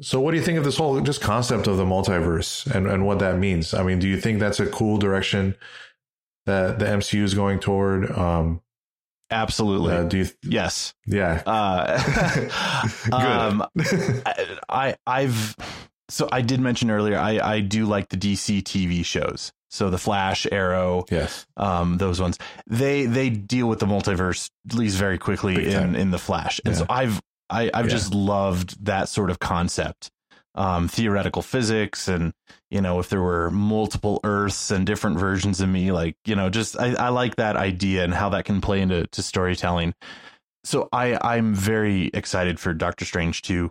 so 0.00 0.20
what 0.20 0.30
do 0.30 0.36
you 0.36 0.42
think 0.42 0.58
of 0.58 0.64
this 0.64 0.76
whole 0.76 1.00
just 1.00 1.20
concept 1.20 1.66
of 1.66 1.76
the 1.76 1.84
multiverse 1.84 2.66
and, 2.72 2.86
and 2.86 3.04
what 3.04 3.18
that 3.18 3.38
means? 3.38 3.74
I 3.74 3.82
mean, 3.82 3.98
do 3.98 4.06
you 4.06 4.20
think 4.20 4.38
that's 4.38 4.60
a 4.60 4.66
cool 4.66 4.96
direction 4.96 5.56
that 6.46 6.78
the 6.78 6.84
MCU 6.84 7.22
is 7.22 7.34
going 7.34 7.58
toward? 7.58 8.10
Um, 8.12 8.60
Absolutely. 9.30 9.94
uh, 9.94 10.04
do 10.04 10.18
you? 10.18 10.26
yes. 10.44 10.94
Yeah. 11.04 11.42
Uh, 11.44 12.00
Good. 13.04 13.12
um, 13.12 13.64
I, 13.74 14.56
I 14.68 14.96
I've 15.06 15.56
so 16.08 16.28
I 16.30 16.42
did 16.42 16.60
mention 16.60 16.90
earlier 16.90 17.18
I 17.18 17.40
I 17.40 17.60
do 17.60 17.84
like 17.84 18.08
the 18.08 18.16
DC 18.16 18.62
TV 18.62 19.04
shows. 19.04 19.52
So 19.70 19.90
the 19.90 19.98
Flash, 19.98 20.46
Arrow, 20.50 21.04
yes. 21.10 21.46
um, 21.56 21.98
those 21.98 22.20
ones 22.20 22.38
they 22.66 23.04
they 23.06 23.28
deal 23.30 23.68
with 23.68 23.78
the 23.80 23.86
multiverse 23.86 24.50
at 24.68 24.74
least 24.74 24.96
very 24.96 25.18
quickly 25.18 25.56
Big 25.56 25.66
in 25.68 25.72
time. 25.72 25.94
in 25.94 26.10
the 26.10 26.18
Flash, 26.18 26.60
and 26.64 26.76
so 26.76 26.86
I've 26.88 27.20
I, 27.50 27.70
I've 27.74 27.86
Yeah. 27.86 27.90
just 27.92 28.14
loved 28.14 28.84
that 28.84 29.08
sort 29.08 29.30
of 29.30 29.38
concept, 29.38 30.10
um, 30.54 30.88
theoretical 30.88 31.42
physics, 31.42 32.08
and 32.08 32.32
you 32.70 32.80
know 32.80 32.98
if 32.98 33.08
there 33.10 33.20
were 33.22 33.50
multiple 33.50 34.20
Earths 34.24 34.70
and 34.70 34.86
different 34.86 35.18
versions 35.18 35.60
of 35.60 35.68
me, 35.68 35.92
like 35.92 36.16
you 36.24 36.34
know 36.34 36.48
just 36.50 36.78
I, 36.78 36.94
I 36.94 37.08
like 37.10 37.36
that 37.36 37.56
idea 37.56 38.04
and 38.04 38.14
how 38.14 38.30
that 38.30 38.44
can 38.46 38.60
play 38.60 38.80
into 38.80 39.06
to 39.08 39.22
storytelling. 39.22 39.94
So 40.64 40.88
I 40.92 41.18
I'm 41.22 41.54
very 41.54 42.10
excited 42.14 42.58
for 42.58 42.72
Doctor 42.74 43.04
Strange 43.04 43.42
too. 43.42 43.70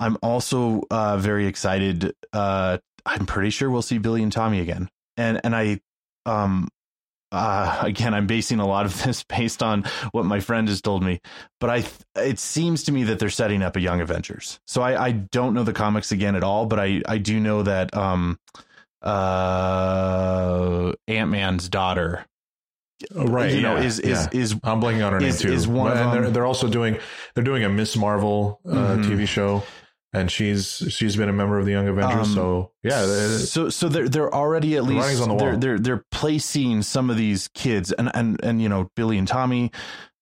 I'm 0.00 0.16
also 0.22 0.82
uh, 0.90 1.16
very 1.18 1.46
excited. 1.46 2.14
Uh, 2.32 2.78
I'm 3.06 3.26
pretty 3.26 3.50
sure 3.50 3.70
we'll 3.70 3.82
see 3.82 3.98
Billy 3.98 4.22
and 4.22 4.32
Tommy 4.32 4.58
again, 4.60 4.88
and 5.16 5.40
and 5.44 5.54
I 5.56 5.80
um 6.26 6.68
uh, 7.32 7.80
again, 7.82 8.14
I'm 8.14 8.26
basing 8.28 8.60
a 8.60 8.66
lot 8.66 8.86
of 8.86 9.02
this 9.04 9.24
based 9.24 9.62
on 9.62 9.84
what 10.12 10.24
my 10.24 10.38
friend 10.40 10.68
has 10.68 10.80
told 10.80 11.02
me, 11.02 11.20
but 11.60 11.68
I 11.70 11.84
it 12.16 12.38
seems 12.38 12.84
to 12.84 12.92
me 12.92 13.04
that 13.04 13.18
they're 13.18 13.28
setting 13.30 13.62
up 13.62 13.74
a 13.76 13.80
Young 13.80 14.00
Avengers. 14.00 14.60
So 14.66 14.82
I, 14.82 15.06
I 15.06 15.10
don't 15.12 15.54
know 15.54 15.64
the 15.64 15.72
comics 15.72 16.12
again 16.12 16.36
at 16.36 16.44
all, 16.44 16.66
but 16.66 16.78
I, 16.78 17.02
I 17.08 17.18
do 17.18 17.40
know 17.40 17.62
that 17.64 17.96
um 17.96 18.38
uh 19.02 20.92
Ant 21.08 21.30
Man's 21.30 21.68
daughter, 21.68 22.24
Oh, 23.14 23.26
right. 23.26 23.52
you 23.52 23.60
know, 23.60 23.76
is 23.76 23.98
is 23.98 24.28
yeah. 24.32 24.40
is 24.40 24.52
I'm 24.62 24.80
blanking 24.80 25.04
on 25.06 25.12
her 25.14 25.22
is- 25.22 25.42
name 25.42 25.50
too. 25.50 25.54
is 25.56 25.66
one 25.68 25.92
of 25.92 25.98
and 25.98 26.12
they're 26.12 26.30
they're 26.30 26.46
also 26.46 26.68
doing 26.68 26.98
they're 27.34 27.44
doing 27.44 27.64
a 27.64 27.68
Miss 27.68 27.96
Marvel 27.96 28.60
uh, 28.66 28.70
Mhm. 28.96 29.04
TV 29.04 29.26
show, 29.28 29.62
and 30.14 30.30
she's 30.30 30.82
she's 30.88 31.16
been 31.16 31.28
a 31.28 31.32
member 31.32 31.58
of 31.58 31.66
the 31.66 31.72
Young 31.72 31.88
Avengers. 31.88 32.28
Um, 32.28 32.34
so 32.34 32.70
yeah, 32.82 33.04
so 33.38 33.68
so 33.68 33.88
they're 33.88 34.08
they're 34.08 34.32
already 34.34 34.76
at 34.76 34.84
The 34.84 34.90
least 34.94 35.20
on 35.22 35.28
the 35.30 35.36
they're 35.36 35.56
they're 35.56 35.78
they're 35.78 36.04
placing 36.10 36.82
some 36.82 37.10
of 37.10 37.16
these 37.16 37.48
kids 37.54 37.92
and 37.92 38.10
and 38.14 38.42
and 38.42 38.62
you 38.62 38.68
know 38.68 38.88
Billy 38.96 39.18
and 39.18 39.28
Tommy. 39.28 39.70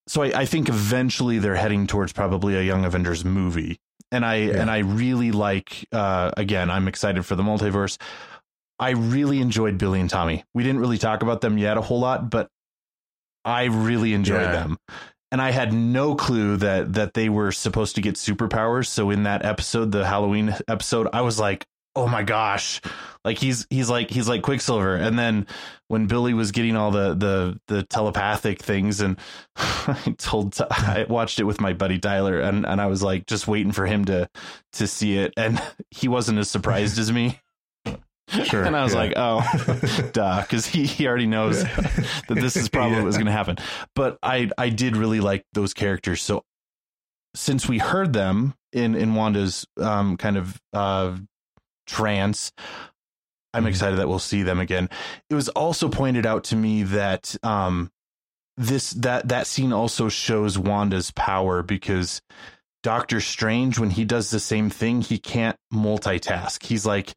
So 0.09 0.23
I, 0.23 0.40
I 0.40 0.44
think 0.47 0.69
eventually 0.69 1.39
they're 1.39 1.55
heading 1.55 1.86
towards 1.86 2.12
probably 2.12 2.56
a 2.56 2.62
Young 2.62 2.85
Avengers 2.85 3.24
movie, 3.24 3.78
and 4.10 4.24
I 4.24 4.36
Yeah. 4.36 4.60
and 4.60 4.70
I 4.70 4.78
really 4.78 5.31
like. 5.32 5.86
Uh, 5.93 6.31
again, 6.36 6.70
I'm 6.70 6.89
excited 6.89 7.24
for 7.24 7.36
the 7.36 7.43
multiverse. 7.43 7.98
I 8.78 8.90
really 8.90 9.40
enjoyed 9.40 9.78
Billy 9.78 10.01
and 10.01 10.10
Tommy. 10.10 10.44
We 10.55 10.64
didn't 10.64 10.81
really 10.81 10.98
talk 10.98 11.23
about 11.23 11.40
them 11.40 11.56
yet 11.56 11.77
a 11.77 11.81
whole 11.82 12.01
lot, 12.01 12.31
but 12.31 12.48
I 13.44 13.64
really 13.64 14.12
enjoyed 14.14 14.40
Yeah. 14.43 14.52
them. 14.52 14.78
And 15.33 15.43
I 15.43 15.51
had 15.51 15.73
no 15.73 16.15
clue 16.15 16.59
that 16.59 16.93
that 16.93 17.15
they 17.15 17.29
were 17.29 17.51
supposed 17.51 17.97
to 17.97 18.01
get 18.03 18.15
superpowers. 18.17 18.87
So 18.87 19.11
in 19.11 19.25
that 19.25 19.45
episode, 19.45 19.91
the 19.91 20.07
Halloween 20.07 20.55
episode, 20.69 21.09
I 21.13 21.23
was 21.23 21.41
like, 21.41 21.67
"Oh 21.97 22.07
my 22.07 22.23
gosh!" 22.23 22.81
Like 23.25 23.39
he's 23.39 23.67
he's 23.71 23.89
like 23.89 24.11
he's 24.11 24.29
like 24.29 24.43
Quicksilver. 24.43 24.95
And 24.95 25.19
then 25.19 25.47
when 25.89 26.07
Billy 26.07 26.35
was 26.35 26.53
getting 26.53 26.77
all 26.77 26.91
the 26.91 27.15
the 27.15 27.59
the 27.67 27.83
telepathic 27.85 28.61
things, 28.61 29.01
and 29.01 29.19
I 29.57 30.15
told 30.19 30.55
I 30.71 31.07
watched 31.09 31.41
it 31.41 31.45
with 31.45 31.61
my 31.61 31.73
buddy 31.73 31.99
Tyler, 31.99 32.39
and 32.39 32.67
and 32.67 32.81
I 32.81 32.87
was 32.87 33.03
like 33.03 33.27
just 33.27 33.49
waiting 33.49 33.73
for 33.73 33.87
him 33.87 34.05
to 34.05 34.29
to 34.75 34.87
see 34.87 35.17
it, 35.17 35.33
and 35.37 35.61
he 35.91 36.09
wasn't 36.09 36.39
as 36.39 36.51
surprised 36.51 36.99
as 36.99 37.11
me. 37.11 37.41
Sure, 38.45 38.65
and 38.65 38.77
I 38.77 38.83
was 38.85 38.93
yeah. 38.95 38.99
like, 38.99 39.13
"Oh, 39.17 40.11
duh," 40.13 40.41
because 40.43 40.67
he 40.67 40.87
he 40.87 41.07
already 41.07 41.27
knows 41.27 41.63
that 42.29 42.29
this 42.29 42.57
is 42.57 42.69
probably 42.71 42.97
what 42.97 43.05
was 43.05 43.17
going 43.17 43.27
to 43.27 43.33
happen. 43.33 43.57
But 43.95 44.19
I 44.23 44.51
I 44.59 44.69
did 44.71 44.97
really 44.97 45.21
like 45.21 45.45
those 45.53 45.75
characters. 45.75 46.23
So 46.23 46.45
since 47.35 47.69
we 47.69 47.79
heard 47.79 48.13
them 48.13 48.55
in 48.73 48.95
in 48.95 49.15
Wanda's 49.15 49.67
um 49.81 50.17
kind 50.17 50.37
of 50.37 50.61
uh 50.73 51.17
trance, 51.87 52.53
I'm 53.55 53.65
Mhm. 53.65 53.69
excited 53.69 53.99
that 53.99 54.09
we'll 54.09 54.19
see 54.19 54.43
them 54.43 54.61
again. 54.61 54.89
It 55.31 55.35
was 55.35 55.49
also 55.51 55.89
pointed 55.89 56.27
out 56.27 56.45
to 56.45 56.57
me 56.57 56.83
that 56.85 57.37
um 57.43 57.91
this 58.57 58.91
that 58.93 59.29
that 59.29 59.47
scene 59.47 59.73
also 59.73 60.09
shows 60.09 60.59
Wanda's 60.59 61.11
power 61.11 61.63
because 61.63 62.21
Doctor 62.83 63.21
Strange 63.21 63.79
when 63.79 63.91
he 63.91 64.05
does 64.05 64.31
the 64.31 64.41
same 64.41 64.69
thing, 64.71 65.01
he 65.03 65.19
can't 65.19 65.57
multitask. 65.73 66.63
He's 66.65 66.85
like 66.87 67.15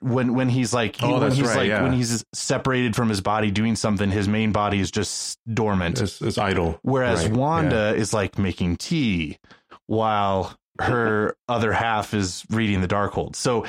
when 0.00 0.34
when 0.34 0.48
he's 0.48 0.72
like 0.72 1.02
Oh, 1.02 1.12
when 1.12 1.20
that's 1.20 1.36
he's 1.36 1.46
right, 1.46 1.56
like 1.56 1.68
yeah. 1.68 1.82
when 1.82 1.92
he's 1.92 2.24
separated 2.32 2.94
from 2.94 3.08
his 3.08 3.20
body 3.20 3.50
doing 3.50 3.74
something, 3.76 4.10
his 4.10 4.28
main 4.28 4.52
body 4.52 4.78
is 4.80 4.90
just 4.90 5.38
dormant. 5.52 6.00
it's, 6.00 6.20
it's 6.22 6.38
idle. 6.38 6.78
Whereas 6.82 7.26
Right, 7.26 7.36
Wanda 7.36 7.94
is 7.94 8.14
like 8.14 8.38
making 8.38 8.76
tea 8.76 9.38
while 9.86 10.56
her 10.80 11.36
other 11.48 11.72
half 11.72 12.14
is 12.14 12.44
reading 12.50 12.80
the 12.80 12.88
Darkhold. 12.88 13.34
So 13.36 13.66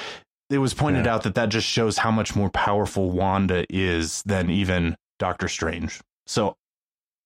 it 0.49 0.59
was 0.59 0.73
pointed 0.73 1.05
Yeah. 1.05 1.15
out 1.15 1.23
that 1.23 1.35
that 1.35 1.49
just 1.49 1.67
shows 1.67 1.97
how 1.97 2.11
much 2.11 2.35
more 2.35 2.49
powerful 2.49 3.09
Wanda 3.11 3.65
is 3.69 4.21
than 4.23 4.49
even 4.49 4.97
Doctor 5.17 5.47
Strange. 5.47 5.99
So 6.27 6.55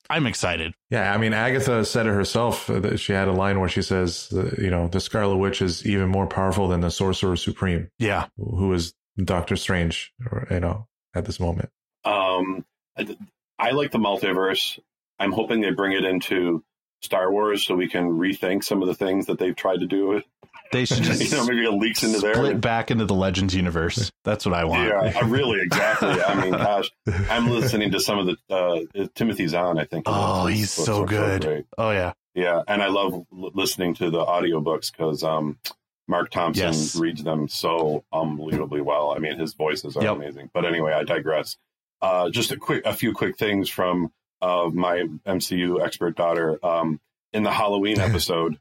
I'm 0.10 0.28
excited. 0.28 0.74
Yeah, 0.90 1.14
I 1.14 1.18
mean, 1.18 1.34
Agatha 1.34 1.84
said 1.86 2.06
it 2.08 2.12
herself. 2.12 2.70
uh, 2.70 2.80
that 2.80 3.00
She 3.00 3.14
had 3.14 3.28
a 3.28 3.32
line 3.34 3.60
where 3.60 3.70
she 3.70 3.82
says, 3.82 4.30
you 4.58 4.70
know, 4.70 4.88
the 4.88 5.00
Scarlet 5.00 5.38
Witch 5.38 5.62
is 5.62 5.86
even 5.86 6.10
more 6.10 6.28
powerful 6.28 6.68
than 6.68 6.82
the 6.82 6.92
Sorcerer 6.92 7.36
Supreme, 7.36 7.90
Yeah. 7.98 8.28
who 8.38 8.72
is 8.74 8.94
Doctor 9.18 9.56
Strange, 9.56 10.14
or, 10.32 10.48
you 10.52 10.60
know, 10.60 10.88
at 11.16 11.26
this 11.26 11.40
moment. 11.40 11.70
Um, 12.04 12.66
I, 12.98 13.18
I 13.58 13.72
like 13.72 13.92
the 13.92 13.98
multiverse. 13.98 14.78
I'm 15.20 15.32
hoping 15.32 15.62
they 15.62 15.72
bring 15.72 15.94
it 15.94 16.06
into 16.06 16.64
Star 17.02 17.32
Wars 17.32 17.66
so 17.66 17.76
we 17.76 17.88
can 17.88 18.10
rethink 18.10 18.64
some 18.64 18.82
of 18.82 18.88
the 18.88 18.96
things 18.96 19.26
that 19.28 19.40
they've 19.40 19.56
tried 19.56 19.80
to 19.80 19.88
do. 19.88 20.22
They 20.76 20.84
should 20.86 21.04
just 21.04 21.22
you 21.32 21.38
know, 21.38 21.46
maybe 21.46 21.64
it 21.66 21.72
leaks 21.72 22.04
into 22.04 22.20
split 22.20 22.34
there. 22.36 22.56
back 22.58 22.92
into 22.92 23.06
the 23.06 23.14
Legends 23.14 23.56
universe. 23.56 24.12
That's 24.26 24.46
what 24.46 24.54
I 24.54 24.66
want. 24.66 24.90
Yeah, 24.90 25.14
I 25.16 25.22
really, 25.22 25.62
exactly. 25.62 26.10
I 26.22 26.36
mean, 26.42 26.52
gosh, 26.58 26.92
I'm 27.30 27.50
listening 27.50 27.92
to 27.92 28.00
some 28.02 28.20
of 28.20 28.26
the 28.50 28.54
uh, 28.54 29.08
Timothy 29.16 29.48
Zahn. 29.48 29.78
I 29.80 29.86
think. 29.86 30.04
Oh, 30.06 30.48
he's 30.48 30.76
books 30.76 30.86
so 30.86 31.06
good. 31.06 31.42
great. 31.44 31.66
Oh 31.78 31.92
yeah. 31.92 32.12
Yeah, 32.34 32.62
and 32.68 32.84
I 32.84 32.88
love 32.88 33.14
l- 33.14 33.26
listening 33.54 33.94
to 33.96 34.10
the 34.10 34.20
audiobooks 34.26 34.92
because 34.92 35.24
um, 35.24 35.58
Marc 36.10 36.30
Thompson 36.32 36.66
Yes. 36.74 36.98
reads 36.98 37.24
them 37.24 37.48
so 37.48 38.04
unbelievably 38.12 38.82
well. 38.82 39.12
I 39.16 39.20
mean, 39.20 39.40
his 39.40 39.54
voices 39.54 39.96
are 39.96 40.04
Yep. 40.04 40.16
amazing. 40.18 40.50
But 40.54 40.66
anyway, 40.66 40.92
I 40.92 41.04
digress. 41.04 41.56
Uh, 42.02 42.30
just 42.30 42.52
a 42.52 42.58
quick, 42.58 42.86
a 42.86 42.92
few 42.92 43.14
quick 43.14 43.38
things 43.38 43.70
from 43.70 44.12
uh, 44.42 44.70
my 44.74 45.06
MCU 45.26 45.82
expert 45.82 46.18
daughter. 46.18 46.60
Um, 46.62 47.00
in 47.32 47.44
the 47.44 47.52
Halloween 47.52 48.00
episode 48.02 48.60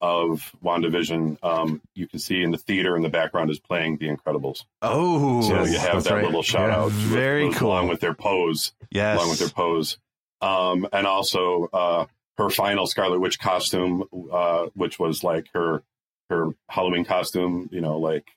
of 0.00 0.52
WandaVision, 0.64 1.38
um, 1.42 1.80
you 1.94 2.06
can 2.06 2.18
see 2.18 2.42
in 2.42 2.50
the 2.50 2.58
theater 2.58 2.96
in 2.96 3.02
the 3.02 3.08
background 3.08 3.50
is 3.50 3.58
playing 3.58 3.98
The 3.98 4.08
Incredibles. 4.08 4.64
Oh, 4.82 5.40
So 5.42 5.54
Yes, 5.54 5.72
you 5.72 5.78
have 5.78 6.04
that 6.04 6.12
right. 6.14 6.24
little 6.24 6.42
shout 6.42 6.68
Yeah. 6.70 6.78
out. 6.82 6.90
Very 6.92 7.48
with- 7.48 7.56
cool. 7.56 7.68
Along 7.72 7.88
with 7.88 8.00
their 8.00 8.14
pose 8.14 8.72
yes. 8.90 9.16
along 9.18 9.30
with 9.30 9.38
their 9.40 9.48
pose. 9.48 9.98
Um, 10.40 10.86
and 10.92 11.06
also 11.06 11.68
uh, 11.72 12.06
her 12.36 12.48
final 12.50 12.86
Scarlet 12.86 13.18
Witch 13.20 13.40
costume, 13.40 14.04
uh, 14.32 14.66
which 14.74 14.98
was 14.98 15.24
like 15.24 15.46
her 15.54 15.82
her 16.30 16.50
Halloween 16.68 17.04
costume, 17.04 17.68
you 17.72 17.80
know, 17.80 17.98
like 17.98 18.28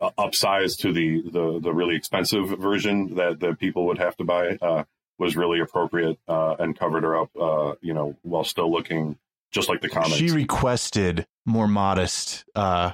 uh, 0.00 0.10
upsized 0.18 0.78
to 0.80 0.92
the, 0.92 1.22
the 1.22 1.58
the 1.60 1.72
really 1.72 1.96
expensive 1.96 2.50
version 2.50 3.16
that 3.16 3.40
that 3.40 3.58
people 3.58 3.86
would 3.86 3.98
have 3.98 4.16
to 4.18 4.24
buy, 4.24 4.56
uh, 4.62 4.84
was 5.18 5.36
really 5.36 5.58
appropriate 5.60 6.18
uh, 6.28 6.54
and 6.58 6.78
covered 6.78 7.02
her 7.02 7.16
up, 7.16 7.30
uh, 7.40 7.74
you 7.80 7.94
know, 7.94 8.14
while 8.22 8.44
still 8.44 8.70
looking 8.70 9.16
just 9.54 9.68
like 9.68 9.80
the 9.80 9.88
comics. 9.88 10.14
She 10.16 10.30
requested 10.30 11.26
more 11.46 11.68
modest 11.68 12.44
uh, 12.54 12.92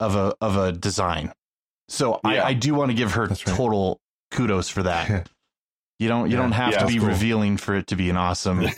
of 0.00 0.14
a 0.16 0.34
of 0.40 0.56
a 0.56 0.72
design. 0.72 1.32
So 1.88 2.20
Yeah. 2.24 2.30
I, 2.44 2.46
I 2.48 2.52
do 2.54 2.74
want 2.74 2.90
to 2.90 2.96
give 2.96 3.12
her 3.12 3.26
right. 3.26 3.36
total 3.38 4.00
kudos 4.30 4.68
for 4.68 4.84
that. 4.84 5.28
You 5.98 6.08
don't 6.08 6.30
you 6.30 6.36
Yeah. 6.36 6.42
don't 6.42 6.52
have 6.52 6.72
Yeah, 6.72 6.78
to 6.80 6.86
be 6.86 6.98
cool. 6.98 7.08
revealing 7.08 7.56
for 7.56 7.74
it 7.74 7.86
to 7.88 7.96
be 7.96 8.08
an 8.10 8.16
awesome. 8.16 8.66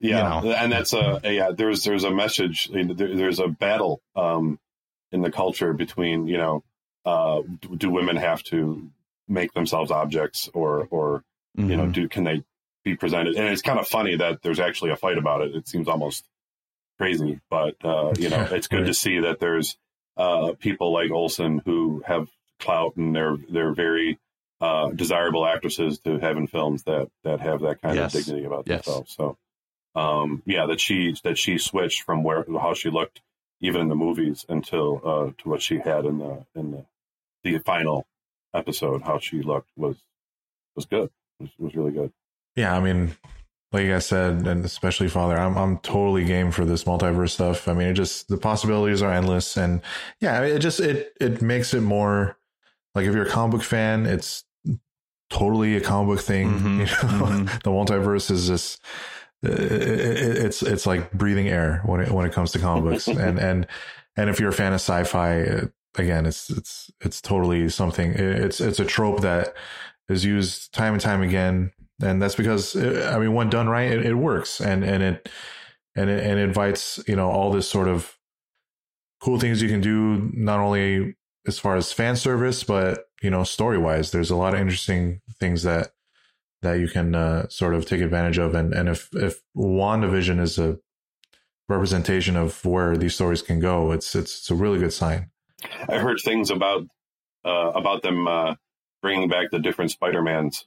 Yeah, 0.00 0.42
you 0.42 0.50
and 0.52 0.72
that's 0.72 0.92
a, 0.94 1.20
a 1.22 1.32
yeah. 1.32 1.50
There's 1.56 1.84
there's 1.84 2.02
a 2.02 2.10
message. 2.10 2.68
There, 2.72 2.84
there's 3.14 3.38
a 3.38 3.46
battle 3.46 4.02
um, 4.16 4.58
in 5.12 5.22
the 5.22 5.30
culture 5.30 5.72
between 5.72 6.26
you 6.26 6.38
know, 6.38 6.64
uh, 7.04 7.42
do, 7.60 7.76
do 7.76 7.88
women 7.90 8.16
have 8.16 8.42
to 8.44 8.90
make 9.28 9.52
themselves 9.52 9.92
objects 9.92 10.50
or 10.54 10.88
or 10.90 11.22
you 11.54 11.76
know 11.76 11.84
Mhm. 11.86 11.92
do 11.92 12.08
can 12.08 12.24
they 12.24 12.42
be 12.82 12.96
presented? 12.96 13.36
And 13.36 13.46
it's 13.46 13.62
kind 13.62 13.78
of 13.78 13.86
funny 13.86 14.16
that 14.16 14.42
there's 14.42 14.58
actually 14.58 14.90
a 14.90 14.96
fight 14.96 15.18
about 15.18 15.42
it. 15.42 15.54
It 15.54 15.68
seems 15.68 15.86
almost 15.86 16.24
crazy, 16.98 17.40
but 17.50 17.74
uh, 17.84 18.12
you 18.18 18.28
know, 18.28 18.42
it's 18.50 18.68
good 18.68 18.86
to 18.86 18.94
see 18.94 19.20
that 19.20 19.40
there's 19.40 19.76
uh, 20.16 20.52
people 20.58 20.92
like 20.92 21.10
Olsen 21.10 21.60
who 21.64 22.02
have 22.06 22.28
clout 22.60 22.96
and 22.96 23.14
they're 23.14 23.36
they're 23.50 23.72
very 23.74 24.18
uh, 24.60 24.90
desirable 24.90 25.44
actresses 25.46 25.98
to 26.00 26.18
have 26.18 26.36
in 26.36 26.46
films 26.46 26.84
that 26.84 27.08
that 27.24 27.40
have 27.40 27.60
that 27.62 27.82
kind 27.82 27.96
Yes. 27.96 28.14
of 28.14 28.24
dignity 28.24 28.44
about 28.46 28.64
Yes. 28.66 28.84
themselves. 28.84 29.14
So, 29.16 29.36
um, 29.94 30.42
yeah, 30.46 30.66
that 30.66 30.80
she 30.80 31.14
that 31.24 31.38
she 31.38 31.58
switched 31.58 32.02
from 32.02 32.22
where 32.22 32.44
how 32.60 32.74
she 32.74 32.88
looked 32.90 33.20
even 33.60 33.80
in 33.80 33.88
the 33.88 33.94
movies 33.94 34.44
until 34.48 35.00
uh, 35.04 35.30
to 35.42 35.48
what 35.48 35.62
she 35.62 35.78
had 35.78 36.04
in 36.04 36.18
the 36.18 36.46
in 36.54 36.70
the 36.72 36.84
the 37.44 37.58
final 37.58 38.06
episode. 38.54 39.02
How 39.02 39.18
she 39.18 39.42
looked 39.42 39.70
was 39.76 39.96
was 40.76 40.84
good. 40.86 41.10
Was, 41.40 41.50
was 41.58 41.74
really 41.74 41.92
good. 41.92 42.12
Yeah, 42.54 42.76
I 42.76 42.80
mean, 42.80 43.16
like 43.72 43.86
I 43.88 43.98
said, 44.00 44.46
and 44.46 44.64
especially 44.64 45.08
Father, 45.08 45.38
I'm 45.38 45.56
I'm 45.56 45.78
totally 45.78 46.24
game 46.24 46.50
for 46.50 46.64
this 46.64 46.84
multiverse 46.84 47.30
stuff. 47.30 47.68
I 47.68 47.72
mean, 47.74 47.88
it 47.88 47.94
just 47.94 48.28
the 48.28 48.36
possibilities 48.36 49.02
are 49.02 49.12
endless, 49.12 49.56
and 49.56 49.80
yeah, 50.20 50.40
it 50.42 50.58
just 50.58 50.80
it 50.80 51.12
it 51.20 51.40
makes 51.42 51.72
it 51.74 51.80
more 51.80 52.36
like 52.94 53.06
if 53.06 53.14
you're 53.14 53.26
a 53.26 53.30
comic 53.30 53.52
book 53.52 53.62
fan, 53.62 54.06
it's 54.06 54.44
totally 55.30 55.76
a 55.76 55.80
comic 55.80 56.16
book 56.16 56.24
thing. 56.24 56.48
Mhm, 56.60 56.78
You 56.80 56.84
know, 57.18 57.26
mhm. 57.26 57.62
the 57.62 57.70
multiverse 57.70 58.30
is 58.30 58.46
just 58.46 58.82
it, 59.42 59.50
it, 59.50 60.36
it's 60.44 60.62
it's 60.62 60.86
like 60.86 61.10
breathing 61.12 61.48
air 61.48 61.80
when 61.84 62.00
it 62.00 62.10
when 62.10 62.26
it 62.26 62.32
comes 62.32 62.52
to 62.52 62.58
comic 62.58 62.84
books, 62.84 63.06
and 63.26 63.38
and 63.38 63.66
and 64.16 64.28
if 64.30 64.38
you're 64.38 64.50
a 64.50 64.52
fan 64.52 64.72
of 64.72 64.80
sci-fi, 64.80 65.68
again, 65.96 66.26
it's 66.26 66.50
it's 66.50 66.90
it's 67.00 67.20
totally 67.22 67.68
something. 67.70 68.12
It's 68.12 68.60
it's 68.60 68.80
a 68.80 68.84
trope 68.84 69.22
that 69.22 69.54
is 70.08 70.24
used 70.24 70.72
time 70.74 70.92
and 70.92 71.00
time 71.02 71.22
again, 71.22 71.72
and 72.02 72.20
that's 72.20 72.34
because 72.34 72.76
I 72.76 73.18
mean, 73.18 73.34
when 73.34 73.50
done 73.50 73.68
right, 73.68 73.90
it, 73.90 74.06
it 74.06 74.14
works, 74.14 74.60
and 74.60 74.84
and 74.84 75.02
it 75.02 75.28
and 75.94 76.10
it 76.10 76.24
and 76.24 76.38
it 76.38 76.42
invites 76.42 77.02
you 77.06 77.16
know 77.16 77.30
all 77.30 77.52
this 77.52 77.68
sort 77.68 77.88
of 77.88 78.18
cool 79.20 79.38
things 79.38 79.62
you 79.62 79.68
can 79.68 79.80
do, 79.80 80.30
not 80.34 80.58
only 80.58 81.14
as 81.46 81.58
far 81.58 81.76
as 81.76 81.92
fan 81.92 82.16
service, 82.16 82.64
but 82.64 83.06
you 83.22 83.30
know, 83.30 83.44
story 83.44 83.78
wise, 83.78 84.10
there's 84.10 84.30
a 84.30 84.36
lot 84.36 84.54
of 84.54 84.60
interesting 84.60 85.20
things 85.38 85.62
that 85.62 85.92
that 86.62 86.74
you 86.74 86.88
can 86.88 87.14
uh, 87.14 87.48
sort 87.48 87.74
of 87.74 87.86
take 87.86 88.00
advantage 88.00 88.38
of, 88.38 88.54
and 88.54 88.72
and 88.74 88.88
if 88.88 89.08
if 89.14 89.40
WandaVision 89.56 90.40
is 90.40 90.58
a 90.58 90.78
representation 91.68 92.36
of 92.36 92.64
where 92.64 92.96
these 92.96 93.14
stories 93.14 93.42
can 93.42 93.60
go, 93.60 93.92
it's 93.92 94.14
it's, 94.14 94.38
it's 94.38 94.50
a 94.50 94.54
really 94.54 94.78
good 94.78 94.92
sign. 94.92 95.30
I 95.88 95.98
heard 95.98 96.18
things 96.24 96.50
about 96.50 96.86
uh, 97.44 97.72
about 97.74 98.02
them 98.02 98.26
uh, 98.26 98.54
bringing 99.00 99.28
back 99.28 99.50
the 99.50 99.58
different 99.58 99.90
Spider 99.90 100.22
Mans. 100.22 100.66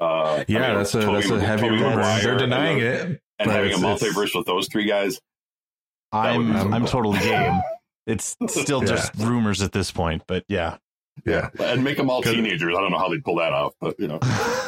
Uh, 0.00 0.44
Yeah, 0.48 0.58
I 0.64 0.68
mean, 0.68 0.76
that's 0.78 0.94
a 0.94 1.00
Tobey- 1.02 1.20
that's 1.20 1.30
a 1.30 1.40
heavy 1.40 1.62
Tobey 1.62 1.74
rumor. 1.76 1.96
Maguire 1.96 2.22
They're 2.22 2.38
denying 2.38 2.76
and, 2.78 2.86
it, 2.86 3.02
and 3.06 3.20
but 3.38 3.48
having 3.48 3.72
a 3.72 3.76
it's- 3.76 4.02
it's- 4.02 4.14
multiverse 4.16 4.34
with 4.36 4.46
those 4.46 4.68
three 4.68 4.86
guys. 4.86 5.20
I'm 6.12 6.38
would 6.38 6.46
be 6.52 6.58
I'm 6.58 6.80
cool. 6.82 6.88
totally 6.88 7.18
game. 7.20 7.60
It's 8.06 8.34
still 8.48 8.80
Yeah. 8.80 8.86
just 8.88 9.14
rumors 9.16 9.62
at 9.62 9.70
this 9.72 9.92
point, 9.92 10.24
but 10.26 10.44
yeah. 10.48 10.78
Yeah, 11.26 11.50
and 11.60 11.84
make 11.84 11.96
them 11.98 12.08
all 12.10 12.22
teenagers. 12.22 12.74
I 12.76 12.80
don't 12.80 12.90
know 12.90 12.98
how 12.98 13.08
they 13.10 13.18
pull 13.18 13.36
that 13.36 13.52
off, 13.52 13.74
but 13.80 14.00
you 14.00 14.08
know, 14.08 14.18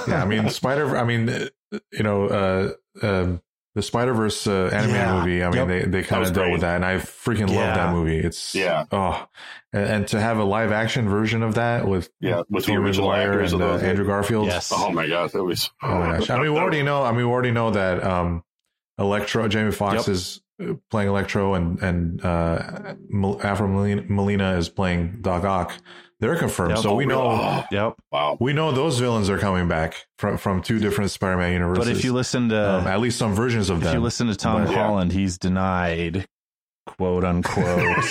yeah. 0.07 0.23
I 0.23 0.27
mean, 0.27 0.49
Spider. 0.51 0.97
I 0.99 1.03
mean, 1.03 1.29
uh, 1.29 1.49
you 1.93 2.03
know, 2.03 2.27
uh, 2.27 2.73
um, 3.05 3.41
the 3.75 3.83
Spider 3.83 4.13
Verse 4.15 4.47
uh, 4.47 4.71
animated 4.73 4.91
Yeah. 4.97 5.19
movie. 5.21 5.43
I 5.43 5.49
mean, 5.51 5.57
Yep. 5.57 5.69
they 5.69 5.83
they 5.91 6.03
kind 6.03 6.23
of 6.23 6.33
dealt 6.33 6.45
great. 6.45 6.53
with 6.53 6.61
that, 6.63 6.77
and 6.77 6.85
I 6.85 6.97
freaking 6.97 7.49
love 7.49 7.75
that 7.75 7.93
movie. 7.93 8.19
It's 8.19 8.55
Yeah. 8.55 8.85
Oh, 8.93 9.27
and, 9.73 9.85
and 9.89 10.09
to 10.09 10.21
have 10.21 10.39
a 10.39 10.45
live 10.45 10.73
action 10.73 11.09
version 11.09 11.43
of 11.43 11.55
that 11.55 11.87
with 11.89 12.11
yeah, 12.21 12.43
with 12.51 12.67
the 12.67 12.75
original 12.77 13.09
Maguire 13.09 13.33
actors 13.33 13.53
and 13.55 13.63
uh. 13.63 13.77
Andrew 13.77 14.07
Garfield. 14.07 14.47
yes. 14.47 14.73
Oh 14.75 14.91
my 14.93 15.07
gosh, 15.09 15.33
that 15.33 15.43
was. 15.45 15.71
Oh 15.83 15.99
my 15.99 16.19
gosh! 16.19 16.29
I 16.31 16.39
mean, 16.41 16.53
we 16.53 16.59
already 16.59 16.83
know. 16.83 17.03
I 17.03 17.11
mean, 17.13 17.27
we 17.27 17.33
already 17.33 17.51
know 17.53 17.71
that 17.71 18.05
um, 18.05 18.45
Electro, 18.99 19.49
Jamie 19.49 19.73
Foxx 19.73 20.07
Yep. 20.07 20.13
is 20.15 20.43
uh, 20.63 20.75
playing 20.91 21.09
Electro, 21.09 21.55
and 21.55 21.81
and 21.83 22.25
uh, 22.25 22.95
Alfred 23.43 23.71
Molina, 23.71 24.03
Molina 24.09 24.57
is 24.59 24.69
playing 24.69 25.19
Doc 25.23 25.45
Ock. 25.45 25.73
They're 26.23 26.37
confirmed, 26.37 26.71
Yep. 26.71 26.79
so 26.79 26.95
we 26.95 27.05
know 27.05 27.23
Oh, 27.23 27.65
Yep. 27.73 27.95
wow. 28.13 28.37
we 28.41 28.53
know 28.53 28.71
those 28.71 28.99
villains 29.01 29.29
are 29.29 29.39
coming 29.39 29.67
back 29.67 30.07
from 30.19 30.37
from 30.39 30.63
two 30.63 30.79
different 30.79 31.11
Spider-Man 31.11 31.53
universes. 31.53 31.85
But 31.85 31.97
if 31.97 32.05
you 32.05 32.13
listen 32.13 32.49
to 32.51 32.75
um, 32.77 32.87
at 32.87 33.01
least 33.01 33.19
some 33.19 33.35
versions 33.35 33.69
of 33.71 33.79
if 33.79 33.83
them, 33.83 33.89
if 33.91 33.95
you 33.95 34.01
listen 34.01 34.29
to 34.29 34.37
Tom 34.37 34.65
But- 34.65 34.71
Yeah. 34.73 34.87
Holland, 34.87 35.11
he's 35.13 35.37
denied 35.37 36.27
quote 36.87 37.25
unquote. 37.25 38.07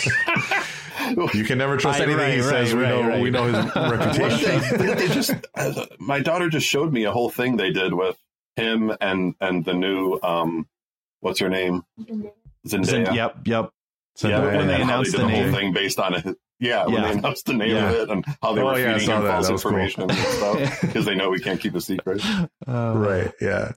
you 1.33 1.43
can 1.45 1.57
never 1.57 1.77
trust 1.77 1.99
Right, 1.99 2.09
anything 2.09 2.25
right, 2.27 2.33
he 2.35 2.41
says. 2.41 2.73
right, 2.73 2.81
we 2.83 2.89
know 2.89 3.07
right, 3.07 3.21
we 3.21 3.29
know 3.29 3.45
his 3.45 3.75
reputation. 3.75 4.77
they, 4.77 4.93
they 4.93 5.07
just, 5.07 5.31
my 5.99 6.19
daughter 6.19 6.49
just 6.49 6.67
showed 6.67 6.91
me 6.91 7.05
a 7.05 7.11
whole 7.13 7.29
thing 7.29 7.55
they 7.57 7.71
did 7.71 7.93
with 7.93 8.17
him 8.57 8.91
and 8.99 9.35
and 9.39 9.63
the 9.63 9.73
new 9.73 10.19
um, 10.21 10.67
what's 11.21 11.39
her 11.39 11.49
name, 11.49 11.83
Zendaya. 12.67 13.13
yep, 13.15 13.37
yep. 13.45 13.69
So 14.17 14.27
yeah, 14.27 14.39
now- 14.41 14.57
when 14.57 14.67
they 14.67 14.81
announced 14.81 15.11
did 15.11 15.21
the 15.21 15.25
the 15.27 15.31
whole 15.31 15.43
name. 15.43 15.53
thing 15.53 15.71
based 15.73 15.97
on 15.99 16.35
it. 16.61 16.67
Yeah, 16.67 16.85
when 16.85 16.93
Yeah. 16.95 17.11
they 17.11 17.17
announced 17.17 17.45
the 17.47 17.53
name 17.53 17.75
Yeah. 17.75 17.89
of 17.89 17.95
it 17.95 18.09
and 18.09 18.25
how 18.41 18.53
they 18.53 18.61
Oh, 18.61 18.65
were 18.65 18.79
yeah, 18.79 18.91
I 18.91 18.93
feeding 18.93 19.07
saw 19.07 19.17
him 19.17 19.23
that. 19.23 19.31
false 19.31 19.47
That 19.47 19.53
was 19.53 19.63
cool. 19.63 19.71
information 19.71 20.01
and 20.03 20.13
stuff 20.13 20.81
because 20.81 21.05
they 21.05 21.15
know 21.15 21.29
we 21.29 21.39
can't 21.39 21.59
keep 21.59 21.75
a 21.75 21.81
secret. 21.81 22.21
Uh, 22.67 22.93
right 22.95 23.31
yeah 23.41 23.71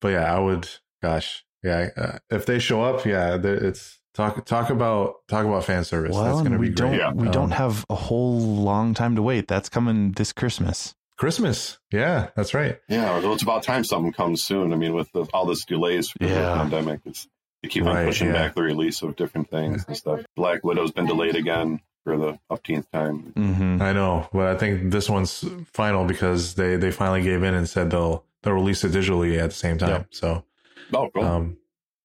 but 0.00 0.08
yeah 0.08 0.32
i 0.34 0.38
would 0.38 0.68
gosh 1.02 1.44
yeah 1.62 1.88
uh, 1.96 2.18
if 2.30 2.44
they 2.46 2.58
show 2.58 2.82
up 2.82 3.04
yeah 3.06 3.38
it's 3.42 3.98
talk 4.14 4.44
talk 4.44 4.68
about 4.70 5.14
talk 5.28 5.46
about 5.46 5.64
fan 5.64 5.84
service 5.84 6.12
Well, 6.14 6.24
that's 6.24 6.42
gonna 6.42 6.58
we 6.58 6.68
be 6.68 6.74
don't 6.74 6.90
great 6.90 7.00
Yeah. 7.00 7.12
we 7.12 7.26
Um, 7.28 7.32
don't 7.32 7.50
have 7.52 7.84
a 7.88 7.94
whole 7.94 8.38
long 8.38 8.92
time 8.94 9.16
to 9.16 9.22
wait. 9.22 9.48
That's 9.48 9.68
coming 9.70 10.12
this 10.12 10.32
Christmas. 10.32 10.94
christmas 11.16 11.78
yeah 11.90 12.28
that's 12.36 12.52
right 12.52 12.78
Yeah, 12.90 13.18
well, 13.18 13.32
it's 13.32 13.42
about 13.42 13.62
time 13.62 13.84
something 13.84 14.12
comes 14.12 14.42
soon. 14.42 14.72
I 14.74 14.76
mean, 14.76 14.92
with 14.94 15.10
the, 15.12 15.24
all 15.32 15.46
this 15.46 15.64
delays 15.64 16.12
because 16.12 16.36
of 16.36 16.42
the 16.44 16.54
pandemic, 16.54 17.00
it's 17.06 17.26
they 17.62 17.70
keep 17.70 17.84
on 17.86 17.94
Right, 17.96 18.06
pushing 18.06 18.28
yeah. 18.28 18.34
back 18.34 18.54
the 18.54 18.62
release 18.62 19.00
of 19.02 19.16
different 19.16 19.50
things 19.50 19.84
and 19.88 19.96
stuff. 19.96 20.20
Black 20.36 20.62
Widow's 20.62 20.92
been 20.92 21.06
delayed 21.06 21.34
again 21.36 21.80
for 22.06 22.16
the 22.16 22.38
upteenth 22.48 22.88
time. 22.92 23.32
Mm-hmm. 23.36 23.82
i 23.82 23.92
know 23.92 24.28
but 24.32 24.46
i 24.46 24.56
think 24.56 24.92
this 24.92 25.10
one's 25.10 25.44
final 25.72 26.04
because 26.04 26.54
they 26.54 26.76
they 26.76 26.92
finally 26.92 27.20
gave 27.22 27.42
in 27.42 27.52
and 27.54 27.68
said 27.68 27.90
they'll 27.90 28.24
they'll 28.44 28.54
release 28.54 28.84
it 28.84 28.92
digitally 28.92 29.36
at 29.42 29.50
the 29.50 29.56
same 29.56 29.76
time. 29.76 29.88
Yep. 29.90 30.06
So, 30.10 30.44
Oh, 30.94 31.10
cool. 31.12 31.24
um, 31.24 31.56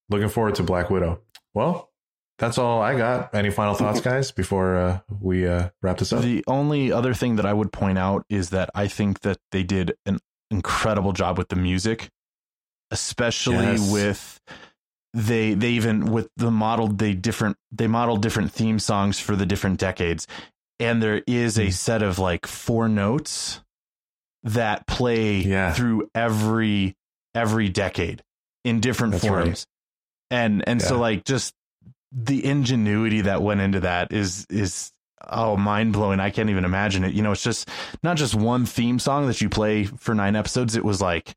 looking 0.10 0.30
forward 0.30 0.56
to 0.56 0.64
Black 0.64 0.90
Widow. 0.90 1.22
Well, 1.54 1.92
that's 2.40 2.58
all 2.58 2.82
I 2.82 2.98
got. 2.98 3.36
Any 3.36 3.52
final 3.52 3.76
thoughts, 3.76 4.02
guys, 4.12 4.32
before 4.32 4.76
uh, 4.76 5.00
we 5.20 5.46
uh, 5.48 5.70
wrap 5.84 6.00
this 6.00 6.12
up? 6.12 6.24
The 6.24 6.44
only 6.48 6.92
other 6.92 7.14
thing 7.14 7.36
that 7.36 7.46
I 7.46 7.54
would 7.54 7.72
point 7.72 8.00
out 8.00 8.26
is 8.28 8.50
that 8.50 8.72
I 8.74 8.88
think 8.88 9.20
that 9.20 9.38
they 9.52 9.62
did 9.62 9.94
an 10.08 10.18
incredible 10.50 11.14
job 11.14 11.38
with 11.38 11.50
the 11.50 11.56
music, 11.58 12.10
especially 12.90 13.58
Yes. 13.78 13.92
with 13.92 14.40
they 15.14 15.54
they 15.54 15.72
even 15.72 16.06
with 16.12 16.30
the 16.38 16.52
modeled 16.52 16.98
they 16.98 17.14
different 17.14 17.58
they 17.72 17.88
modeled 17.88 18.22
different 18.22 18.52
theme 18.52 18.80
songs 18.80 19.20
for 19.20 19.36
the 19.36 19.46
different 19.46 19.80
decades, 19.80 20.28
and 20.80 21.02
there 21.04 21.22
is 21.28 21.58
a 21.60 21.66
Hmm. 21.66 21.72
set 21.72 22.02
of 22.04 22.18
like 22.20 22.48
four 22.48 22.88
notes 22.88 23.62
that 24.44 24.88
play 24.88 25.38
Yeah. 25.38 25.74
through 25.74 26.10
every 26.16 26.96
every 27.36 27.70
decade 27.70 28.24
in 28.64 28.80
different 28.80 29.14
That's 29.14 29.24
right. 29.26 29.44
forms, 29.46 29.66
and 30.30 30.64
and 30.68 30.82
so 30.82 30.98
like 31.00 31.26
just 31.26 31.54
the 32.12 32.44
ingenuity 32.46 33.22
that 33.22 33.42
went 33.42 33.62
into 33.62 33.82
that 33.82 34.12
is 34.12 34.46
is 34.50 34.92
oh 35.30 35.56
mind 35.58 35.94
blowing. 35.94 36.20
I 36.20 36.30
can't 36.30 36.50
even 36.50 36.66
imagine 36.66 37.04
it. 37.04 37.14
You 37.14 37.22
know, 37.22 37.32
it's 37.32 37.44
just 37.44 37.70
not 38.04 38.18
just 38.18 38.34
one 38.36 38.66
theme 38.66 38.98
song 39.00 39.28
that 39.28 39.40
you 39.42 39.50
play 39.50 39.84
for 39.86 40.16
nine 40.16 40.36
episodes. 40.36 40.76
It 40.76 40.84
was 40.86 41.02
like 41.02 41.34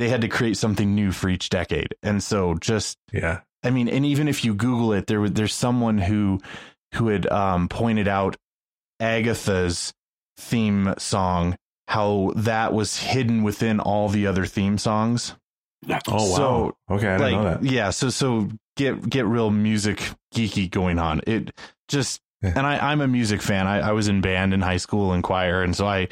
they 0.00 0.08
had 0.08 0.22
to 0.22 0.28
create 0.28 0.56
something 0.56 0.94
new 0.94 1.12
for 1.12 1.28
each 1.28 1.50
decade, 1.50 1.94
and 2.02 2.22
so 2.22 2.54
just 2.54 2.96
yeah. 3.12 3.40
I 3.62 3.68
mean, 3.68 3.86
and 3.86 4.06
even 4.06 4.28
if 4.28 4.46
you 4.46 4.54
Google 4.54 4.94
it, 4.94 5.06
there 5.06 5.20
was 5.20 5.32
there's 5.32 5.52
someone 5.52 5.98
who 5.98 6.40
who 6.94 7.08
had 7.08 7.30
um, 7.30 7.68
pointed 7.68 8.08
out 8.08 8.34
Agatha's 8.98 9.92
theme 10.38 10.94
song, 10.96 11.54
how 11.86 12.32
that 12.34 12.72
was 12.72 12.96
hidden 12.96 13.42
within 13.42 13.78
all 13.78 14.08
the 14.08 14.26
other 14.26 14.46
theme 14.46 14.78
songs. 14.78 15.36
Oh 15.86 16.00
wow. 16.08 16.18
So, 16.18 16.76
okay, 16.90 17.08
I 17.08 17.18
didn't 17.18 17.32
know 17.32 17.42
like, 17.42 17.60
that. 17.60 17.70
yeah, 17.70 17.90
so 17.90 18.08
so 18.08 18.48
get 18.78 19.06
get 19.06 19.26
real 19.26 19.50
music 19.50 20.00
geeky 20.34 20.70
going 20.70 20.98
on. 20.98 21.20
It 21.26 21.52
just. 21.88 22.20
And 22.42 22.66
I, 22.66 22.90
I'm 22.92 23.00
a 23.00 23.08
music 23.08 23.42
fan. 23.42 23.66
I, 23.66 23.80
I 23.80 23.92
was 23.92 24.08
in 24.08 24.20
band 24.20 24.54
in 24.54 24.60
high 24.60 24.78
school 24.78 25.12
and 25.12 25.22
choir, 25.22 25.62
and 25.62 25.74
so 25.76 25.86
I 25.86 26.08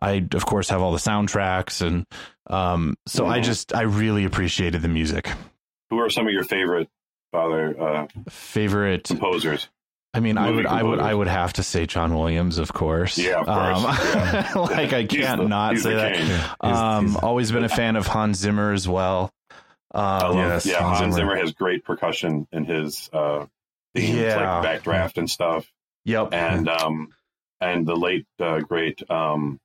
I 0.00 0.26
of 0.32 0.46
course 0.46 0.68
have 0.70 0.80
all 0.82 0.92
the 0.92 0.98
soundtracks 0.98 1.84
and 1.86 2.06
um 2.48 2.96
so 3.06 3.26
I 3.26 3.38
Mhm. 3.40 3.44
just 3.44 3.74
I 3.74 3.82
really 3.82 4.24
appreciated 4.24 4.82
the 4.82 4.88
music. 4.88 5.28
Who 5.90 5.98
are 6.00 6.10
some 6.10 6.26
of 6.26 6.32
your 6.32 6.44
favorite 6.44 6.88
father 7.32 7.80
uh, 7.80 8.06
Favorite 8.28 9.04
composers? 9.04 9.68
I 10.12 10.18
mean, 10.18 10.38
I 10.38 10.46
Movie 10.50 10.56
would, 10.56 10.66
I 10.66 10.82
would, 10.82 10.90
composers. 10.98 11.06
I 11.10 11.14
would 11.14 11.28
have 11.28 11.52
to 11.54 11.62
say 11.62 11.86
John 11.86 12.14
Williams, 12.18 12.58
of 12.58 12.72
course. 12.72 13.16
Yeah, 13.18 13.40
of 13.40 13.46
course. 13.46 13.98
Yeah. 14.14 14.50
Um, 14.56 14.62
like 14.62 14.92
I 14.92 15.02
He's 15.02 15.10
can't 15.24 15.40
the- 15.42 15.48
not 15.48 15.78
say 15.78 15.94
that. 15.94 16.18
Yeah. 16.18 16.54
Um, 16.60 17.06
he's- 17.08 17.22
always 17.22 17.52
been 17.52 17.62
a 17.64 17.68
fan 17.68 17.94
of 17.96 18.08
Hans 18.08 18.38
Zimmer 18.38 18.72
as 18.72 18.88
well. 18.88 19.30
I 19.92 20.18
Um, 20.18 20.36
love- 20.36 20.36
yes, 20.36 20.66
yeah, 20.66 20.80
Hans 20.80 20.98
Hans 20.98 21.14
Zimmer. 21.14 21.30
Zimmer 21.34 21.40
has 21.40 21.52
great 21.52 21.84
percussion 21.84 22.48
in 22.50 22.64
his 22.64 23.08
uh, 23.12 23.38
themes, 23.40 23.50
Yeah. 23.94 24.60
like 24.60 24.82
backdraft 24.82 25.16
and 25.18 25.28
stuff. 25.28 25.70
Yep. 26.04 26.28
And 26.32 26.68
um, 26.68 27.08
and 27.60 27.86
the 27.86 27.96
late 27.96 28.26
uh, 28.38 28.60
great 28.60 29.02
um, 29.10 29.58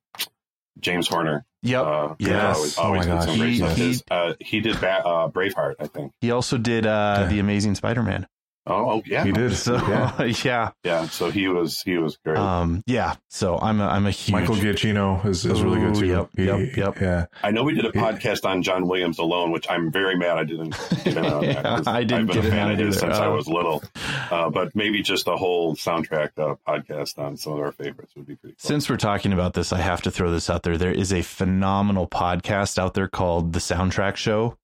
James 0.79 1.07
Horner. 1.07 1.45
Yep. 1.61 1.83
Uh, 1.85 2.15
Yes. 2.19 2.77
always, 2.77 3.05
Oh 3.07 3.09
my 3.09 3.25
gosh. 3.25 3.29
He- 3.35 3.93
he- 3.93 4.01
uh, 4.11 4.33
he 4.39 4.59
did 4.59 4.79
ba- 4.79 5.03
uh, 5.05 5.29
Braveheart, 5.29 5.75
I 5.79 5.87
think. 5.87 6.11
he 6.21 6.29
also 6.31 6.57
did 6.59 6.85
uh, 6.85 7.17
Yeah. 7.21 7.27
the 7.27 7.39
Amazing 7.39 7.75
Spider-Man. 7.75 8.27
Oh, 8.67 8.89
oh 8.91 9.03
yeah, 9.05 9.23
He 9.23 9.31
did. 9.31 9.55
So 9.55 9.75
yeah. 9.87 10.23
yeah, 10.43 10.71
yeah. 10.83 11.05
So 11.07 11.29
he 11.29 11.47
was 11.47 11.81
he 11.83 11.97
was 11.97 12.17
great. 12.17 12.37
um, 12.37 12.83
yeah. 12.87 13.15
So 13.29 13.57
I'm 13.59 13.79
a, 13.79 13.85
I'm 13.87 14.05
a 14.07 14.11
huge 14.11 14.31
Michael 14.33 14.55
Giacchino 14.55 15.23
is, 15.25 15.45
is 15.45 15.61
really 15.61 15.79
good 15.79 15.95
too. 15.95 16.07
yep, 16.07 16.29
He- 16.35 16.45
yep, 16.45 16.75
yep. 16.75 16.99
Yeah. 17.01 17.25
I 17.43 17.51
know 17.51 17.63
we 17.63 17.75
did 17.75 17.85
a 17.85 17.91
podcast 17.91 18.43
on 18.43 18.63
John 18.63 18.87
Williams 18.87 19.19
alone, 19.19 19.51
which 19.51 19.69
I'm 19.69 19.91
very 19.91 20.15
mad 20.17 20.37
I 20.39 20.43
didn't 20.45 20.75
get 21.03 21.07
in 21.17 21.25
on 21.25 21.45
that. 21.45 21.65
I 21.87 22.03
didn't 22.03 22.21
I've 22.21 22.27
been 22.27 22.35
get 22.41 22.45
a 22.45 22.49
fan 22.49 22.71
of 22.71 22.77
his 22.79 22.97
either. 22.97 23.07
since 23.07 23.17
I 23.19 23.25
Oh. 23.27 23.35
was 23.35 23.47
little. 23.47 23.83
Uh, 24.31 24.49
but 24.49 24.75
maybe 24.75 25.03
just 25.03 25.27
a 25.27 25.35
whole 25.35 25.75
soundtrack 25.75 26.31
uh, 26.37 26.55
podcast 26.67 27.19
on 27.19 27.37
some 27.37 27.53
of 27.53 27.59
our 27.59 27.71
favorites 27.71 28.13
would 28.15 28.25
be 28.25 28.35
pretty 28.35 28.55
cool. 28.59 28.67
Since 28.67 28.89
we're 28.89 28.97
talking 28.97 29.31
about 29.33 29.53
this, 29.53 29.71
I 29.73 29.77
have 29.79 30.01
to 30.03 30.11
throw 30.11 30.31
this 30.31 30.49
out 30.49 30.63
there. 30.63 30.77
There 30.77 30.91
is 30.91 31.13
a 31.13 31.21
phenomenal 31.21 32.07
podcast 32.07 32.79
out 32.79 32.95
there 32.95 33.07
called 33.07 33.53
The 33.53 33.59
Soundtrack 33.59 34.15
Show 34.15 34.57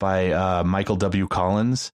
by 0.00 0.32
uh, 0.32 0.64
Michael 0.64 0.96
W. 0.96 1.26
Collins, 1.28 1.92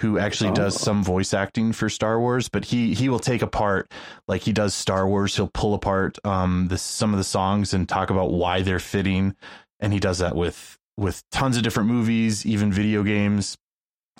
who 0.00 0.18
actually 0.18 0.52
does 0.52 0.74
Oh. 0.76 0.78
some 0.84 1.04
voice 1.04 1.32
acting 1.34 1.72
for 1.72 1.88
Star 1.88 2.18
Wars. 2.20 2.48
But 2.48 2.64
he 2.64 2.94
he 2.94 3.08
will 3.08 3.18
take 3.18 3.42
apart 3.42 3.90
like 4.28 4.42
he 4.42 4.52
does 4.52 4.74
Star 4.74 5.06
Wars. 5.08 5.36
He'll 5.36 5.50
pull 5.52 5.74
apart 5.74 6.18
um 6.24 6.68
the, 6.68 6.78
some 6.78 7.12
of 7.12 7.18
the 7.18 7.24
songs 7.24 7.72
and 7.74 7.88
talk 7.88 8.10
about 8.10 8.32
why 8.32 8.62
they're 8.62 8.78
fitting, 8.78 9.36
and 9.80 9.92
he 9.92 9.98
does 10.00 10.18
that 10.18 10.34
with 10.36 10.78
with 10.96 11.22
tons 11.30 11.56
of 11.56 11.62
different 11.62 11.88
movies, 11.88 12.44
even 12.44 12.72
video 12.72 13.02
games. 13.02 13.56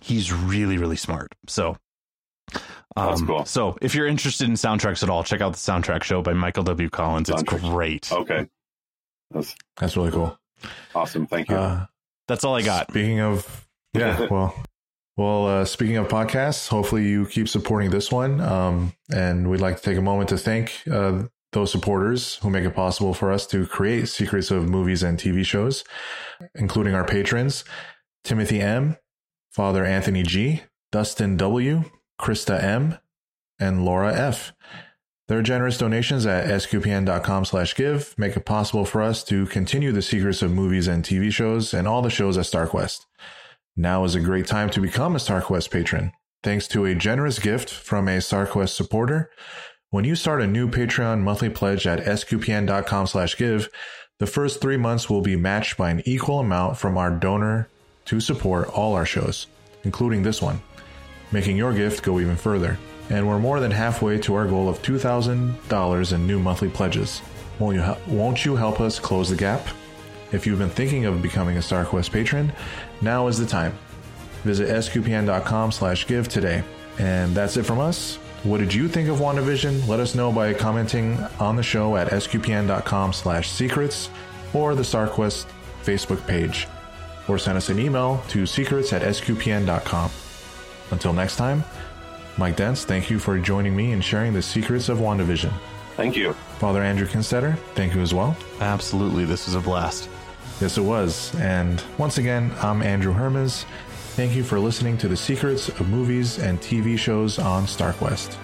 He's 0.02 0.32
really 0.32 0.78
really 0.78 0.97
smart. 0.97 1.35
So. 1.48 1.77
That's 2.97 3.20
Um, 3.20 3.27
cool. 3.28 3.44
So, 3.44 3.78
if 3.81 3.94
you're 3.94 4.09
interested 4.09 4.48
in 4.48 4.55
soundtracks 4.55 5.05
at 5.05 5.11
all, 5.11 5.23
check 5.23 5.40
out 5.40 5.52
the 5.52 5.59
soundtrack 5.59 6.02
show 6.02 6.23
by 6.23 6.32
Michael 6.32 6.65
W. 6.65 6.90
Collins. 6.90 7.28
It's 7.31 7.40
Soundtracks. 7.44 7.70
great. 7.70 8.11
okay, 8.12 8.48
that's 9.31 9.55
That's 9.77 9.97
really 9.97 10.11
cool. 10.11 10.36
awesome. 10.93 11.28
Thank 11.28 11.51
you. 11.51 11.55
Uh, 11.57 11.86
That's 12.27 12.43
all 12.43 12.57
I 12.57 12.62
got. 12.62 12.90
Speaking 12.90 13.20
of, 13.20 13.69
yeah, 13.94 14.27
well, 14.31 14.55
well, 15.20 15.47
uh, 15.47 15.64
speaking 15.66 15.98
of 15.98 16.09
podcasts, 16.09 16.68
hopefully 16.68 17.06
you 17.06 17.26
keep 17.26 17.47
supporting 17.47 17.90
this 17.90 18.10
one. 18.10 18.40
Um, 18.40 18.94
and 19.12 19.51
we'd 19.51 19.60
like 19.60 19.76
to 19.76 19.82
take 19.82 19.98
a 19.98 20.01
moment 20.01 20.30
to 20.30 20.38
thank 20.38 20.80
uh, 20.90 21.24
those 21.52 21.70
supporters 21.70 22.36
who 22.36 22.48
make 22.48 22.64
it 22.64 22.74
possible 22.74 23.12
for 23.12 23.30
us 23.30 23.47
to 23.48 23.66
create 23.66 24.09
secrets 24.09 24.51
of 24.51 24.66
movies 24.66 25.02
and 25.02 25.18
TV 25.18 25.44
shows, 25.44 25.84
including 26.55 26.94
our 26.94 27.05
patrons 27.05 27.64
Timothy 28.24 28.62
M, 28.62 28.97
Father 29.52 29.84
Anthony 29.84 30.22
G, 30.22 30.62
Dustin 30.90 31.36
W, 31.36 31.84
Krista 32.18 32.62
M, 32.62 32.97
and 33.59 33.84
Laura 33.84 34.14
F. 34.14 34.55
Their 35.28 35.42
generous 35.42 35.76
donations 35.76 36.24
at 36.24 36.47
sqpn.com 36.47 37.44
slash 37.44 37.74
give 37.76 38.14
make 38.16 38.38
it 38.38 38.47
possible 38.47 38.86
for 38.86 39.02
us 39.02 39.22
to 39.24 39.44
continue 39.44 39.92
the 39.92 40.01
secrets 40.01 40.40
of 40.40 40.51
movies 40.51 40.88
and 40.88 41.05
TV 41.05 41.30
shows 41.30 41.74
and 41.74 41.86
all 41.86 42.01
the 42.01 42.09
shows 42.09 42.38
at 42.38 42.47
StarQuest. 42.47 43.05
Now 43.81 44.05
is 44.05 44.15
a 44.15 44.20
great 44.20 44.47
time 44.47 44.69
to 44.70 44.81
become 44.82 45.16
a 45.16 45.19
StarQuest 45.19 45.70
patron. 45.70 46.12
Thanks 46.43 46.69
to 46.69 46.85
a 46.85 46.94
generous 46.94 47.39
gift 47.39 47.70
from 47.70 48.09
a 48.09 48.19
StarQuest 48.19 48.74
supporter, 48.74 49.31
when 49.89 50.05
you 50.05 50.15
start 50.15 50.43
a 50.43 50.47
new 50.47 50.69
Patreon 50.69 51.23
monthly 51.23 51.48
pledge 51.48 51.86
at 51.86 52.05
sqpn.com 52.05 53.07
slash 53.07 53.39
give, 53.39 53.70
the 54.19 54.27
first 54.27 54.61
three 54.61 54.77
months 54.77 55.09
will 55.09 55.23
be 55.23 55.35
matched 55.35 55.78
by 55.78 55.89
an 55.89 56.02
equal 56.05 56.40
amount 56.40 56.77
from 56.77 56.98
our 56.98 57.11
donor 57.11 57.70
to 58.05 58.20
support 58.20 58.69
all 58.69 58.94
our 58.94 59.07
shows, 59.07 59.47
including 59.85 60.23
this 60.23 60.43
one, 60.43 60.61
making 61.32 61.57
your 61.57 61.73
gift 61.73 62.02
go 62.02 62.20
even 62.20 62.36
further. 62.36 62.77
And 63.09 63.27
we're 63.27 63.39
more 63.39 63.61
than 63.61 63.70
halfway 63.70 64.19
to 64.19 64.35
our 64.35 64.47
goal 64.47 64.69
of 64.69 64.82
$2,000 64.82 66.12
in 66.12 66.27
new 66.27 66.39
monthly 66.39 66.69
pledges. 66.69 67.23
Won't 67.59 67.77
you, 67.77 67.97
won't 68.15 68.44
you 68.44 68.57
help 68.57 68.78
us 68.78 68.98
close 68.98 69.31
the 69.31 69.36
gap? 69.36 69.66
If 70.32 70.47
you've 70.47 70.59
been 70.59 70.70
thinking 70.70 71.07
of 71.07 71.23
becoming 71.23 71.57
a 71.57 71.61
StarQuest 71.61 72.12
patron, 72.12 72.52
now 73.01 73.27
is 73.27 73.39
the 73.39 73.47
time. 73.47 73.77
Visit 74.44 74.68
sqpn.com 74.68 75.72
slash 75.72 76.06
give 76.06 76.28
today. 76.28 76.62
And 76.98 77.35
that's 77.35 77.56
it 77.56 77.64
from 77.64 77.78
us. 77.78 78.16
What 78.43 78.59
did 78.59 78.72
you 78.72 78.89
think 78.89 79.09
of 79.09 79.18
WandaVision? 79.18 79.86
Let 79.86 80.01
us 80.01 80.14
know 80.14 80.32
by 80.32 80.55
commenting 80.55 81.18
on 81.39 81.56
the 81.56 81.62
show 81.62 81.97
at 81.97 82.09
sqpn.com 82.09 83.12
slash 83.12 83.51
secrets 83.51 84.10
or 84.55 84.74
the 84.74 84.82
StarQuest 84.82 85.47
Facebook 85.82 86.27
page. 86.27 86.66
Or 87.28 87.39
send 87.39 87.56
us 87.56 87.68
an 87.68 87.78
email 87.78 88.22
to 88.28 88.47
secrets 88.47 88.93
at 88.93 89.02
sqpn.com. 89.02 90.10
Until 90.90 91.12
next 91.12 91.36
time, 91.36 91.62
Mike 92.39 92.56
Dents, 92.56 92.85
thank 92.85 93.10
you 93.10 93.18
for 93.18 93.39
joining 93.39 93.77
me 93.77 93.93
and 93.93 94.02
sharing 94.02 94.32
the 94.32 94.43
secrets 94.43 94.89
of 94.89 94.98
WandaVision. 94.98 95.52
Thank 95.97 96.16
you. 96.16 96.32
Father 96.59 96.82
Andrew 96.82 97.06
Kinstetter, 97.06 97.59
thank 97.74 97.94
you 97.94 98.01
as 98.01 98.14
well. 98.14 98.35
Absolutely. 98.60 99.27
This 99.27 99.47
was 99.47 99.55
a 99.55 99.60
blast. 99.60 100.09
Yes, 100.60 100.76
it 100.76 100.82
was. 100.82 101.34
And 101.36 101.82
once 101.96 102.18
again, 102.18 102.52
I'm 102.60 102.82
Andrew 102.82 103.14
Hermes. 103.14 103.64
Thank 104.14 104.34
you 104.34 104.44
for 104.44 104.58
listening 104.58 104.98
to 104.98 105.08
the 105.08 105.16
secrets 105.16 105.70
of 105.70 105.88
movies 105.88 106.38
and 106.38 106.60
TV 106.60 106.98
shows 106.98 107.38
on 107.38 107.64
StarQuest. 107.64 108.36